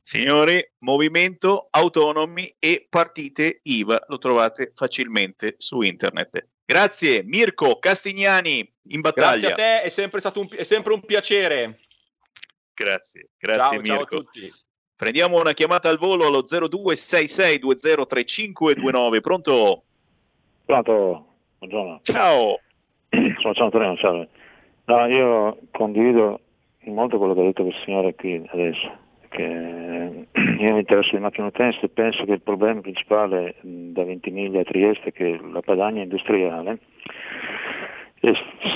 Signori, 0.09 0.57
movimento 0.79 1.67
autonomi 1.69 2.51
e 2.57 2.87
partite 2.89 3.59
IVA, 3.61 4.05
lo 4.07 4.17
trovate 4.17 4.71
facilmente 4.73 5.53
su 5.59 5.81
internet. 5.81 6.47
Grazie 6.65 7.21
Mirko 7.21 7.77
Castignani 7.77 8.67
in 8.87 9.01
battaglia. 9.01 9.49
Grazie 9.49 9.51
a 9.51 9.53
te, 9.53 9.83
è 9.83 9.89
sempre, 9.89 10.19
stato 10.19 10.39
un, 10.39 10.47
è 10.49 10.63
sempre 10.63 10.93
un 10.93 11.01
piacere. 11.01 11.81
Grazie, 12.73 13.29
grazie 13.37 13.61
ciao, 13.61 13.81
Mirko. 13.81 13.93
Ciao 13.93 14.01
a 14.01 14.07
tutti. 14.07 14.51
Prendiamo 14.95 15.39
una 15.39 15.53
chiamata 15.53 15.89
al 15.89 15.99
volo 15.99 16.25
allo 16.25 16.41
0266203529. 16.41 19.21
Pronto? 19.21 19.83
Pronto, 20.65 21.35
buongiorno. 21.59 21.99
Ciao. 22.01 22.59
Sono 23.41 23.53
Ciao 23.53 23.65
Antonio, 23.65 23.95
salve. 23.97 24.27
No, 24.85 25.05
io 25.05 25.59
condivido 25.69 26.39
molto 26.85 27.19
quello 27.19 27.35
che 27.35 27.41
ha 27.41 27.43
detto 27.43 27.61
questo 27.61 27.83
signore 27.83 28.15
qui 28.15 28.43
adesso, 28.51 28.91
che 29.29 29.78
io 30.59 30.73
mi 30.73 30.79
interesso 30.79 31.15
di 31.15 31.21
macchine 31.21 31.47
utenze 31.47 31.79
e 31.81 31.89
penso 31.89 32.25
che 32.25 32.33
il 32.33 32.41
problema 32.41 32.81
principale 32.81 33.55
da 33.61 34.03
Ventimiglia 34.03 34.61
a 34.61 34.63
Trieste 34.63 35.09
è 35.09 35.11
che 35.11 35.39
la 35.51 35.61
Padania 35.61 36.03
industriale 36.03 36.79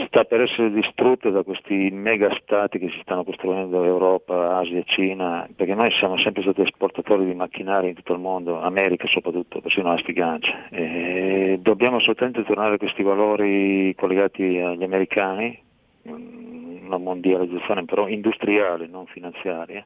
sta 0.05 0.23
per 0.23 0.41
essere 0.41 0.71
distrutta 0.71 1.29
da 1.29 1.43
questi 1.43 1.89
mega 1.91 2.33
stati 2.41 2.79
che 2.79 2.89
si 2.89 2.99
stanno 3.01 3.25
costruendo 3.25 3.83
Europa, 3.83 4.57
Asia 4.57 4.81
Cina, 4.85 5.47
perché 5.53 5.73
noi 5.73 5.91
siamo 5.91 6.17
sempre 6.17 6.43
stati 6.43 6.61
esportatori 6.61 7.25
di 7.25 7.33
macchinari 7.33 7.89
in 7.89 7.95
tutto 7.95 8.13
il 8.13 8.19
mondo, 8.19 8.61
America 8.61 9.05
soprattutto, 9.07 9.59
persino 9.59 9.89
la 9.89 9.97
spigancia. 9.97 10.69
E 10.69 11.59
dobbiamo 11.61 11.97
assolutamente 11.97 12.43
tornare 12.43 12.75
a 12.75 12.77
questi 12.77 13.03
valori 13.03 13.93
collegati 13.95 14.59
agli 14.59 14.83
americani, 14.83 15.61
una 16.03 16.97
mondializzazione 16.97 17.83
però 17.83 18.07
industriale, 18.07 18.87
non 18.87 19.05
finanziaria, 19.07 19.85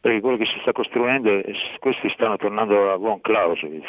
perché 0.00 0.20
quello 0.20 0.36
che 0.36 0.46
si 0.46 0.58
sta 0.60 0.72
costruendo, 0.72 1.40
questi 1.78 2.08
stanno 2.10 2.36
tornando 2.36 2.92
a 2.92 2.96
von 2.96 3.20
Clausewitz 3.20 3.88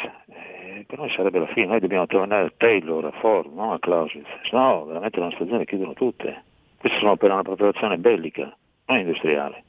per 0.90 0.98
noi 0.98 1.11
sarebbe 1.11 1.38
la 1.38 1.48
fine, 1.48 1.68
noi 1.68 1.80
dobbiamo 1.80 2.07
tornare 2.07 2.48
a 2.48 2.53
Taylor, 2.56 3.06
a 3.06 3.11
Ford, 3.19 3.53
non 3.53 3.73
a 3.73 3.80
Clausewitz, 3.80 4.27
se 4.44 4.49
no 4.56 4.86
veramente 4.86 5.19
le 5.19 5.26
nostre 5.26 5.44
aziende 5.44 5.65
chiudono 5.65 5.94
tutte. 5.94 6.44
Queste 6.77 6.98
sono 6.98 7.15
per 7.15 7.31
una 7.31 7.44
preparazione 7.44 7.98
bellica, 7.98 8.56
non 8.86 8.98
industriale. 8.98 9.64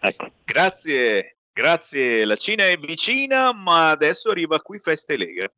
Ecco. 0.00 0.30
Grazie, 0.44 1.36
grazie. 1.52 2.24
La 2.24 2.36
Cina 2.36 2.66
è 2.66 2.78
vicina, 2.78 3.52
ma 3.52 3.90
adesso 3.90 4.30
arriva 4.30 4.58
qui 4.60 4.78
Feste 4.78 5.18
Lega. 5.18 5.50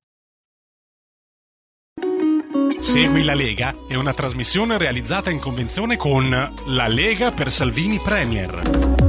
Segui 2.79 3.25
la 3.25 3.35
Lega 3.35 3.73
è 3.89 3.95
una 3.95 4.15
trasmissione 4.15 4.79
realizzata 4.79 5.31
in 5.31 5.39
convenzione 5.41 5.97
con 5.97 6.31
La 6.31 6.89
Lega 6.89 7.31
per 7.33 7.51
Salvini 7.51 7.99
Premier. 7.99 9.08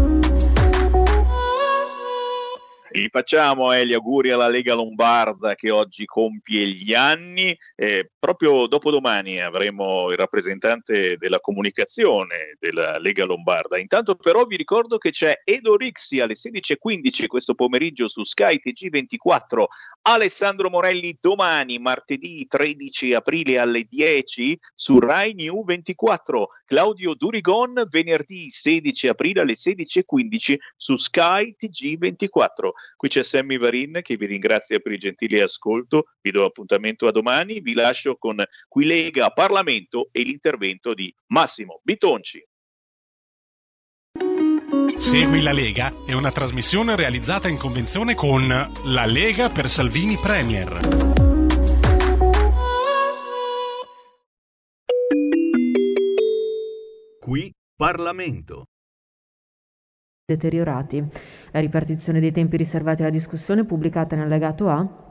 Gli 2.91 3.07
facciamo 3.09 3.71
eh, 3.71 3.85
gli 3.85 3.93
auguri 3.93 4.31
alla 4.31 4.47
Lega 4.47 4.73
Lombarda 4.73 5.53
che 5.55 5.69
oggi 5.69 6.05
compie 6.05 6.65
gli 6.65 6.93
anni. 6.93 7.55
Eh, 7.75 8.09
proprio 8.17 8.65
dopodomani 8.67 9.39
avremo 9.39 10.09
il 10.09 10.17
rappresentante 10.17 11.17
della 11.17 11.39
comunicazione 11.39 12.57
della 12.59 12.97
Lega 12.97 13.25
Lombarda. 13.25 13.77
Intanto 13.77 14.15
però 14.15 14.45
vi 14.45 14.55
ricordo 14.55 14.97
che 14.97 15.11
c'è 15.11 15.41
Edo 15.43 15.75
Rixi 15.75 16.19
alle 16.19 16.33
16.15 16.33 17.27
questo 17.27 17.53
pomeriggio 17.53 18.07
su 18.07 18.23
Sky 18.23 18.59
TG24. 18.63 19.65
Alessandro 20.01 20.69
Morelli 20.69 21.15
domani, 21.19 21.77
martedì 21.77 22.47
13 22.47 23.13
aprile 23.13 23.59
alle 23.59 23.85
10 23.87 24.57
su 24.73 24.99
Rai 24.99 25.33
New 25.35 25.63
24. 25.63 26.47
Claudio 26.65 27.13
Durigon 27.13 27.85
venerdì 27.89 28.49
16 28.49 29.07
aprile 29.09 29.41
alle 29.41 29.53
16.15 29.53 30.55
su 30.75 30.95
Sky 30.95 31.55
TG24. 31.59 32.69
Qui 32.95 33.09
c'è 33.09 33.23
Sammy 33.23 33.57
Varin 33.57 33.99
che 34.01 34.17
vi 34.17 34.25
ringrazia 34.25 34.79
per 34.79 34.91
il 34.91 34.99
gentile 34.99 35.41
ascolto, 35.41 36.05
vi 36.21 36.31
do 36.31 36.45
appuntamento 36.45 37.07
a 37.07 37.11
domani, 37.11 37.59
vi 37.59 37.73
lascio 37.73 38.15
con 38.15 38.43
Qui 38.67 38.85
Lega 38.85 39.29
Parlamento 39.31 40.09
e 40.11 40.21
l'intervento 40.23 40.93
di 40.93 41.13
Massimo 41.27 41.81
Bitonci. 41.83 42.43
Segui 44.97 45.41
la 45.41 45.53
Lega 45.53 45.91
è 46.05 46.13
una 46.13 46.31
trasmissione 46.31 46.95
realizzata 46.95 47.47
in 47.47 47.57
convenzione 47.57 48.15
con 48.15 48.47
La 48.47 49.05
Lega 49.05 49.49
per 49.49 49.69
Salvini 49.69 50.17
Premier. 50.17 50.79
Qui 57.19 57.53
Parlamento 57.75 58.65
deteriorati. 60.29 61.03
La 61.51 61.59
ripartizione 61.59 62.19
dei 62.19 62.31
tempi 62.31 62.57
riservati 62.57 63.01
alla 63.01 63.11
discussione 63.11 63.65
pubblicata 63.65 64.15
nell'allegato 64.15 64.69
A 64.69 65.07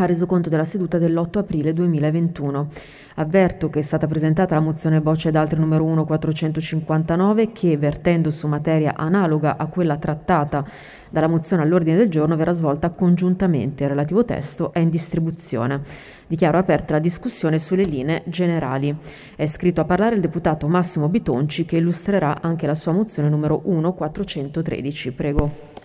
ha 0.00 0.06
reso 0.06 0.26
conto 0.26 0.48
della 0.48 0.64
seduta 0.64 0.96
dell'8 0.96 1.38
aprile 1.38 1.72
2021. 1.72 2.68
Avverto 3.16 3.68
che 3.68 3.80
è 3.80 3.82
stata 3.82 4.06
presentata 4.06 4.54
la 4.54 4.60
mozione 4.60 5.00
Boccia 5.00 5.28
ed 5.28 5.34
altri 5.34 5.58
numero 5.58 5.82
1 5.82 6.04
459 6.04 7.50
che, 7.50 7.76
vertendo 7.76 8.30
su 8.30 8.46
materia 8.46 8.94
analoga 8.94 9.56
a 9.56 9.66
quella 9.66 9.96
trattata 9.96 10.64
dalla 11.10 11.26
mozione 11.26 11.62
all'ordine 11.62 11.96
del 11.96 12.08
giorno, 12.08 12.36
verrà 12.36 12.52
svolta 12.52 12.90
congiuntamente. 12.90 13.82
Il 13.82 13.88
relativo 13.88 14.24
testo 14.24 14.72
è 14.72 14.78
in 14.78 14.88
distribuzione. 14.88 15.80
Dichiaro 16.28 16.58
aperta 16.58 16.92
la 16.92 17.00
discussione 17.00 17.58
sulle 17.58 17.82
linee 17.82 18.22
generali. 18.26 18.96
È 19.34 19.46
scritto 19.46 19.80
a 19.80 19.84
parlare 19.84 20.14
il 20.14 20.20
deputato 20.20 20.68
Massimo 20.68 21.08
Bitonci 21.08 21.64
che 21.64 21.76
illustrerà 21.76 22.40
anche 22.40 22.68
la 22.68 22.76
sua 22.76 22.92
mozione 22.92 23.28
numero 23.28 23.62
1 23.64 23.92
413. 23.94 25.10
Prego. 25.10 25.77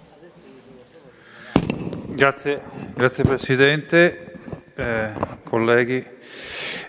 Grazie, 2.16 2.62
grazie 2.94 3.24
Presidente, 3.24 4.34
eh, 4.76 5.10
colleghi. 5.44 6.06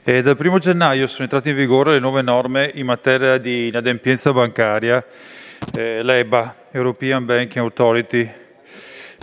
Eh, 0.02 0.20
dal 0.20 0.36
1 0.38 0.58
gennaio 0.58 1.06
sono 1.06 1.22
entrate 1.22 1.48
in 1.48 1.56
vigore 1.56 1.92
le 1.92 1.98
nuove 1.98 2.20
norme 2.20 2.70
in 2.74 2.84
materia 2.84 3.38
di 3.38 3.68
inadempienza 3.68 4.34
bancaria, 4.34 5.02
eh, 5.74 6.02
l'EBA, 6.02 6.54
European 6.72 7.24
Banking 7.24 7.64
Authority. 7.64 8.30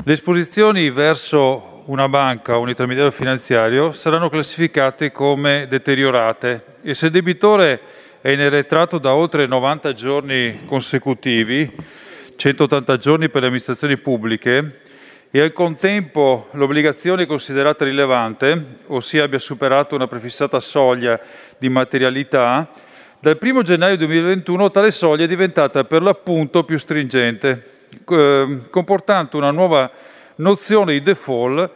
Le 0.03 0.11
esposizioni 0.11 0.89
verso 0.89 1.83
una 1.85 2.09
banca 2.09 2.57
o 2.57 2.61
un 2.61 2.69
intermediario 2.69 3.11
finanziario 3.11 3.93
saranno 3.93 4.27
classificate 4.27 5.11
come 5.11 5.67
deteriorate 5.69 6.63
e 6.81 6.95
se 6.95 7.05
il 7.05 7.11
debitore 7.11 7.79
è 8.21 8.29
in 8.29 8.39
arretrato 8.39 8.97
da 8.97 9.13
oltre 9.13 9.45
90 9.45 9.93
giorni 9.93 10.61
consecutivi, 10.65 11.71
180 12.35 12.97
giorni 12.97 13.29
per 13.29 13.41
le 13.41 13.47
amministrazioni 13.47 13.97
pubbliche, 13.97 14.89
e 15.31 15.39
al 15.39 15.53
contempo 15.53 16.49
l'obbligazione 16.51 17.25
considerata 17.25 17.85
rilevante, 17.85 18.79
ossia 18.87 19.23
abbia 19.23 19.39
superato 19.39 19.95
una 19.95 20.07
prefissata 20.07 20.59
soglia 20.59 21.17
di 21.57 21.69
materialità, 21.69 22.69
dal 23.19 23.37
1 23.39 23.61
gennaio 23.61 23.95
2021 23.97 24.71
tale 24.71 24.91
soglia 24.91 25.23
è 25.23 25.27
diventata 25.27 25.85
per 25.85 26.01
l'appunto 26.01 26.65
più 26.65 26.77
stringente, 26.77 27.63
eh, 28.09 28.59
comportando 28.69 29.37
una 29.37 29.51
nuova 29.51 29.89
nozione 30.35 30.93
di 30.93 31.01
default, 31.01 31.71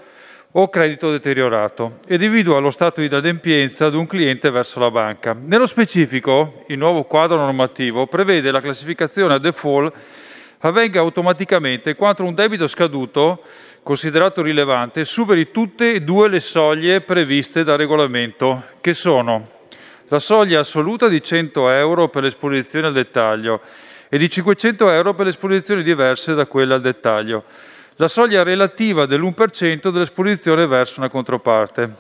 o 0.58 0.70
credito 0.70 1.12
deteriorato 1.12 2.00
ed 2.08 2.22
individua 2.22 2.60
lo 2.60 2.72
stato 2.72 3.02
di 3.02 3.08
inadempienza 3.08 3.90
di 3.90 3.98
un 3.98 4.08
cliente 4.08 4.50
verso 4.50 4.80
la 4.80 4.90
banca. 4.90 5.36
Nello 5.38 5.66
specifico, 5.66 6.64
il 6.68 6.78
nuovo 6.78 7.04
quadro 7.04 7.36
normativo 7.36 8.08
prevede 8.08 8.52
la 8.52 8.62
classificazione 8.62 9.34
a 9.34 9.38
default 9.38 9.94
avvenga 10.68 11.00
automaticamente 11.00 11.96
quando 11.96 12.24
un 12.24 12.34
debito 12.34 12.68
scaduto, 12.68 13.42
considerato 13.84 14.42
rilevante, 14.42 15.06
superi 15.06 15.52
tutte 15.52 15.94
e 15.94 16.02
due 16.02 16.28
le 16.28 16.40
soglie 16.40 17.02
previste 17.02 17.64
dal 17.64 17.78
regolamento, 17.78 18.64
che 18.82 18.94
sono 18.94 19.48
la 20.08 20.20
soglia 20.20 20.60
assoluta 20.60 21.08
di 21.08 21.22
100 21.22 21.70
euro 21.70 22.10
per 22.10 22.24
l'esposizione 22.24 22.88
al 22.88 22.94
dettaglio 22.94 23.62
e 24.10 24.18
di 24.18 24.30
500 24.30 24.90
euro 24.90 25.14
per 25.14 25.26
le 25.26 25.32
esposizioni 25.32 25.84
diverse 25.84 26.34
da 26.34 26.46
quella 26.46 26.76
al 26.76 26.82
dettaglio 26.82 27.44
la 27.98 28.08
soglia 28.10 28.44
relativa 28.44 29.06
dell'1% 29.06 29.90
dell'esposizione 29.90 30.68
verso 30.68 31.00
una 31.00 31.10
controparte. 31.10 31.96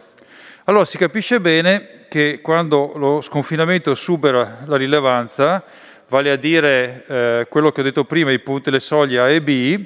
Allora 0.65 0.83
si 0.83 0.97
capisce 0.97 1.39
bene 1.39 1.99
che 2.09 2.39
quando 2.41 2.91
lo 2.97 3.21
sconfinamento 3.21 3.95
supera 3.95 4.63
la 4.65 4.75
rilevanza, 4.75 5.63
vale 6.07 6.31
a 6.31 6.35
dire 6.35 7.03
eh, 7.07 7.47
quello 7.49 7.71
che 7.71 7.81
ho 7.81 7.83
detto 7.83 8.03
prima, 8.05 8.31
i 8.31 8.39
punti, 8.39 8.71
le 8.71 8.79
soglie 8.79 9.19
A 9.19 9.29
e 9.29 9.41
B, 9.41 9.85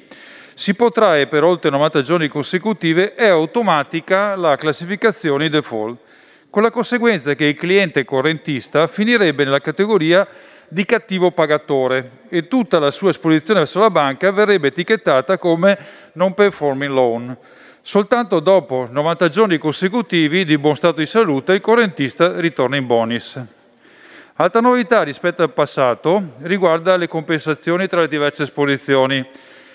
si 0.54 0.74
protrae 0.74 1.28
per 1.28 1.44
oltre 1.44 1.70
90 1.70 2.02
giorni 2.02 2.28
consecutive, 2.28 3.14
è 3.14 3.28
automatica 3.28 4.36
la 4.36 4.58
classificazione 4.58 5.46
in 5.46 5.52
default, 5.52 5.98
con 6.50 6.64
la 6.64 6.72
conseguenza 6.72 7.34
che 7.36 7.46
il 7.46 7.56
cliente 7.56 8.04
correntista 8.04 8.88
finirebbe 8.88 9.44
nella 9.44 9.62
categoria 9.62 10.28
di 10.68 10.86
cattivo 10.86 11.32
pagatore 11.32 12.24
e 12.30 12.48
tutta 12.48 12.78
la 12.78 12.92
sua 12.92 13.10
esposizione 13.10 13.62
verso 13.62 13.80
la 13.80 13.90
banca 13.90 14.32
verrebbe 14.32 14.68
etichettata 14.68 15.38
come 15.38 15.78
non 16.14 16.34
performing 16.34 16.92
loan. 16.92 17.38
Soltanto 17.82 18.40
dopo 18.40 18.88
90 18.92 19.30
giorni 19.30 19.58
consecutivi 19.58 20.46
di 20.46 20.58
buon 20.58 20.76
stato 20.76 21.00
di 21.00 21.06
salute 21.06 21.54
il 21.54 21.62
correntista 21.62 22.40
ritorna 22.40 22.76
in 22.76 22.86
bonus. 22.86 23.40
Altra 24.42 24.62
novità 24.62 25.04
rispetto 25.04 25.44
al 25.44 25.52
passato 25.52 26.36
riguarda 26.44 26.96
le 26.96 27.10
compensazioni 27.10 27.88
tra 27.88 28.00
le 28.00 28.08
diverse 28.08 28.44
esposizioni 28.44 29.28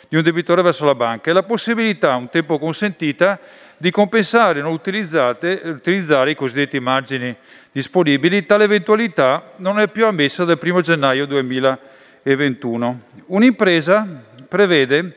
di 0.09 0.17
un 0.17 0.23
debitore 0.23 0.63
verso 0.63 0.87
la 0.87 0.95
banca 0.95 1.29
e 1.29 1.35
la 1.35 1.43
possibilità, 1.43 2.15
un 2.15 2.31
tempo 2.31 2.59
consentita, 2.59 3.39
di 3.77 3.91
compensare 3.91 4.61
e 4.61 4.63
non 4.63 4.73
utilizzare 4.73 6.31
i 6.31 6.35
cosiddetti 6.35 6.81
margini 6.81 7.37
disponibili. 7.73 8.47
Tale 8.47 8.65
eventualità 8.65 9.51
non 9.57 9.79
è 9.81 9.89
più 9.89 10.07
ammessa 10.07 10.45
dal 10.45 10.59
1 10.59 10.81
gennaio 10.81 11.27
2021. 11.27 13.01
Un'impresa 13.27 14.09
prevede 14.49 15.15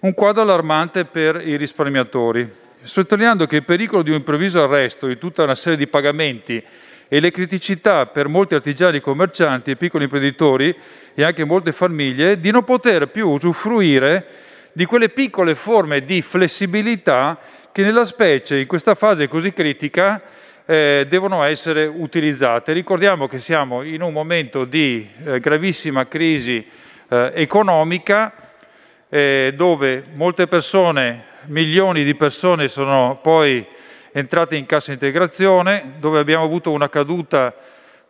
un 0.00 0.14
quadro 0.14 0.40
allarmante 0.40 1.04
per 1.04 1.46
i 1.46 1.58
risparmiatori, 1.58 2.50
sottolineando 2.80 3.46
che 3.46 3.56
il 3.56 3.64
pericolo 3.64 4.00
di 4.00 4.08
un 4.08 4.16
improvviso 4.16 4.62
arresto 4.62 5.06
di 5.06 5.18
tutta 5.18 5.42
una 5.42 5.54
serie 5.54 5.76
di 5.76 5.86
pagamenti 5.86 6.64
e 7.08 7.20
le 7.20 7.30
criticità 7.30 8.06
per 8.06 8.28
molti 8.28 8.54
artigiani 8.54 9.00
commercianti 9.00 9.70
e 9.70 9.76
piccoli 9.76 10.04
imprenditori 10.04 10.74
e 11.14 11.22
anche 11.22 11.44
molte 11.44 11.72
famiglie 11.72 12.40
di 12.40 12.50
non 12.50 12.64
poter 12.64 13.08
più 13.08 13.28
usufruire 13.28 14.26
di 14.72 14.84
quelle 14.84 15.08
piccole 15.08 15.54
forme 15.54 16.04
di 16.04 16.20
flessibilità 16.20 17.38
che 17.72 17.82
nella 17.82 18.04
specie, 18.04 18.58
in 18.58 18.66
questa 18.66 18.94
fase 18.94 19.28
così 19.28 19.52
critica, 19.52 20.20
eh, 20.66 21.06
devono 21.08 21.44
essere 21.44 21.86
utilizzate. 21.86 22.72
Ricordiamo 22.72 23.28
che 23.28 23.38
siamo 23.38 23.82
in 23.82 24.02
un 24.02 24.12
momento 24.12 24.64
di 24.64 25.08
eh, 25.24 25.40
gravissima 25.40 26.06
crisi 26.08 26.66
eh, 27.08 27.30
economica 27.34 28.32
eh, 29.08 29.52
dove 29.54 30.02
molte 30.14 30.46
persone, 30.46 31.24
milioni 31.46 32.02
di 32.02 32.14
persone 32.14 32.68
sono 32.68 33.18
poi 33.22 33.64
entrate 34.16 34.56
in 34.56 34.64
cassa 34.64 34.92
integrazione, 34.92 35.96
dove 35.98 36.18
abbiamo 36.18 36.42
avuto 36.42 36.70
una 36.70 36.88
caduta 36.88 37.54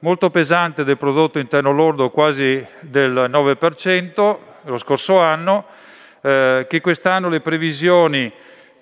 molto 0.00 0.30
pesante 0.30 0.84
del 0.84 0.96
prodotto 0.96 1.40
interno 1.40 1.72
lordo, 1.72 2.10
quasi 2.10 2.64
del 2.78 3.28
9% 3.28 4.36
lo 4.62 4.78
scorso 4.78 5.18
anno, 5.18 5.64
eh, 6.20 6.66
che 6.68 6.80
quest'anno 6.80 7.28
le 7.28 7.40
previsioni, 7.40 8.32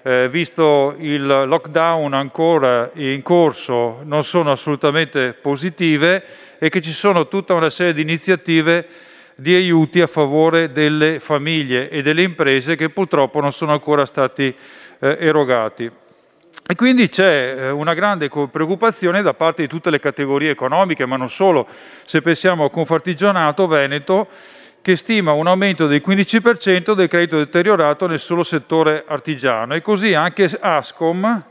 eh, 0.03 0.29
visto 0.29 0.95
il 0.99 1.25
lockdown 1.27 2.13
ancora 2.13 2.91
in 2.93 3.23
corso, 3.23 4.01
non 4.03 4.23
sono 4.23 4.53
assolutamente 4.53 5.33
positive 5.33 6.23
e 6.59 6.69
che 6.69 6.83
ci 6.83 6.93
sono 6.93 7.27
tutta 7.29 7.55
una 7.55 7.71
serie 7.71 7.95
di 7.95 8.03
iniziative 8.03 8.87
di 9.35 9.55
aiuti 9.55 10.03
a 10.03 10.07
favore 10.07 10.73
delle 10.73 11.21
famiglie 11.21 11.89
e 11.89 12.03
delle 12.03 12.23
imprese 12.23 12.77
che 12.77 12.91
purtroppo 12.91 13.41
non 13.41 13.51
sono 13.51 13.73
ancora 13.73 14.05
stati 14.05 14.55
eh, 14.99 15.17
erogati. 15.21 15.91
E 16.67 16.75
quindi 16.77 17.09
c'è 17.09 17.55
eh, 17.57 17.71
una 17.71 17.93
grande 17.93 18.29
preoccupazione 18.29 19.21
da 19.21 19.35
parte 19.35 19.63
di 19.63 19.69
tutte 19.69 19.91
le 19.91 20.01
categorie 20.01 20.51
economiche, 20.51 21.05
ma 21.05 21.17
non 21.17 21.29
solo. 21.29 21.67
Se 22.05 22.23
pensiamo 22.23 22.65
a 22.65 22.71
Confartigianato 22.71 23.67
Veneto, 23.67 24.29
che 24.81 24.97
stima 24.97 25.33
un 25.33 25.47
aumento 25.47 25.87
del 25.87 26.03
15% 26.05 26.93
del 26.93 27.09
credito 27.09 27.39
deteriorato 27.39 28.07
nel 28.07 28.21
solo 28.21 28.43
settore 28.43 29.05
artigiano. 29.07 29.75
E 29.75 29.81
così 29.83 30.15
anche 30.15 30.51
Ascom, 30.61 31.43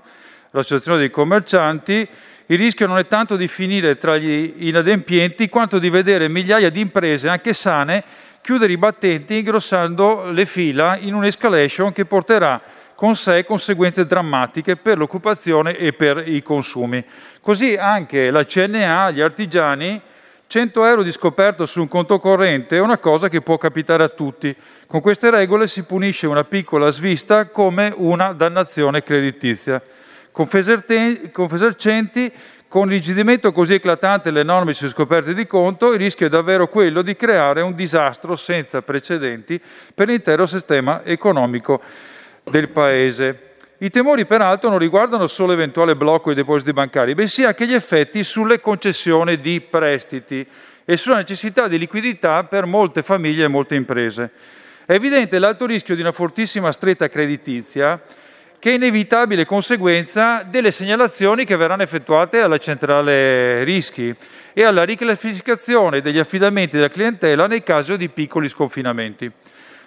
l'associazione 0.52 1.00
dei 1.00 1.10
commercianti, 1.10 2.08
il 2.48 2.58
rischio 2.58 2.86
non 2.86 2.98
è 2.98 3.08
tanto 3.08 3.36
di 3.36 3.48
finire 3.48 3.98
tra 3.98 4.18
gli 4.18 4.54
inadempienti 4.68 5.50
quanto 5.50 5.80
di 5.80 5.90
vedere 5.90 6.28
migliaia 6.28 6.70
di 6.70 6.80
imprese, 6.80 7.28
anche 7.28 7.54
sane, 7.54 8.04
chiudere 8.42 8.74
i 8.74 8.78
battenti 8.78 9.38
ingrossando 9.38 10.30
le 10.30 10.46
fila 10.46 10.98
in 10.98 11.14
un'escalation 11.14 11.92
che 11.94 12.06
porterà 12.06 12.62
con 12.96 13.16
sé 13.16 13.46
conseguenze 13.46 14.06
drammatiche 14.06 14.76
per 14.76 14.98
l'occupazione 14.98 15.78
e 15.78 15.94
per 15.94 16.28
i 16.28 16.42
consumi. 16.42 17.04
Così 17.42 17.76
anche 17.76 18.32
la 18.32 18.46
CNA, 18.46 19.12
gli 19.12 19.22
artigiani, 19.22 20.02
100 20.46 20.86
euro 20.86 21.02
di 21.02 21.12
scoperto 21.12 21.66
su 21.66 21.82
un 21.82 21.88
conto 21.88 22.20
corrente 22.20 22.78
è 22.78 22.80
una 22.80 23.00
cosa 23.00 23.28
che 23.28 23.42
può 23.42 23.58
capitare 23.58 24.04
a 24.04 24.10
tutti. 24.10 24.56
Con 24.86 25.02
queste 25.02 25.32
regole 25.32 25.66
si 25.66 25.84
punisce 25.84 26.28
una 26.28 26.44
piccola 26.44 26.92
svista 26.92 27.48
come 27.48 27.92
una 27.96 28.34
dannazione 28.34 29.02
creditizia. 29.02 29.82
Confesercenti, 30.32 32.32
con 32.68 32.88
l'ingidimento 32.88 33.52
così 33.52 33.76
eclatante 33.76 34.32
delle 34.32 34.44
norme 34.44 34.74
sui 34.74 34.90
scoperti 34.90 35.34
di 35.34 35.48
conto, 35.48 35.92
il 35.92 35.98
rischio 35.98 36.28
è 36.28 36.30
davvero 36.30 36.68
quello 36.68 37.02
di 37.02 37.16
creare 37.16 37.62
un 37.62 37.74
disastro 37.74 38.36
senza 38.36 38.84
precedenti 38.84 39.60
per 39.94 40.08
l'intero 40.08 40.46
sistema 40.46 41.04
economico 41.04 41.82
del 42.44 42.70
Paese. 42.70 43.52
I 43.80 43.90
temori 43.90 44.26
peraltro 44.26 44.70
non 44.70 44.80
riguardano 44.80 45.28
solo 45.28 45.52
l'eventuale 45.52 45.96
blocco 45.96 46.28
dei 46.28 46.36
depositi 46.36 46.72
bancari, 46.72 47.16
bensì 47.16 47.44
anche 47.44 47.68
gli 47.68 47.74
effetti 47.74 48.24
sulle 48.24 48.62
concessioni 48.62 49.40
di 49.40 49.60
prestiti 49.62 50.46
e 50.86 50.98
sulla 50.98 51.18
necessità 51.18 51.68
di 51.68 51.78
liquidità 51.78 52.44
per 52.44 52.66
molte 52.66 53.04
famiglie 53.04 53.46
e 53.46 53.50
molte 53.50 53.76
imprese. 53.76 54.32
È 54.86 54.94
evidente 54.94 55.40
l'alto 55.40 55.66
rischio 55.66 55.96
di 55.96 56.02
una 56.02 56.12
fortissima 56.12 56.72
stretta 56.72 57.10
creditizia 57.10 58.02
che 58.60 58.72
è 58.72 58.76
inevitabile 58.76 59.46
conseguenza 59.46 60.44
delle 60.44 60.72
segnalazioni 60.72 61.44
che 61.44 61.58
verranno 61.58 61.84
effettuate 61.84 62.40
alla 62.40 62.58
centrale 62.58 63.66
rischi 63.66 64.16
e 64.54 64.64
alla 64.64 64.84
riclassificazione 64.84 66.00
degli 66.00 66.20
affidamenti 66.20 66.78
della 66.78 66.88
clientela 66.88 67.48
nei 67.48 67.64
casi 67.64 67.98
di 67.98 68.08
piccoli 68.08 68.48
sconfinamenti. 68.48 69.30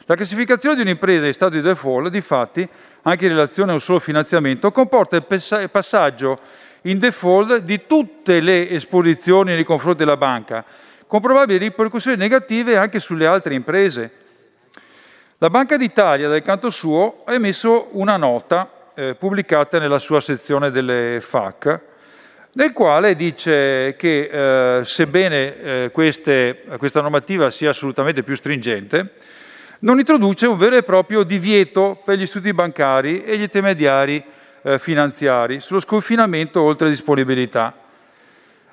La 0.09 0.15
classificazione 0.15 0.77
di 0.77 0.83
un'impresa 0.83 1.27
in 1.27 1.33
stato 1.33 1.57
di 1.57 1.61
default, 1.61 2.11
difatti, 2.11 2.67
anche 3.03 3.25
in 3.25 3.33
relazione 3.33 3.73
a 3.73 3.75
un 3.75 3.81
solo 3.81 3.99
finanziamento, 3.99 4.71
comporta 4.71 5.17
il 5.17 5.69
passaggio 5.69 6.39
in 6.83 7.01
default 7.01 7.59
di 7.59 7.87
tutte 7.89 8.39
le 8.39 8.71
esposizioni 8.71 9.55
nei 9.55 9.65
confronti 9.65 9.99
della 9.99 10.17
banca, 10.17 10.65
con 11.09 11.21
probabili 11.21 11.59
ripercussioni 11.59 12.17
negative 12.17 12.77
anche 12.77 13.01
sulle 13.01 13.27
altre 13.27 13.55
imprese. 13.55 14.11
La 15.39 15.51
Banca 15.51 15.77
d'Italia, 15.77 16.29
dal 16.29 16.41
canto 16.41 16.71
suo, 16.71 17.23
ha 17.25 17.35
emesso 17.35 17.89
una 17.93 18.17
nota 18.17 18.91
eh, 18.95 19.17
pubblicata 19.17 19.81
nella 19.81 19.99
sua 19.99 20.21
sezione 20.21 20.71
delle 20.71 21.19
FAC, 21.21 21.81
nel 22.53 22.73
quale 22.73 23.17
dice 23.17 23.97
che 23.99 24.79
eh, 24.79 24.85
sebbene 24.85 25.57
eh, 25.57 25.91
queste, 25.93 26.63
questa 26.79 27.01
normativa 27.01 27.51
sia 27.51 27.71
assolutamente 27.71 28.23
più 28.23 28.37
stringente, 28.37 29.15
non 29.81 29.99
introduce 29.99 30.47
un 30.47 30.57
vero 30.57 30.77
e 30.77 30.83
proprio 30.83 31.23
divieto 31.23 32.01
per 32.03 32.17
gli 32.17 32.23
istituti 32.23 32.53
bancari 32.55 33.23
e 33.25 33.37
gli 33.37 33.43
intermediari 33.43 34.23
eh, 34.63 34.79
finanziari 34.79 35.61
sullo 35.61 35.81
sconfinamento 35.81 36.63
oltre 36.63 36.89
disponibilità. 36.89 37.75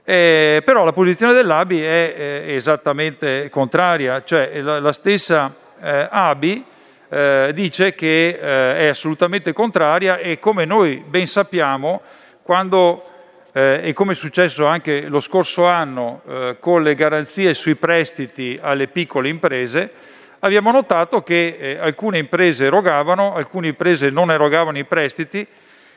Eh, 0.06 0.62
però 0.66 0.84
la 0.84 0.92
posizione 0.94 1.34
dell'ABI 1.34 1.82
è 1.82 2.16
eh, 2.18 2.56
esattamente 2.56 3.50
contraria, 3.50 4.24
cioè 4.24 4.60
la, 4.62 4.80
la 4.80 4.92
stessa 4.92 5.54
eh, 5.82 6.08
ABI 6.10 6.66
eh, 7.10 7.52
dice 7.54 7.94
che 7.96 8.28
eh, 8.30 8.78
è 8.78 8.88
assolutamente 8.88 9.54
contraria 9.54 10.18
e 10.18 10.40
come 10.40 10.66
noi 10.66 11.04
ben 11.08 11.28
sappiamo, 11.28 12.02
quando 12.42 13.08
e 13.56 13.94
come 13.94 14.14
è 14.14 14.16
successo 14.16 14.66
anche 14.66 15.02
lo 15.02 15.20
scorso 15.20 15.68
anno 15.68 16.24
con 16.60 16.82
le 16.82 16.96
garanzie 16.96 17.54
sui 17.54 17.76
prestiti 17.76 18.58
alle 18.60 18.88
piccole 18.88 19.30
imprese, 19.30 19.92
abbiamo 20.44 20.72
notato 20.72 21.24
che 21.24 21.58
eh, 21.58 21.78
alcune 21.80 22.18
imprese 22.18 22.66
erogavano, 22.66 23.34
alcune 23.34 23.70
imprese 23.70 24.10
non 24.10 24.30
erogavano 24.30 24.78
i 24.78 24.84
prestiti 24.84 25.46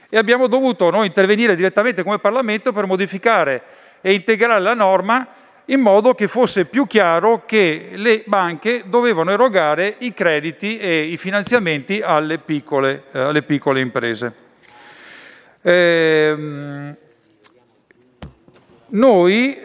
e 0.09 0.17
abbiamo 0.17 0.47
dovuto 0.47 0.89
noi 0.91 1.07
intervenire 1.07 1.57
direttamente 1.57 2.03
come 2.03 2.19
Parlamento 2.19 2.73
per 2.73 2.87
modificare 2.87 3.63
e 4.01 4.13
integrare 4.13 4.61
la 4.61 4.75
norma 4.75 5.27
in 5.67 5.81
modo 5.81 6.15
che 6.15 6.29
fosse 6.29 6.67
più 6.67 6.87
chiaro 6.87 7.43
che 7.45 7.91
le 7.95 8.23
banche 8.25 8.85
dovevano 8.87 9.33
erogare 9.33 9.97
i 9.99 10.15
crediti 10.15 10.79
e 10.79 11.03
i 11.03 11.17
finanziamenti 11.17 12.01
alle 12.01 12.39
piccole, 12.39 13.03
eh, 13.11 13.19
alle 13.19 13.43
piccole 13.43 13.81
imprese. 13.81 14.33
Eh, 15.61 16.95
noi, 18.89 19.59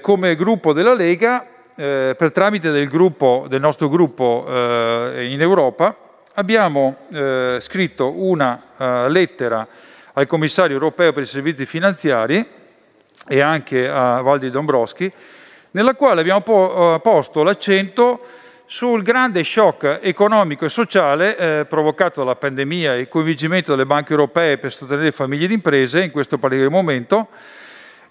come 0.00 0.34
gruppo 0.34 0.72
della 0.72 0.94
Lega, 0.94 1.53
eh, 1.76 2.14
per 2.16 2.32
tramite 2.32 2.70
del, 2.70 2.88
gruppo, 2.88 3.46
del 3.48 3.60
nostro 3.60 3.88
gruppo 3.88 4.46
eh, 4.48 5.28
in 5.30 5.40
Europa, 5.40 5.96
abbiamo 6.34 6.96
eh, 7.12 7.58
scritto 7.60 8.10
una 8.10 8.60
lettera 9.08 9.66
al 10.14 10.26
commissario 10.26 10.74
europeo 10.74 11.12
per 11.12 11.22
i 11.22 11.26
servizi 11.26 11.64
finanziari 11.66 12.44
e 13.26 13.40
anche 13.40 13.88
a 13.88 14.20
Valdi 14.20 14.50
Dombrowski, 14.50 15.10
nella 15.72 15.94
quale 15.94 16.20
abbiamo 16.20 16.40
po- 16.40 16.94
eh, 16.94 17.00
posto 17.00 17.42
l'accento 17.42 18.20
sul 18.66 19.02
grande 19.02 19.44
shock 19.44 20.00
economico 20.02 20.64
e 20.64 20.68
sociale 20.68 21.36
eh, 21.36 21.64
provocato 21.66 22.20
dalla 22.20 22.36
pandemia 22.36 22.94
e 22.94 23.00
il 23.00 23.08
coinvolgimento 23.08 23.72
delle 23.72 23.86
banche 23.86 24.12
europee 24.12 24.58
per 24.58 24.72
sostenere 24.72 25.12
famiglie 25.12 25.44
ed 25.44 25.50
imprese 25.50 26.02
in 26.02 26.10
questo 26.10 26.38
particolare 26.38 26.72
momento 26.72 27.28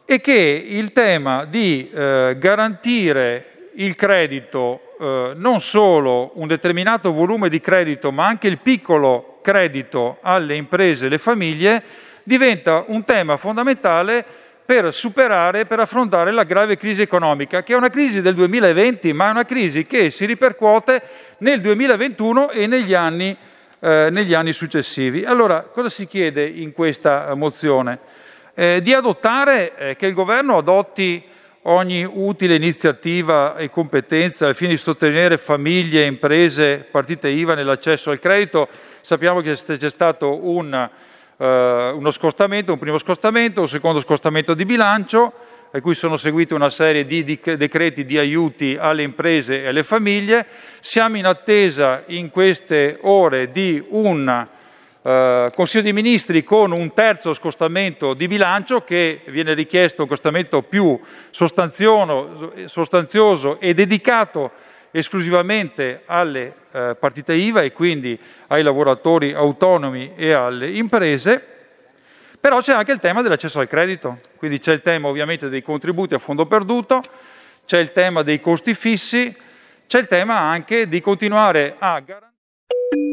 e 0.05 0.19
che 0.19 0.65
il 0.67 0.91
tema 0.91 1.45
di 1.45 1.89
eh, 1.89 2.35
garantire 2.37 3.52
il 3.75 3.95
credito, 3.95 4.95
eh, 4.99 5.33
non 5.35 5.61
solo 5.61 6.31
un 6.35 6.47
determinato 6.47 7.11
volume 7.11 7.49
di 7.49 7.59
credito, 7.59 8.11
ma 8.11 8.25
anche 8.25 8.47
il 8.47 8.59
piccolo 8.59 9.39
credito 9.41 10.17
alle 10.21 10.55
imprese 10.55 11.05
e 11.05 11.07
alle 11.07 11.17
famiglie, 11.17 11.83
diventa 12.23 12.83
un 12.87 13.03
tema 13.03 13.37
fondamentale 13.37 14.25
per 14.65 14.93
superare, 14.93 15.65
per 15.65 15.79
affrontare 15.79 16.31
la 16.31 16.43
grave 16.43 16.77
crisi 16.77 17.01
economica, 17.01 17.63
che 17.63 17.73
è 17.73 17.75
una 17.75 17.89
crisi 17.89 18.21
del 18.21 18.33
2020, 18.33 19.11
ma 19.11 19.27
è 19.27 19.31
una 19.31 19.45
crisi 19.45 19.85
che 19.85 20.09
si 20.09 20.25
ripercuote 20.25 21.01
nel 21.39 21.59
2021 21.59 22.51
e 22.51 22.67
negli 22.67 22.93
anni, 22.93 23.35
eh, 23.79 24.09
negli 24.09 24.33
anni 24.33 24.53
successivi. 24.53 25.25
Allora, 25.25 25.63
cosa 25.63 25.89
si 25.89 26.07
chiede 26.07 26.45
in 26.45 26.71
questa 26.71 27.33
mozione? 27.35 27.99
Eh, 28.53 28.81
di 28.81 28.93
adottare, 28.93 29.75
eh, 29.75 29.95
che 29.97 30.05
il 30.05 30.13
governo 30.13 30.57
adotti 30.57 31.31
ogni 31.63 32.03
utile 32.03 32.55
iniziativa 32.55 33.55
e 33.55 33.69
competenza 33.69 34.47
al 34.47 34.55
fine 34.55 34.71
di 34.71 34.77
sostenere 34.77 35.37
famiglie, 35.37 36.05
imprese, 36.05 36.85
partite 36.89 37.29
IVA 37.29 37.55
nell'accesso 37.55 38.11
al 38.11 38.19
credito. 38.19 38.67
Sappiamo 39.01 39.41
che 39.41 39.53
c'è 39.53 39.89
stato 39.89 40.45
un 40.45 40.89
eh, 41.37 41.91
uno 41.95 42.11
scostamento, 42.11 42.73
un 42.73 42.79
primo 42.79 42.97
scostamento, 42.97 43.61
un 43.61 43.67
secondo 43.67 43.99
scostamento 43.99 44.53
di 44.53 44.65
bilancio, 44.65 45.33
a 45.71 45.81
cui 45.81 45.95
sono 45.95 46.17
seguite 46.17 46.53
una 46.53 46.69
serie 46.69 47.05
di 47.05 47.23
decreti 47.23 48.05
di 48.05 48.17
aiuti 48.17 48.77
alle 48.79 49.01
imprese 49.03 49.63
e 49.63 49.67
alle 49.67 49.83
famiglie. 49.83 50.45
Siamo 50.79 51.17
in 51.17 51.25
attesa 51.25 52.03
in 52.07 52.29
queste 52.29 52.97
ore 53.01 53.51
di 53.51 53.83
un 53.89 54.47
Uh, 55.03 55.49
Consiglio 55.53 55.83
dei 55.83 55.91
Ministri 55.91 56.45
con 56.45 56.71
un 56.71 56.93
terzo 56.93 57.33
scostamento 57.33 58.13
di 58.13 58.25
bilancio 58.27 58.85
che 58.85 59.19
viene 59.27 59.53
richiesto 59.53 60.03
un 60.03 60.07
scostamento 60.07 60.61
più 60.61 60.97
sostanzioso 61.29 63.59
e 63.59 63.73
dedicato 63.73 64.51
esclusivamente 64.91 66.03
alle 66.05 66.53
eh, 66.71 66.95
partite 66.99 67.33
IVA 67.33 67.63
e 67.63 67.71
quindi 67.71 68.17
ai 68.47 68.61
lavoratori 68.61 69.33
autonomi 69.33 70.13
e 70.15 70.31
alle 70.31 70.71
imprese, 70.71 71.43
però 72.39 72.61
c'è 72.61 72.73
anche 72.73 72.91
il 72.91 72.99
tema 72.99 73.23
dell'accesso 73.23 73.59
al 73.59 73.67
credito, 73.67 74.19
quindi 74.37 74.59
c'è 74.59 74.71
il 74.71 74.81
tema 74.81 75.07
ovviamente 75.07 75.49
dei 75.49 75.63
contributi 75.63 76.13
a 76.13 76.19
fondo 76.19 76.45
perduto, 76.45 77.01
c'è 77.65 77.79
il 77.79 77.91
tema 77.91 78.21
dei 78.21 78.39
costi 78.39 78.75
fissi, 78.75 79.35
c'è 79.87 79.99
il 79.99 80.07
tema 80.07 80.39
anche 80.39 80.87
di 80.87 81.01
continuare 81.01 81.75
a 81.79 81.99
garantire. 81.99 83.12